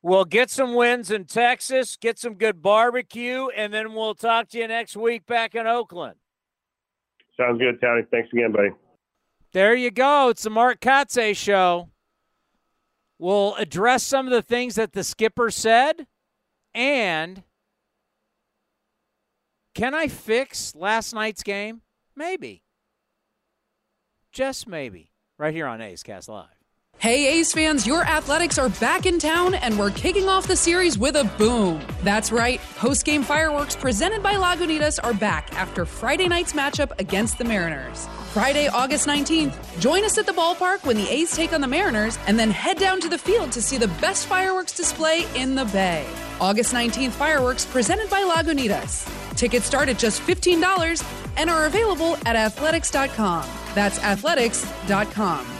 Well, 0.03 0.25
get 0.25 0.51
some 0.51 0.75
wins 0.75 1.13
in 1.13 1.27
Texas, 1.27 1.97
get 1.97 2.19
some 2.19 2.35
good 2.35 2.61
barbecue, 2.61 3.49
and 3.49 3.73
then 3.73 3.95
we'll 3.95 4.15
talk 4.15 4.49
to 4.49 4.59
you 4.59 4.67
next 4.67 4.97
week 4.97 5.27
back 5.27 5.55
in 5.55 5.69
Oakland. 5.69 6.17
Sounds 7.37 7.61
good, 7.61 7.81
Tony. 7.81 8.03
Thanks 8.11 8.31
again, 8.33 8.51
buddy. 8.51 8.71
There 9.53 9.77
you 9.77 9.93
go. 9.93 10.31
It's 10.31 10.43
the 10.43 10.51
Mark 10.51 10.81
Kotsay 10.81 11.37
show. 11.37 11.89
We'll 13.19 13.55
address 13.57 14.03
some 14.03 14.27
of 14.27 14.33
the 14.33 14.43
things 14.43 14.75
that 14.75 14.93
the 14.93 15.05
skipper 15.05 15.51
said 15.51 16.07
and 16.75 17.43
can 19.75 19.95
I 19.95 20.09
fix 20.09 20.75
last 20.75 21.15
night's 21.15 21.43
game? 21.43 21.83
Maybe. 22.17 22.63
Just 24.33 24.67
maybe. 24.69 25.11
Right 25.39 25.55
here 25.55 25.67
on 25.67 25.81
A's 25.81 26.03
Cast 26.03 26.29
Live. 26.29 26.60
Hey, 27.01 27.39
A's 27.39 27.51
fans, 27.51 27.87
your 27.87 28.05
athletics 28.05 28.59
are 28.59 28.69
back 28.69 29.07
in 29.07 29.19
town, 29.19 29.55
and 29.55 29.79
we're 29.79 29.91
kicking 29.91 30.29
off 30.29 30.47
the 30.47 30.55
series 30.55 30.99
with 30.99 31.17
a 31.17 31.25
boom. 31.39 31.81
That's 32.03 32.31
right, 32.31 32.61
post 32.77 33.07
game 33.07 33.23
fireworks 33.23 33.75
presented 33.75 34.23
by 34.23 34.35
Lagunitas 34.35 34.99
are 35.03 35.15
back 35.15 35.51
after 35.55 35.87
Friday 35.87 36.29
night's 36.29 36.53
matchup 36.53 36.93
against 36.99 37.39
the 37.39 37.45
Mariners. 37.45 38.07
Friday, 38.35 38.69
August 38.69 39.07
19th, 39.07 39.81
join 39.81 40.05
us 40.05 40.19
at 40.19 40.27
the 40.27 40.33
ballpark 40.33 40.85
when 40.85 40.99
the 40.99 41.09
A's 41.09 41.35
take 41.35 41.55
on 41.55 41.63
the 41.63 41.67
Mariners, 41.67 42.19
and 42.27 42.39
then 42.39 42.51
head 42.51 42.77
down 42.77 43.01
to 43.01 43.09
the 43.09 43.17
field 43.17 43.51
to 43.53 43.63
see 43.63 43.79
the 43.79 43.89
best 44.03 44.27
fireworks 44.27 44.77
display 44.77 45.25
in 45.35 45.55
the 45.55 45.65
Bay. 45.65 46.07
August 46.39 46.75
19th 46.75 47.13
fireworks 47.13 47.65
presented 47.65 48.11
by 48.11 48.21
Lagunitas. 48.21 49.09
Tickets 49.37 49.65
start 49.65 49.89
at 49.89 49.99
just 49.99 50.21
$15 50.21 51.03
and 51.39 51.49
are 51.49 51.65
available 51.65 52.19
at 52.27 52.37
athletics.com. 52.37 53.49
That's 53.75 53.99
athletics.com. 54.01 55.60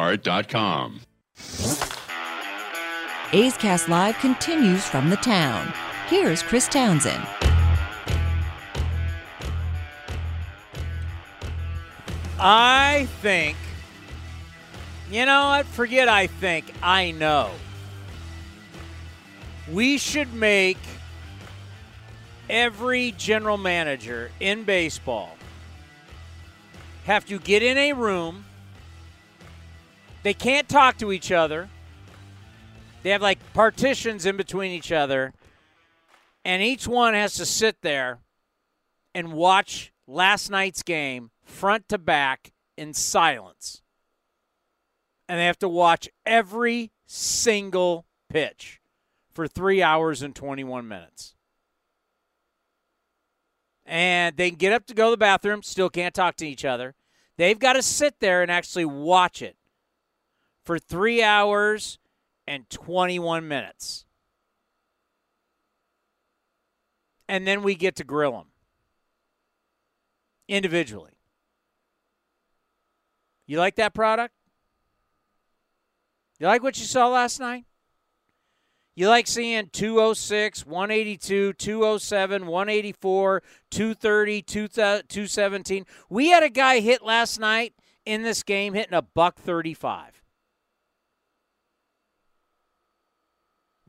lastdivebar.com. 0.01 1.01
A's 3.33 3.55
Cast 3.57 3.87
Live 3.87 4.17
continues 4.19 4.85
from 4.85 5.09
the 5.09 5.15
town. 5.17 5.73
Here's 6.07 6.43
Chris 6.43 6.67
Townsend. 6.67 7.25
I 12.43 13.07
think, 13.21 13.55
you 15.11 15.25
know 15.25 15.47
what? 15.47 15.65
Forget 15.67 16.09
I 16.09 16.27
think. 16.27 16.73
I 16.81 17.11
know. 17.11 17.51
We 19.71 19.97
should 19.97 20.33
make 20.33 20.79
every 22.49 23.13
general 23.17 23.57
manager 23.57 24.31
in 24.39 24.63
baseball 24.63 25.37
have 27.05 27.25
to 27.25 27.39
get 27.39 27.63
in 27.63 27.77
a 27.77 27.93
room. 27.93 28.43
They 30.23 30.33
can't 30.33 30.69
talk 30.69 30.97
to 30.99 31.11
each 31.11 31.31
other. 31.31 31.69
They 33.03 33.09
have 33.09 33.21
like 33.21 33.39
partitions 33.53 34.25
in 34.25 34.37
between 34.37 34.71
each 34.71 34.91
other. 34.91 35.33
And 36.45 36.61
each 36.61 36.87
one 36.87 37.13
has 37.13 37.35
to 37.35 37.45
sit 37.45 37.81
there 37.81 38.19
and 39.13 39.33
watch 39.33 39.91
last 40.07 40.49
night's 40.49 40.83
game 40.83 41.31
front 41.43 41.89
to 41.89 41.97
back 41.97 42.51
in 42.77 42.93
silence. 42.93 43.81
And 45.27 45.39
they 45.39 45.45
have 45.45 45.59
to 45.59 45.69
watch 45.69 46.09
every 46.25 46.91
single 47.05 48.05
pitch 48.29 48.79
for 49.29 49.47
three 49.47 49.81
hours 49.81 50.21
and 50.21 50.35
21 50.35 50.87
minutes. 50.87 51.35
And 53.85 54.37
they 54.37 54.49
can 54.49 54.57
get 54.57 54.73
up 54.73 54.85
to 54.87 54.93
go 54.93 55.07
to 55.07 55.11
the 55.11 55.17
bathroom, 55.17 55.63
still 55.63 55.89
can't 55.89 56.13
talk 56.13 56.35
to 56.37 56.47
each 56.47 56.65
other. 56.65 56.95
They've 57.37 57.59
got 57.59 57.73
to 57.73 57.81
sit 57.81 58.19
there 58.19 58.41
and 58.41 58.51
actually 58.51 58.85
watch 58.85 59.41
it 59.41 59.55
for 60.63 60.79
three 60.79 61.23
hours 61.23 61.99
and 62.47 62.69
21 62.69 63.47
minutes. 63.47 64.05
And 67.27 67.47
then 67.47 67.63
we 67.63 67.75
get 67.75 67.95
to 67.95 68.03
grill 68.03 68.33
them 68.33 68.47
individually. 70.47 71.11
You 73.47 73.57
like 73.57 73.75
that 73.75 73.93
product? 73.93 74.33
You 76.39 76.47
like 76.47 76.63
what 76.63 76.79
you 76.79 76.85
saw 76.85 77.07
last 77.07 77.39
night? 77.39 77.65
You 78.95 79.07
like 79.07 79.27
seeing 79.27 79.67
206, 79.71 80.65
182, 80.65 81.53
207, 81.53 82.45
184, 82.45 83.43
230, 83.69 84.41
217. 84.41 85.85
We 86.09 86.29
had 86.29 86.43
a 86.43 86.49
guy 86.49 86.81
hit 86.81 87.01
last 87.01 87.39
night 87.39 87.73
in 88.05 88.23
this 88.23 88.43
game 88.43 88.73
hitting 88.73 88.93
a 88.93 89.01
buck 89.01 89.39
35. 89.39 90.20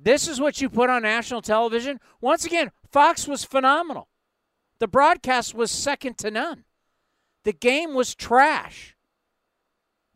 This 0.03 0.27
is 0.27 0.41
what 0.41 0.61
you 0.61 0.69
put 0.69 0.91
on 0.91 1.03
national 1.03 1.43
television. 1.43 2.01
Once 2.21 2.45
again, 2.45 2.73
Fox 2.91 3.29
was 3.29 3.45
phenomenal. 3.45 4.09
The 4.81 4.89
broadcast 4.89 5.55
was 5.55 5.71
second 5.71 6.19
to 6.19 6.31
none. 6.31 6.65
The 7.45 7.53
game 7.53 7.95
was 7.95 8.15
trash. 8.15 8.97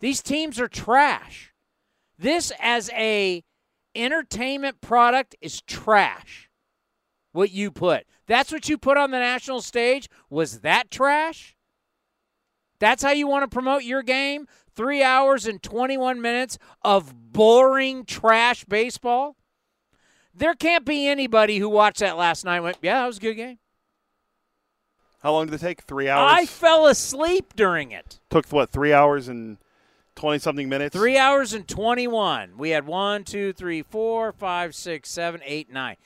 These 0.00 0.22
teams 0.22 0.58
are 0.58 0.68
trash. 0.68 1.52
This 2.18 2.52
as 2.60 2.90
a 2.94 3.44
entertainment 3.94 4.80
product 4.80 5.36
is 5.40 5.62
trash. 5.62 6.50
What 7.32 7.52
you 7.52 7.70
put. 7.70 8.06
That's 8.26 8.50
what 8.50 8.68
you 8.68 8.78
put 8.78 8.96
on 8.96 9.12
the 9.12 9.18
national 9.20 9.60
stage? 9.60 10.08
Was 10.28 10.60
that 10.60 10.90
trash? 10.90 11.54
That's 12.80 13.02
how 13.02 13.12
you 13.12 13.28
want 13.28 13.44
to 13.44 13.54
promote 13.54 13.84
your 13.84 14.02
game? 14.02 14.48
3 14.74 15.02
hours 15.02 15.46
and 15.46 15.62
21 15.62 16.20
minutes 16.20 16.58
of 16.82 17.32
boring 17.32 18.04
trash 18.04 18.64
baseball? 18.64 19.36
There 20.36 20.54
can't 20.54 20.84
be 20.84 21.08
anybody 21.08 21.58
who 21.58 21.68
watched 21.68 22.00
that 22.00 22.16
last 22.16 22.44
night 22.44 22.60
went, 22.60 22.76
"Yeah, 22.82 23.00
that 23.00 23.06
was 23.06 23.16
a 23.18 23.20
good 23.20 23.34
game." 23.34 23.58
How 25.22 25.32
long 25.32 25.46
did 25.46 25.54
it 25.54 25.60
take? 25.60 25.82
Three 25.82 26.08
hours. 26.08 26.30
I 26.32 26.46
fell 26.46 26.86
asleep 26.86 27.54
during 27.56 27.90
it. 27.90 28.20
Took 28.30 28.46
what? 28.48 28.70
Three 28.70 28.92
hours 28.92 29.28
and 29.28 29.56
twenty 30.14 30.38
something 30.38 30.68
minutes. 30.68 30.94
Three 30.94 31.16
hours 31.16 31.52
and 31.52 31.66
twenty-one. 31.66 32.58
We 32.58 32.70
had 32.70 32.86
one, 32.86 33.24
two, 33.24 33.52
three, 33.52 33.82
four, 33.82 34.32
five, 34.32 34.74
six, 34.74 35.10
seven, 35.10 35.40
eight, 35.44 35.70
nine. 35.72 35.96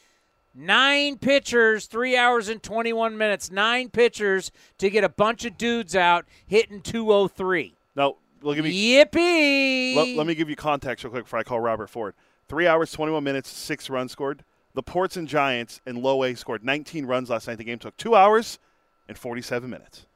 Nine 0.55 1.17
pitchers, 1.19 1.87
three 1.87 2.17
hours 2.17 2.49
and 2.49 2.61
21 2.61 3.17
minutes. 3.17 3.53
Nine 3.53 3.89
pitchers 3.89 4.51
to 4.79 4.91
get 4.91 5.05
a 5.05 5.09
bunch 5.09 5.45
of 5.45 5.57
dudes 5.57 5.95
out 5.95 6.27
hitting 6.45 6.81
203. 6.81 7.77
No, 7.95 8.17
look 8.43 8.59
at 8.59 8.65
me. 8.65 8.73
Yippee! 8.73 9.95
Let, 9.95 10.17
let 10.17 10.27
me 10.27 10.35
give 10.35 10.51
you 10.51 10.57
context 10.57 11.05
real 11.05 11.13
quick 11.13 11.25
before 11.25 11.39
I 11.39 11.45
call 11.45 11.61
Robert 11.61 11.89
Ford. 11.89 12.15
Three 12.51 12.67
hours, 12.67 12.91
21 12.91 13.23
minutes, 13.23 13.49
six 13.49 13.89
runs 13.89 14.11
scored. 14.11 14.43
The 14.75 14.83
Ports 14.83 15.17
and 15.17 15.29
Giants 15.29 15.81
in 15.87 16.03
low 16.03 16.25
A 16.25 16.35
scored 16.35 16.65
19 16.65 17.07
runs 17.07 17.31
last 17.31 17.47
night. 17.47 17.59
The 17.59 17.65
game 17.65 17.79
took 17.79 17.97
two 17.97 18.17
hours 18.17 18.59
and 19.07 19.17
47 19.17 19.71
minutes. 19.71 20.07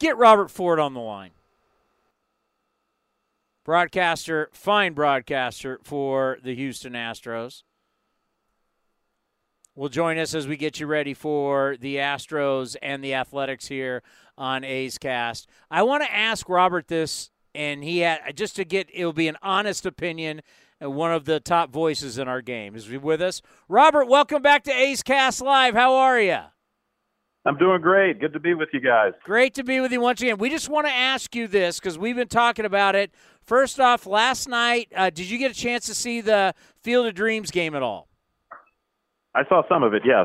Get 0.00 0.16
Robert 0.16 0.50
Ford 0.50 0.80
on 0.80 0.92
the 0.92 1.00
line. 1.00 1.30
Broadcaster, 3.64 4.50
fine 4.52 4.92
broadcaster 4.92 5.78
for 5.84 6.38
the 6.42 6.56
Houston 6.56 6.94
Astros. 6.94 7.62
Will 9.76 9.88
join 9.88 10.18
us 10.18 10.34
as 10.34 10.48
we 10.48 10.56
get 10.56 10.80
you 10.80 10.88
ready 10.88 11.14
for 11.14 11.76
the 11.78 11.94
Astros 11.94 12.74
and 12.82 13.04
the 13.04 13.14
Athletics 13.14 13.68
here 13.68 14.02
on 14.36 14.64
A's 14.64 14.98
Cast. 14.98 15.48
I 15.70 15.84
want 15.84 16.02
to 16.02 16.12
ask 16.12 16.48
Robert 16.48 16.88
this, 16.88 17.30
and 17.54 17.84
he 17.84 18.00
had 18.00 18.36
just 18.36 18.56
to 18.56 18.64
get 18.64 18.88
it'll 18.92 19.12
be 19.12 19.28
an 19.28 19.36
honest 19.42 19.86
opinion 19.86 20.40
and 20.40 20.42
one 20.80 21.12
of 21.12 21.24
the 21.24 21.40
top 21.40 21.70
voices 21.70 22.18
in 22.18 22.28
our 22.28 22.42
game. 22.42 22.76
Is 22.76 22.88
with 22.88 23.22
us? 23.22 23.42
Robert, 23.68 24.06
welcome 24.06 24.42
back 24.42 24.64
to 24.64 24.72
A's 24.72 25.02
Cast 25.02 25.40
Live. 25.40 25.74
How 25.74 25.94
are 25.94 26.20
you? 26.20 26.38
I'm 27.46 27.56
doing 27.56 27.80
great. 27.80 28.18
Good 28.18 28.32
to 28.32 28.40
be 28.40 28.54
with 28.54 28.70
you 28.72 28.80
guys. 28.80 29.12
Great 29.22 29.54
to 29.54 29.62
be 29.62 29.80
with 29.80 29.92
you 29.92 30.00
once 30.00 30.20
again. 30.20 30.36
We 30.36 30.50
just 30.50 30.68
want 30.68 30.88
to 30.88 30.92
ask 30.92 31.34
you 31.36 31.46
this 31.46 31.78
because 31.78 31.96
we've 31.96 32.16
been 32.16 32.26
talking 32.26 32.64
about 32.64 32.96
it. 32.96 33.12
First 33.40 33.78
off, 33.78 34.04
last 34.04 34.48
night, 34.48 34.88
uh, 34.96 35.10
did 35.10 35.30
you 35.30 35.38
get 35.38 35.52
a 35.52 35.54
chance 35.54 35.86
to 35.86 35.94
see 35.94 36.20
the 36.20 36.54
Field 36.82 37.06
of 37.06 37.14
Dreams 37.14 37.52
game 37.52 37.76
at 37.76 37.82
all? 37.82 38.08
I 39.36 39.46
saw 39.50 39.62
some 39.68 39.82
of 39.82 39.92
it, 39.92 40.02
yes. 40.04 40.24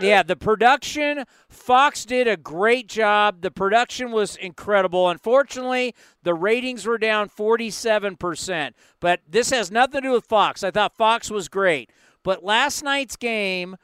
Yeah, 0.00 0.22
the 0.22 0.34
production, 0.34 1.24
Fox 1.50 2.06
did 2.06 2.26
a 2.26 2.38
great 2.38 2.88
job. 2.88 3.42
The 3.42 3.50
production 3.50 4.12
was 4.12 4.36
incredible. 4.36 5.10
Unfortunately, 5.10 5.94
the 6.22 6.32
ratings 6.32 6.86
were 6.86 6.96
down 6.96 7.28
47%. 7.28 8.72
But 8.98 9.20
this 9.28 9.50
has 9.50 9.70
nothing 9.70 10.00
to 10.00 10.08
do 10.08 10.12
with 10.12 10.24
Fox. 10.24 10.64
I 10.64 10.70
thought 10.70 10.96
Fox 10.96 11.30
was 11.30 11.48
great. 11.48 11.90
But 12.22 12.42
last 12.42 12.82
night's 12.82 13.16
game 13.16 13.76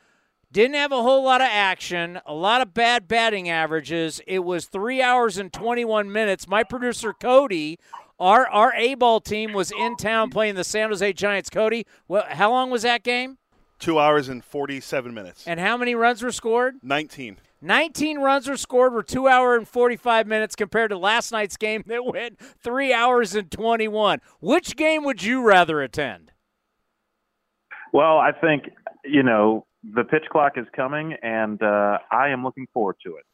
didn't 0.51 0.77
have 0.77 0.93
a 0.93 1.03
whole 1.03 1.23
lot 1.23 1.43
of 1.43 1.49
action, 1.51 2.19
a 2.25 2.33
lot 2.33 2.63
of 2.63 2.73
bad 2.73 3.07
batting 3.07 3.51
averages. 3.51 4.23
It 4.27 4.39
was 4.39 4.65
three 4.65 5.03
hours 5.03 5.37
and 5.37 5.53
21 5.53 6.11
minutes. 6.11 6.49
My 6.49 6.65
producer, 6.65 7.13
Cody, 7.13 7.79
our, 8.19 8.47
our 8.47 8.73
A 8.75 8.95
ball 8.95 9.21
team 9.21 9.53
was 9.53 9.71
in 9.71 9.97
town 9.97 10.31
playing 10.31 10.55
the 10.55 10.65
San 10.65 10.89
Jose 10.89 11.13
Giants. 11.13 11.51
Cody, 11.51 11.87
well, 12.09 12.25
how 12.27 12.51
long 12.51 12.71
was 12.71 12.83
that 12.83 13.03
game? 13.03 13.37
Two 13.79 13.99
hours 13.99 14.29
and 14.29 14.43
47 14.45 15.13
minutes. 15.13 15.47
And 15.47 15.61
how 15.61 15.77
many 15.77 15.95
runs 15.95 16.23
were 16.23 16.33
scored? 16.33 16.77
19. 16.83 17.37
19 17.61 18.19
runs 18.19 18.49
were 18.49 18.57
scored 18.57 18.93
were 18.93 19.03
2 19.03 19.29
hour 19.29 19.55
and 19.57 19.67
45 19.69 20.27
minutes 20.27 20.57
compared 20.57 20.91
to 20.91 20.99
last 20.99 21.31
night's 21.33 21.57
game 21.57 21.83
that 21.87 22.05
went 22.05 22.39
3 22.63 22.93
hours 22.93 23.35
and 23.35 23.51
21. 23.51 24.21
Which 24.41 24.77
game 24.77 25.05
would 25.05 25.23
you 25.23 25.43
rather 25.43 25.83
attend? 25.83 26.33
Well, 27.93 28.19
I 28.19 28.33
think, 28.33 28.65
you 29.05 29.23
know, 29.23 29.67
the 29.95 30.05
pitch 30.05 30.25
clock 30.31 30.53
is 30.57 30.67
coming, 30.75 31.15
and 31.23 31.63
uh, 31.63 31.99
I 32.11 32.29
am 32.31 32.45
looking 32.45 32.67
forward 32.73 32.97
to 33.05 33.17
it. 33.17 33.25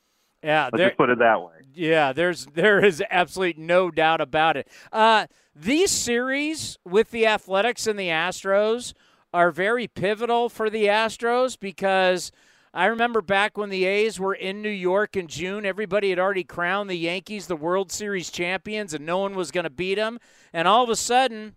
Yeah, 0.45 0.65
Let's 0.65 0.77
there- 0.77 0.89
just 0.89 0.99
put 0.99 1.11
it 1.11 1.19
that 1.21 1.41
way. 1.41 1.53
Yeah, 1.75 2.13
there's 2.13 2.47
there 2.47 2.85
is 2.85 3.03
absolutely 3.11 3.63
no 3.63 3.91
doubt 3.91 4.21
about 4.21 4.57
it. 4.57 4.69
Uh, 4.93 5.27
these 5.55 5.91
series 5.91 6.79
with 6.85 7.11
the 7.13 7.27
Athletics 7.27 7.87
and 7.87 7.99
the 7.99 8.09
Astros 8.09 8.93
are 9.33 9.51
very 9.51 9.89
pivotal 9.89 10.49
for 10.49 10.69
the 10.69 10.85
Astros 10.85 11.59
because 11.59 12.33
I 12.75 12.87
remember 12.87 13.21
back 13.21 13.57
when 13.57 13.69
the 13.69 13.85
A's 13.85 14.19
were 14.19 14.35
in 14.35 14.63
New 14.63 14.71
York 14.71 15.17
in 15.17 15.27
June, 15.27 15.67
everybody 15.67 16.11
had 16.11 16.19
already 16.19 16.45
crowned 16.45 16.89
the 16.89 16.97
Yankees 16.97 17.47
the 17.47 17.57
World 17.57 17.93
Series 17.93 18.31
champions 18.31 18.95
and 18.95 19.05
no 19.05 19.19
one 19.19 19.35
was 19.35 19.51
going 19.51 19.65
to 19.65 19.71
beat 19.71 19.97
them. 19.97 20.19
And 20.53 20.67
all 20.67 20.85
of 20.85 20.91
a 20.91 20.97
sudden, 20.97 21.57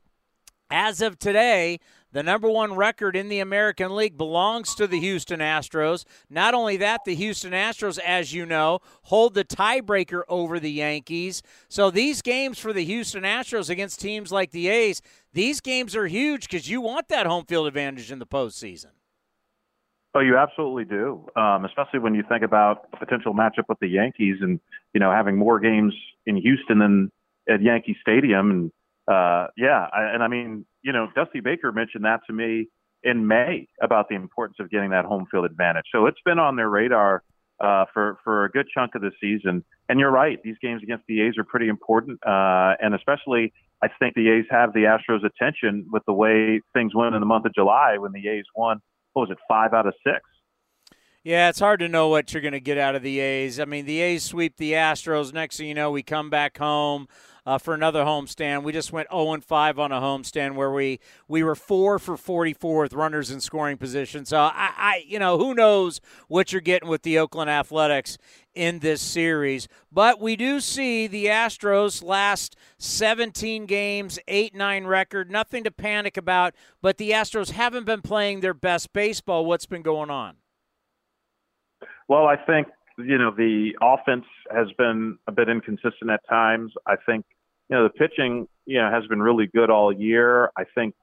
as 0.69 1.01
of 1.01 1.19
today, 1.19 1.79
the 2.15 2.23
number 2.23 2.49
one 2.49 2.75
record 2.75 3.13
in 3.13 3.27
the 3.27 3.41
American 3.41 3.93
League 3.93 4.17
belongs 4.17 4.73
to 4.75 4.87
the 4.87 5.01
Houston 5.01 5.41
Astros. 5.41 6.05
Not 6.29 6.53
only 6.53 6.77
that, 6.77 7.01
the 7.03 7.13
Houston 7.13 7.51
Astros, 7.51 7.99
as 7.99 8.31
you 8.31 8.45
know, 8.45 8.79
hold 9.03 9.33
the 9.33 9.43
tiebreaker 9.43 10.21
over 10.29 10.57
the 10.57 10.71
Yankees. 10.71 11.43
So 11.67 11.91
these 11.91 12.21
games 12.21 12.57
for 12.57 12.71
the 12.71 12.85
Houston 12.85 13.23
Astros 13.23 13.69
against 13.69 13.99
teams 13.99 14.31
like 14.31 14.51
the 14.51 14.69
A's, 14.69 15.01
these 15.33 15.59
games 15.59 15.93
are 15.93 16.07
huge 16.07 16.47
because 16.47 16.69
you 16.69 16.79
want 16.79 17.09
that 17.09 17.25
home 17.25 17.43
field 17.43 17.67
advantage 17.67 18.09
in 18.09 18.19
the 18.19 18.25
postseason. 18.25 18.91
Oh, 20.13 20.21
you 20.21 20.37
absolutely 20.37 20.85
do. 20.85 21.27
Um, 21.35 21.65
especially 21.65 21.99
when 21.99 22.15
you 22.15 22.23
think 22.29 22.43
about 22.43 22.87
a 22.93 22.97
potential 22.97 23.33
matchup 23.33 23.65
with 23.67 23.79
the 23.81 23.89
Yankees, 23.89 24.37
and 24.39 24.61
you 24.93 25.01
know 25.01 25.11
having 25.11 25.35
more 25.35 25.59
games 25.59 25.93
in 26.25 26.37
Houston 26.37 26.79
than 26.79 27.11
at 27.49 27.61
Yankee 27.61 27.97
Stadium. 27.99 28.51
And 28.51 28.71
uh, 29.13 29.47
yeah, 29.57 29.87
I, 29.91 30.13
and 30.13 30.23
I 30.23 30.29
mean, 30.29 30.65
you 30.85 30.93
know, 30.93 31.07
Dusty 31.15 31.39
Baker 31.39 31.71
mentioned 31.71 32.05
that 32.05 32.21
to 32.27 32.33
me 32.33 32.69
in 33.03 33.27
May 33.27 33.67
about 33.81 34.07
the 34.07 34.15
importance 34.15 34.57
of 34.59 34.69
getting 34.69 34.91
that 34.91 35.03
home 35.03 35.25
field 35.31 35.45
advantage. 35.45 35.85
So 35.91 36.05
it's 36.05 36.19
been 36.23 36.37
on 36.37 36.55
their 36.55 36.69
radar 36.69 37.23
uh, 37.59 37.85
for 37.91 38.19
for 38.23 38.45
a 38.45 38.49
good 38.49 38.67
chunk 38.71 38.93
of 38.93 39.01
the 39.01 39.11
season. 39.19 39.65
And 39.89 39.99
you're 39.99 40.11
right; 40.11 40.39
these 40.43 40.57
games 40.61 40.83
against 40.83 41.05
the 41.07 41.21
A's 41.21 41.33
are 41.39 41.43
pretty 41.43 41.67
important, 41.67 42.19
uh, 42.25 42.75
and 42.79 42.93
especially 42.93 43.51
I 43.81 43.87
think 43.99 44.13
the 44.13 44.29
A's 44.29 44.45
have 44.51 44.73
the 44.73 44.81
Astros' 44.81 45.25
attention 45.25 45.87
with 45.91 46.03
the 46.05 46.13
way 46.13 46.61
things 46.73 46.93
went 46.93 47.15
in 47.15 47.19
the 47.19 47.25
month 47.25 47.45
of 47.45 47.53
July 47.55 47.97
when 47.97 48.11
the 48.11 48.27
A's 48.29 48.45
won. 48.55 48.79
What 49.13 49.27
was 49.27 49.31
it, 49.31 49.39
five 49.47 49.73
out 49.73 49.87
of 49.87 49.95
six? 50.05 50.19
Yeah, 51.23 51.49
it's 51.49 51.59
hard 51.59 51.79
to 51.79 51.89
know 51.89 52.09
what 52.09 52.31
you're 52.31 52.41
going 52.41 52.51
to 52.51 52.59
get 52.59 52.77
out 52.77 52.93
of 52.93 53.01
the 53.01 53.19
A's. 53.19 53.59
I 53.59 53.65
mean, 53.65 53.85
the 53.85 53.99
A's 54.01 54.23
sweep 54.23 54.57
the 54.57 54.73
Astros. 54.73 55.33
Next 55.33 55.57
thing 55.57 55.67
you 55.67 55.73
know, 55.73 55.89
we 55.89 56.03
come 56.03 56.29
back 56.29 56.59
home 56.59 57.07
uh, 57.45 57.57
for 57.57 57.73
another 57.73 58.03
homestand. 58.03 58.63
We 58.63 58.73
just 58.73 58.91
went 58.91 59.09
0 59.11 59.39
5 59.41 59.79
on 59.79 59.91
a 59.91 60.01
homestand 60.01 60.55
where 60.55 60.71
we 60.71 60.99
we 61.27 61.43
were 61.43 61.55
four 61.55 61.99
for 61.99 62.17
44 62.17 62.83
with 62.83 62.93
runners 62.93 63.29
in 63.31 63.39
scoring 63.39 63.77
position. 63.77 64.25
So 64.25 64.37
I, 64.37 64.71
I, 64.75 65.03
you 65.05 65.19
know, 65.19 65.37
who 65.37 65.53
knows 65.53 66.01
what 66.27 66.51
you're 66.51 66.61
getting 66.61 66.89
with 66.89 67.03
the 67.03 67.19
Oakland 67.19 67.49
Athletics 67.49 68.17
in 68.53 68.79
this 68.79 69.01
series. 69.01 69.67
But 69.91 70.19
we 70.19 70.35
do 70.35 70.59
see 70.59 71.07
the 71.07 71.25
Astros 71.25 72.03
last 72.03 72.55
17 72.77 73.65
games, 73.65 74.17
8 74.27 74.55
9 74.55 74.85
record. 74.85 75.29
Nothing 75.29 75.63
to 75.65 75.71
panic 75.71 76.17
about. 76.17 76.55
But 76.81 76.97
the 76.97 77.11
Astros 77.11 77.51
haven't 77.51 77.85
been 77.85 78.01
playing 78.01 78.39
their 78.39 78.53
best 78.53 78.93
baseball. 78.93 79.45
What's 79.45 79.65
been 79.65 79.83
going 79.83 80.09
on? 80.09 80.37
Well, 82.07 82.27
I 82.27 82.37
think 82.37 82.67
you 82.97 83.17
know 83.17 83.31
the 83.31 83.71
offense 83.81 84.25
has 84.51 84.67
been 84.77 85.17
a 85.27 85.31
bit 85.31 85.49
inconsistent 85.49 86.09
at 86.09 86.21
times. 86.29 86.71
I 86.87 86.95
think 87.05 87.25
you 87.69 87.75
know 87.75 87.83
the 87.83 87.89
pitching 87.89 88.47
you 88.65 88.79
know 88.79 88.89
has 88.89 89.05
been 89.07 89.21
really 89.21 89.47
good 89.47 89.69
all 89.69 89.91
year. 89.91 90.51
I 90.57 90.63
think 90.75 90.95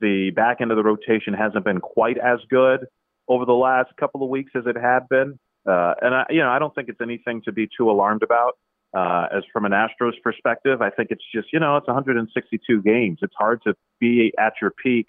the 0.00 0.30
back 0.30 0.60
end 0.60 0.70
of 0.70 0.76
the 0.76 0.82
rotation 0.82 1.34
hasn't 1.34 1.64
been 1.64 1.80
quite 1.80 2.18
as 2.18 2.38
good 2.50 2.86
over 3.28 3.44
the 3.44 3.52
last 3.52 3.90
couple 3.98 4.22
of 4.22 4.28
weeks 4.28 4.52
as 4.54 4.64
it 4.66 4.76
had 4.76 5.08
been. 5.08 5.38
Uh, 5.66 5.94
and 6.02 6.14
I, 6.14 6.26
you 6.28 6.40
know, 6.40 6.50
I 6.50 6.58
don't 6.58 6.74
think 6.74 6.88
it's 6.88 7.00
anything 7.00 7.40
to 7.46 7.52
be 7.52 7.68
too 7.76 7.90
alarmed 7.90 8.22
about. 8.22 8.58
Uh, 8.94 9.26
as 9.36 9.42
from 9.52 9.64
an 9.64 9.72
Astros 9.72 10.12
perspective, 10.22 10.80
I 10.80 10.90
think 10.90 11.10
it's 11.10 11.24
just 11.34 11.48
you 11.52 11.58
know 11.58 11.76
it's 11.76 11.86
162 11.86 12.82
games. 12.82 13.18
It's 13.22 13.34
hard 13.36 13.60
to 13.64 13.74
be 13.98 14.32
at 14.38 14.52
your 14.60 14.70
peak 14.70 15.06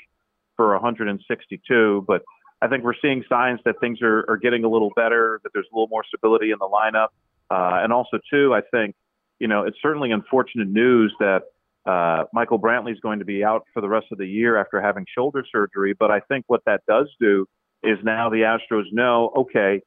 for 0.56 0.72
162, 0.74 2.06
but 2.08 2.24
I 2.62 2.68
think 2.68 2.84
we're 2.84 2.96
seeing 3.02 3.24
signs 3.30 3.60
that 3.66 3.80
things 3.80 4.02
are, 4.02 4.26
are 4.30 4.38
getting 4.38 4.64
a 4.64 4.70
little 4.70 4.92
better, 4.96 5.40
that 5.44 5.52
there's 5.54 5.68
a 5.72 5.76
little 5.76 5.90
more 5.90 6.04
stability 6.08 6.52
in 6.52 6.58
the 6.60 6.68
lineup. 6.68 7.10
Uh, 7.52 7.84
and 7.84 7.94
also, 7.94 8.18
too, 8.32 8.56
I 8.56 8.62
think, 8.72 8.96
you 9.40 9.48
know, 9.48 9.64
it's 9.64 9.78
certainly 9.82 10.12
unfortunate 10.12 10.68
news 10.68 11.14
that 11.20 11.44
uh, 11.86 12.24
Michael 12.34 12.60
Brantley 12.60 12.92
is 12.92 13.00
going 13.00 13.20
to 13.20 13.26
be 13.26 13.44
out 13.44 13.64
for 13.74 13.82
the 13.82 13.90
rest 13.90 14.08
of 14.12 14.18
the 14.18 14.26
year 14.26 14.58
after 14.58 14.82
having 14.82 15.06
shoulder 15.14 15.44
surgery. 15.52 15.94
But 15.98 16.12
I 16.12 16.20
think 16.22 16.46
what 16.48 16.62
that 16.66 16.82
does 16.88 17.08
do 17.20 17.46
is 17.84 17.98
now 18.04 18.30
the 18.30 18.38
Astros 18.38 18.86
know, 18.92 19.32
okay, 19.38 19.82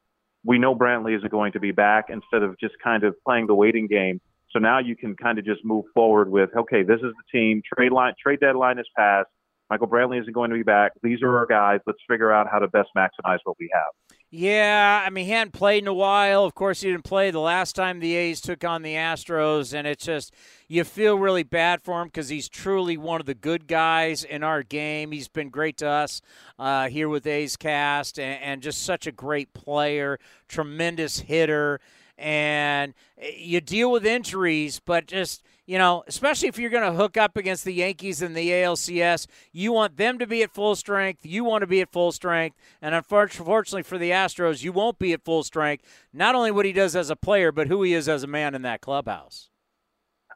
we 0.45 0.57
know 0.57 0.73
Brantley 0.75 1.17
isn't 1.17 1.31
going 1.31 1.51
to 1.53 1.59
be 1.59 1.71
back 1.71 2.05
instead 2.09 2.43
of 2.43 2.57
just 2.59 2.75
kind 2.81 3.03
of 3.03 3.15
playing 3.25 3.47
the 3.47 3.55
waiting 3.55 3.87
game. 3.87 4.21
So 4.51 4.59
now 4.59 4.79
you 4.79 4.95
can 4.95 5.15
kind 5.15 5.37
of 5.37 5.45
just 5.45 5.63
move 5.63 5.85
forward 5.93 6.31
with, 6.31 6.49
okay, 6.55 6.81
this 6.83 6.97
is 6.97 7.13
the 7.13 7.37
team. 7.37 7.61
Trade 7.75 7.91
line, 7.91 8.13
trade 8.21 8.39
deadline 8.39 8.79
is 8.79 8.87
passed. 8.97 9.29
Michael 9.69 9.87
Brantley 9.87 10.19
isn't 10.21 10.33
going 10.33 10.49
to 10.49 10.55
be 10.55 10.63
back. 10.63 10.93
These 11.03 11.21
are 11.21 11.37
our 11.37 11.45
guys. 11.45 11.81
Let's 11.85 11.99
figure 12.09 12.31
out 12.31 12.47
how 12.49 12.59
to 12.59 12.67
best 12.67 12.89
maximize 12.97 13.37
what 13.43 13.57
we 13.59 13.69
have. 13.73 14.08
Yeah, 14.31 15.03
I 15.03 15.09
mean, 15.09 15.25
he 15.25 15.31
hadn't 15.31 15.53
played 15.53 15.83
in 15.83 15.87
a 15.87 15.93
while. 15.93 16.45
Of 16.45 16.53
course, 16.53 16.81
he 16.81 16.91
didn't 16.91 17.03
play 17.03 17.31
the 17.31 17.39
last 17.39 17.75
time 17.75 17.99
the 17.99 18.15
A's 18.15 18.39
took 18.41 18.63
on 18.63 18.83
the 18.83 18.93
Astros, 18.93 19.73
and 19.73 19.87
it's 19.87 20.05
just 20.05 20.35
you 20.67 20.83
feel 20.83 21.17
really 21.17 21.41
bad 21.41 21.81
for 21.81 21.99
him 21.99 22.09
because 22.09 22.29
he's 22.29 22.47
truly 22.47 22.95
one 22.95 23.19
of 23.19 23.25
the 23.25 23.33
good 23.33 23.65
guys 23.65 24.23
in 24.23 24.43
our 24.43 24.61
game. 24.61 25.11
He's 25.11 25.27
been 25.27 25.49
great 25.49 25.77
to 25.77 25.87
us 25.89 26.21
uh, 26.59 26.89
here 26.89 27.09
with 27.09 27.25
A's 27.25 27.57
Cast, 27.57 28.19
and, 28.19 28.39
and 28.43 28.61
just 28.61 28.83
such 28.83 29.07
a 29.07 29.11
great 29.11 29.51
player, 29.53 30.19
tremendous 30.47 31.21
hitter, 31.21 31.79
and 32.15 32.93
you 33.35 33.61
deal 33.61 33.91
with 33.91 34.05
injuries, 34.05 34.79
but 34.79 35.07
just 35.07 35.41
you 35.69 35.77
know, 35.77 36.03
especially 36.07 36.47
if 36.47 36.57
you're 36.57 36.71
going 36.71 36.91
to 36.91 36.97
hook 36.97 37.15
up 37.15 37.37
against 37.37 37.63
the 37.63 37.71
Yankees 37.71 38.23
in 38.23 38.33
the 38.33 38.49
ALCS, 38.49 39.27
you 39.51 39.71
want 39.71 39.97
them 39.97 40.17
to 40.17 40.25
be 40.25 40.41
at 40.41 40.51
full 40.51 40.75
strength. 40.75 41.23
You 41.23 41.43
want 41.43 41.61
to 41.61 41.67
be 41.67 41.79
at 41.79 41.91
full 41.91 42.11
strength. 42.11 42.57
And 42.81 42.95
unfortunately 42.95 43.83
for 43.83 43.99
the 43.99 44.09
Astros, 44.09 44.63
you 44.63 44.71
won't 44.71 44.97
be 44.97 45.13
at 45.13 45.23
full 45.23 45.43
strength. 45.43 45.85
Not 46.11 46.33
only 46.33 46.49
what 46.49 46.65
he 46.65 46.73
does 46.73 46.95
as 46.95 47.11
a 47.11 47.15
player, 47.15 47.51
but 47.51 47.67
who 47.67 47.83
he 47.83 47.93
is 47.93 48.09
as 48.09 48.23
a 48.23 48.27
man 48.27 48.55
in 48.55 48.63
that 48.63 48.81
clubhouse. 48.81 49.51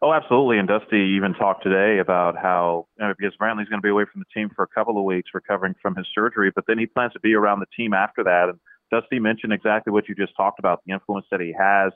Oh, 0.04 0.14
absolutely. 0.14 0.60
And 0.60 0.68
Dusty 0.68 1.16
even 1.18 1.34
talked 1.34 1.64
today 1.64 1.98
about 1.98 2.38
how, 2.38 2.86
you 3.00 3.08
know, 3.08 3.16
because 3.18 3.36
Brantley's 3.42 3.70
going 3.70 3.82
to 3.82 3.86
be 3.86 3.90
away 3.90 4.04
from 4.12 4.22
the 4.22 4.40
team 4.40 4.52
for 4.56 4.62
a 4.62 4.68
couple 4.68 5.00
of 5.00 5.04
weeks 5.04 5.32
recovering 5.34 5.74
from 5.82 5.96
his 5.96 6.06
surgery, 6.14 6.52
but 6.54 6.66
then 6.68 6.78
he 6.78 6.86
plans 6.86 7.14
to 7.14 7.20
be 7.20 7.34
around 7.34 7.60
the 7.60 7.66
team 7.76 7.96
after 7.96 8.24
that. 8.24 8.50
And 8.50 8.60
Dusty 8.92 9.18
mentioned 9.18 9.52
exactly 9.52 9.92
what 9.92 10.08
you 10.08 10.14
just 10.14 10.38
talked 10.38 10.60
about 10.60 10.82
the 10.86 10.94
influence 10.94 11.26
that 11.32 11.42
he 11.42 11.56
has 11.58 11.92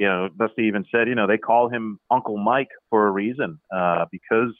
you 0.00 0.06
know, 0.06 0.30
Dusty 0.38 0.62
even 0.62 0.86
said, 0.90 1.08
you 1.08 1.14
know, 1.14 1.26
they 1.26 1.36
call 1.36 1.68
him 1.68 2.00
Uncle 2.10 2.38
Mike 2.38 2.70
for 2.88 3.06
a 3.06 3.10
reason 3.10 3.60
uh, 3.70 4.06
because 4.10 4.54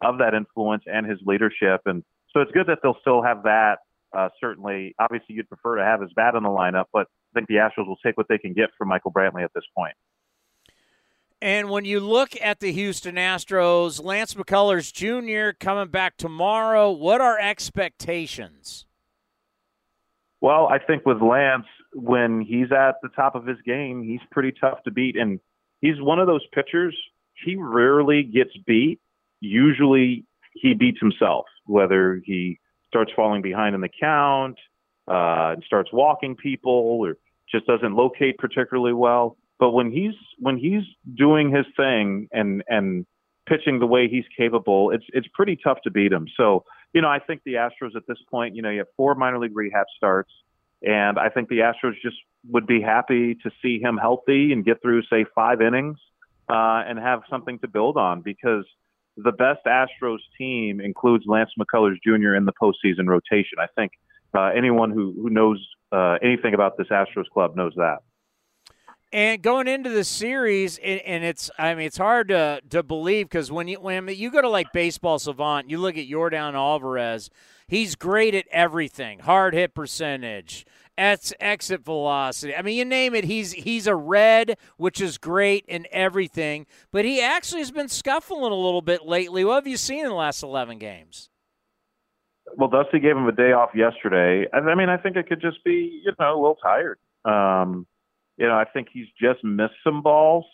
of 0.00 0.16
that 0.20 0.32
influence 0.32 0.84
and 0.86 1.04
his 1.04 1.18
leadership. 1.26 1.82
And 1.84 2.02
so 2.32 2.40
it's 2.40 2.50
good 2.52 2.66
that 2.68 2.78
they'll 2.82 2.96
still 3.02 3.22
have 3.22 3.42
that. 3.42 3.80
Uh, 4.16 4.30
certainly, 4.40 4.94
obviously, 4.98 5.34
you'd 5.34 5.50
prefer 5.50 5.76
to 5.76 5.84
have 5.84 6.00
his 6.00 6.10
bat 6.16 6.34
in 6.34 6.44
the 6.44 6.48
lineup, 6.48 6.86
but 6.94 7.08
I 7.34 7.40
think 7.40 7.48
the 7.48 7.56
Astros 7.56 7.86
will 7.86 7.98
take 8.02 8.16
what 8.16 8.26
they 8.30 8.38
can 8.38 8.54
get 8.54 8.70
from 8.78 8.88
Michael 8.88 9.12
Brantley 9.12 9.44
at 9.44 9.50
this 9.54 9.64
point. 9.76 9.92
And 11.42 11.68
when 11.68 11.84
you 11.84 12.00
look 12.00 12.30
at 12.40 12.60
the 12.60 12.72
Houston 12.72 13.16
Astros, 13.16 14.02
Lance 14.02 14.32
McCullers 14.32 14.90
Jr. 14.94 15.54
coming 15.60 15.88
back 15.88 16.16
tomorrow, 16.16 16.90
what 16.90 17.20
are 17.20 17.38
expectations? 17.38 18.86
Well, 20.40 20.68
I 20.68 20.78
think 20.78 21.04
with 21.04 21.20
Lance, 21.20 21.66
when 21.96 22.42
he's 22.42 22.70
at 22.72 22.96
the 23.02 23.08
top 23.08 23.34
of 23.34 23.46
his 23.46 23.56
game, 23.64 24.02
he's 24.02 24.20
pretty 24.30 24.52
tough 24.60 24.82
to 24.84 24.90
beat. 24.90 25.16
And 25.16 25.40
he's 25.80 25.98
one 25.98 26.18
of 26.18 26.26
those 26.26 26.46
pitchers, 26.52 26.94
he 27.44 27.56
rarely 27.56 28.22
gets 28.22 28.50
beat. 28.66 29.00
Usually 29.40 30.24
he 30.52 30.74
beats 30.74 30.98
himself, 31.00 31.46
whether 31.64 32.20
he 32.24 32.58
starts 32.88 33.10
falling 33.16 33.40
behind 33.42 33.74
in 33.74 33.80
the 33.80 33.88
count, 33.88 34.58
uh, 35.08 35.54
and 35.54 35.64
starts 35.64 35.90
walking 35.92 36.36
people, 36.36 36.72
or 36.72 37.16
just 37.50 37.66
doesn't 37.66 37.94
locate 37.94 38.36
particularly 38.38 38.92
well. 38.92 39.36
But 39.58 39.70
when 39.70 39.90
he's 39.90 40.14
when 40.38 40.58
he's 40.58 40.82
doing 41.14 41.50
his 41.50 41.64
thing 41.76 42.28
and 42.30 42.62
and 42.68 43.06
pitching 43.48 43.78
the 43.78 43.86
way 43.86 44.08
he's 44.08 44.24
capable, 44.36 44.90
it's 44.90 45.04
it's 45.14 45.28
pretty 45.34 45.56
tough 45.62 45.78
to 45.84 45.90
beat 45.90 46.12
him. 46.12 46.26
So 46.36 46.64
you 46.92 47.00
know, 47.00 47.08
I 47.08 47.20
think 47.20 47.42
the 47.44 47.54
Astros 47.54 47.96
at 47.96 48.06
this 48.06 48.18
point, 48.30 48.54
you 48.54 48.62
know, 48.62 48.70
you 48.70 48.78
have 48.78 48.88
four 48.96 49.14
minor 49.14 49.38
league 49.38 49.56
rehab 49.56 49.86
starts. 49.96 50.32
And 50.82 51.18
I 51.18 51.28
think 51.28 51.48
the 51.48 51.58
Astros 51.58 51.94
just 52.02 52.16
would 52.48 52.66
be 52.66 52.80
happy 52.80 53.34
to 53.42 53.50
see 53.62 53.80
him 53.80 53.96
healthy 53.96 54.52
and 54.52 54.64
get 54.64 54.80
through, 54.82 55.02
say, 55.10 55.24
five 55.34 55.60
innings 55.60 55.98
uh, 56.48 56.84
and 56.86 56.98
have 56.98 57.22
something 57.28 57.58
to 57.60 57.68
build 57.68 57.96
on 57.96 58.22
because 58.22 58.64
the 59.16 59.32
best 59.32 59.64
Astros 59.66 60.18
team 60.38 60.80
includes 60.80 61.24
Lance 61.26 61.50
McCullers 61.58 61.96
Jr. 62.04 62.34
in 62.34 62.44
the 62.44 62.52
postseason 62.52 63.06
rotation. 63.06 63.58
I 63.58 63.66
think 63.74 63.92
uh, 64.34 64.50
anyone 64.56 64.90
who, 64.90 65.14
who 65.16 65.30
knows 65.30 65.66
uh, 65.92 66.18
anything 66.22 66.54
about 66.54 66.76
this 66.76 66.88
Astros 66.88 67.28
club 67.32 67.56
knows 67.56 67.72
that. 67.76 67.98
And 69.12 69.40
going 69.40 69.68
into 69.68 69.88
the 69.88 70.04
series, 70.04 70.78
and, 70.78 71.00
and 71.00 71.24
it's 71.24 71.48
I 71.58 71.74
mean 71.74 71.86
it's 71.86 71.96
hard 71.96 72.28
to 72.28 72.60
to 72.70 72.82
believe 72.82 73.26
because 73.26 73.52
when 73.52 73.68
you 73.68 73.80
when 73.80 74.08
you 74.08 74.30
go 74.30 74.42
to 74.42 74.48
like 74.48 74.72
Baseball 74.72 75.18
Savant, 75.20 75.70
you 75.70 75.78
look 75.78 75.96
at 75.96 76.08
Yordan 76.08 76.54
Alvarez, 76.54 77.30
he's 77.66 77.94
great 77.94 78.34
at 78.34 78.46
everything: 78.50 79.20
hard 79.20 79.54
hit 79.54 79.74
percentage, 79.74 80.66
ex- 80.96 81.32
exit 81.40 81.84
velocity. 81.84 82.54
I 82.54 82.62
mean, 82.62 82.76
you 82.76 82.84
name 82.84 83.14
it, 83.14 83.24
he's 83.24 83.52
he's 83.52 83.86
a 83.86 83.94
red, 83.94 84.56
which 84.76 85.00
is 85.00 85.18
great 85.18 85.64
in 85.66 85.86
everything. 85.90 86.66
But 86.90 87.04
he 87.04 87.20
actually 87.20 87.60
has 87.60 87.70
been 87.70 87.88
scuffling 87.88 88.52
a 88.52 88.56
little 88.56 88.82
bit 88.82 89.04
lately. 89.04 89.44
What 89.44 89.56
have 89.56 89.66
you 89.66 89.76
seen 89.76 90.00
in 90.00 90.10
the 90.10 90.14
last 90.14 90.42
eleven 90.42 90.78
games? 90.78 91.30
Well, 92.56 92.68
Dusty 92.68 93.00
gave 93.00 93.16
him 93.16 93.26
a 93.26 93.32
day 93.32 93.52
off 93.52 93.70
yesterday. 93.74 94.48
I 94.52 94.74
mean, 94.74 94.88
I 94.88 94.96
think 94.96 95.16
it 95.16 95.28
could 95.28 95.40
just 95.40 95.62
be 95.64 96.02
you 96.04 96.12
know 96.18 96.34
a 96.34 96.40
little 96.40 96.58
tired. 96.62 96.98
Um, 97.24 97.86
you 98.36 98.46
know, 98.46 98.54
I 98.54 98.64
think 98.64 98.88
he's 98.92 99.08
just 99.20 99.42
missed 99.42 99.74
some 99.82 100.02
balls. 100.02 100.44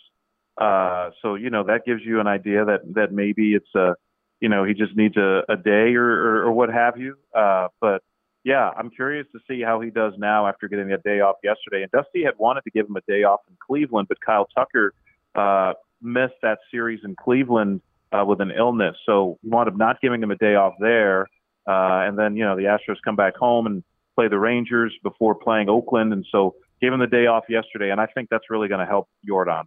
Uh, 0.60 1.10
so 1.22 1.34
you 1.34 1.50
know 1.50 1.64
that 1.64 1.84
gives 1.86 2.02
you 2.04 2.20
an 2.20 2.26
idea 2.26 2.64
that 2.64 2.80
that 2.94 3.12
maybe 3.12 3.54
it's 3.54 3.74
a, 3.74 3.94
you 4.42 4.48
know, 4.48 4.64
he 4.64 4.74
just 4.74 4.96
needs 4.96 5.16
a, 5.16 5.44
a 5.48 5.56
day 5.56 5.94
or, 5.94 6.04
or, 6.04 6.42
or 6.46 6.52
what 6.52 6.68
have 6.68 6.98
you. 6.98 7.16
Uh, 7.32 7.68
but 7.80 8.02
yeah, 8.42 8.70
I'm 8.76 8.90
curious 8.90 9.24
to 9.32 9.38
see 9.48 9.62
how 9.62 9.80
he 9.80 9.90
does 9.90 10.14
now 10.18 10.48
after 10.48 10.66
getting 10.66 10.90
a 10.92 10.98
day 10.98 11.20
off 11.20 11.36
yesterday. 11.44 11.82
And 11.84 11.92
Dusty 11.92 12.24
had 12.24 12.34
wanted 12.38 12.64
to 12.64 12.70
give 12.72 12.86
him 12.88 12.96
a 12.96 13.00
day 13.02 13.22
off 13.22 13.40
in 13.48 13.56
Cleveland, 13.64 14.08
but 14.08 14.20
Kyle 14.20 14.48
Tucker 14.52 14.94
uh, 15.36 15.74
missed 16.02 16.34
that 16.42 16.58
series 16.72 16.98
in 17.04 17.14
Cleveland 17.14 17.82
uh, 18.10 18.24
with 18.26 18.40
an 18.40 18.50
illness, 18.50 18.96
so 19.06 19.38
he 19.42 19.48
wound 19.48 19.68
up 19.68 19.76
not 19.76 20.00
giving 20.02 20.22
him 20.22 20.30
a 20.32 20.36
day 20.36 20.54
off 20.56 20.74
there. 20.80 21.28
Uh, 21.66 22.04
and 22.04 22.18
then 22.18 22.36
you 22.36 22.44
know 22.44 22.56
the 22.56 22.64
Astros 22.64 22.96
come 23.04 23.16
back 23.16 23.36
home 23.36 23.66
and 23.66 23.84
play 24.16 24.28
the 24.28 24.38
Rangers 24.38 24.92
before 25.04 25.36
playing 25.36 25.70
Oakland, 25.70 26.12
and 26.12 26.26
so 26.30 26.56
gave 26.82 26.92
him 26.92 26.98
the 26.98 27.06
day 27.06 27.26
off 27.26 27.44
yesterday, 27.48 27.90
and 27.90 28.00
I 28.00 28.06
think 28.06 28.28
that's 28.28 28.50
really 28.50 28.68
going 28.68 28.80
to 28.80 28.86
help 28.86 29.08
Yordan. 29.26 29.64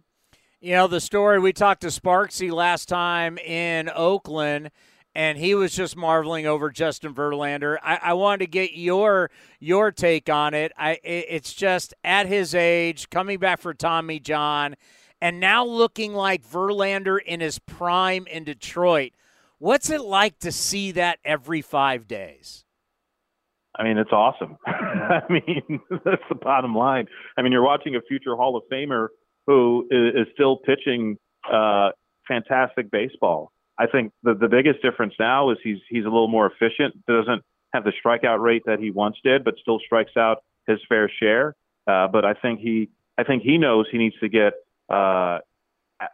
You 0.58 0.72
know, 0.72 0.86
the 0.86 1.02
story 1.02 1.38
we 1.38 1.52
talked 1.52 1.82
to 1.82 1.88
Sparksy 1.88 2.50
last 2.50 2.88
time 2.88 3.36
in 3.36 3.90
Oakland, 3.94 4.70
and 5.14 5.36
he 5.36 5.54
was 5.54 5.76
just 5.76 5.98
marveling 5.98 6.46
over 6.46 6.70
Justin 6.70 7.12
Verlander. 7.12 7.76
I, 7.82 7.98
I 8.02 8.12
wanted 8.14 8.46
to 8.46 8.50
get 8.50 8.72
your 8.72 9.30
your 9.60 9.92
take 9.92 10.30
on 10.30 10.54
it. 10.54 10.72
I 10.78 10.98
it's 11.04 11.52
just 11.52 11.92
at 12.02 12.26
his 12.26 12.54
age, 12.54 13.10
coming 13.10 13.38
back 13.38 13.60
for 13.60 13.74
Tommy 13.74 14.18
John, 14.18 14.76
and 15.20 15.40
now 15.40 15.62
looking 15.62 16.14
like 16.14 16.42
Verlander 16.42 17.18
in 17.22 17.40
his 17.40 17.58
prime 17.58 18.26
in 18.26 18.44
Detroit. 18.44 19.12
What's 19.58 19.90
it 19.90 20.00
like 20.00 20.38
to 20.38 20.50
see 20.50 20.90
that 20.92 21.18
every 21.22 21.60
five 21.60 22.08
days? 22.08 22.64
I 23.78 23.84
mean, 23.84 23.98
it's 23.98 24.12
awesome. 24.12 24.56
I 24.66 25.20
mean, 25.28 25.80
that's 26.02 26.22
the 26.30 26.34
bottom 26.34 26.74
line. 26.74 27.08
I 27.36 27.42
mean, 27.42 27.52
you're 27.52 27.62
watching 27.62 27.94
a 27.94 28.00
future 28.00 28.36
Hall 28.36 28.56
of 28.56 28.62
Famer 28.72 29.08
who 29.46 29.86
is, 29.90 30.26
is 30.26 30.32
still 30.34 30.56
pitching 30.56 31.18
uh, 31.50 31.90
fantastic 32.26 32.90
baseball. 32.90 33.52
I 33.78 33.86
think 33.86 34.12
the 34.22 34.34
the 34.34 34.48
biggest 34.48 34.82
difference 34.82 35.14
now 35.18 35.50
is 35.50 35.58
he's 35.62 35.78
he's 35.88 36.04
a 36.04 36.08
little 36.08 36.28
more 36.28 36.46
efficient. 36.50 37.04
Doesn't 37.06 37.42
have 37.74 37.84
the 37.84 37.92
strikeout 38.04 38.40
rate 38.40 38.62
that 38.66 38.78
he 38.78 38.90
once 38.90 39.16
did, 39.22 39.44
but 39.44 39.54
still 39.60 39.78
strikes 39.78 40.16
out 40.16 40.38
his 40.66 40.78
fair 40.88 41.10
share. 41.20 41.54
Uh, 41.86 42.08
but 42.08 42.24
I 42.24 42.34
think 42.34 42.60
he 42.60 42.88
I 43.18 43.24
think 43.24 43.42
he 43.42 43.58
knows 43.58 43.86
he 43.90 43.98
needs 43.98 44.18
to 44.20 44.28
get 44.28 44.54
uh, 44.88 45.38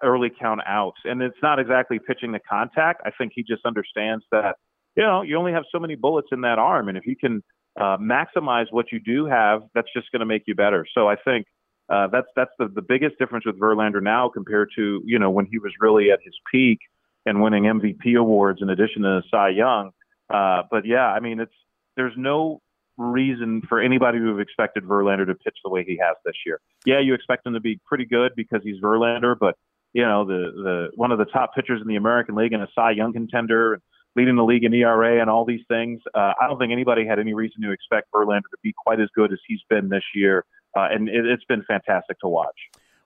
early 0.02 0.30
count 0.30 0.60
outs, 0.66 0.98
and 1.04 1.22
it's 1.22 1.38
not 1.42 1.58
exactly 1.58 1.98
pitching 1.98 2.32
the 2.32 2.40
contact. 2.40 3.02
I 3.04 3.10
think 3.16 3.32
he 3.34 3.42
just 3.42 3.64
understands 3.64 4.24
that 4.32 4.56
you 4.96 5.02
know, 5.02 5.22
you 5.22 5.36
only 5.36 5.52
have 5.52 5.64
so 5.72 5.78
many 5.78 5.94
bullets 5.94 6.28
in 6.32 6.42
that 6.42 6.58
arm, 6.58 6.88
and 6.88 6.98
if 6.98 7.06
you 7.06 7.16
can 7.16 7.42
uh, 7.80 7.96
maximize 7.96 8.66
what 8.70 8.92
you 8.92 9.00
do 9.00 9.24
have, 9.26 9.62
that's 9.74 9.88
just 9.94 10.10
going 10.12 10.20
to 10.20 10.26
make 10.26 10.42
you 10.46 10.54
better. 10.54 10.86
So 10.94 11.08
I 11.08 11.16
think 11.16 11.46
uh, 11.92 12.06
that's 12.06 12.28
that's 12.34 12.50
the, 12.58 12.68
the 12.68 12.80
biggest 12.80 13.18
difference 13.18 13.44
with 13.44 13.58
Verlander 13.60 14.02
now 14.02 14.28
compared 14.28 14.70
to 14.76 15.02
you 15.04 15.18
know 15.18 15.30
when 15.30 15.46
he 15.46 15.58
was 15.58 15.72
really 15.78 16.10
at 16.10 16.20
his 16.24 16.34
peak 16.50 16.78
and 17.26 17.42
winning 17.42 17.64
MVP 17.64 18.18
awards 18.18 18.60
in 18.62 18.70
addition 18.70 19.02
to 19.02 19.22
Cy 19.30 19.50
Young. 19.50 19.90
Uh, 20.32 20.62
but 20.70 20.86
yeah, 20.86 21.06
I 21.06 21.20
mean, 21.20 21.38
it's 21.38 21.52
there's 21.96 22.14
no 22.16 22.62
reason 22.96 23.62
for 23.68 23.80
anybody 23.80 24.18
to 24.18 24.28
have 24.28 24.40
expected 24.40 24.84
Verlander 24.84 25.26
to 25.26 25.34
pitch 25.34 25.56
the 25.62 25.70
way 25.70 25.84
he 25.84 25.98
has 26.02 26.16
this 26.24 26.34
year. 26.46 26.60
Yeah, 26.86 27.00
you 27.00 27.12
expect 27.12 27.46
him 27.46 27.52
to 27.52 27.60
be 27.60 27.78
pretty 27.84 28.06
good 28.06 28.32
because 28.34 28.60
he's 28.62 28.80
Verlander, 28.80 29.38
but 29.38 29.58
you 29.92 30.02
know 30.02 30.24
the 30.24 30.52
the 30.54 30.88
one 30.94 31.12
of 31.12 31.18
the 31.18 31.26
top 31.26 31.54
pitchers 31.54 31.82
in 31.82 31.88
the 31.88 31.96
American 31.96 32.34
League 32.34 32.54
and 32.54 32.62
a 32.62 32.68
Cy 32.74 32.92
Young 32.92 33.12
contender 33.12 33.80
leading 34.16 34.36
the 34.36 34.44
league 34.44 34.64
in 34.64 34.74
ERA 34.74 35.20
and 35.20 35.30
all 35.30 35.44
these 35.44 35.64
things. 35.68 36.00
Uh, 36.14 36.32
I 36.40 36.46
don't 36.46 36.58
think 36.58 36.72
anybody 36.72 37.06
had 37.06 37.18
any 37.18 37.34
reason 37.34 37.62
to 37.62 37.70
expect 37.70 38.12
Verlander 38.12 38.50
to 38.50 38.58
be 38.62 38.74
quite 38.76 39.00
as 39.00 39.08
good 39.14 39.32
as 39.32 39.38
he's 39.46 39.60
been 39.70 39.88
this 39.88 40.04
year, 40.14 40.44
uh, 40.76 40.88
and 40.90 41.08
it, 41.08 41.26
it's 41.26 41.44
been 41.44 41.64
fantastic 41.64 42.18
to 42.20 42.28
watch. 42.28 42.56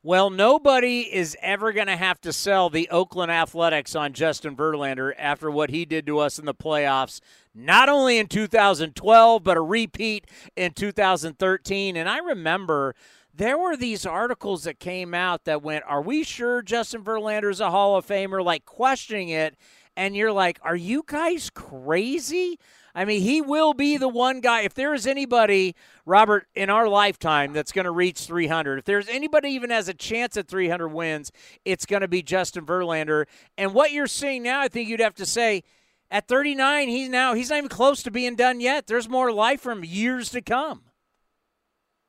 Well, 0.02 0.30
nobody 0.30 1.00
is 1.00 1.36
ever 1.42 1.72
going 1.72 1.88
to 1.88 1.96
have 1.96 2.20
to 2.20 2.32
sell 2.32 2.70
the 2.70 2.88
Oakland 2.90 3.32
Athletics 3.32 3.96
on 3.96 4.12
Justin 4.12 4.54
Verlander 4.54 5.12
after 5.18 5.50
what 5.50 5.70
he 5.70 5.84
did 5.84 6.06
to 6.06 6.20
us 6.20 6.38
in 6.38 6.44
the 6.44 6.54
playoffs, 6.54 7.20
not 7.52 7.88
only 7.88 8.18
in 8.18 8.28
2012, 8.28 9.42
but 9.42 9.56
a 9.56 9.60
repeat 9.60 10.26
in 10.54 10.74
2013. 10.74 11.96
And 11.96 12.08
I 12.08 12.18
remember 12.18 12.94
there 13.34 13.58
were 13.58 13.76
these 13.76 14.06
articles 14.06 14.62
that 14.62 14.78
came 14.78 15.12
out 15.12 15.44
that 15.44 15.62
went, 15.62 15.84
Are 15.88 16.02
we 16.02 16.22
sure 16.22 16.62
Justin 16.62 17.02
Verlander 17.02 17.50
is 17.50 17.60
a 17.60 17.72
Hall 17.72 17.96
of 17.96 18.06
Famer? 18.06 18.44
Like 18.44 18.64
questioning 18.64 19.30
it 19.30 19.56
and 19.96 20.14
you're 20.14 20.32
like, 20.32 20.58
are 20.62 20.76
you 20.76 21.02
guys 21.06 21.50
crazy? 21.50 22.58
I 22.96 23.04
mean, 23.04 23.20
he 23.20 23.42
will 23.42 23.74
be 23.74 23.98
the 23.98 24.08
one 24.08 24.40
guy. 24.40 24.62
If 24.62 24.72
there 24.72 24.94
is 24.94 25.06
anybody, 25.06 25.76
Robert, 26.06 26.46
in 26.54 26.70
our 26.70 26.88
lifetime 26.88 27.52
that's 27.52 27.70
going 27.70 27.84
to 27.84 27.90
reach 27.90 28.22
300, 28.22 28.78
if 28.78 28.84
there's 28.86 29.06
anybody 29.08 29.50
even 29.50 29.68
has 29.68 29.86
a 29.88 29.94
chance 29.94 30.38
at 30.38 30.48
300 30.48 30.88
wins, 30.88 31.30
it's 31.66 31.84
going 31.84 32.00
to 32.00 32.08
be 32.08 32.22
Justin 32.22 32.64
Verlander. 32.64 33.26
And 33.58 33.74
what 33.74 33.92
you're 33.92 34.06
seeing 34.06 34.42
now, 34.42 34.62
I 34.62 34.68
think 34.68 34.88
you'd 34.88 35.00
have 35.00 35.14
to 35.16 35.26
say, 35.26 35.62
at 36.10 36.26
39, 36.26 36.88
he's 36.88 37.08
now 37.10 37.34
he's 37.34 37.50
not 37.50 37.58
even 37.58 37.68
close 37.68 38.02
to 38.04 38.10
being 38.10 38.34
done 38.34 38.60
yet. 38.60 38.86
There's 38.86 39.10
more 39.10 39.30
life 39.30 39.60
from 39.60 39.84
years 39.84 40.30
to 40.30 40.40
come. 40.40 40.82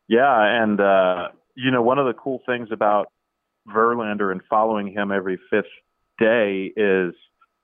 Yeah, 0.08 0.64
and 0.64 0.80
uh, 0.80 1.30
you 1.56 1.72
know, 1.72 1.82
one 1.82 2.00
of 2.00 2.06
the 2.06 2.14
cool 2.14 2.42
things 2.46 2.70
about 2.72 3.12
Verlander 3.68 4.32
and 4.32 4.40
following 4.50 4.94
him 4.94 5.12
every 5.12 5.38
fifth 5.50 5.66
day 6.18 6.72
is 6.78 7.14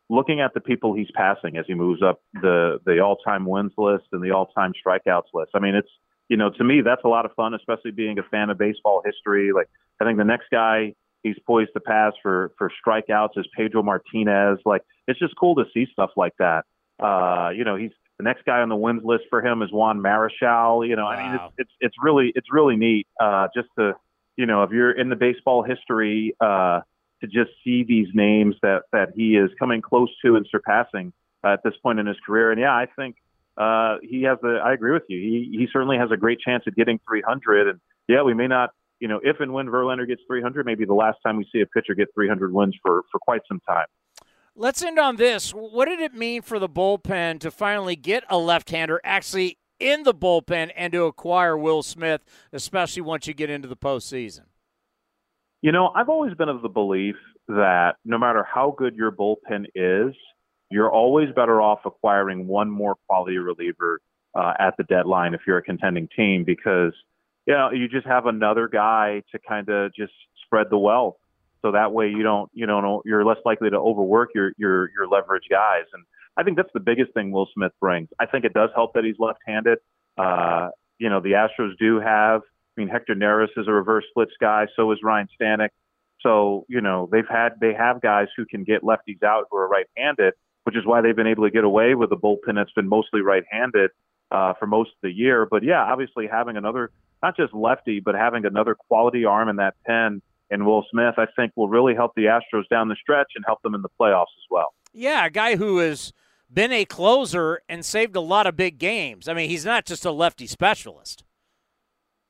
looking 0.10 0.42
at 0.42 0.54
the 0.54 0.60
people 0.60 0.94
he's 0.94 1.12
passing 1.14 1.58
as 1.58 1.66
he 1.68 1.74
moves 1.74 2.02
up 2.02 2.22
the 2.42 2.80
the 2.86 3.00
all-time 3.00 3.46
wins 3.46 3.74
list 3.78 4.06
and 4.12 4.24
the 4.24 4.32
all-time 4.32 4.74
strikeouts 4.86 5.34
list. 5.34 5.52
I 5.54 5.60
mean, 5.60 5.76
it's 5.76 5.90
you 6.30 6.38
know 6.38 6.50
to 6.50 6.64
me 6.64 6.82
that's 6.82 7.04
a 7.04 7.08
lot 7.08 7.26
of 7.26 7.34
fun, 7.34 7.54
especially 7.54 7.92
being 7.92 8.20
a 8.20 8.24
fan 8.24 8.50
of 8.50 8.58
baseball 8.58 9.02
history. 9.06 9.52
Like 9.54 9.70
I 10.02 10.06
think 10.06 10.18
the 10.18 10.26
next 10.26 10.46
guy 10.52 10.94
he's 11.24 11.38
poised 11.48 11.72
to 11.74 11.80
pass 11.80 12.14
for 12.22 12.52
for 12.58 12.72
strikeouts 12.86 13.38
is 13.38 13.46
Pedro 13.56 13.84
Martinez. 13.84 14.60
Like 14.66 14.84
it's 15.08 15.20
just 15.20 15.36
cool 15.40 15.56
to 15.56 15.66
see 15.74 15.88
stuff 15.92 16.12
like 16.16 16.34
that. 16.40 16.66
Uh, 17.00 17.50
you 17.56 17.64
know, 17.64 17.76
he's 17.76 17.92
the 18.18 18.24
next 18.24 18.46
guy 18.46 18.60
on 18.60 18.70
the 18.70 18.76
wins 18.76 19.02
list 19.04 19.24
for 19.30 19.44
him 19.44 19.62
is 19.62 19.72
Juan 19.72 20.00
Marichal. 20.00 20.88
You 20.88 20.96
know, 20.96 21.06
wow. 21.06 21.10
I 21.10 21.24
mean, 21.24 21.36
it's, 21.36 21.54
it's 21.58 21.72
it's 21.80 21.96
really 22.02 22.32
it's 22.36 22.48
really 22.52 22.76
neat 22.76 23.08
uh, 23.20 23.48
just 23.56 23.70
to 23.80 23.94
you 24.36 24.46
know 24.46 24.64
if 24.64 24.72
you're 24.72 24.92
in 24.92 25.10
the 25.10 25.16
baseball 25.16 25.64
history. 25.64 26.36
Uh, 26.40 26.82
to 27.24 27.28
just 27.28 27.52
see 27.64 27.84
these 27.84 28.08
names 28.14 28.56
that 28.62 28.84
that 28.92 29.10
he 29.16 29.36
is 29.36 29.50
coming 29.58 29.82
close 29.82 30.10
to 30.24 30.36
and 30.36 30.46
surpassing 30.52 31.14
uh, 31.44 31.54
at 31.54 31.64
this 31.64 31.74
point 31.82 32.00
in 32.00 32.06
his 32.06 32.18
career. 32.26 32.52
And 32.52 32.60
yeah, 32.60 32.74
I 32.74 32.86
think 32.98 33.16
uh, 33.58 33.98
he 34.04 34.24
has 34.24 34.38
the. 34.42 34.60
I 34.64 34.74
agree 34.74 34.92
with 34.92 35.04
you. 35.08 35.20
He 35.20 35.58
he 35.58 35.68
certainly 35.72 35.98
has 35.98 36.12
a 36.12 36.18
great 36.18 36.40
chance 36.40 36.64
at 36.68 36.76
getting 36.76 37.00
300. 37.08 37.70
And 37.70 37.80
yeah, 38.08 38.22
we 38.24 38.34
may 38.34 38.48
not. 38.48 38.72
You 39.00 39.08
know, 39.08 39.20
if 39.24 39.40
and 39.40 39.54
when 39.54 39.68
Verlander 39.68 40.08
gets 40.08 40.22
300, 40.28 40.66
maybe 40.66 40.86
the 40.86 40.94
last 40.94 41.18
time 41.26 41.38
we 41.38 41.46
see 41.52 41.62
a 41.62 41.66
pitcher 41.66 41.94
get 41.94 42.10
300 42.14 42.54
wins 42.54 42.76
for 42.82 43.04
for 43.12 43.20
quite 43.20 43.42
some 43.48 43.60
time. 43.68 43.86
Let's 44.56 44.84
end 44.84 45.00
on 45.00 45.16
this. 45.16 45.52
What 45.52 45.86
did 45.86 46.00
it 46.00 46.14
mean 46.14 46.42
for 46.44 46.60
the 46.60 46.70
bullpen 46.70 47.40
to 47.40 47.50
finally 47.50 47.96
get 47.96 48.24
a 48.30 48.38
left-hander 48.38 49.02
actually 49.04 49.58
in 49.80 50.04
the 50.04 50.14
bullpen 50.14 50.72
and 50.76 50.94
to 50.94 51.06
acquire 51.06 51.58
Will 51.58 51.82
Smith, 51.82 52.24
especially 52.52 53.02
once 53.02 53.26
you 53.26 53.34
get 53.34 53.50
into 53.50 53.68
the 53.68 53.76
postseason? 53.76 54.44
You 55.64 55.72
know, 55.72 55.94
I've 55.96 56.10
always 56.10 56.34
been 56.34 56.50
of 56.50 56.62
the 56.62 56.68
belief 56.68 57.16
that 57.48 57.94
no 58.04 58.18
matter 58.18 58.44
how 58.44 58.76
good 58.78 58.96
your 58.96 59.14
bullpen 59.14 59.68
is, 59.74 60.14
you're 60.70 60.92
always 60.92 61.30
better 61.34 61.62
off 61.62 61.80
acquiring 61.86 62.48
one 62.48 62.70
more 62.70 62.96
quality 63.08 63.38
reliever 63.38 64.02
uh, 64.36 64.56
at 64.60 64.76
the 64.78 64.84
deadline 64.84 65.34
if 65.34 65.40
you're 65.48 65.60
a 65.60 65.64
contending 65.64 66.10
team 66.14 66.44
because 66.44 66.92
you 67.46 67.54
know 67.54 67.72
you 67.72 67.88
just 67.88 68.06
have 68.06 68.26
another 68.26 68.68
guy 68.68 69.24
to 69.32 69.40
kind 69.48 69.70
of 69.70 69.96
just 69.96 70.12
spread 70.44 70.68
the 70.70 70.78
wealth. 70.78 71.16
So 71.62 71.72
that 71.72 71.94
way 71.94 72.10
you 72.10 72.24
don't 72.24 72.52
you 72.54 72.68
know 72.68 73.02
you're 73.06 73.24
less 73.24 73.38
likely 73.46 73.70
to 73.70 73.78
overwork 73.78 74.32
your 74.36 74.52
your 74.58 74.92
your 74.92 75.08
leverage 75.08 75.46
guys. 75.50 75.86
And 75.94 76.04
I 76.36 76.44
think 76.44 76.58
that's 76.58 76.74
the 76.74 76.82
biggest 76.82 77.14
thing 77.14 77.32
Will 77.32 77.48
Smith 77.54 77.72
brings. 77.80 78.10
I 78.20 78.26
think 78.26 78.44
it 78.44 78.52
does 78.54 78.70
help 78.76 78.96
that 78.96 79.06
he's 79.06 79.16
left-handed. 79.18 79.78
Uh, 80.18 80.72
you 81.00 81.10
know 81.10 81.22
the 81.22 81.32
Astros 81.32 81.78
do 81.80 82.02
have 82.02 82.42
I 82.76 82.82
mean, 82.82 82.90
Hector 82.90 83.16
Neris 83.16 83.50
is 83.58 83.68
a 83.68 83.72
reverse 83.72 84.06
splits 84.10 84.34
guy. 84.40 84.68
So 84.76 84.92
is 84.92 85.00
Ryan 85.04 85.28
Stanek. 85.40 85.70
So 86.22 86.66
you 86.70 86.82
know 86.82 87.10
they've 87.12 87.28
had 87.28 87.54
they 87.60 87.74
have 87.74 88.02
guys 88.02 88.28
who 88.36 88.46
can 88.46 88.64
get 88.64 88.82
lefties 88.82 89.24
out 89.24 89.46
who 89.52 89.58
are 89.58 89.68
right-handed, 89.68 90.34
which 90.64 90.78
is 90.78 90.86
why 90.86 91.02
they've 91.02 91.16
been 91.16 91.28
able 91.28 91.44
to 91.44 91.52
get 91.52 91.64
away 91.64 91.96
with 91.96 92.12
a 92.12 92.16
bullpen 92.16 92.56
that's 92.56 92.72
been 92.72 92.88
mostly 92.88 93.22
right-handed 93.22 93.92
uh, 94.32 94.54
for 94.58 94.66
most 94.66 94.90
of 94.90 95.02
the 95.04 95.12
year. 95.12 95.46
But 95.50 95.64
yeah, 95.64 95.84
obviously 95.84 96.28
having 96.28 96.58
another 96.58 96.92
not 97.22 97.38
just 97.38 97.54
lefty, 97.54 98.00
but 98.00 98.16
having 98.16 98.46
another 98.46 98.76
quality 98.76 99.26
arm 99.26 99.50
in 99.50 99.58
that 99.58 99.76
pen 99.86 100.22
and 100.50 100.66
Will 100.66 100.86
Smith, 100.92 101.16
I 101.18 101.26
think 101.36 101.54
will 101.56 101.70
really 101.70 101.96
help 101.96 102.14
the 102.16 102.26
Astros 102.26 102.68
down 102.70 102.90
the 102.90 102.96
stretch 103.02 103.32
and 103.36 103.44
help 103.46 103.62
them 103.62 103.74
in 103.74 103.82
the 103.82 103.90
playoffs 104.00 104.36
as 104.38 104.46
well. 104.52 104.74
Yeah, 104.94 105.26
a 105.26 105.30
guy 105.30 105.56
who 105.56 105.80
has 105.80 106.14
been 106.52 106.72
a 106.72 106.86
closer 106.86 107.62
and 107.68 107.84
saved 107.84 108.16
a 108.16 108.22
lot 108.22 108.46
of 108.46 108.56
big 108.56 108.78
games. 108.78 109.28
I 109.28 109.34
mean, 109.34 109.50
he's 109.50 109.66
not 109.66 109.86
just 109.86 110.06
a 110.06 110.12
lefty 110.12 110.46
specialist. 110.46 111.24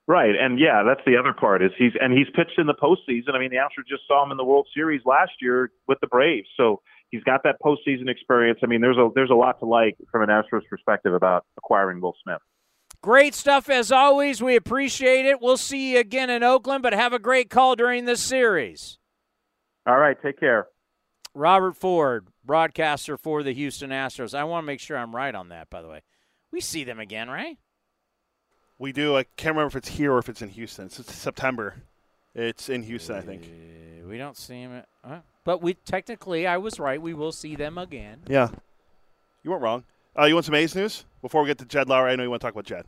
Right, 0.06 0.36
and 0.38 0.60
yeah, 0.60 0.84
that's 0.86 1.00
the 1.06 1.16
other 1.16 1.32
part 1.32 1.64
is 1.64 1.72
he's 1.78 1.94
and 2.00 2.12
he's 2.12 2.28
pitched 2.36 2.58
in 2.60 2.68
the 2.68 2.74
postseason. 2.74 3.36
I 3.36 3.40
mean, 3.40 3.52
the 3.52 3.58
Astros 3.58 3.88
just 3.88 4.04
saw 4.06 4.24
him 4.24 4.32
in 4.32 4.38
the 4.38 4.44
World 4.44 4.68
Series 4.74 5.02
last 5.06 5.32
year 5.40 5.72
with 5.88 5.98
the 6.02 6.08
Braves, 6.08 6.50
so 6.58 6.82
he's 7.10 7.24
got 7.24 7.44
that 7.44 7.56
postseason 7.64 8.10
experience. 8.10 8.60
I 8.64 8.68
mean, 8.68 8.82
there's 8.82 8.98
a 8.98 9.10
there's 9.16 9.30
a 9.30 9.36
lot 9.36 9.60
to 9.60 9.66
like 9.66 9.96
from 10.12 10.24
an 10.24 10.30
Astros 10.30 10.68
perspective 10.70 11.14
about 11.14 11.46
acquiring 11.58 12.02
Will 12.02 12.16
Smith. 12.22 12.42
Great 13.02 13.34
stuff 13.34 13.70
as 13.70 13.94
always. 13.94 14.42
We 14.42 14.58
appreciate 14.58 15.26
it. 15.26 15.42
We'll 15.42 15.58
see 15.58 15.94
you 15.94 16.00
again 16.00 16.30
in 16.30 16.44
Oakland, 16.44 16.84
but 16.84 16.94
have 16.94 17.14
a 17.14 17.20
great 17.20 17.50
call 17.50 17.78
during 17.78 18.04
this 18.04 18.22
series. 18.22 18.98
All 19.88 19.98
right, 19.98 20.18
take 20.22 20.38
care. 20.38 20.68
Robert 21.34 21.76
Ford, 21.78 22.28
broadcaster 22.44 23.18
for 23.18 23.42
the 23.42 23.54
Houston 23.54 23.90
Astros. 23.90 24.38
I 24.38 24.44
want 24.44 24.64
to 24.64 24.68
make 24.68 24.80
sure 24.80 24.98
I'm 24.98 25.16
right 25.16 25.34
on 25.34 25.50
that, 25.50 25.70
by 25.70 25.82
the 25.82 25.88
way. 25.88 26.02
We 26.52 26.62
see 26.62 26.84
them 26.84 27.00
again, 27.00 27.30
right? 27.30 27.58
We 28.84 28.92
do. 28.92 29.16
I 29.16 29.24
can't 29.38 29.56
remember 29.56 29.68
if 29.68 29.78
it's 29.78 29.88
here 29.88 30.12
or 30.12 30.18
if 30.18 30.28
it's 30.28 30.42
in 30.42 30.50
Houston. 30.50 30.88
It's, 30.88 31.00
it's 31.00 31.16
September. 31.16 31.76
It's 32.36 32.68
in 32.68 32.84
Houston, 32.84 33.16
I 33.16 33.22
think. 33.22 33.44
Uh, 33.44 34.10
we 34.10 34.18
don't 34.18 34.36
see 34.36 34.66
them, 34.66 34.84
uh, 35.06 35.20
but 35.46 35.62
we 35.62 35.76
technically, 35.76 36.46
I 36.46 36.58
was 36.58 36.82
right. 36.82 37.02
We 37.02 37.14
will 37.14 37.32
see 37.32 37.56
them 37.56 37.78
again. 37.78 38.20
Yeah, 38.28 38.50
you 39.42 39.52
weren't 39.52 39.64
wrong. 39.64 39.86
Uh, 40.20 40.26
you 40.26 40.34
want 40.34 40.48
some 40.48 40.56
A's 40.56 40.76
news 40.76 41.06
before 41.22 41.44
we 41.44 41.48
get 41.48 41.60
to 41.60 41.66
Jed 41.66 41.88
Lowrie? 41.88 42.12
I 42.12 42.18
know 42.18 42.24
you 42.24 42.30
want 42.30 42.42
to 42.42 42.46
talk 42.46 42.56
about 42.56 42.66
Jed. 42.66 42.86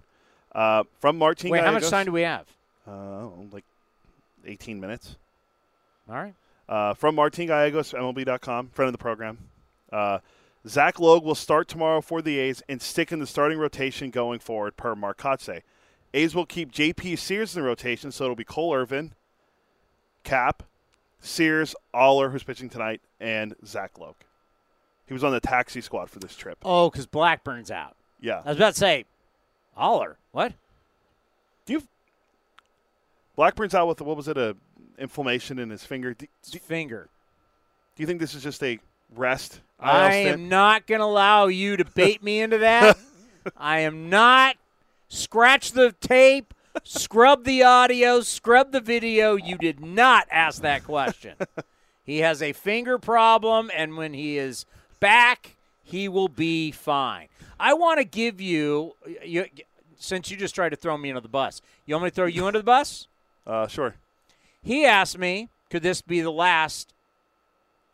Uh, 0.53 0.83
from 0.99 1.17
Martin. 1.17 1.49
Wait, 1.49 1.63
how 1.63 1.71
much 1.71 1.87
time 1.87 2.07
do 2.07 2.11
we 2.11 2.23
have? 2.23 2.45
Uh, 2.85 3.27
like 3.53 3.63
18 4.45 4.81
minutes. 4.81 5.15
All 6.09 6.15
right. 6.15 6.33
Uh, 6.67 6.93
from 6.93 7.15
Martin 7.15 7.47
Gallegos, 7.47 7.93
MLB.com, 7.93 8.67
friend 8.73 8.87
of 8.89 8.93
the 8.93 8.97
program. 8.97 9.37
Uh, 9.93 10.19
Zach 10.67 10.99
Logue 10.99 11.23
will 11.23 11.35
start 11.35 11.69
tomorrow 11.69 12.01
for 12.01 12.21
the 12.21 12.37
A's 12.37 12.61
and 12.67 12.81
stick 12.81 13.13
in 13.13 13.19
the 13.19 13.27
starting 13.27 13.57
rotation 13.57 14.09
going 14.09 14.39
forward, 14.39 14.75
per 14.75 14.93
Mark 14.93 15.17
Kotsay. 15.17 15.61
A's 16.15 16.33
will 16.33 16.45
keep 16.45 16.71
J.P. 16.71 17.17
Sears 17.17 17.55
in 17.55 17.61
the 17.61 17.67
rotation, 17.67 18.09
so 18.09 18.23
it'll 18.23 18.37
be 18.37 18.45
Cole 18.45 18.73
Irvin, 18.73 19.13
Cap, 20.23 20.63
Sears, 21.19 21.75
Oller, 21.93 22.29
who's 22.29 22.41
pitching 22.41 22.69
tonight, 22.69 23.01
and 23.19 23.53
Zach 23.65 23.99
Logue. 23.99 24.15
He 25.05 25.13
was 25.13 25.25
on 25.25 25.33
the 25.33 25.41
taxi 25.41 25.81
squad 25.81 26.09
for 26.09 26.19
this 26.19 26.33
trip. 26.33 26.57
Oh, 26.63 26.89
because 26.89 27.05
Blackburn's 27.05 27.69
out. 27.69 27.97
Yeah. 28.21 28.41
I 28.45 28.49
was 28.49 28.57
about 28.57 28.73
to 28.75 28.79
say, 28.79 29.05
Oller. 29.75 30.17
What? 30.31 30.53
Do 31.65 31.73
you? 31.73 31.83
Blackburn's 33.35 33.75
out 33.75 33.87
with 33.87 33.99
what 33.99 34.15
was 34.15 34.29
it? 34.29 34.37
A 34.37 34.55
inflammation 34.97 35.59
in 35.59 35.69
his 35.69 35.83
finger. 35.83 36.13
Do, 36.13 36.27
do, 36.49 36.59
Finger. 36.59 37.09
do 37.95 38.03
you 38.03 38.07
think 38.07 38.21
this 38.21 38.33
is 38.33 38.41
just 38.41 38.63
a 38.63 38.79
rest? 39.13 39.59
I 39.81 40.13
am 40.13 40.47
not 40.47 40.87
going 40.87 40.99
to 40.99 41.05
allow 41.05 41.47
you 41.47 41.75
to 41.75 41.83
bait 41.83 42.23
me 42.23 42.39
into 42.39 42.59
that. 42.59 42.97
I 43.57 43.81
am 43.81 44.09
not. 44.09 44.55
Scratch 45.07 45.71
the 45.71 45.91
tape, 45.91 46.53
scrub 46.83 47.43
the 47.43 47.63
audio, 47.63 48.21
scrub 48.21 48.71
the 48.71 48.81
video. 48.81 49.35
You 49.35 49.57
did 49.57 49.79
not 49.79 50.27
ask 50.31 50.61
that 50.61 50.83
question. 50.83 51.35
he 52.03 52.19
has 52.19 52.41
a 52.41 52.53
finger 52.53 52.97
problem, 52.97 53.71
and 53.75 53.97
when 53.97 54.13
he 54.13 54.37
is 54.37 54.65
back, 54.99 55.55
he 55.83 56.07
will 56.07 56.27
be 56.27 56.71
fine. 56.71 57.27
I 57.59 57.73
want 57.73 57.99
to 57.99 58.03
give 58.03 58.41
you, 58.41 58.95
you, 59.23 59.45
since 59.97 60.29
you 60.29 60.37
just 60.37 60.55
tried 60.55 60.69
to 60.69 60.75
throw 60.75 60.97
me 60.97 61.09
under 61.09 61.21
the 61.21 61.27
bus, 61.27 61.61
you 61.85 61.93
want 61.93 62.05
me 62.05 62.09
to 62.09 62.15
throw 62.15 62.25
you 62.25 62.45
under 62.45 62.59
the 62.59 62.65
bus? 62.65 63.07
Uh, 63.45 63.67
sure. 63.67 63.95
He 64.63 64.85
asked 64.85 65.17
me, 65.17 65.49
could 65.69 65.83
this 65.83 66.01
be 66.01 66.21
the 66.21 66.31
last? 66.31 66.94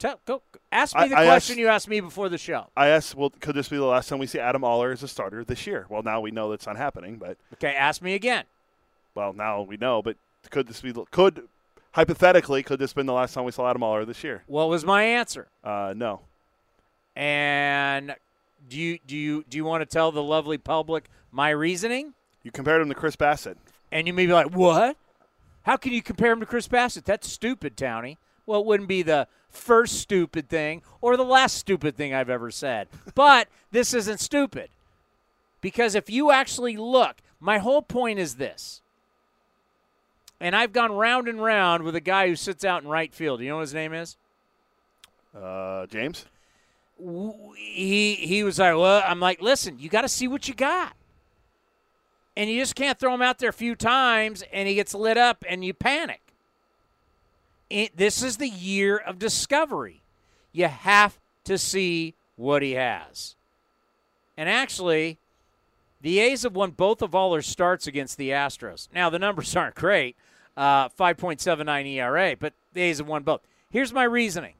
Tell, 0.01 0.19
go, 0.25 0.41
ask 0.71 0.95
me 0.95 1.01
I- 1.03 1.07
the 1.09 1.15
I 1.17 1.25
question 1.25 1.53
asked- 1.53 1.59
you 1.59 1.67
asked 1.67 1.87
me 1.87 1.99
before 1.99 2.27
the 2.27 2.37
show. 2.37 2.67
I 2.75 2.87
asked, 2.87 3.15
well, 3.15 3.29
could 3.39 3.55
this 3.55 3.69
be 3.69 3.77
the 3.77 3.85
last 3.85 4.09
time 4.09 4.17
we 4.19 4.25
see 4.27 4.39
Adam 4.39 4.63
Oller 4.63 4.91
as 4.91 5.03
a 5.03 5.07
starter 5.07 5.43
this 5.43 5.67
year? 5.67 5.85
Well, 5.89 6.01
now 6.01 6.19
we 6.21 6.31
know 6.31 6.49
that's 6.49 6.65
not 6.65 6.75
happening, 6.77 7.17
but 7.17 7.37
Okay, 7.53 7.75
ask 7.75 8.01
me 8.01 8.13
again. 8.15 8.45
well, 9.15 9.31
now 9.33 9.61
we 9.61 9.77
know. 9.77 10.01
But 10.01 10.17
could 10.49 10.67
this 10.67 10.81
be? 10.81 10.91
Could 11.11 11.47
hypothetically, 11.91 12.63
could 12.63 12.79
this 12.79 12.93
been 12.93 13.05
the 13.05 13.13
last 13.13 13.33
time 13.35 13.43
we 13.43 13.51
saw 13.51 13.69
Adam 13.69 13.83
Oller 13.83 14.03
this 14.05 14.23
year? 14.23 14.43
What 14.47 14.69
was 14.69 14.83
my 14.83 15.03
answer? 15.03 15.47
Uh, 15.63 15.93
no. 15.95 16.21
And 17.15 18.15
do 18.69 18.77
you 18.79 18.99
do 19.05 19.15
you 19.17 19.43
do 19.49 19.57
you 19.57 19.65
want 19.65 19.81
to 19.81 19.85
tell 19.85 20.11
the 20.11 20.23
lovely 20.23 20.57
public 20.57 21.09
my 21.31 21.49
reasoning? 21.49 22.13
You 22.43 22.51
compared 22.51 22.81
him 22.81 22.89
to 22.89 22.95
Chris 22.95 23.15
Bassitt. 23.15 23.57
And 23.91 24.07
you 24.07 24.13
may 24.13 24.25
be 24.25 24.33
like, 24.33 24.51
"What? 24.55 24.95
How 25.63 25.77
can 25.77 25.91
you 25.93 26.01
compare 26.01 26.31
him 26.31 26.39
to 26.39 26.45
Chris 26.45 26.67
Bassitt? 26.67 27.03
That's 27.03 27.27
stupid, 27.29 27.75
Townie." 27.75 28.17
Well, 28.51 28.59
it 28.59 28.65
wouldn't 28.65 28.89
be 28.89 29.01
the 29.01 29.29
first 29.49 30.01
stupid 30.01 30.49
thing 30.49 30.81
or 30.99 31.15
the 31.15 31.23
last 31.23 31.55
stupid 31.57 31.95
thing 31.95 32.13
I've 32.13 32.29
ever 32.29 32.51
said. 32.51 32.89
But 33.15 33.47
this 33.71 33.93
isn't 33.93 34.19
stupid. 34.19 34.69
Because 35.61 35.95
if 35.95 36.09
you 36.09 36.31
actually 36.31 36.75
look, 36.75 37.21
my 37.39 37.59
whole 37.59 37.81
point 37.81 38.19
is 38.19 38.35
this. 38.35 38.81
And 40.41 40.53
I've 40.53 40.73
gone 40.73 40.91
round 40.91 41.29
and 41.29 41.41
round 41.41 41.83
with 41.83 41.95
a 41.95 42.01
guy 42.01 42.27
who 42.27 42.35
sits 42.35 42.65
out 42.65 42.83
in 42.83 42.89
right 42.89 43.13
field. 43.13 43.39
Do 43.39 43.45
you 43.45 43.51
know 43.51 43.55
what 43.55 43.61
his 43.61 43.73
name 43.73 43.93
is? 43.93 44.17
Uh, 45.33 45.85
James. 45.85 46.25
he 46.99 48.15
he 48.15 48.43
was 48.43 48.59
like, 48.59 48.75
well, 48.75 49.01
I'm 49.05 49.21
like, 49.21 49.41
listen, 49.41 49.79
you 49.79 49.87
got 49.87 50.01
to 50.01 50.09
see 50.09 50.27
what 50.27 50.49
you 50.49 50.53
got, 50.53 50.93
and 52.35 52.49
you 52.49 52.59
just 52.59 52.75
can't 52.75 52.99
throw 52.99 53.13
him 53.13 53.21
out 53.21 53.39
there 53.39 53.49
a 53.49 53.53
few 53.53 53.75
times 53.75 54.43
and 54.51 54.67
he 54.67 54.75
gets 54.75 54.93
lit 54.93 55.17
up 55.17 55.45
and 55.47 55.63
you 55.63 55.73
panic. 55.73 56.30
It, 57.71 57.95
this 57.95 58.21
is 58.21 58.37
the 58.37 58.49
year 58.49 58.97
of 58.97 59.17
discovery. 59.17 60.01
You 60.51 60.67
have 60.67 61.17
to 61.45 61.57
see 61.57 62.15
what 62.35 62.61
he 62.61 62.73
has, 62.73 63.35
and 64.35 64.49
actually, 64.49 65.17
the 66.01 66.19
A's 66.19 66.43
have 66.43 66.55
won 66.55 66.71
both 66.71 67.01
of 67.01 67.15
all 67.15 67.31
their 67.31 67.41
starts 67.41 67.87
against 67.87 68.17
the 68.17 68.31
Astros. 68.31 68.89
Now 68.93 69.09
the 69.09 69.19
numbers 69.19 69.55
aren't 69.55 69.75
great, 69.75 70.15
uh, 70.57 70.89
5.79 70.89 71.87
ERA, 71.87 72.35
but 72.37 72.53
the 72.73 72.81
A's 72.81 72.97
have 72.97 73.07
won 73.07 73.23
both. 73.23 73.41
Here's 73.69 73.93
my 73.93 74.03
reasoning 74.03 74.55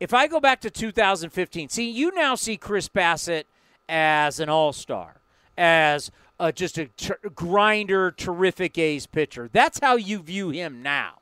if 0.00 0.14
I 0.14 0.28
go 0.28 0.38
back 0.38 0.60
to 0.60 0.70
2015, 0.70 1.68
see, 1.68 1.90
you 1.90 2.14
now 2.14 2.36
see 2.36 2.56
Chris 2.56 2.88
Bassitt 2.88 3.44
as 3.88 4.38
an 4.38 4.48
all 4.48 4.72
star, 4.72 5.16
as 5.56 6.10
uh, 6.38 6.52
just 6.52 6.78
a 6.78 6.86
ter- 6.86 7.18
grinder, 7.34 8.10
terrific 8.10 8.78
A's 8.78 9.06
pitcher. 9.06 9.48
That's 9.52 9.80
how 9.80 9.96
you 9.96 10.20
view 10.20 10.50
him 10.50 10.82
now. 10.82 11.14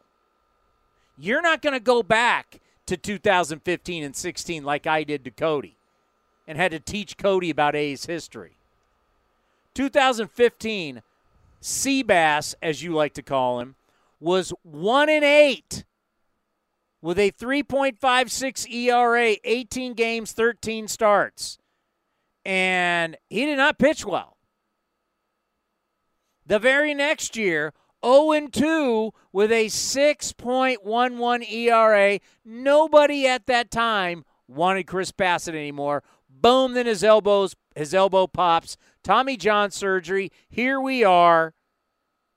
You're 1.19 1.43
not 1.43 1.63
going 1.63 1.73
to 1.73 1.81
go 1.81 2.03
back 2.03 2.61
to 2.87 2.97
2015 2.97 4.05
and 4.05 4.15
16 4.15 4.65
like 4.65 4.87
I 4.87 5.03
did 5.05 5.25
to 5.25 5.31
Cody 5.31 5.77
and 6.47 6.59
had 6.59 6.73
to 6.73 6.81
teach 6.81 7.17
Cody 7.17 7.51
about 7.51 7.75
A's 7.75 8.07
history. 8.07 8.57
2015, 9.75 11.03
Seabass, 11.63 12.55
as 12.63 12.83
you 12.83 12.95
like 12.95 13.15
to 13.15 13.23
call 13.23 13.61
him, 13.61 13.75
was 14.21 14.53
1 14.63 15.09
and 15.09 15.25
8 15.25 15.85
with 17.03 17.19
a 17.19 17.31
3.56 17.33 18.71
ERA, 18.71 19.37
18 19.45 19.95
games, 19.95 20.33
13 20.33 20.89
starts. 20.89 21.59
And 22.45 23.17
he 23.29 23.45
did 23.45 23.57
not 23.57 23.79
pitch 23.79 24.05
well. 24.05 24.36
The 26.47 26.59
very 26.61 26.95
next 26.95 27.37
year, 27.37 27.73
0 28.05 28.49
2 28.53 29.13
with 29.33 29.51
a 29.51 29.67
6.11 29.67 31.51
ERA. 31.51 32.21
Nobody 32.45 33.27
at 33.27 33.47
that 33.47 33.71
time 33.71 34.25
wanted 34.47 34.85
Chris 34.85 35.11
Bassitt 35.11 35.55
anymore. 35.55 36.05
Boom, 36.29 36.75
then 36.75 36.87
his 36.87 37.03
elbows, 37.03 37.57
his 37.75 37.93
elbow 37.95 38.27
pops. 38.27 38.77
Tommy 39.03 39.37
John 39.37 39.71
surgery. 39.71 40.31
Here 40.49 40.81
we 40.81 41.03
are. 41.03 41.55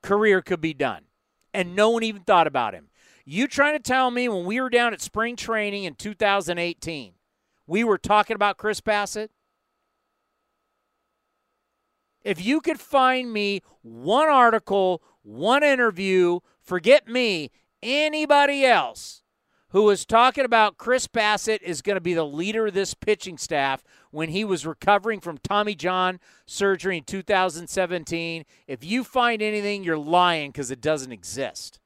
Career 0.01 0.41
could 0.41 0.61
be 0.61 0.73
done. 0.73 1.03
And 1.53 1.75
no 1.75 1.89
one 1.89 2.03
even 2.03 2.23
thought 2.23 2.47
about 2.47 2.73
him. 2.73 2.89
You 3.25 3.47
trying 3.47 3.73
to 3.73 3.83
tell 3.83 4.09
me 4.09 4.27
when 4.27 4.45
we 4.45 4.59
were 4.59 4.69
down 4.69 4.93
at 4.93 5.01
spring 5.01 5.35
training 5.35 5.83
in 5.83 5.93
2018, 5.93 7.13
we 7.67 7.83
were 7.83 7.97
talking 7.99 8.35
about 8.35 8.57
Chris 8.57 8.81
Bassitt? 8.81 9.29
If 12.23 12.43
you 12.43 12.61
could 12.61 12.79
find 12.79 13.31
me 13.31 13.61
one 13.81 14.29
article, 14.29 15.01
one 15.23 15.63
interview, 15.63 16.39
forget 16.61 17.07
me, 17.07 17.51
anybody 17.81 18.65
else 18.65 19.23
who 19.69 19.83
was 19.83 20.05
talking 20.05 20.45
about 20.45 20.77
Chris 20.77 21.07
Bassitt 21.07 21.61
is 21.61 21.81
going 21.81 21.95
to 21.95 22.01
be 22.01 22.13
the 22.13 22.25
leader 22.25 22.67
of 22.67 22.73
this 22.73 22.93
pitching 22.93 23.37
staff 23.37 23.83
when 24.11 24.29
he 24.29 24.43
was 24.43 24.65
recovering 24.65 25.19
from 25.19 25.37
Tommy 25.37 25.75
John 25.75 26.19
surgery 26.45 26.97
in 26.97 27.03
2017, 27.03 28.45
if 28.67 28.83
you 28.83 29.03
find 29.03 29.41
anything, 29.41 29.83
you're 29.83 29.97
lying 29.97 30.51
because 30.51 30.71
it 30.71 30.81
doesn't 30.81 31.11
exist. 31.11 31.79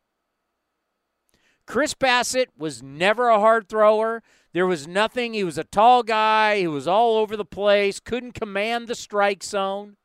Chris 1.65 1.93
Bassitt 1.93 2.47
was 2.57 2.81
never 2.81 3.29
a 3.29 3.39
hard 3.39 3.67
thrower. 3.67 4.23
There 4.53 4.67
was 4.67 4.87
nothing. 4.87 5.33
He 5.33 5.43
was 5.43 5.57
a 5.57 5.63
tall 5.63 6.03
guy. 6.03 6.59
He 6.59 6.67
was 6.67 6.87
all 6.87 7.17
over 7.17 7.35
the 7.35 7.45
place, 7.45 7.99
couldn't 7.99 8.33
command 8.33 8.87
the 8.87 8.95
strike 8.95 9.43
zone. 9.43 9.97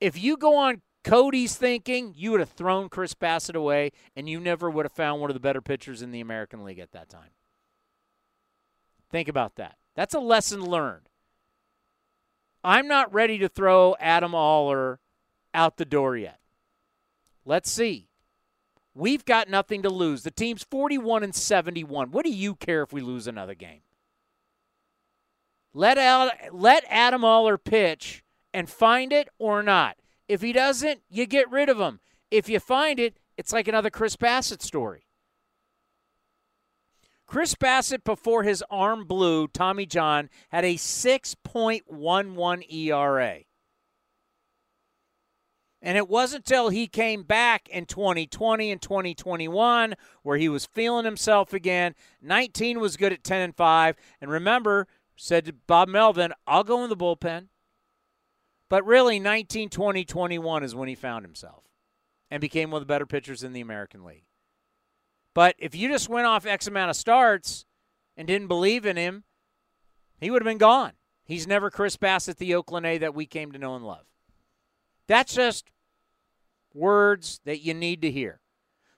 If 0.00 0.20
you 0.20 0.36
go 0.36 0.56
on 0.56 0.82
Cody's 1.02 1.56
thinking, 1.56 2.14
you 2.16 2.30
would 2.30 2.40
have 2.40 2.50
thrown 2.50 2.88
Chris 2.88 3.14
Bassitt 3.14 3.54
away, 3.54 3.92
and 4.14 4.28
you 4.28 4.38
never 4.38 4.68
would 4.68 4.84
have 4.84 4.92
found 4.92 5.20
one 5.20 5.30
of 5.30 5.34
the 5.34 5.40
better 5.40 5.60
pitchers 5.60 6.02
in 6.02 6.10
the 6.10 6.20
American 6.20 6.64
League 6.64 6.78
at 6.78 6.92
that 6.92 7.08
time. 7.08 7.30
Think 9.10 9.28
about 9.28 9.56
that. 9.56 9.76
That's 9.96 10.14
a 10.14 10.20
lesson 10.20 10.64
learned. 10.64 11.08
I'm 12.62 12.86
not 12.86 13.12
ready 13.12 13.38
to 13.38 13.48
throw 13.48 13.96
Adam 13.98 14.34
Oller 14.34 15.00
out 15.54 15.78
the 15.78 15.84
door 15.84 16.16
yet. 16.16 16.38
Let's 17.44 17.70
see. 17.70 18.08
We've 18.94 19.24
got 19.24 19.48
nothing 19.48 19.82
to 19.82 19.88
lose. 19.88 20.22
The 20.22 20.30
team's 20.30 20.62
41 20.64 21.22
and 21.22 21.34
71. 21.34 22.10
What 22.10 22.24
do 22.24 22.30
you 22.30 22.54
care 22.54 22.82
if 22.82 22.92
we 22.92 23.00
lose 23.00 23.26
another 23.26 23.54
game? 23.54 23.80
Let 25.72 25.96
out, 25.96 26.32
let 26.52 26.84
Adam 26.88 27.24
Oller 27.24 27.56
pitch 27.56 28.22
and 28.52 28.68
find 28.68 29.12
it 29.12 29.28
or 29.38 29.62
not. 29.62 29.96
If 30.28 30.42
he 30.42 30.52
doesn't, 30.52 31.00
you 31.08 31.26
get 31.26 31.50
rid 31.50 31.68
of 31.68 31.78
him. 31.78 32.00
If 32.30 32.48
you 32.48 32.60
find 32.60 33.00
it, 33.00 33.16
it's 33.36 33.52
like 33.52 33.68
another 33.68 33.90
Chris 33.90 34.16
Bassitt 34.16 34.62
story. 34.62 35.06
Chris 37.26 37.54
Bassitt, 37.54 38.02
before 38.04 38.42
his 38.42 38.64
arm 38.70 39.04
blew, 39.04 39.46
Tommy 39.48 39.86
John 39.86 40.28
had 40.50 40.64
a 40.64 40.74
6.11 40.74 42.72
ERA. 42.72 43.38
And 45.82 45.96
it 45.96 46.08
wasn't 46.08 46.46
until 46.46 46.68
he 46.68 46.86
came 46.86 47.22
back 47.22 47.68
in 47.68 47.86
2020 47.86 48.70
and 48.70 48.82
2021 48.82 49.94
where 50.22 50.36
he 50.36 50.48
was 50.48 50.66
feeling 50.66 51.04
himself 51.04 51.52
again. 51.52 51.94
19 52.20 52.80
was 52.80 52.96
good 52.96 53.12
at 53.12 53.24
10 53.24 53.40
and 53.40 53.56
5. 53.56 53.96
And 54.20 54.30
remember, 54.30 54.88
said 55.16 55.46
to 55.46 55.52
Bob 55.52 55.88
Melvin, 55.88 56.32
I'll 56.46 56.64
go 56.64 56.82
in 56.84 56.90
the 56.90 56.96
bullpen. 56.96 57.46
But 58.70 58.86
really, 58.86 59.18
19, 59.18 59.68
20, 59.68 60.04
21 60.04 60.62
is 60.62 60.74
when 60.74 60.88
he 60.88 60.94
found 60.94 61.26
himself 61.26 61.64
and 62.30 62.40
became 62.40 62.70
one 62.70 62.80
of 62.80 62.86
the 62.86 62.92
better 62.92 63.04
pitchers 63.04 63.42
in 63.42 63.52
the 63.52 63.60
American 63.60 64.04
League. 64.04 64.24
But 65.34 65.56
if 65.58 65.74
you 65.74 65.88
just 65.88 66.08
went 66.08 66.26
off 66.26 66.46
X 66.46 66.66
amount 66.66 66.90
of 66.90 66.96
starts 66.96 67.66
and 68.16 68.26
didn't 68.26 68.48
believe 68.48 68.86
in 68.86 68.96
him, 68.96 69.24
he 70.20 70.30
would 70.30 70.40
have 70.40 70.48
been 70.48 70.56
gone. 70.58 70.92
He's 71.24 71.46
never 71.46 71.70
Chris 71.70 71.96
Bassitt, 71.96 72.36
the 72.36 72.54
Oakland 72.54 72.86
A 72.86 72.98
that 72.98 73.14
we 73.14 73.26
came 73.26 73.52
to 73.52 73.58
know 73.58 73.74
and 73.74 73.84
love. 73.84 74.06
That's 75.08 75.34
just 75.34 75.70
words 76.72 77.40
that 77.44 77.60
you 77.60 77.74
need 77.74 78.00
to 78.02 78.10
hear. 78.10 78.40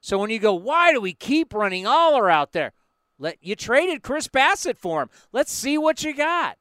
So 0.02 0.18
when 0.18 0.30
you 0.30 0.38
go, 0.38 0.52
why 0.52 0.92
do 0.92 1.00
we 1.00 1.14
keep 1.14 1.54
running 1.54 1.86
Oller 1.86 2.28
out 2.28 2.52
there? 2.52 2.72
Let 3.18 3.38
you 3.40 3.56
traded 3.56 4.02
Chris 4.02 4.28
Bassitt 4.28 4.76
for 4.76 5.02
him. 5.02 5.10
Let's 5.32 5.52
see 5.52 5.78
what 5.78 6.02
you 6.02 6.14
got. 6.14 6.58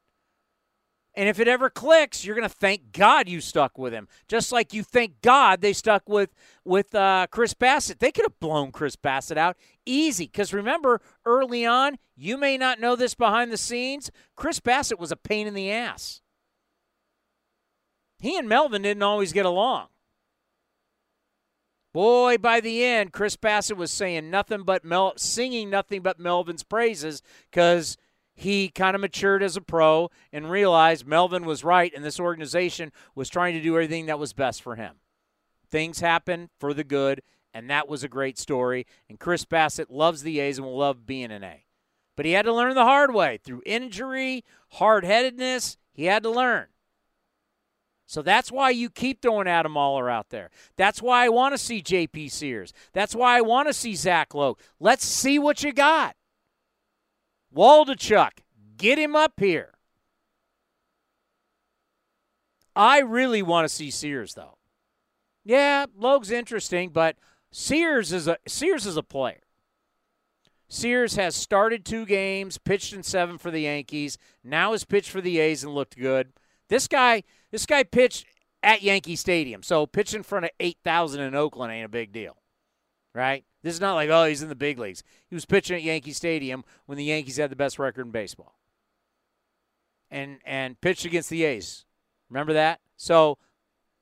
And 1.14 1.28
if 1.28 1.40
it 1.40 1.48
ever 1.48 1.70
clicks, 1.70 2.24
you're 2.24 2.36
going 2.36 2.48
to 2.48 2.56
thank 2.56 2.94
God 2.94 3.28
you 3.28 3.42
stuck 3.42 3.78
with 3.78 3.92
him. 3.92 4.08
Just 4.30 4.52
like 4.52 4.74
you 4.74 4.82
thank 4.82 5.22
God 5.22 5.60
they 5.60 5.74
stuck 5.74 6.08
with 6.08 6.34
with 6.64 6.96
uh, 6.96 7.28
Chris 7.30 7.54
Bassitt. 7.54 8.00
They 8.00 8.12
could 8.12 8.24
have 8.26 8.40
blown 8.40 8.72
Chris 8.72 8.96
Bassitt 8.96 9.38
out 9.38 9.58
easy. 9.86 10.26
Because 10.26 10.54
remember, 10.54 11.02
early 11.26 11.66
on, 11.66 11.98
you 12.16 12.38
may 12.38 12.58
not 12.58 12.80
know 12.80 12.96
this 12.96 13.14
behind 13.14 13.52
the 13.52 13.58
scenes. 13.58 14.10
Chris 14.38 14.62
Bassitt 14.62 15.00
was 15.00 15.12
a 15.12 15.18
pain 15.18 15.48
in 15.48 15.54
the 15.54 15.70
ass. 15.70 16.22
He 18.20 18.38
and 18.38 18.48
Melvin 18.48 18.84
didn't 18.84 19.04
always 19.04 19.34
get 19.34 19.46
along. 19.46 19.88
Boy, 21.94 22.38
by 22.38 22.62
the 22.62 22.86
end, 22.86 23.12
Chris 23.12 23.36
Bassitt 23.36 23.76
was 23.76 23.92
saying 23.92 24.30
nothing 24.30 24.64
but 24.64 24.86
Mel, 24.86 25.14
singing 25.18 25.70
nothing 25.70 26.02
but 26.02 26.20
Melvin's 26.20 26.64
praises 26.64 27.22
because 27.52 27.98
he 28.42 28.70
kind 28.70 28.96
of 28.96 29.02
matured 29.02 29.44
as 29.44 29.56
a 29.56 29.62
pro 29.62 30.10
and 30.34 30.50
realized 30.50 31.06
Melvin 31.06 31.46
was 31.46 31.64
right 31.64 31.92
and 31.96 32.04
this 32.04 32.20
organization 32.20 32.92
was 33.14 33.30
trying 33.30 33.54
to 33.54 33.62
do 33.62 33.76
everything 33.76 34.08
that 34.08 34.18
was 34.18 34.34
best 34.34 34.64
for 34.64 34.76
him. 34.76 34.96
Things 35.70 36.00
happen 36.00 36.50
for 36.60 36.74
the 36.74 36.84
good, 36.84 37.22
and 37.54 37.70
that 37.70 37.88
was 37.88 38.04
a 38.04 38.10
great 38.10 38.40
story. 38.40 38.88
And 39.08 39.20
Chris 39.20 39.46
Bassitt 39.46 39.92
loves 39.92 40.24
the 40.24 40.40
A's 40.40 40.58
and 40.58 40.66
will 40.66 40.78
love 40.78 41.06
being 41.06 41.32
an 41.32 41.44
A. 41.44 41.66
But 42.18 42.26
he 42.26 42.32
had 42.32 42.46
to 42.46 42.54
learn 42.54 42.74
the 42.74 42.84
hard 42.84 43.14
way 43.14 43.40
through 43.44 43.62
injury, 43.66 44.44
hard 44.72 45.06
headedness. 45.06 45.78
He 45.94 46.06
had 46.06 46.24
to 46.24 46.30
learn. 46.32 46.66
So 48.08 48.24
that's 48.24 48.52
why 48.52 48.72
you 48.72 48.90
keep 48.90 49.22
throwing 49.22 49.48
Adam 49.48 49.78
Oller 49.78 50.10
out 50.10 50.30
there. 50.30 50.50
That's 50.78 51.02
why 51.02 51.26
I 51.26 51.30
want 51.30 51.54
to 51.54 51.60
see 51.60 51.82
JP 51.82 52.32
Sears. 52.32 52.74
That's 52.92 53.16
why 53.16 53.38
I 53.38 53.42
want 53.42 53.70
to 53.70 53.74
see 53.74 53.94
Zach 53.94 54.34
Logue. 54.34 54.60
Let's 54.80 55.06
see 55.06 55.38
what 55.38 55.64
you 55.64 55.72
got. 55.72 56.16
Waldichuk, 57.56 58.32
get 58.78 58.98
him 58.98 59.16
up 59.16 59.34
here. 59.38 59.74
I 62.76 63.00
really 63.00 63.42
want 63.42 63.66
to 63.66 63.70
see 63.70 63.92
Sears 63.92 64.34
though. 64.34 64.58
Yeah, 65.44 65.86
Logue's 65.98 66.32
interesting, 66.32 66.90
but 66.90 67.18
Sears 67.52 68.14
is 68.14 68.28
a 68.28 68.38
Sears 68.48 68.86
is 68.86 68.98
a 68.98 69.04
player. 69.04 69.42
Sears 70.70 71.16
has 71.16 71.36
started 71.36 71.84
two 71.84 72.06
games, 72.06 72.58
pitched 72.58 72.94
in 72.94 73.04
seven 73.04 73.38
for 73.38 73.52
the 73.52 73.62
Yankees. 73.62 74.18
Now 74.42 74.72
has 74.72 74.86
pitched 74.86 75.10
for 75.10 75.20
the 75.20 75.40
A's 75.40 75.66
and 75.66 75.76
looked 75.76 75.98
good. 75.98 76.32
This 76.70 76.88
guy, 76.88 77.24
this 77.52 77.66
guy 77.66 77.84
pitched 77.84 78.26
at 78.64 78.82
Yankee 78.82 79.18
Stadium, 79.18 79.64
so 79.64 79.86
pitching 79.86 80.20
in 80.20 80.24
front 80.24 80.46
of 80.46 80.52
eight 80.62 80.78
thousand 80.84 81.22
in 81.22 81.36
Oakland 81.36 81.74
ain't 81.74 81.86
a 81.86 81.90
big 81.90 82.14
deal, 82.14 82.38
right? 83.14 83.44
This 83.64 83.74
is 83.76 83.82
not 83.82 83.94
like 83.94 84.10
oh 84.10 84.26
he's 84.26 84.42
in 84.42 84.50
the 84.50 84.56
big 84.56 84.80
leagues. 84.80 85.04
He 85.30 85.36
was 85.36 85.46
pitching 85.46 85.76
at 85.76 85.84
Yankee 85.84 86.14
Stadium 86.14 86.64
when 86.86 86.98
the 86.98 87.04
Yankees 87.04 87.38
had 87.38 87.52
the 87.52 87.56
best 87.56 87.78
record 87.78 88.06
in 88.06 88.12
baseball, 88.12 88.56
and 90.10 90.40
and 90.46 90.80
pitched 90.82 91.06
against 91.06 91.30
the 91.30 91.44
A's. 91.44 91.86
Remember 92.30 92.54
that? 92.54 92.80
So 92.98 93.38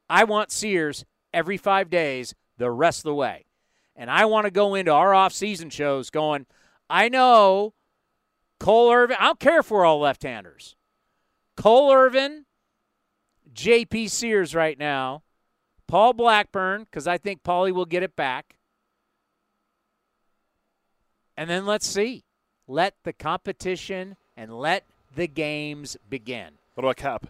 I 0.10 0.23
want 0.23 0.52
Sears 0.52 1.06
every 1.34 1.57
five 1.57 1.90
days 1.90 2.36
the 2.57 2.72
rest 2.72 2.99
of 2.99 3.03
the 3.03 3.15
way, 3.15 3.45
and 3.95 4.10
I 4.10 4.26
want 4.26 4.45
to 4.45 4.52
go 4.52 4.76
into 4.76 4.91
our 4.91 5.14
off-season 5.14 5.69
shows 5.69 6.10
going. 6.10 6.45
I 6.90 7.10
know 7.10 7.73
Cole 8.60 8.91
Irvin. 8.91 9.18
I 9.19 9.26
don't 9.26 9.40
care 9.40 9.60
if 9.60 9.72
we're 9.72 9.86
all 9.86 9.99
left-handers. 9.99 10.76
Cole 11.56 11.91
Irvin 11.91 12.45
JP 13.53 14.10
Sears 14.10 14.56
right 14.56 14.77
now, 14.77 15.23
Paul 15.88 16.14
Blackburn, 16.14 16.84
because 16.84 17.07
I 17.07 17.18
think 17.18 17.44
Paulie 17.44 17.73
will 17.73 17.86
get 17.86 18.03
it 18.03 18.15
back. 18.15 18.59
And 21.40 21.49
then 21.49 21.66
let's 21.66 21.88
see. 21.88 22.26
Let 22.68 22.95
the 23.06 23.14
competition 23.14 24.18
and 24.36 24.60
let 24.60 24.84
the 25.16 25.26
games 25.26 25.95
begin. 26.10 26.49
What 26.76 26.84
about 26.84 26.98
Cap? 26.98 27.28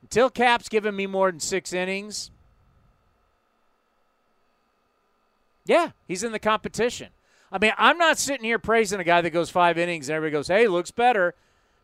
Until 0.00 0.30
Cap's 0.30 0.70
giving 0.70 0.96
me 0.96 1.06
more 1.06 1.30
than 1.30 1.38
six 1.38 1.74
innings, 1.74 2.30
yeah, 5.66 5.90
he's 6.08 6.24
in 6.24 6.32
the 6.32 6.38
competition. 6.38 7.08
I 7.52 7.58
mean, 7.58 7.72
I'm 7.76 7.98
not 7.98 8.16
sitting 8.16 8.42
here 8.42 8.58
praising 8.58 9.00
a 9.00 9.04
guy 9.04 9.20
that 9.20 9.30
goes 9.30 9.50
five 9.50 9.76
innings 9.76 10.08
and 10.08 10.16
everybody 10.16 10.38
goes, 10.38 10.48
hey, 10.48 10.66
looks 10.66 10.90
better. 10.90 11.34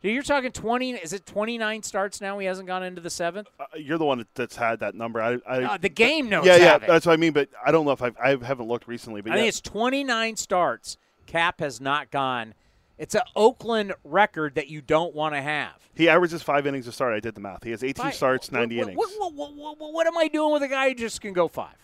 You're 0.01 0.23
talking 0.23 0.53
20. 0.53 0.93
Is 0.93 1.13
it 1.13 1.27
29 1.27 1.83
starts 1.83 2.23
now? 2.23 2.39
He 2.39 2.47
hasn't 2.47 2.67
gone 2.67 2.83
into 2.83 3.03
the 3.03 3.11
seventh. 3.11 3.49
Uh, 3.61 3.67
you're 3.77 3.99
the 3.99 4.07
one 4.07 4.25
that's 4.35 4.57
had 4.57 4.81
that 4.81 4.95
number. 4.95 5.21
I, 5.21 5.39
I 5.47 5.63
uh, 5.65 5.77
the 5.77 5.91
game 5.91 6.31
notes. 6.31 6.47
Yeah, 6.47 6.57
yeah, 6.57 6.79
that's 6.79 7.05
what 7.05 7.13
I 7.13 7.17
mean. 7.17 7.35
But 7.35 7.51
I 7.65 7.73
don't 7.73 7.85
know 7.85 7.93
if 7.93 8.01
I've, 8.01 8.17
I 8.17 8.31
haven't 8.31 8.69
looked 8.69 8.89
recently. 8.89 9.21
But 9.21 9.33
I 9.33 9.35
yeah. 9.35 9.43
think 9.43 9.49
it's 9.51 9.61
29 9.61 10.37
starts. 10.37 10.97
Cap 11.27 11.61
has 11.61 11.81
not 11.81 12.11
gone. 12.11 12.55
It's 12.99 13.15
an 13.15 13.23
Oakland 13.35 13.95
record 14.05 14.55
that 14.55 14.69
you 14.69 14.81
don't 14.81 15.15
want 15.15 15.35
to 15.35 15.43
have. 15.43 15.73
He 15.95 16.09
averages 16.09 16.43
five 16.43 16.67
innings 16.67 16.87
a 16.87 16.93
start. 16.93 17.15
I 17.15 17.21
did 17.21 17.35
the 17.35 17.41
math. 17.41 17.65
He 17.65 17.71
has 17.71 17.83
18 17.83 18.05
Five- 18.05 18.15
starts, 18.15 18.53
90 18.53 18.77
what, 18.77 18.83
innings. 18.83 18.99
What, 19.19 19.35
what, 19.35 19.93
what, 19.93 20.07
am 20.07 20.17
I 20.17 20.29
doing 20.29 20.53
with 20.53 20.63
a 20.63 20.69
guy 20.69 20.91
who 20.91 20.95
just 20.95 21.21
can 21.21 21.33
go 21.33 21.49
five? 21.49 21.75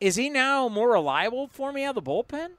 Is 0.00 0.16
he 0.16 0.28
now 0.28 0.68
more 0.68 0.92
reliable 0.92 1.48
for 1.48 1.72
me 1.72 1.84
out 1.84 1.96
of 1.96 2.04
the 2.04 2.10
bullpen? 2.10 2.50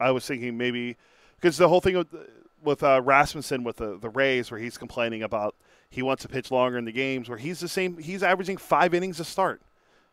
I 0.00 0.10
was 0.10 0.26
thinking 0.26 0.56
maybe 0.56 0.96
because 1.36 1.56
the 1.58 1.68
whole 1.68 1.80
thing 1.80 1.96
with 1.96 2.14
with 2.62 2.82
uh, 2.82 3.00
Rasmussen 3.04 3.64
with 3.64 3.76
the 3.76 3.98
the 3.98 4.08
Rays, 4.08 4.50
where 4.50 4.58
he's 4.60 4.78
complaining 4.78 5.22
about 5.22 5.54
he 5.90 6.02
wants 6.02 6.22
to 6.22 6.28
pitch 6.28 6.50
longer 6.50 6.78
in 6.78 6.84
the 6.84 6.92
games, 6.92 7.28
where 7.28 7.38
he's 7.38 7.60
the 7.60 7.68
same. 7.68 7.98
He's 7.98 8.22
averaging 8.22 8.56
five 8.56 8.94
innings 8.94 9.20
a 9.20 9.24
start 9.24 9.60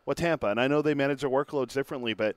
with 0.04 0.18
Tampa, 0.18 0.48
and 0.48 0.60
I 0.60 0.68
know 0.68 0.82
they 0.82 0.94
manage 0.94 1.20
their 1.20 1.30
workloads 1.30 1.72
differently, 1.72 2.14
but 2.14 2.36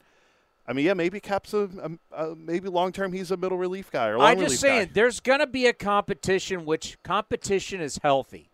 I 0.68 0.74
mean, 0.74 0.86
yeah, 0.86 0.94
maybe 0.94 1.20
Cap's 1.20 1.54
a, 1.54 1.70
a, 2.12 2.26
a 2.26 2.36
maybe 2.36 2.70
long 2.70 2.92
term 2.92 3.14
he's 3.14 3.32
a 3.32 3.38
middle 3.38 3.58
relief 3.58 3.92
guy 3.92 4.08
or 4.08 4.18
long 4.18 4.28
I'm 4.28 4.40
just 4.40 4.60
saying 4.60 4.88
guy. 4.88 4.92
there's 4.94 5.20
going 5.20 5.40
to 5.40 5.48
be 5.48 5.68
a 5.68 5.74
competition, 5.74 6.66
which 6.66 6.98
competition 7.04 7.82
is 7.82 8.00
healthy. 8.02 8.50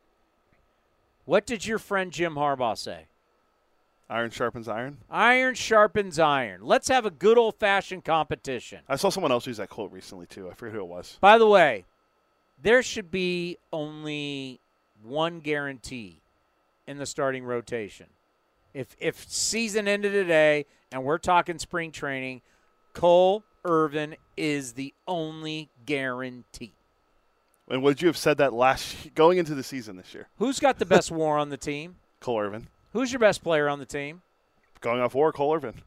What 1.25 1.45
did 1.45 1.65
your 1.65 1.79
friend 1.79 2.11
Jim 2.11 2.35
Harbaugh 2.35 2.77
say? 2.77 3.05
Iron 4.09 4.29
sharpens 4.29 4.67
iron. 4.67 4.97
Iron 5.09 5.55
sharpens 5.55 6.19
iron. 6.19 6.59
Let's 6.63 6.89
have 6.89 7.05
a 7.05 7.11
good 7.11 7.37
old 7.37 7.55
fashioned 7.55 8.03
competition. 8.03 8.79
I 8.89 8.97
saw 8.97 9.09
someone 9.09 9.31
else 9.31 9.47
use 9.47 9.55
that 9.55 9.69
quote 9.69 9.91
recently 9.93 10.25
too. 10.25 10.49
I 10.49 10.53
forget 10.53 10.75
who 10.75 10.81
it 10.81 10.87
was. 10.87 11.17
By 11.21 11.37
the 11.37 11.47
way, 11.47 11.85
there 12.61 12.83
should 12.83 13.09
be 13.09 13.57
only 13.71 14.59
one 15.01 15.39
guarantee 15.39 16.19
in 16.85 16.97
the 16.97 17.05
starting 17.05 17.45
rotation. 17.45 18.07
If 18.73 18.95
if 18.99 19.29
season 19.29 19.87
ended 19.87 20.13
today 20.13 20.65
and 20.91 21.03
we're 21.03 21.17
talking 21.17 21.59
spring 21.59 21.91
training, 21.91 22.41
Cole 22.93 23.43
Irvin 23.65 24.15
is 24.37 24.73
the 24.73 24.93
only 25.07 25.69
guarantee. 25.85 26.73
And 27.69 27.83
would 27.83 28.01
you 28.01 28.07
have 28.07 28.17
said 28.17 28.37
that 28.37 28.53
last 28.53 29.13
going 29.15 29.37
into 29.37 29.55
the 29.55 29.63
season 29.63 29.95
this 29.95 30.13
year? 30.13 30.27
Who's 30.37 30.59
got 30.59 30.79
the 30.79 30.85
best 30.85 31.11
war 31.11 31.37
on 31.37 31.49
the 31.49 31.57
team? 31.57 31.95
Cole 32.19 32.39
Irvin. 32.39 32.67
Who's 32.93 33.11
your 33.11 33.19
best 33.19 33.43
player 33.43 33.69
on 33.69 33.79
the 33.79 33.85
team? 33.85 34.21
Going 34.81 34.99
off 34.99 35.15
war, 35.15 35.31
Cole 35.31 35.55
Irvin. 35.55 35.81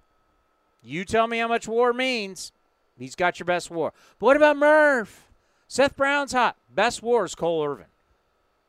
You 0.83 1.05
tell 1.05 1.27
me 1.27 1.39
how 1.39 1.49
much 1.49 1.69
war 1.69 1.93
means. 1.93 2.53
He's 2.99 3.15
got 3.15 3.39
your 3.39 3.45
best 3.45 3.71
war. 3.71 3.93
But 4.19 4.27
what 4.27 4.37
about 4.37 4.57
Murph? 4.57 5.27
Seth 5.67 5.97
Brown's 5.97 6.33
hot. 6.33 6.57
Best 6.73 7.03
war 7.03 7.25
is 7.25 7.35
Cole 7.35 7.65
Irvin. 7.65 7.87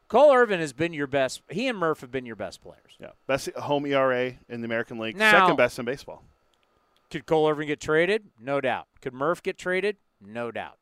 Cole 0.08 0.34
Irvin 0.34 0.60
has 0.60 0.74
been 0.74 0.94
your 0.94 1.08
best. 1.08 1.42
He 1.50 1.68
and 1.68 1.78
Murph 1.78 2.02
have 2.02 2.12
been 2.12 2.26
your 2.26 2.36
best 2.36 2.62
players. 2.62 2.94
Yeah, 3.00 3.12
best 3.28 3.50
home 3.56 3.86
ERA 3.86 4.34
in 4.48 4.62
the 4.62 4.66
American 4.66 5.00
League, 5.00 5.18
Now- 5.18 5.32
second 5.32 5.56
best 5.58 5.80
in 5.80 5.86
baseball. 5.86 6.24
Could 7.10 7.26
Cole 7.26 7.50
Irvin 7.50 7.68
get 7.68 7.80
traded? 7.80 8.30
No 8.40 8.60
doubt. 8.62 8.88
Could 9.02 9.14
Murph 9.14 9.42
get 9.44 9.58
traded? 9.58 9.98
No 10.20 10.52
doubt. 10.52 10.78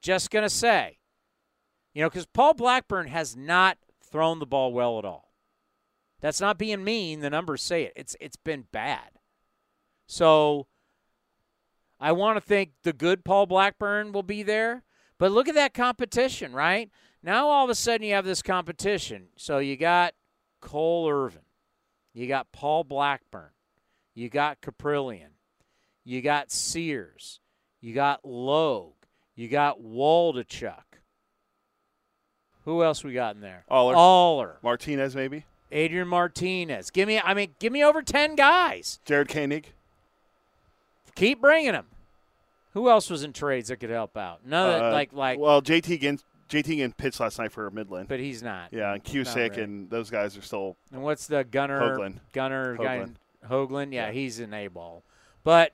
Just 0.00 0.30
going 0.30 0.44
to 0.44 0.50
say, 0.50 0.98
you 1.94 2.02
know, 2.02 2.08
because 2.08 2.26
Paul 2.26 2.54
Blackburn 2.54 3.08
has 3.08 3.36
not 3.36 3.78
thrown 4.02 4.38
the 4.38 4.46
ball 4.46 4.72
well 4.72 4.98
at 4.98 5.04
all. 5.04 5.32
That's 6.20 6.40
not 6.40 6.58
being 6.58 6.84
mean. 6.84 7.20
The 7.20 7.30
numbers 7.30 7.62
say 7.62 7.82
it. 7.84 7.92
It's 7.96 8.16
it's 8.20 8.36
been 8.36 8.66
bad. 8.72 9.10
So 10.06 10.66
I 12.00 12.12
want 12.12 12.36
to 12.36 12.40
think 12.40 12.70
the 12.82 12.92
good 12.92 13.24
Paul 13.24 13.46
Blackburn 13.46 14.12
will 14.12 14.22
be 14.22 14.42
there. 14.42 14.84
But 15.18 15.32
look 15.32 15.48
at 15.48 15.54
that 15.54 15.74
competition, 15.74 16.52
right? 16.52 16.90
Now 17.24 17.48
all 17.48 17.64
of 17.64 17.70
a 17.70 17.74
sudden 17.74 18.06
you 18.06 18.12
have 18.12 18.26
this 18.26 18.42
competition. 18.42 19.28
So 19.36 19.58
you 19.58 19.76
got 19.76 20.12
Cole 20.60 21.08
Irvin. 21.10 21.40
You 22.12 22.28
got 22.28 22.52
Paul 22.52 22.84
Blackburn. 22.84 23.50
You 24.14 24.28
got 24.28 24.60
Kaprielian. 24.60 25.30
You 26.04 26.20
got 26.20 26.52
Sears. 26.52 27.40
You 27.80 27.94
got 27.94 28.26
Logue. 28.26 28.92
You 29.34 29.48
got 29.48 29.80
Waldichuk. 29.80 30.82
Who 32.66 32.84
else 32.84 33.02
we 33.02 33.14
got 33.14 33.34
in 33.34 33.40
there? 33.40 33.64
Oller. 33.68 33.96
Oller. 33.96 34.58
Martinez, 34.62 35.16
maybe. 35.16 35.44
Adrian 35.72 36.08
Martinez. 36.08 36.90
Give 36.90 37.08
me, 37.08 37.20
I 37.20 37.32
mean, 37.32 37.54
give 37.58 37.72
me 37.72 37.82
over 37.82 38.02
10 38.02 38.36
guys. 38.36 39.00
Jared 39.06 39.28
Koenig. 39.28 39.72
Keep 41.14 41.40
bringing 41.40 41.72
them. 41.72 41.86
Who 42.74 42.90
else 42.90 43.08
was 43.08 43.22
in 43.22 43.32
trades 43.32 43.68
that 43.68 43.76
could 43.76 43.90
help 43.90 44.16
out? 44.16 44.46
None 44.46 44.82
Uh, 44.82 44.90
like, 44.92 45.12
like, 45.12 45.38
well, 45.38 45.62
JT 45.62 46.00
Ginn, 46.00 46.18
JT 46.50 46.66
Ginn 46.76 46.92
pitched 46.92 47.20
last 47.20 47.38
night 47.38 47.52
for 47.52 47.70
Midland. 47.70 48.08
but 48.08 48.20
he's 48.20 48.42
not. 48.42 48.68
yeah, 48.72 48.92
and 48.94 49.02
Cusick 49.04 49.50
really. 49.50 49.62
and 49.62 49.90
those 49.90 50.10
guys 50.10 50.36
are 50.36 50.42
still. 50.42 50.76
And 50.92 51.02
what's 51.02 51.26
the 51.26 51.44
Gunnar? 51.44 51.80
Hoglund. 51.80 52.18
Gunnar 52.32 52.76
guy. 52.76 52.98
Hoglund. 52.98 53.14
Hoglund. 53.48 53.92
Yeah, 53.92 54.10
he's 54.10 54.40
an 54.40 54.52
A 54.54 54.68
ball. 54.68 55.02
But 55.42 55.72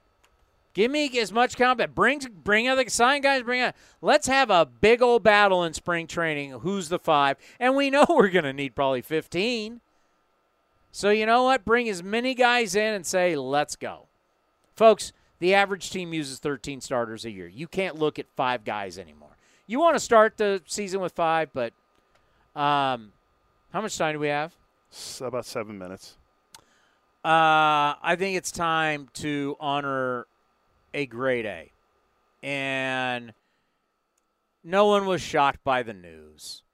give 0.74 0.90
me 0.90 1.18
as 1.18 1.32
much 1.32 1.56
combat. 1.56 1.94
Bring 1.94 2.20
bring 2.44 2.68
other 2.68 2.88
sign 2.88 3.22
guys. 3.22 3.42
Bring 3.42 3.60
out. 3.60 3.74
Let's 4.01 4.26
have 4.26 4.51
a 4.51 4.66
big 4.66 5.02
old 5.02 5.22
battle 5.22 5.64
in 5.64 5.74
spring 5.74 6.06
training. 6.06 6.51
Who's 6.60 6.88
the 6.88 6.98
five? 6.98 7.36
And 7.59 7.76
we 7.76 7.90
know 7.90 8.05
we're 8.09 8.28
going 8.30 8.44
to 8.44 8.52
need 8.52 8.74
probably 8.74 9.02
fifteen. 9.02 9.80
So 10.92 11.10
you 11.10 11.26
know 11.26 11.44
what? 11.44 11.64
Bring 11.64 11.88
as 11.88 12.02
many 12.02 12.34
guys 12.34 12.74
in 12.74 12.94
and 12.94 13.06
say, 13.06 13.36
let's 13.36 13.76
go, 13.76 14.06
folks. 14.74 15.12
The 15.38 15.55
average 15.55 15.90
team 15.90 16.12
uses 16.12 16.38
13 16.38 16.82
starters 16.82 17.24
a 17.24 17.30
year. 17.30 17.47
You 17.48 17.66
can't 17.66 17.97
look 17.97 18.18
at 18.18 18.26
five 18.36 18.62
guys 18.62 18.98
anymore. 18.98 19.30
You 19.70 19.78
want 19.78 19.94
to 19.94 20.01
start 20.01 20.36
the 20.36 20.60
season 20.66 21.01
with 21.01 21.12
five, 21.12 21.51
but 21.52 21.72
um, 22.56 23.12
how 23.72 23.80
much 23.80 23.97
time 23.97 24.14
do 24.14 24.18
we 24.18 24.26
have? 24.26 24.52
About 25.20 25.47
seven 25.47 25.78
minutes. 25.78 26.16
Uh, 27.24 27.94
I 28.02 28.16
think 28.18 28.36
it's 28.36 28.51
time 28.51 29.10
to 29.14 29.56
honor 29.60 30.26
a 30.92 31.06
great 31.06 31.47
A. 31.47 31.70
And 32.42 33.32
no 34.64 34.86
one 34.86 35.06
was 35.06 35.22
shocked 35.22 35.62
by 35.62 35.84
the 35.84 35.94
news. 35.94 36.64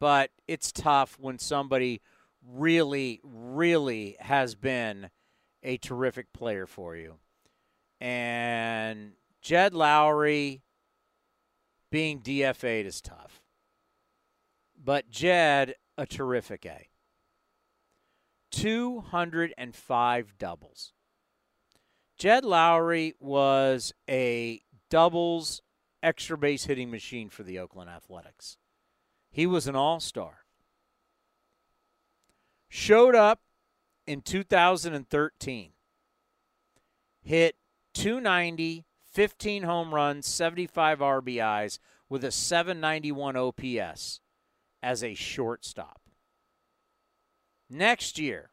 But 0.00 0.30
it's 0.48 0.72
tough 0.72 1.16
when 1.20 1.38
somebody 1.38 2.00
really, 2.44 3.20
really 3.22 4.16
has 4.18 4.56
been 4.56 5.10
a 5.62 5.76
terrific 5.76 6.32
player 6.32 6.66
for 6.66 6.96
you. 6.96 7.18
And 8.00 9.12
Jed 9.40 9.74
Lowrie 9.74 10.62
being 11.94 12.18
DFA'd 12.18 12.86
is 12.86 13.00
tough. 13.00 13.40
But 14.76 15.10
Jed, 15.10 15.76
a 15.96 16.04
terrific 16.04 16.66
A. 16.66 16.88
205 18.50 20.36
doubles. 20.36 20.92
Jed 22.18 22.44
Lowrie 22.44 23.12
was 23.20 23.92
a 24.10 24.60
doubles 24.90 25.62
extra 26.02 26.36
base 26.36 26.64
hitting 26.64 26.90
machine 26.90 27.28
for 27.28 27.44
the 27.44 27.60
Oakland 27.60 27.90
Athletics. 27.90 28.56
He 29.30 29.46
was 29.46 29.68
an 29.68 29.76
all 29.76 30.00
star. 30.00 30.38
Showed 32.68 33.14
up 33.14 33.38
in 34.04 34.20
2013, 34.20 35.70
hit 37.22 37.54
290, 37.94 38.84
15 39.14 39.62
home 39.62 39.94
runs, 39.94 40.26
75 40.26 40.98
RBIs 40.98 41.78
with 42.08 42.24
a 42.24 42.32
791 42.32 43.36
OPS 43.36 44.20
as 44.82 45.04
a 45.04 45.14
shortstop. 45.14 46.00
Next 47.70 48.18
year, 48.18 48.50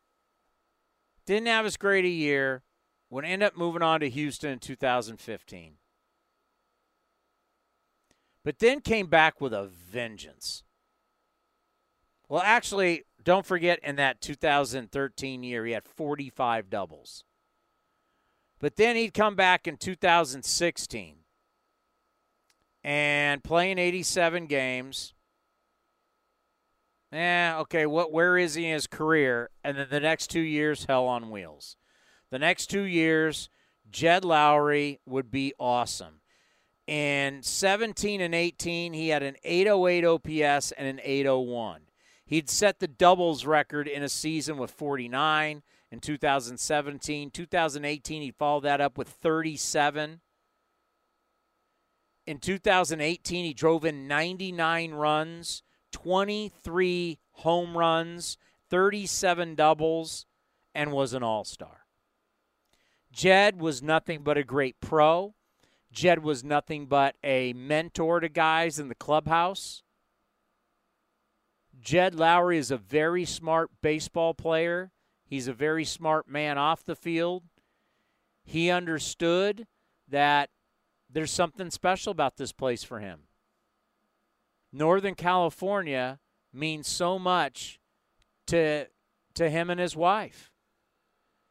didn't 1.25 1.47
have 1.47 1.65
as 1.65 1.77
great 1.77 2.05
a 2.05 2.09
year, 2.09 2.63
would 3.09 3.25
end 3.25 3.43
up 3.43 3.57
moving 3.57 3.81
on 3.81 3.99
to 3.99 4.09
Houston 4.09 4.51
in 4.51 4.59
2015. 4.59 5.73
But 8.43 8.59
then 8.59 8.81
came 8.81 9.07
back 9.07 9.41
with 9.41 9.53
a 9.53 9.65
vengeance. 9.65 10.63
Well, 12.29 12.41
actually, 12.43 13.03
don't 13.23 13.45
forget 13.45 13.79
in 13.83 13.97
that 13.97 14.21
2013 14.21 15.43
year, 15.43 15.65
he 15.65 15.73
had 15.73 15.87
45 15.87 16.69
doubles. 16.69 17.25
But 18.61 18.75
then 18.75 18.95
he'd 18.95 19.15
come 19.15 19.35
back 19.35 19.67
in 19.67 19.75
2016 19.75 21.15
and 22.83 23.43
playing 23.43 23.79
87 23.79 24.45
games. 24.45 25.13
Eh, 27.11 27.53
okay, 27.57 27.85
what 27.87 28.13
where 28.13 28.37
is 28.37 28.53
he 28.53 28.67
in 28.67 28.73
his 28.73 28.87
career? 28.87 29.49
And 29.63 29.77
then 29.77 29.87
the 29.89 29.99
next 29.99 30.27
two 30.27 30.41
years, 30.41 30.85
hell 30.85 31.07
on 31.07 31.31
wheels. 31.31 31.75
The 32.29 32.39
next 32.39 32.67
two 32.67 32.83
years, 32.83 33.49
Jed 33.89 34.23
Lowrie 34.23 34.99
would 35.05 35.31
be 35.31 35.53
awesome. 35.59 36.21
In 36.87 37.41
17 37.41 38.21
and 38.21 38.35
18, 38.35 38.93
he 38.93 39.09
had 39.09 39.23
an 39.23 39.35
808 39.43 40.05
OPS 40.05 40.71
and 40.73 40.87
an 40.87 40.99
801. 41.03 41.81
He'd 42.25 42.49
set 42.49 42.79
the 42.79 42.87
doubles 42.87 43.45
record 43.45 43.87
in 43.87 44.03
a 44.03 44.09
season 44.09 44.57
with 44.57 44.71
49 44.71 45.63
in 45.91 45.99
2017. 45.99 47.31
2018, 47.31 48.21
he 48.21 48.31
followed 48.31 48.63
that 48.63 48.81
up 48.81 48.97
with 48.97 49.09
37. 49.09 50.21
In 52.27 52.37
2018, 52.37 53.45
he 53.45 53.53
drove 53.53 53.83
in 53.83 54.07
99 54.07 54.91
runs, 54.93 55.63
23 55.91 57.19
home 57.31 57.77
runs, 57.77 58.37
37 58.69 59.55
doubles, 59.55 60.25
and 60.73 60.91
was 60.91 61.13
an 61.13 61.23
all 61.23 61.43
star. 61.43 61.85
Jed 63.11 63.59
was 63.59 63.81
nothing 63.81 64.23
but 64.23 64.37
a 64.37 64.43
great 64.43 64.79
pro. 64.79 65.35
Jed 65.91 66.23
was 66.23 66.43
nothing 66.43 66.85
but 66.85 67.15
a 67.23 67.51
mentor 67.51 68.21
to 68.21 68.29
guys 68.29 68.79
in 68.79 68.87
the 68.87 68.95
clubhouse. 68.95 69.83
Jed 71.81 72.15
Lowrie 72.15 72.57
is 72.57 72.71
a 72.71 72.77
very 72.77 73.25
smart 73.25 73.71
baseball 73.81 74.33
player. 74.33 74.91
He's 75.31 75.47
a 75.47 75.53
very 75.53 75.85
smart 75.85 76.27
man 76.27 76.57
off 76.57 76.83
the 76.83 76.93
field. 76.93 77.43
He 78.43 78.69
understood 78.69 79.65
that 80.09 80.49
there's 81.09 81.31
something 81.31 81.71
special 81.71 82.11
about 82.11 82.35
this 82.35 82.51
place 82.51 82.83
for 82.83 82.99
him. 82.99 83.21
Northern 84.73 85.15
California 85.15 86.19
means 86.51 86.89
so 86.89 87.17
much 87.17 87.79
to 88.47 88.87
to 89.35 89.49
him 89.49 89.69
and 89.69 89.79
his 89.79 89.95
wife. 89.95 90.51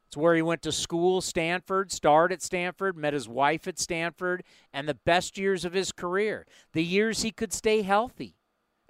It's 0.09 0.17
where 0.17 0.35
he 0.35 0.43
went 0.43 0.61
to 0.63 0.73
school, 0.73 1.23
Stanford, 1.23 1.91
starred 1.91 2.33
at 2.33 2.43
Stanford, 2.43 2.99
met 2.99 3.15
his 3.15 3.31
wife 3.31 3.67
at 3.67 3.79
Stanford, 3.79 4.43
and 4.75 4.87
the 4.87 4.99
best 5.07 5.39
years 5.39 5.65
of 5.65 5.73
his 5.73 5.91
career, 5.91 6.47
the 6.75 6.85
years 6.85 7.23
he 7.23 7.31
could 7.31 7.55
stay 7.55 7.81
healthy 7.81 8.37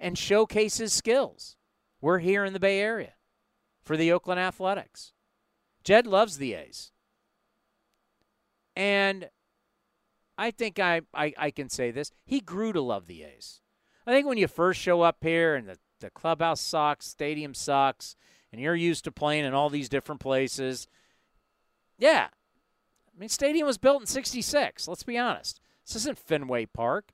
and 0.01 0.17
showcase 0.17 0.79
his 0.79 0.91
skills. 0.91 1.55
We're 2.01 2.19
here 2.19 2.43
in 2.43 2.51
the 2.51 2.59
Bay 2.59 2.81
Area 2.81 3.13
for 3.83 3.97
the 3.97 4.11
Oakland 4.11 4.39
Athletics. 4.39 5.13
Jed 5.83 6.07
loves 6.07 6.37
the 6.37 6.53
A's. 6.53 6.91
And 8.75 9.29
I 10.37 10.51
think 10.51 10.79
I, 10.79 11.01
I, 11.13 11.33
I 11.37 11.51
can 11.51 11.69
say 11.69 11.91
this. 11.91 12.11
He 12.25 12.39
grew 12.39 12.73
to 12.73 12.81
love 12.81 13.07
the 13.07 13.23
A's. 13.23 13.61
I 14.05 14.11
think 14.11 14.27
when 14.27 14.37
you 14.37 14.47
first 14.47 14.79
show 14.79 15.01
up 15.01 15.17
here 15.21 15.55
and 15.55 15.67
the, 15.67 15.77
the 15.99 16.09
clubhouse 16.09 16.61
sucks, 16.61 17.07
stadium 17.07 17.53
sucks, 17.53 18.15
and 18.51 18.59
you're 18.59 18.75
used 18.75 19.03
to 19.03 19.11
playing 19.11 19.45
in 19.45 19.53
all 19.53 19.69
these 19.69 19.89
different 19.89 20.21
places, 20.21 20.87
yeah. 21.97 22.29
I 23.15 23.19
mean, 23.19 23.29
stadium 23.29 23.67
was 23.67 23.77
built 23.77 24.01
in 24.01 24.07
66. 24.07 24.87
Let's 24.87 25.03
be 25.03 25.17
honest. 25.17 25.61
This 25.85 25.95
isn't 25.97 26.17
Fenway 26.17 26.65
Park. 26.65 27.11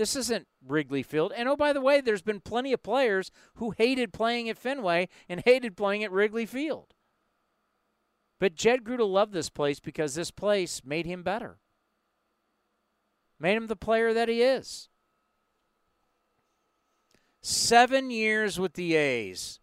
This 0.00 0.16
isn't 0.16 0.48
Wrigley 0.66 1.02
Field. 1.02 1.30
And 1.36 1.46
oh, 1.46 1.56
by 1.56 1.74
the 1.74 1.80
way, 1.82 2.00
there's 2.00 2.22
been 2.22 2.40
plenty 2.40 2.72
of 2.72 2.82
players 2.82 3.30
who 3.56 3.72
hated 3.72 4.14
playing 4.14 4.48
at 4.48 4.56
Fenway 4.56 5.10
and 5.28 5.42
hated 5.44 5.76
playing 5.76 6.02
at 6.02 6.10
Wrigley 6.10 6.46
Field. 6.46 6.94
But 8.38 8.54
Jed 8.54 8.82
grew 8.82 8.96
to 8.96 9.04
love 9.04 9.32
this 9.32 9.50
place 9.50 9.78
because 9.78 10.14
this 10.14 10.30
place 10.30 10.80
made 10.86 11.04
him 11.04 11.22
better, 11.22 11.58
made 13.38 13.58
him 13.58 13.66
the 13.66 13.76
player 13.76 14.14
that 14.14 14.30
he 14.30 14.40
is. 14.40 14.88
Seven 17.42 18.10
years 18.10 18.58
with 18.58 18.72
the 18.72 18.94
A's, 18.94 19.60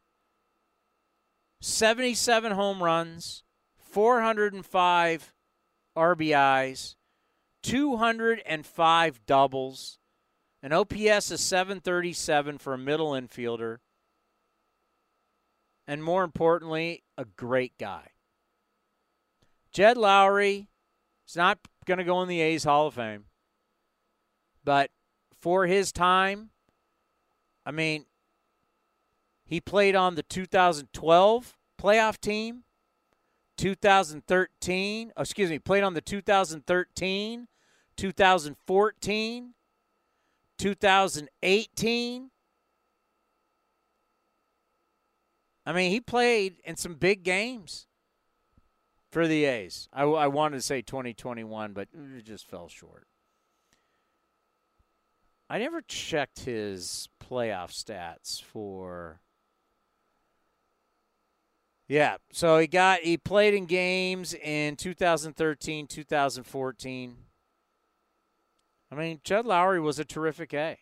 77 1.62 2.52
home 2.52 2.84
runs, 2.84 3.42
405 3.76 5.34
RBIs, 5.98 6.96
205 7.64 9.26
doubles, 9.26 9.97
an 10.68 10.74
OPS 10.74 11.32
of 11.32 11.40
737 11.40 12.58
for 12.58 12.74
a 12.74 12.78
middle 12.78 13.12
infielder, 13.12 13.78
and 15.88 16.04
more 16.04 16.26
importantly, 16.26 17.04
a 17.18 17.24
great 17.24 17.72
guy. 17.80 18.10
Jed 19.72 19.96
Lowrie 19.96 20.68
is 21.26 21.38
not 21.38 21.58
going 21.86 22.00
to 22.00 22.04
go 22.04 22.22
in 22.22 22.28
the 22.28 22.42
A's 22.42 22.66
Hall 22.66 22.88
of 22.88 22.96
Fame, 22.96 23.28
but 24.66 24.92
for 25.40 25.68
his 25.68 25.94
time, 25.94 26.50
I 27.66 27.72
mean, 27.72 28.04
he 29.46 29.62
played 29.62 29.96
on 29.96 30.16
the 30.16 30.24
2012 30.24 31.58
playoff 31.82 32.20
team, 32.20 32.66
2013, 33.58 35.14
oh, 35.16 35.22
excuse 35.22 35.50
me, 35.50 35.60
played 35.60 35.84
on 35.84 35.94
the 35.94 36.02
2013, 36.02 37.48
2014, 37.96 39.54
2018. 40.58 42.32
I 45.66 45.74
mean, 45.74 45.92
he 45.92 46.00
played 46.00 46.56
in 46.64 46.78
some 46.78 46.96
big 46.96 47.24
games 47.24 47.88
for 49.12 49.28
the 49.28 49.46
A's. 49.46 49.90
I, 49.92 50.04
I 50.04 50.28
wanted 50.28 50.58
to 50.58 50.62
say 50.62 50.82
2021, 50.82 51.74
but 51.74 51.90
it 51.94 52.24
just 52.24 52.48
fell 52.48 52.70
short. 52.70 53.08
I 55.50 55.60
never 55.60 55.82
checked 55.82 56.42
his 56.42 57.10
playoff 57.24 57.72
stats 57.72 58.42
for. 58.42 59.22
Yeah, 61.88 62.18
so 62.34 62.58
he 62.60 62.68
got 62.68 63.00
he 63.00 63.18
played 63.18 63.54
in 63.54 63.66
games 63.66 64.34
in 64.34 64.76
2013, 64.76 65.88
2014. 65.88 67.16
I 68.92 68.96
mean, 68.96 69.20
Jed 69.24 69.46
Lowrie 69.46 69.82
was 69.82 70.00
a 70.00 70.06
terrific 70.06 70.54
A. 70.54 70.78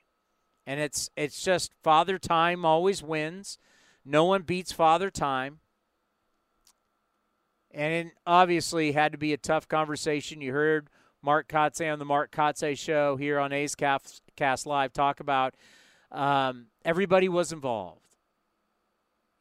And 0.68 0.80
it's 0.80 1.10
it's 1.16 1.44
just 1.44 1.72
father 1.84 2.18
time 2.18 2.66
always 2.66 3.04
wins. 3.04 3.60
No 4.04 4.26
one 4.26 4.42
beats 4.42 4.72
father 4.72 5.12
time. 5.12 5.60
And 7.72 8.08
it 8.08 8.14
obviously 8.26 8.94
had 8.94 9.12
to 9.12 9.18
be 9.18 9.34
a 9.34 9.38
tough 9.38 9.68
conversation. 9.68 10.42
You 10.42 10.54
heard 10.54 10.90
Mark 11.22 11.48
Kotsay 11.48 11.92
on 11.92 12.00
the 12.00 12.06
Mark 12.06 12.32
Kotsay 12.32 12.78
show 12.78 13.16
here 13.16 13.38
on 13.38 13.52
A's 13.52 13.76
Cast 13.76 14.66
Live 14.66 14.94
talk 14.94 15.20
about 15.20 15.56
um, 16.12 16.68
everybody 16.86 17.28
was 17.28 17.52
involved. 17.52 18.16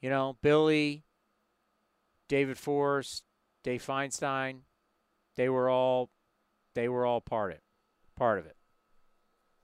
You 0.01 0.11
know, 0.11 0.36
Billy, 0.43 1.05
David 2.28 2.59
Forst, 2.59 3.24
Dave 3.62 3.85
Feinstein, 3.85 4.61
they 5.36 5.49
were 5.49 5.70
all 5.70 6.11
they 6.74 6.89
were 6.89 7.07
all 7.07 7.20
part 7.20 7.53
of 7.53 7.59
it, 7.59 7.62
part 8.16 8.39
of 8.39 8.47
it. 8.47 8.57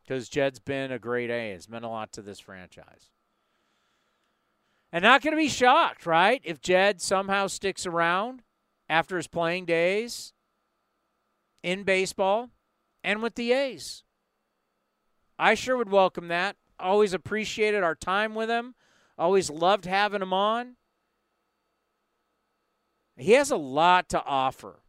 Because 0.02 0.28
Jed's 0.28 0.58
been 0.58 0.90
a 0.90 0.98
great 0.98 1.30
A, 1.30 1.52
has 1.52 1.68
meant 1.68 1.84
a 1.84 1.88
lot 1.88 2.12
to 2.12 2.22
this 2.22 2.40
franchise. 2.40 3.10
And 4.92 5.02
not 5.02 5.22
going 5.22 5.32
to 5.32 5.40
be 5.40 5.48
shocked, 5.48 6.04
right? 6.04 6.40
If 6.44 6.60
Jed 6.60 7.00
somehow 7.00 7.46
sticks 7.46 7.86
around 7.86 8.42
after 8.88 9.16
his 9.16 9.28
playing 9.28 9.66
days 9.66 10.32
in 11.62 11.84
baseball 11.84 12.50
and 13.04 13.22
with 13.22 13.36
the 13.36 13.52
A's. 13.52 14.02
I 15.38 15.54
sure 15.54 15.76
would 15.76 15.90
welcome 15.90 16.28
that. 16.28 16.56
Always 16.78 17.12
appreciated 17.12 17.82
our 17.82 17.94
time 17.94 18.34
with 18.34 18.50
him. 18.50 18.74
Always 19.16 19.48
loved 19.48 19.84
having 19.84 20.22
him 20.22 20.32
on. 20.32 20.76
He 23.16 23.32
has 23.32 23.50
a 23.50 23.56
lot 23.56 24.08
to 24.10 24.24
offer. 24.24 24.80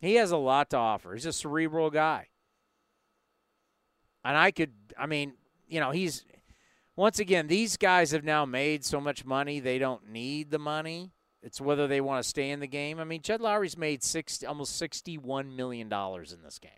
He 0.00 0.14
has 0.14 0.30
a 0.30 0.36
lot 0.36 0.70
to 0.70 0.76
offer. 0.76 1.14
He's 1.14 1.26
a 1.26 1.32
cerebral 1.32 1.90
guy. 1.90 2.28
And 4.24 4.36
I 4.36 4.50
could, 4.50 4.72
I 4.98 5.06
mean, 5.06 5.34
you 5.68 5.80
know, 5.80 5.90
he's 5.90 6.24
once 6.96 7.18
again, 7.18 7.46
these 7.46 7.76
guys 7.78 8.10
have 8.10 8.24
now 8.24 8.44
made 8.44 8.84
so 8.84 9.00
much 9.00 9.24
money, 9.24 9.58
they 9.58 9.78
don't 9.78 10.10
need 10.10 10.50
the 10.50 10.58
money. 10.58 11.12
It's 11.42 11.58
whether 11.58 11.86
they 11.86 12.02
want 12.02 12.22
to 12.22 12.28
stay 12.28 12.50
in 12.50 12.60
the 12.60 12.66
game. 12.66 13.00
I 13.00 13.04
mean, 13.04 13.22
Jed 13.22 13.40
Lowrie's 13.40 13.78
made 13.78 14.02
60, 14.02 14.44
almost 14.44 14.78
$61 14.78 15.56
million 15.56 15.90
in 15.90 16.42
this 16.42 16.58
game. 16.58 16.72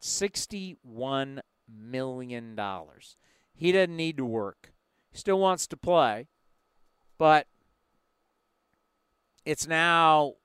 $61 0.00 1.40
million. 1.68 2.60
He 3.54 3.72
doesn't 3.72 3.96
need 3.96 4.16
to 4.16 4.24
work. 4.24 4.72
He 5.10 5.18
still 5.18 5.38
wants 5.38 5.66
to 5.66 5.76
play, 5.76 6.28
but 7.18 7.46
it's 9.44 9.68
now, 9.68 10.36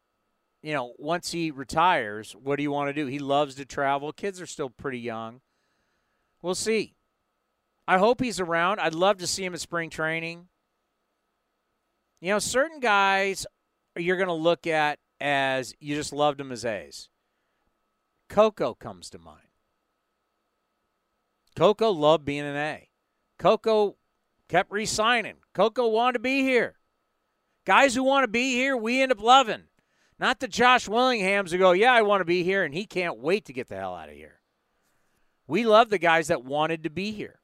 you 0.62 0.74
know, 0.74 0.94
once 0.98 1.32
he 1.32 1.52
retires, 1.52 2.34
what 2.34 2.58
do 2.58 2.64
you 2.64 2.72
want 2.72 2.90
to 2.90 2.94
do? 2.94 3.06
He 3.08 3.20
loves 3.20 3.56
to 3.56 3.66
travel. 3.66 4.12
Kids 4.12 4.42
are 4.42 4.48
still 4.48 4.70
pretty 4.70 5.00
young. 5.00 5.42
We'll 6.42 6.56
see. 6.56 6.96
I 7.88 7.98
hope 7.98 8.22
he's 8.22 8.40
around. 8.40 8.80
I'd 8.80 8.94
love 8.94 9.18
to 9.20 9.28
see 9.28 9.46
him 9.46 9.54
at 9.54 9.62
spring 9.62 9.90
training. 9.90 10.48
You 12.20 12.34
know, 12.34 12.40
certain 12.40 12.80
guys 12.80 13.46
you're 13.96 14.18
going 14.18 14.28
to 14.28 14.34
look 14.34 14.68
at 14.68 15.00
as 15.20 15.74
you 15.80 15.96
just 15.96 16.14
loved 16.14 16.40
him 16.40 16.52
as 16.52 16.66
A's. 16.66 17.10
Coco 18.30 18.74
comes 18.74 19.10
to 19.12 19.20
mind. 19.20 19.42
Coco 21.56 21.92
loved 21.92 22.26
being 22.26 22.42
an 22.42 22.56
A. 22.56 22.90
Coco 23.40 23.96
kept 24.48 24.72
re 24.72 24.86
signing. 24.86 25.38
Coco 25.54 25.88
wanted 25.88 26.14
to 26.14 26.20
be 26.20 26.42
here. 26.42 26.76
Guys 27.66 27.96
who 27.96 28.04
want 28.04 28.24
to 28.24 28.28
be 28.28 28.54
here, 28.54 28.78
we 28.78 29.02
end 29.02 29.12
up 29.12 29.22
loving. 29.22 29.64
Not 30.20 30.40
the 30.40 30.48
Josh 30.48 30.88
Willinghams 30.88 31.52
who 31.52 31.58
go, 31.58 31.72
yeah, 31.72 31.94
I 31.94 32.02
want 32.02 32.22
to 32.22 32.26
be 32.26 32.44
here, 32.44 32.64
and 32.64 32.74
he 32.74 32.86
can't 32.86 33.20
wait 33.20 33.46
to 33.46 33.54
get 33.54 33.68
the 33.68 33.76
hell 33.76 33.96
out 33.96 34.10
of 34.10 34.16
here. 34.16 34.40
We 35.48 35.66
love 35.66 35.90
the 35.90 36.00
guys 36.00 36.28
that 36.28 36.44
wanted 36.44 36.84
to 36.84 36.90
be 36.90 37.12
here. 37.12 37.40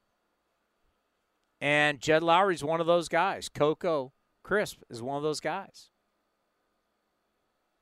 And 1.60 2.00
Jed 2.00 2.22
Lowrie's 2.22 2.64
one 2.64 2.80
of 2.80 2.86
those 2.86 3.08
guys. 3.08 3.48
Coco 3.48 4.12
Crisp 4.42 4.82
is 4.90 5.00
one 5.00 5.16
of 5.16 5.22
those 5.22 5.40
guys. 5.40 5.90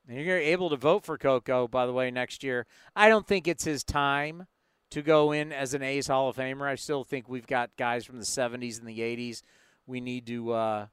And 0.07 0.19
you're 0.19 0.37
able 0.37 0.69
to 0.69 0.77
vote 0.77 1.05
for 1.05 1.17
Coco, 1.17 1.67
by 1.67 1.85
the 1.85 1.93
way, 1.93 2.11
next 2.11 2.43
year. 2.43 2.65
I 2.95 3.09
don't 3.09 3.27
think 3.27 3.47
it's 3.47 3.63
his 3.63 3.83
time 3.83 4.47
to 4.91 5.01
go 5.01 5.31
in 5.31 5.51
as 5.51 5.73
an 5.73 5.81
A's 5.81 6.07
Hall 6.07 6.29
of 6.29 6.35
Famer. 6.35 6.67
I 6.67 6.75
still 6.75 7.03
think 7.03 7.27
we've 7.27 7.47
got 7.47 7.75
guys 7.77 8.05
from 8.05 8.19
the 8.19 8.25
70s 8.25 8.79
and 8.79 8.87
the 8.87 8.99
80s 8.99 9.41
we 9.85 9.99
need 10.01 10.25
to 10.27 10.51
uh, 10.51 10.87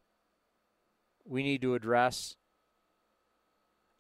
we 1.25 1.43
need 1.43 1.63
to 1.63 1.75
address. 1.75 2.37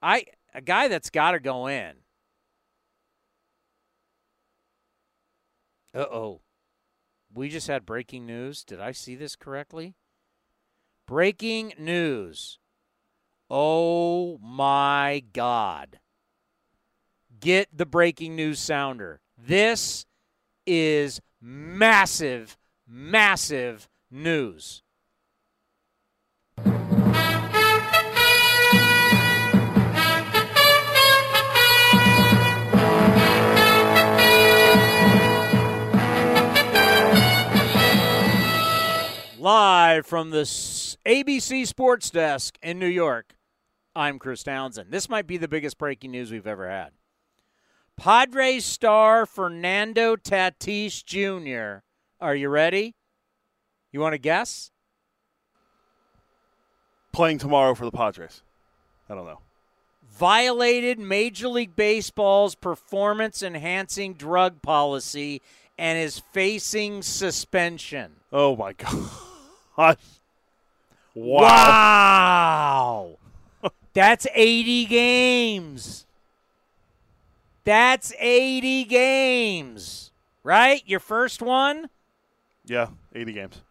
I 0.02 0.24
a 0.54 0.60
guy 0.60 0.88
that's 0.88 1.10
got 1.10 1.32
to 1.32 1.40
go 1.40 1.66
in. 1.66 1.92
Uh 5.94 6.06
oh. 6.10 6.40
We 7.32 7.48
just 7.48 7.68
had 7.68 7.86
breaking 7.86 8.26
news. 8.26 8.64
Did 8.64 8.80
I 8.80 8.92
see 8.92 9.14
this 9.14 9.36
correctly? 9.36 9.94
Breaking 11.06 11.74
news. 11.78 12.58
Oh 13.48 14.38
my 14.38 15.24
God. 15.32 15.98
Get 17.40 17.68
the 17.76 17.86
breaking 17.86 18.36
news 18.36 18.58
sounder. 18.58 19.20
This 19.36 20.06
is 20.66 21.20
massive, 21.40 22.56
massive 22.86 23.88
news. 24.10 24.82
Live 39.90 40.06
from 40.06 40.30
the 40.30 40.42
ABC 40.42 41.66
Sports 41.66 42.10
Desk 42.10 42.56
in 42.62 42.78
New 42.78 42.86
York, 42.86 43.34
I'm 43.96 44.20
Chris 44.20 44.44
Townsend. 44.44 44.92
This 44.92 45.08
might 45.08 45.26
be 45.26 45.36
the 45.36 45.48
biggest 45.48 45.78
breaking 45.78 46.12
news 46.12 46.30
we've 46.30 46.46
ever 46.46 46.70
had. 46.70 46.90
Padres 47.96 48.64
star 48.64 49.26
Fernando 49.26 50.14
Tatis 50.14 51.04
Jr. 51.04 51.82
Are 52.24 52.36
you 52.36 52.48
ready? 52.50 52.94
You 53.90 53.98
want 53.98 54.12
to 54.12 54.18
guess? 54.18 54.70
Playing 57.12 57.38
tomorrow 57.38 57.74
for 57.74 57.84
the 57.84 57.90
Padres. 57.90 58.42
I 59.08 59.16
don't 59.16 59.26
know. 59.26 59.40
violated 60.08 61.00
Major 61.00 61.48
League 61.48 61.74
Baseball's 61.74 62.54
performance 62.54 63.42
enhancing 63.42 64.14
drug 64.14 64.62
policy 64.62 65.42
and 65.76 65.98
is 65.98 66.20
facing 66.32 67.02
suspension. 67.02 68.12
Oh 68.32 68.54
my 68.54 68.72
god. 68.78 69.10
Wow. 71.14 73.10
That's 73.94 74.26
80 74.34 74.86
games. 74.86 76.06
That's 77.64 78.12
80 78.18 78.84
games. 78.84 80.12
Right? 80.42 80.82
Your 80.86 81.00
first 81.00 81.42
one? 81.42 81.90
Yeah, 82.64 82.88
80 83.14 83.32
games. 83.32 83.62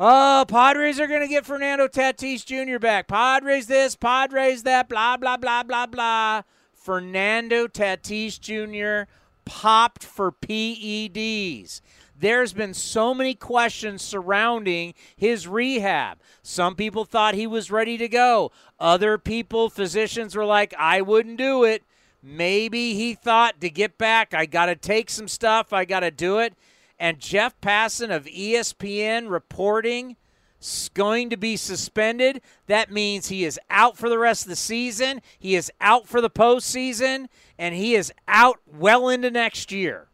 Oh, 0.00 0.44
Padres 0.46 1.00
are 1.00 1.08
going 1.08 1.22
to 1.22 1.28
get 1.28 1.44
Fernando 1.44 1.88
Tatis 1.88 2.46
Jr. 2.46 2.78
back. 2.78 3.08
Padres 3.08 3.66
this, 3.66 3.96
Padres 3.96 4.62
that, 4.62 4.88
blah, 4.88 5.16
blah, 5.16 5.36
blah, 5.36 5.64
blah, 5.64 5.86
blah. 5.86 6.42
Fernando 6.72 7.66
Tatis 7.66 8.38
Jr. 8.38 9.10
popped 9.44 10.04
for 10.04 10.30
PEDs. 10.30 11.80
There's 12.20 12.52
been 12.52 12.74
so 12.74 13.14
many 13.14 13.34
questions 13.34 14.02
surrounding 14.02 14.94
his 15.16 15.46
rehab. 15.46 16.18
Some 16.42 16.74
people 16.74 17.04
thought 17.04 17.34
he 17.34 17.46
was 17.46 17.70
ready 17.70 17.96
to 17.98 18.08
go. 18.08 18.50
Other 18.80 19.18
people, 19.18 19.70
physicians, 19.70 20.34
were 20.34 20.44
like, 20.44 20.74
I 20.78 21.00
wouldn't 21.00 21.38
do 21.38 21.64
it. 21.64 21.82
Maybe 22.22 22.94
he 22.94 23.14
thought 23.14 23.60
to 23.60 23.70
get 23.70 23.96
back, 23.96 24.34
I 24.34 24.46
got 24.46 24.66
to 24.66 24.74
take 24.74 25.08
some 25.08 25.28
stuff, 25.28 25.72
I 25.72 25.84
got 25.84 26.00
to 26.00 26.10
do 26.10 26.38
it 26.38 26.54
and 26.98 27.20
Jeff 27.20 27.60
Passan 27.60 28.14
of 28.14 28.24
ESPN 28.24 29.30
reporting 29.30 30.16
is 30.60 30.90
going 30.94 31.30
to 31.30 31.36
be 31.36 31.56
suspended. 31.56 32.40
That 32.66 32.90
means 32.90 33.28
he 33.28 33.44
is 33.44 33.60
out 33.70 33.96
for 33.96 34.08
the 34.08 34.18
rest 34.18 34.42
of 34.42 34.48
the 34.48 34.56
season. 34.56 35.22
He 35.38 35.54
is 35.54 35.70
out 35.80 36.08
for 36.08 36.20
the 36.20 36.30
postseason, 36.30 37.28
and 37.58 37.74
he 37.74 37.94
is 37.94 38.12
out 38.26 38.58
well 38.66 39.08
into 39.08 39.30
next 39.30 39.70
year. 39.70 40.07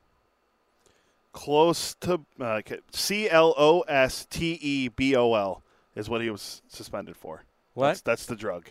Close 1.35 1.95
to 2.01 2.21
uh, 2.41 2.63
C 2.93 3.29
L 3.29 3.55
O 3.59 3.81
S 3.83 4.25
T 4.31 4.59
E 4.63 4.89
B 4.89 5.15
O 5.17 5.35
L 5.35 5.63
is 5.95 6.09
what 6.09 6.23
he 6.23 6.31
was 6.31 6.63
suspended 6.69 7.17
for. 7.17 7.43
What? 7.75 7.89
That's, 7.89 8.01
that's 8.01 8.27
the 8.27 8.37
drug. 8.37 8.69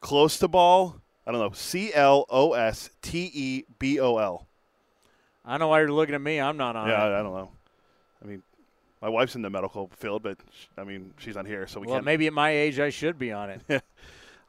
Close 0.00 0.36
to 0.38 0.48
ball. 0.48 0.96
I 1.26 1.32
don't 1.32 1.40
know. 1.40 1.52
C 1.52 1.94
L 1.94 2.26
O 2.28 2.52
S 2.52 2.90
T 3.00 3.30
E 3.32 3.64
B 3.78 3.98
O 4.00 4.18
L. 4.18 4.46
I 5.44 5.52
don't 5.52 5.60
know 5.60 5.68
why 5.68 5.80
you're 5.80 5.92
looking 5.92 6.14
at 6.14 6.20
me. 6.20 6.40
I'm 6.40 6.56
not 6.56 6.74
on 6.76 6.88
Yeah, 6.88 7.06
it. 7.06 7.10
I, 7.12 7.20
I 7.20 7.22
don't 7.22 7.34
know. 7.34 7.50
I 8.22 8.26
mean, 8.26 8.42
my 9.00 9.08
wife's 9.08 9.36
in 9.36 9.42
the 9.42 9.50
medical 9.50 9.90
field, 9.96 10.22
but 10.22 10.38
sh- 10.50 10.66
I 10.76 10.84
mean, 10.84 11.14
she's 11.18 11.36
not 11.36 11.46
here, 11.46 11.66
so 11.66 11.80
we 11.80 11.86
well, 11.86 11.96
can't. 11.96 12.04
maybe 12.04 12.26
at 12.26 12.32
my 12.32 12.50
age 12.50 12.80
I 12.80 12.90
should 12.90 13.18
be 13.18 13.30
on 13.32 13.50
it. 13.50 13.60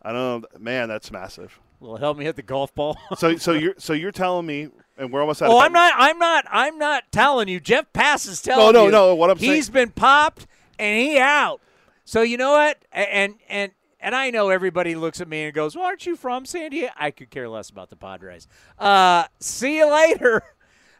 I 0.01 0.11
don't 0.11 0.41
know. 0.41 0.47
Man, 0.59 0.87
that's 0.89 1.11
massive. 1.11 1.59
Will 1.79 1.97
it 1.97 1.99
help 1.99 2.17
me 2.17 2.25
hit 2.25 2.35
the 2.35 2.41
golf 2.41 2.73
ball? 2.73 2.97
so, 3.17 3.35
so 3.37 3.51
you're 3.53 3.75
so 3.77 3.93
you're 3.93 4.11
telling 4.11 4.45
me, 4.45 4.69
and 4.97 5.11
we're 5.11 5.21
almost 5.21 5.41
out. 5.41 5.49
Oh, 5.49 5.59
I'm 5.59 5.73
not. 5.73 5.93
I'm 5.95 6.17
not. 6.19 6.45
I'm 6.49 6.77
not 6.77 7.03
telling 7.11 7.47
you. 7.47 7.59
Jeff 7.59 7.91
Passan's 7.93 8.41
telling 8.41 8.65
No, 8.65 8.71
no, 8.71 8.85
you. 8.85 8.91
no, 8.91 9.15
what 9.15 9.29
I'm 9.29 9.37
he's 9.37 9.65
saying- 9.67 9.73
been 9.73 9.89
popped 9.91 10.47
and 10.79 10.99
he 10.99 11.17
out. 11.19 11.61
So 12.05 12.21
you 12.21 12.37
know 12.37 12.51
what? 12.51 12.83
And 12.91 13.35
and 13.49 13.71
and 13.99 14.13
I 14.15 14.29
know 14.29 14.49
everybody 14.49 14.95
looks 14.95 15.19
at 15.21 15.27
me 15.27 15.43
and 15.45 15.53
goes, 15.53 15.75
"Well, 15.75 15.85
aren't 15.85 16.05
you 16.05 16.15
from 16.15 16.45
San 16.45 16.69
Diego?" 16.71 16.91
I 16.97 17.11
could 17.11 17.29
care 17.31 17.49
less 17.49 17.69
about 17.69 17.89
the 17.89 17.95
Padres. 17.95 18.47
Uh, 18.77 19.25
see 19.39 19.77
you 19.77 19.91
later. 19.91 20.41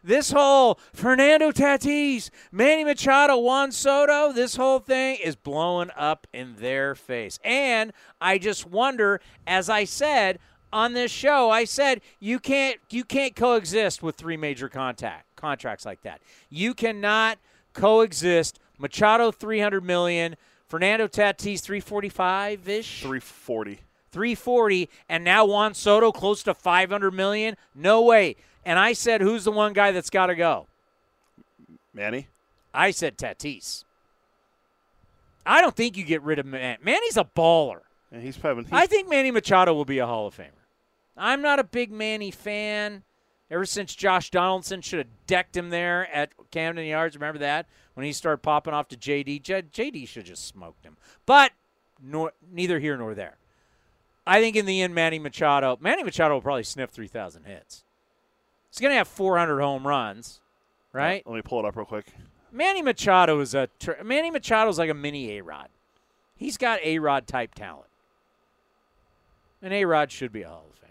This 0.04 0.30
whole 0.30 0.78
Fernando 0.92 1.50
Tatis, 1.50 2.30
Manny 2.52 2.84
Machado, 2.84 3.38
Juan 3.38 3.72
Soto, 3.72 4.30
this 4.32 4.54
whole 4.54 4.78
thing 4.78 5.16
is 5.20 5.34
blowing 5.34 5.90
up 5.96 6.28
in 6.32 6.54
their 6.60 6.94
face. 6.94 7.40
And 7.42 7.92
I 8.20 8.38
just 8.38 8.66
wonder, 8.66 9.20
as 9.48 9.68
I 9.68 9.82
said 9.82 10.38
on 10.72 10.92
this 10.92 11.10
show, 11.10 11.50
I 11.50 11.64
said 11.64 12.00
you 12.20 12.38
can't 12.38 12.78
you 12.90 13.04
can't 13.04 13.34
coexist 13.34 14.02
with 14.02 14.16
three 14.16 14.36
major 14.36 14.68
contact 14.68 15.24
contracts 15.36 15.84
like 15.84 16.02
that. 16.02 16.20
You 16.50 16.74
cannot 16.74 17.38
coexist. 17.72 18.58
Machado 18.78 19.30
300 19.30 19.82
million, 19.82 20.36
Fernando 20.68 21.08
Tatis 21.08 21.60
345 21.60 22.68
ish. 22.68 23.00
340. 23.00 23.80
340 24.12 24.88
and 25.08 25.24
now 25.24 25.44
Juan 25.46 25.74
Soto 25.74 26.12
close 26.12 26.42
to 26.42 26.54
500 26.54 27.10
million? 27.12 27.56
No 27.74 28.02
way. 28.02 28.36
And 28.64 28.78
I 28.78 28.92
said 28.92 29.20
who's 29.20 29.44
the 29.44 29.52
one 29.52 29.72
guy 29.72 29.92
that's 29.92 30.10
got 30.10 30.26
to 30.26 30.34
go? 30.34 30.66
Manny. 31.94 32.28
I 32.74 32.90
said 32.90 33.16
Tatis. 33.16 33.84
I 35.46 35.60
don't 35.60 35.74
think 35.76 35.96
you 35.96 36.04
get 36.04 36.22
rid 36.22 36.38
of 36.38 36.46
Man. 36.46 36.78
Manny's 36.82 37.16
a 37.16 37.24
baller. 37.24 37.80
And 38.12 38.22
he's 38.22 38.36
probably. 38.36 38.64
He's, 38.64 38.72
I 38.72 38.86
think 38.86 39.08
Manny 39.08 39.30
Machado 39.30 39.72
will 39.74 39.84
be 39.84 39.98
a 39.98 40.06
Hall 40.06 40.26
of 40.26 40.36
Famer. 40.36 40.55
I'm 41.16 41.42
not 41.42 41.58
a 41.58 41.64
big 41.64 41.90
Manny 41.90 42.30
fan. 42.30 43.02
Ever 43.50 43.64
since 43.64 43.94
Josh 43.94 44.30
Donaldson 44.30 44.80
should 44.80 44.98
have 44.98 45.26
decked 45.26 45.56
him 45.56 45.70
there 45.70 46.12
at 46.12 46.30
Camden 46.50 46.84
Yards, 46.84 47.14
remember 47.14 47.38
that 47.38 47.66
when 47.94 48.04
he 48.04 48.12
started 48.12 48.38
popping 48.38 48.74
off 48.74 48.88
to 48.88 48.96
JD? 48.96 49.42
JD 49.42 50.08
should 50.08 50.22
have 50.22 50.26
just 50.26 50.48
smoked 50.48 50.84
him. 50.84 50.96
But 51.26 51.52
nor, 52.02 52.32
neither 52.52 52.80
here 52.80 52.96
nor 52.96 53.14
there. 53.14 53.36
I 54.26 54.40
think 54.40 54.56
in 54.56 54.66
the 54.66 54.82
end, 54.82 54.94
Manny 54.94 55.20
Machado, 55.20 55.78
Manny 55.80 56.02
Machado 56.02 56.34
will 56.34 56.42
probably 56.42 56.64
sniff 56.64 56.90
3,000 56.90 57.44
hits. 57.44 57.84
He's 58.70 58.80
going 58.80 58.90
to 58.90 58.96
have 58.96 59.08
400 59.08 59.60
home 59.60 59.86
runs, 59.86 60.40
right? 60.92 61.22
Let 61.24 61.36
me 61.36 61.42
pull 61.42 61.60
it 61.60 61.64
up 61.64 61.76
real 61.76 61.86
quick. 61.86 62.06
Manny 62.52 62.82
Machado 62.82 63.38
is 63.40 63.54
a 63.54 63.68
Manny 64.02 64.30
Machado 64.30 64.68
is 64.68 64.78
like 64.78 64.90
a 64.90 64.94
mini 64.94 65.38
A 65.38 65.42
Rod. 65.42 65.68
He's 66.34 66.56
got 66.56 66.80
A 66.82 66.98
Rod 66.98 67.26
type 67.26 67.54
talent, 67.54 67.88
and 69.62 69.72
A 69.72 69.84
Rod 69.84 70.10
should 70.10 70.32
be 70.32 70.42
a 70.42 70.48
Hall 70.48 70.66
of 70.68 70.80
Famer. 70.80 70.85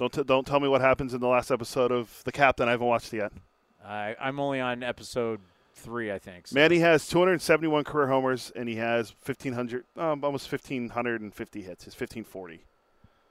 Don't 0.00 0.10
t- 0.10 0.22
don't 0.22 0.46
tell 0.46 0.60
me 0.60 0.66
what 0.66 0.80
happens 0.80 1.12
in 1.12 1.20
the 1.20 1.28
last 1.28 1.50
episode 1.50 1.92
of 1.92 2.22
The 2.24 2.32
Captain. 2.32 2.66
I 2.68 2.70
haven't 2.70 2.86
watched 2.86 3.12
it 3.12 3.18
yet. 3.18 3.32
I 3.84 4.16
I'm 4.18 4.40
only 4.40 4.58
on 4.58 4.82
episode 4.82 5.40
three, 5.74 6.10
I 6.10 6.18
think. 6.18 6.46
so- 6.46 6.54
Manny 6.54 6.78
has 6.78 7.06
271 7.06 7.84
career 7.84 8.06
homers, 8.08 8.50
and 8.56 8.66
he 8.66 8.76
has 8.76 9.14
1,500, 9.26 9.84
um, 9.98 10.24
almost 10.24 10.50
1,550 10.50 11.60
hits. 11.60 11.84
His 11.84 11.92
1,540. 11.92 12.64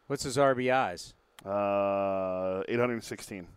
What's 0.05 0.21
his 0.21 0.37
RBIs? 0.37 1.13
Uh, 1.43 2.61
816. 2.67 3.47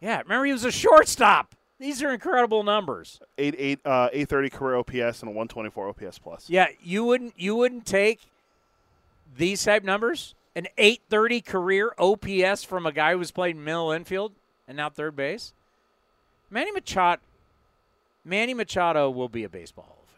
Yeah, 0.00 0.20
remember 0.22 0.46
he 0.46 0.52
was 0.52 0.64
a 0.64 0.72
shortstop. 0.72 1.54
These 1.78 2.02
are 2.02 2.10
incredible 2.14 2.62
numbers. 2.62 3.20
Eight, 3.36 3.56
eight, 3.58 3.80
uh, 3.84 4.08
830 4.10 4.48
career 4.48 4.76
OPS 4.76 5.20
and 5.20 5.28
a 5.28 5.34
124 5.34 5.88
OPS 5.90 6.18
plus. 6.18 6.48
Yeah, 6.48 6.68
you 6.82 7.04
wouldn't 7.04 7.34
you 7.38 7.54
wouldn't 7.56 7.84
take 7.84 8.20
these 9.36 9.62
type 9.62 9.84
numbers, 9.84 10.34
an 10.58 10.66
830 10.76 11.40
career 11.40 11.94
OPS 11.98 12.64
from 12.64 12.84
a 12.84 12.90
guy 12.90 13.14
who's 13.14 13.30
played 13.30 13.56
middle 13.56 13.92
infield 13.92 14.32
and 14.66 14.76
now 14.76 14.90
third 14.90 15.14
base. 15.14 15.52
Manny 16.50 16.72
Machado, 16.72 17.22
Manny 18.24 18.54
Machado 18.54 19.08
will 19.08 19.28
be 19.28 19.44
a 19.44 19.48
baseball 19.48 19.84
Hall 19.84 20.02
of 20.02 20.10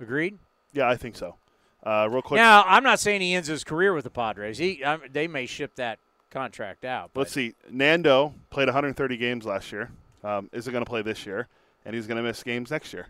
Famer. 0.00 0.04
Agreed. 0.04 0.38
Yeah, 0.74 0.86
I 0.88 0.96
think 0.96 1.16
so. 1.16 1.36
Uh, 1.82 2.06
real 2.10 2.20
quick, 2.20 2.36
Now, 2.36 2.62
I'm 2.66 2.82
not 2.82 3.00
saying 3.00 3.22
he 3.22 3.32
ends 3.34 3.48
his 3.48 3.64
career 3.64 3.94
with 3.94 4.04
the 4.04 4.10
Padres. 4.10 4.58
He, 4.58 4.84
um, 4.84 5.00
they 5.10 5.26
may 5.26 5.46
ship 5.46 5.74
that 5.76 5.98
contract 6.30 6.84
out. 6.84 7.12
but- 7.14 7.20
let's 7.20 7.32
see. 7.32 7.54
Nando 7.70 8.34
played 8.50 8.66
130 8.68 9.16
games 9.16 9.46
last 9.46 9.72
year. 9.72 9.90
Um, 10.22 10.50
isn't 10.52 10.70
going 10.70 10.84
to 10.84 10.88
play 10.88 11.00
this 11.00 11.24
year, 11.24 11.48
and 11.86 11.94
he's 11.94 12.06
going 12.06 12.18
to 12.18 12.22
miss 12.22 12.42
games 12.42 12.70
next 12.70 12.92
year. 12.92 13.06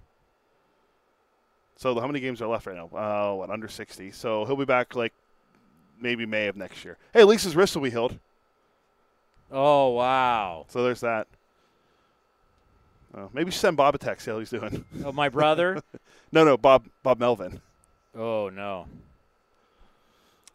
So 1.79 1.99
how 2.01 2.09
many 2.09 2.19
games 2.19 2.43
are 2.43 2.49
left 2.49 2.67
right 2.67 2.77
now? 2.77 2.87
Uh, 2.87 3.37
what 3.37 3.51
under 3.51 3.69
60? 3.69 4.11
So 4.11 4.45
he'll 4.45 4.57
be 4.57 4.65
back 4.65 4.97
like 4.97 5.13
maybe 6.01 6.27
May 6.27 6.49
of 6.49 6.57
next 6.57 6.85
year. 6.85 6.99
Hey, 7.15 7.21
at 7.21 7.29
least 7.29 7.45
his 7.45 7.55
wrist 7.55 7.77
will 7.77 7.85
be 7.85 7.91
healed. 7.91 8.19
Oh 9.51 9.91
wow! 9.91 10.67
So 10.69 10.83
there's 10.83 11.01
that. 11.01 11.29
Uh, 13.15 13.29
maybe 13.33 13.53
send 13.53 13.77
Bob 13.77 13.95
a 13.95 13.99
text. 13.99 14.25
See 14.25 14.31
how 14.31 14.41
he's 14.41 14.51
doing. 14.51 14.85
Oh, 15.05 15.13
my 15.13 15.31
brother. 15.31 15.81
no, 16.33 16.45
no, 16.45 16.57
Bob 16.57 16.87
Bob 17.03 17.21
Melvin. 17.21 17.61
Oh 18.15 18.51
no. 18.51 18.87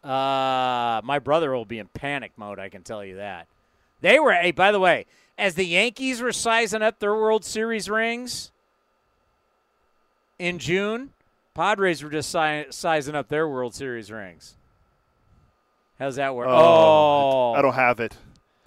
Uh, 0.08 1.00
my 1.02 1.18
brother 1.18 1.52
will 1.52 1.64
be 1.64 1.78
in 1.78 1.88
panic 1.88 2.32
mode. 2.36 2.58
I 2.58 2.68
can 2.68 2.82
tell 2.82 3.02
you 3.02 3.16
that. 3.16 3.48
They 4.02 4.20
were. 4.20 4.34
Hey, 4.34 4.50
by 4.50 4.70
the 4.70 4.78
way, 4.78 5.06
as 5.38 5.54
the 5.54 5.64
Yankees 5.64 6.20
were 6.20 6.32
sizing 6.32 6.82
up 6.82 7.00
their 7.00 7.14
World 7.14 7.46
Series 7.46 7.88
rings 7.88 8.52
in 10.38 10.58
June, 10.58 11.10
Padres 11.54 12.02
were 12.02 12.10
just 12.10 12.30
si- 12.30 12.66
sizing 12.70 13.14
up 13.14 13.28
their 13.28 13.48
World 13.48 13.74
Series 13.74 14.10
rings. 14.10 14.56
How's 15.98 16.16
that 16.16 16.34
work? 16.34 16.48
Oh, 16.50 17.52
I 17.54 17.62
don't 17.62 17.74
have 17.74 18.00
it. 18.00 18.16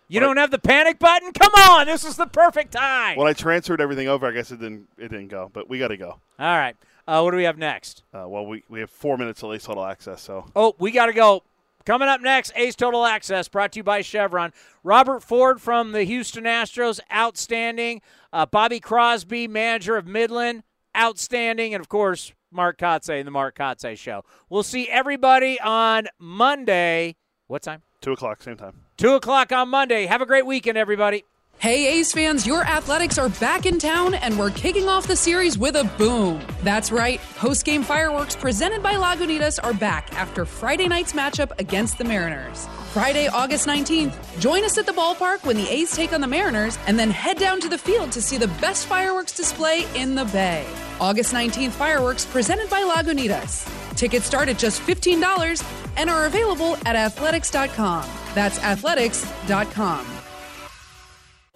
you 0.08 0.20
don't 0.20 0.38
have 0.38 0.50
the 0.52 0.58
panic 0.60 0.98
button? 0.98 1.32
Come 1.34 1.52
on, 1.70 1.86
this 1.88 2.06
is 2.06 2.16
the 2.16 2.26
perfect 2.26 2.72
time. 2.72 3.18
When 3.18 3.28
I 3.28 3.34
transferred 3.34 3.82
everything 3.82 4.08
over, 4.08 4.26
I 4.26 4.32
guess 4.32 4.52
it 4.52 4.60
didn't 4.60 4.88
it 4.98 5.10
didn't 5.10 5.28
go. 5.28 5.50
But 5.54 5.70
we 5.70 5.78
got 5.80 5.90
to 5.90 5.98
go. 5.98 6.20
All 6.40 6.58
right. 6.58 6.76
Uh, 7.08 7.22
what 7.22 7.32
do 7.32 7.38
we 7.38 7.44
have 7.44 7.58
next? 7.58 8.04
Uh, 8.14 8.28
well, 8.28 8.46
we, 8.46 8.64
we 8.68 8.82
have 8.82 8.90
four 8.90 9.18
minutes 9.18 9.40
till 9.40 9.54
A's 9.54 9.64
Total 9.64 9.86
Access. 9.86 10.22
So 10.22 10.46
Oh, 10.56 10.76
we 10.78 10.92
got 10.92 11.06
to 11.06 11.14
go. 11.14 11.44
Coming 11.86 12.10
up 12.10 12.20
next, 12.20 12.52
A's 12.58 12.76
Total 12.76 13.06
Access, 13.06 13.48
brought 13.48 13.72
to 13.72 13.80
you 13.80 13.84
by 13.84 14.02
Chevron. 14.02 14.52
Robert 14.84 15.24
Ford 15.24 15.62
from 15.62 15.94
the 15.94 16.04
Houston 16.04 16.44
Astros, 16.44 17.00
outstanding. 17.14 18.02
Uh, 18.34 18.46
Bobby 18.46 18.82
Crosby, 18.82 19.48
manager 19.48 19.96
of 19.96 20.06
Midland, 20.06 20.64
outstanding. 20.98 21.74
And 21.74 21.82
of 21.82 21.90
course, 21.90 22.34
Mark 22.52 22.78
Kotsay 22.78 23.20
and 23.20 23.28
the 23.28 23.32
Mark 23.32 23.58
Kotsay 23.58 23.98
Show. 23.98 24.24
We'll 24.50 24.64
see 24.64 24.90
everybody 24.90 25.60
on 25.60 26.08
Monday. 26.20 27.16
What 27.48 27.62
time? 27.62 27.84
2 28.02 28.14
o'clock, 28.14 28.42
same 28.42 28.58
time. 28.58 28.84
2 28.98 29.14
o'clock 29.14 29.52
on 29.52 29.70
Monday. 29.70 30.06
Have 30.06 30.22
a 30.22 30.26
great 30.26 30.46
weekend, 30.46 30.78
everybody. 30.78 31.24
Hey, 31.60 31.98
A's 31.98 32.14
fans, 32.14 32.46
your 32.46 32.64
athletics 32.64 33.18
are 33.18 33.30
back 33.30 33.66
in 33.66 33.80
town, 33.80 34.14
and 34.14 34.38
we're 34.38 34.52
kicking 34.52 34.88
off 34.88 35.08
the 35.08 35.16
series 35.16 35.58
with 35.58 35.76
a 35.76 35.86
boom. 35.98 36.40
That's 36.62 36.92
right. 36.92 37.20
Post 37.36 37.66
game 37.66 37.82
fireworks 37.82 38.36
presented 38.36 38.84
by 38.84 38.94
Lagunitas 38.94 39.58
are 39.64 39.74
back 39.74 40.14
after 40.14 40.46
Friday 40.46 40.88
night's 40.88 41.14
matchup 41.14 41.60
against 41.60 41.98
the 41.98 42.04
Mariners. 42.04 42.68
Friday, 42.98 43.28
August 43.28 43.68
19th, 43.68 44.40
join 44.40 44.66
us 44.66 44.80
at 44.80 44.88
the 44.88 44.92
ballpark 44.92 45.46
when 45.46 45.56
the 45.56 45.70
A's 45.70 45.96
take 45.96 46.14
on 46.14 46.20
the 46.20 46.26
Mariners, 46.26 46.80
and 46.88 46.98
then 46.98 47.12
head 47.12 47.38
down 47.38 47.60
to 47.62 47.70
the 47.70 47.78
field 47.78 48.12
to 48.12 48.20
see 48.20 48.38
the 48.38 48.48
best 48.60 48.88
fireworks 48.88 49.38
display 49.38 49.86
in 49.94 50.16
the 50.16 50.26
Bay. 50.26 50.66
August 51.00 51.32
19th 51.32 51.74
fireworks 51.74 52.26
presented 52.26 52.68
by 52.72 52.82
Lagunitas. 52.82 53.70
Tickets 53.96 54.26
start 54.26 54.50
at 54.50 54.58
just 54.58 54.82
$15 54.82 55.64
and 55.96 56.10
are 56.10 56.26
available 56.26 56.76
at 56.88 56.96
athletics.com. 56.96 58.04
That's 58.34 58.58
athletics.com. 58.64 60.17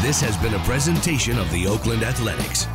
This 0.00 0.20
has 0.22 0.36
been 0.38 0.54
a 0.54 0.58
presentation 0.60 1.38
of 1.38 1.50
the 1.52 1.66
Oakland 1.66 2.02
Athletics. 2.02 2.66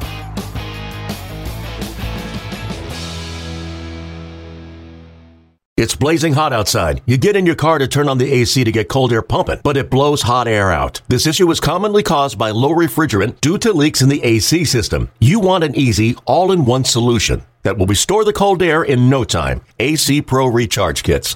It's 5.82 5.96
blazing 5.96 6.34
hot 6.34 6.54
outside. 6.54 7.02
You 7.08 7.18
get 7.18 7.36
in 7.36 7.48
your 7.48 7.56
car 7.56 7.80
to 7.80 7.88
turn 7.88 8.08
on 8.08 8.20
the 8.20 8.32
AC 8.32 8.64
to 8.64 8.72
get 8.72 8.88
cold 8.88 9.12
air 9.12 9.24
pumping, 9.24 9.62
but 9.64 9.78
it 9.78 9.90
blows 9.90 10.22
hot 10.22 10.48
air 10.48 10.72
out. 10.72 11.02
This 11.08 11.26
issue 11.26 11.50
is 11.50 11.60
commonly 11.60 12.04
caused 12.04 12.38
by 12.38 12.52
low 12.52 12.70
refrigerant 12.70 13.42
due 13.42 13.58
to 13.58 13.74
leaks 13.74 14.04
in 14.04 14.10
the 14.10 14.24
AC 14.24 14.64
system. 14.66 15.10
You 15.20 15.40
want 15.40 15.64
an 15.64 15.76
easy, 15.76 16.16
all 16.26 16.52
in 16.52 16.66
one 16.66 16.84
solution 16.84 17.42
that 17.64 17.80
will 17.80 17.88
restore 17.88 18.24
the 18.24 18.32
cold 18.32 18.62
air 18.62 18.84
in 18.84 19.10
no 19.10 19.24
time. 19.24 19.62
AC 19.80 20.22
Pro 20.22 20.46
Recharge 20.46 21.02
Kits. 21.02 21.36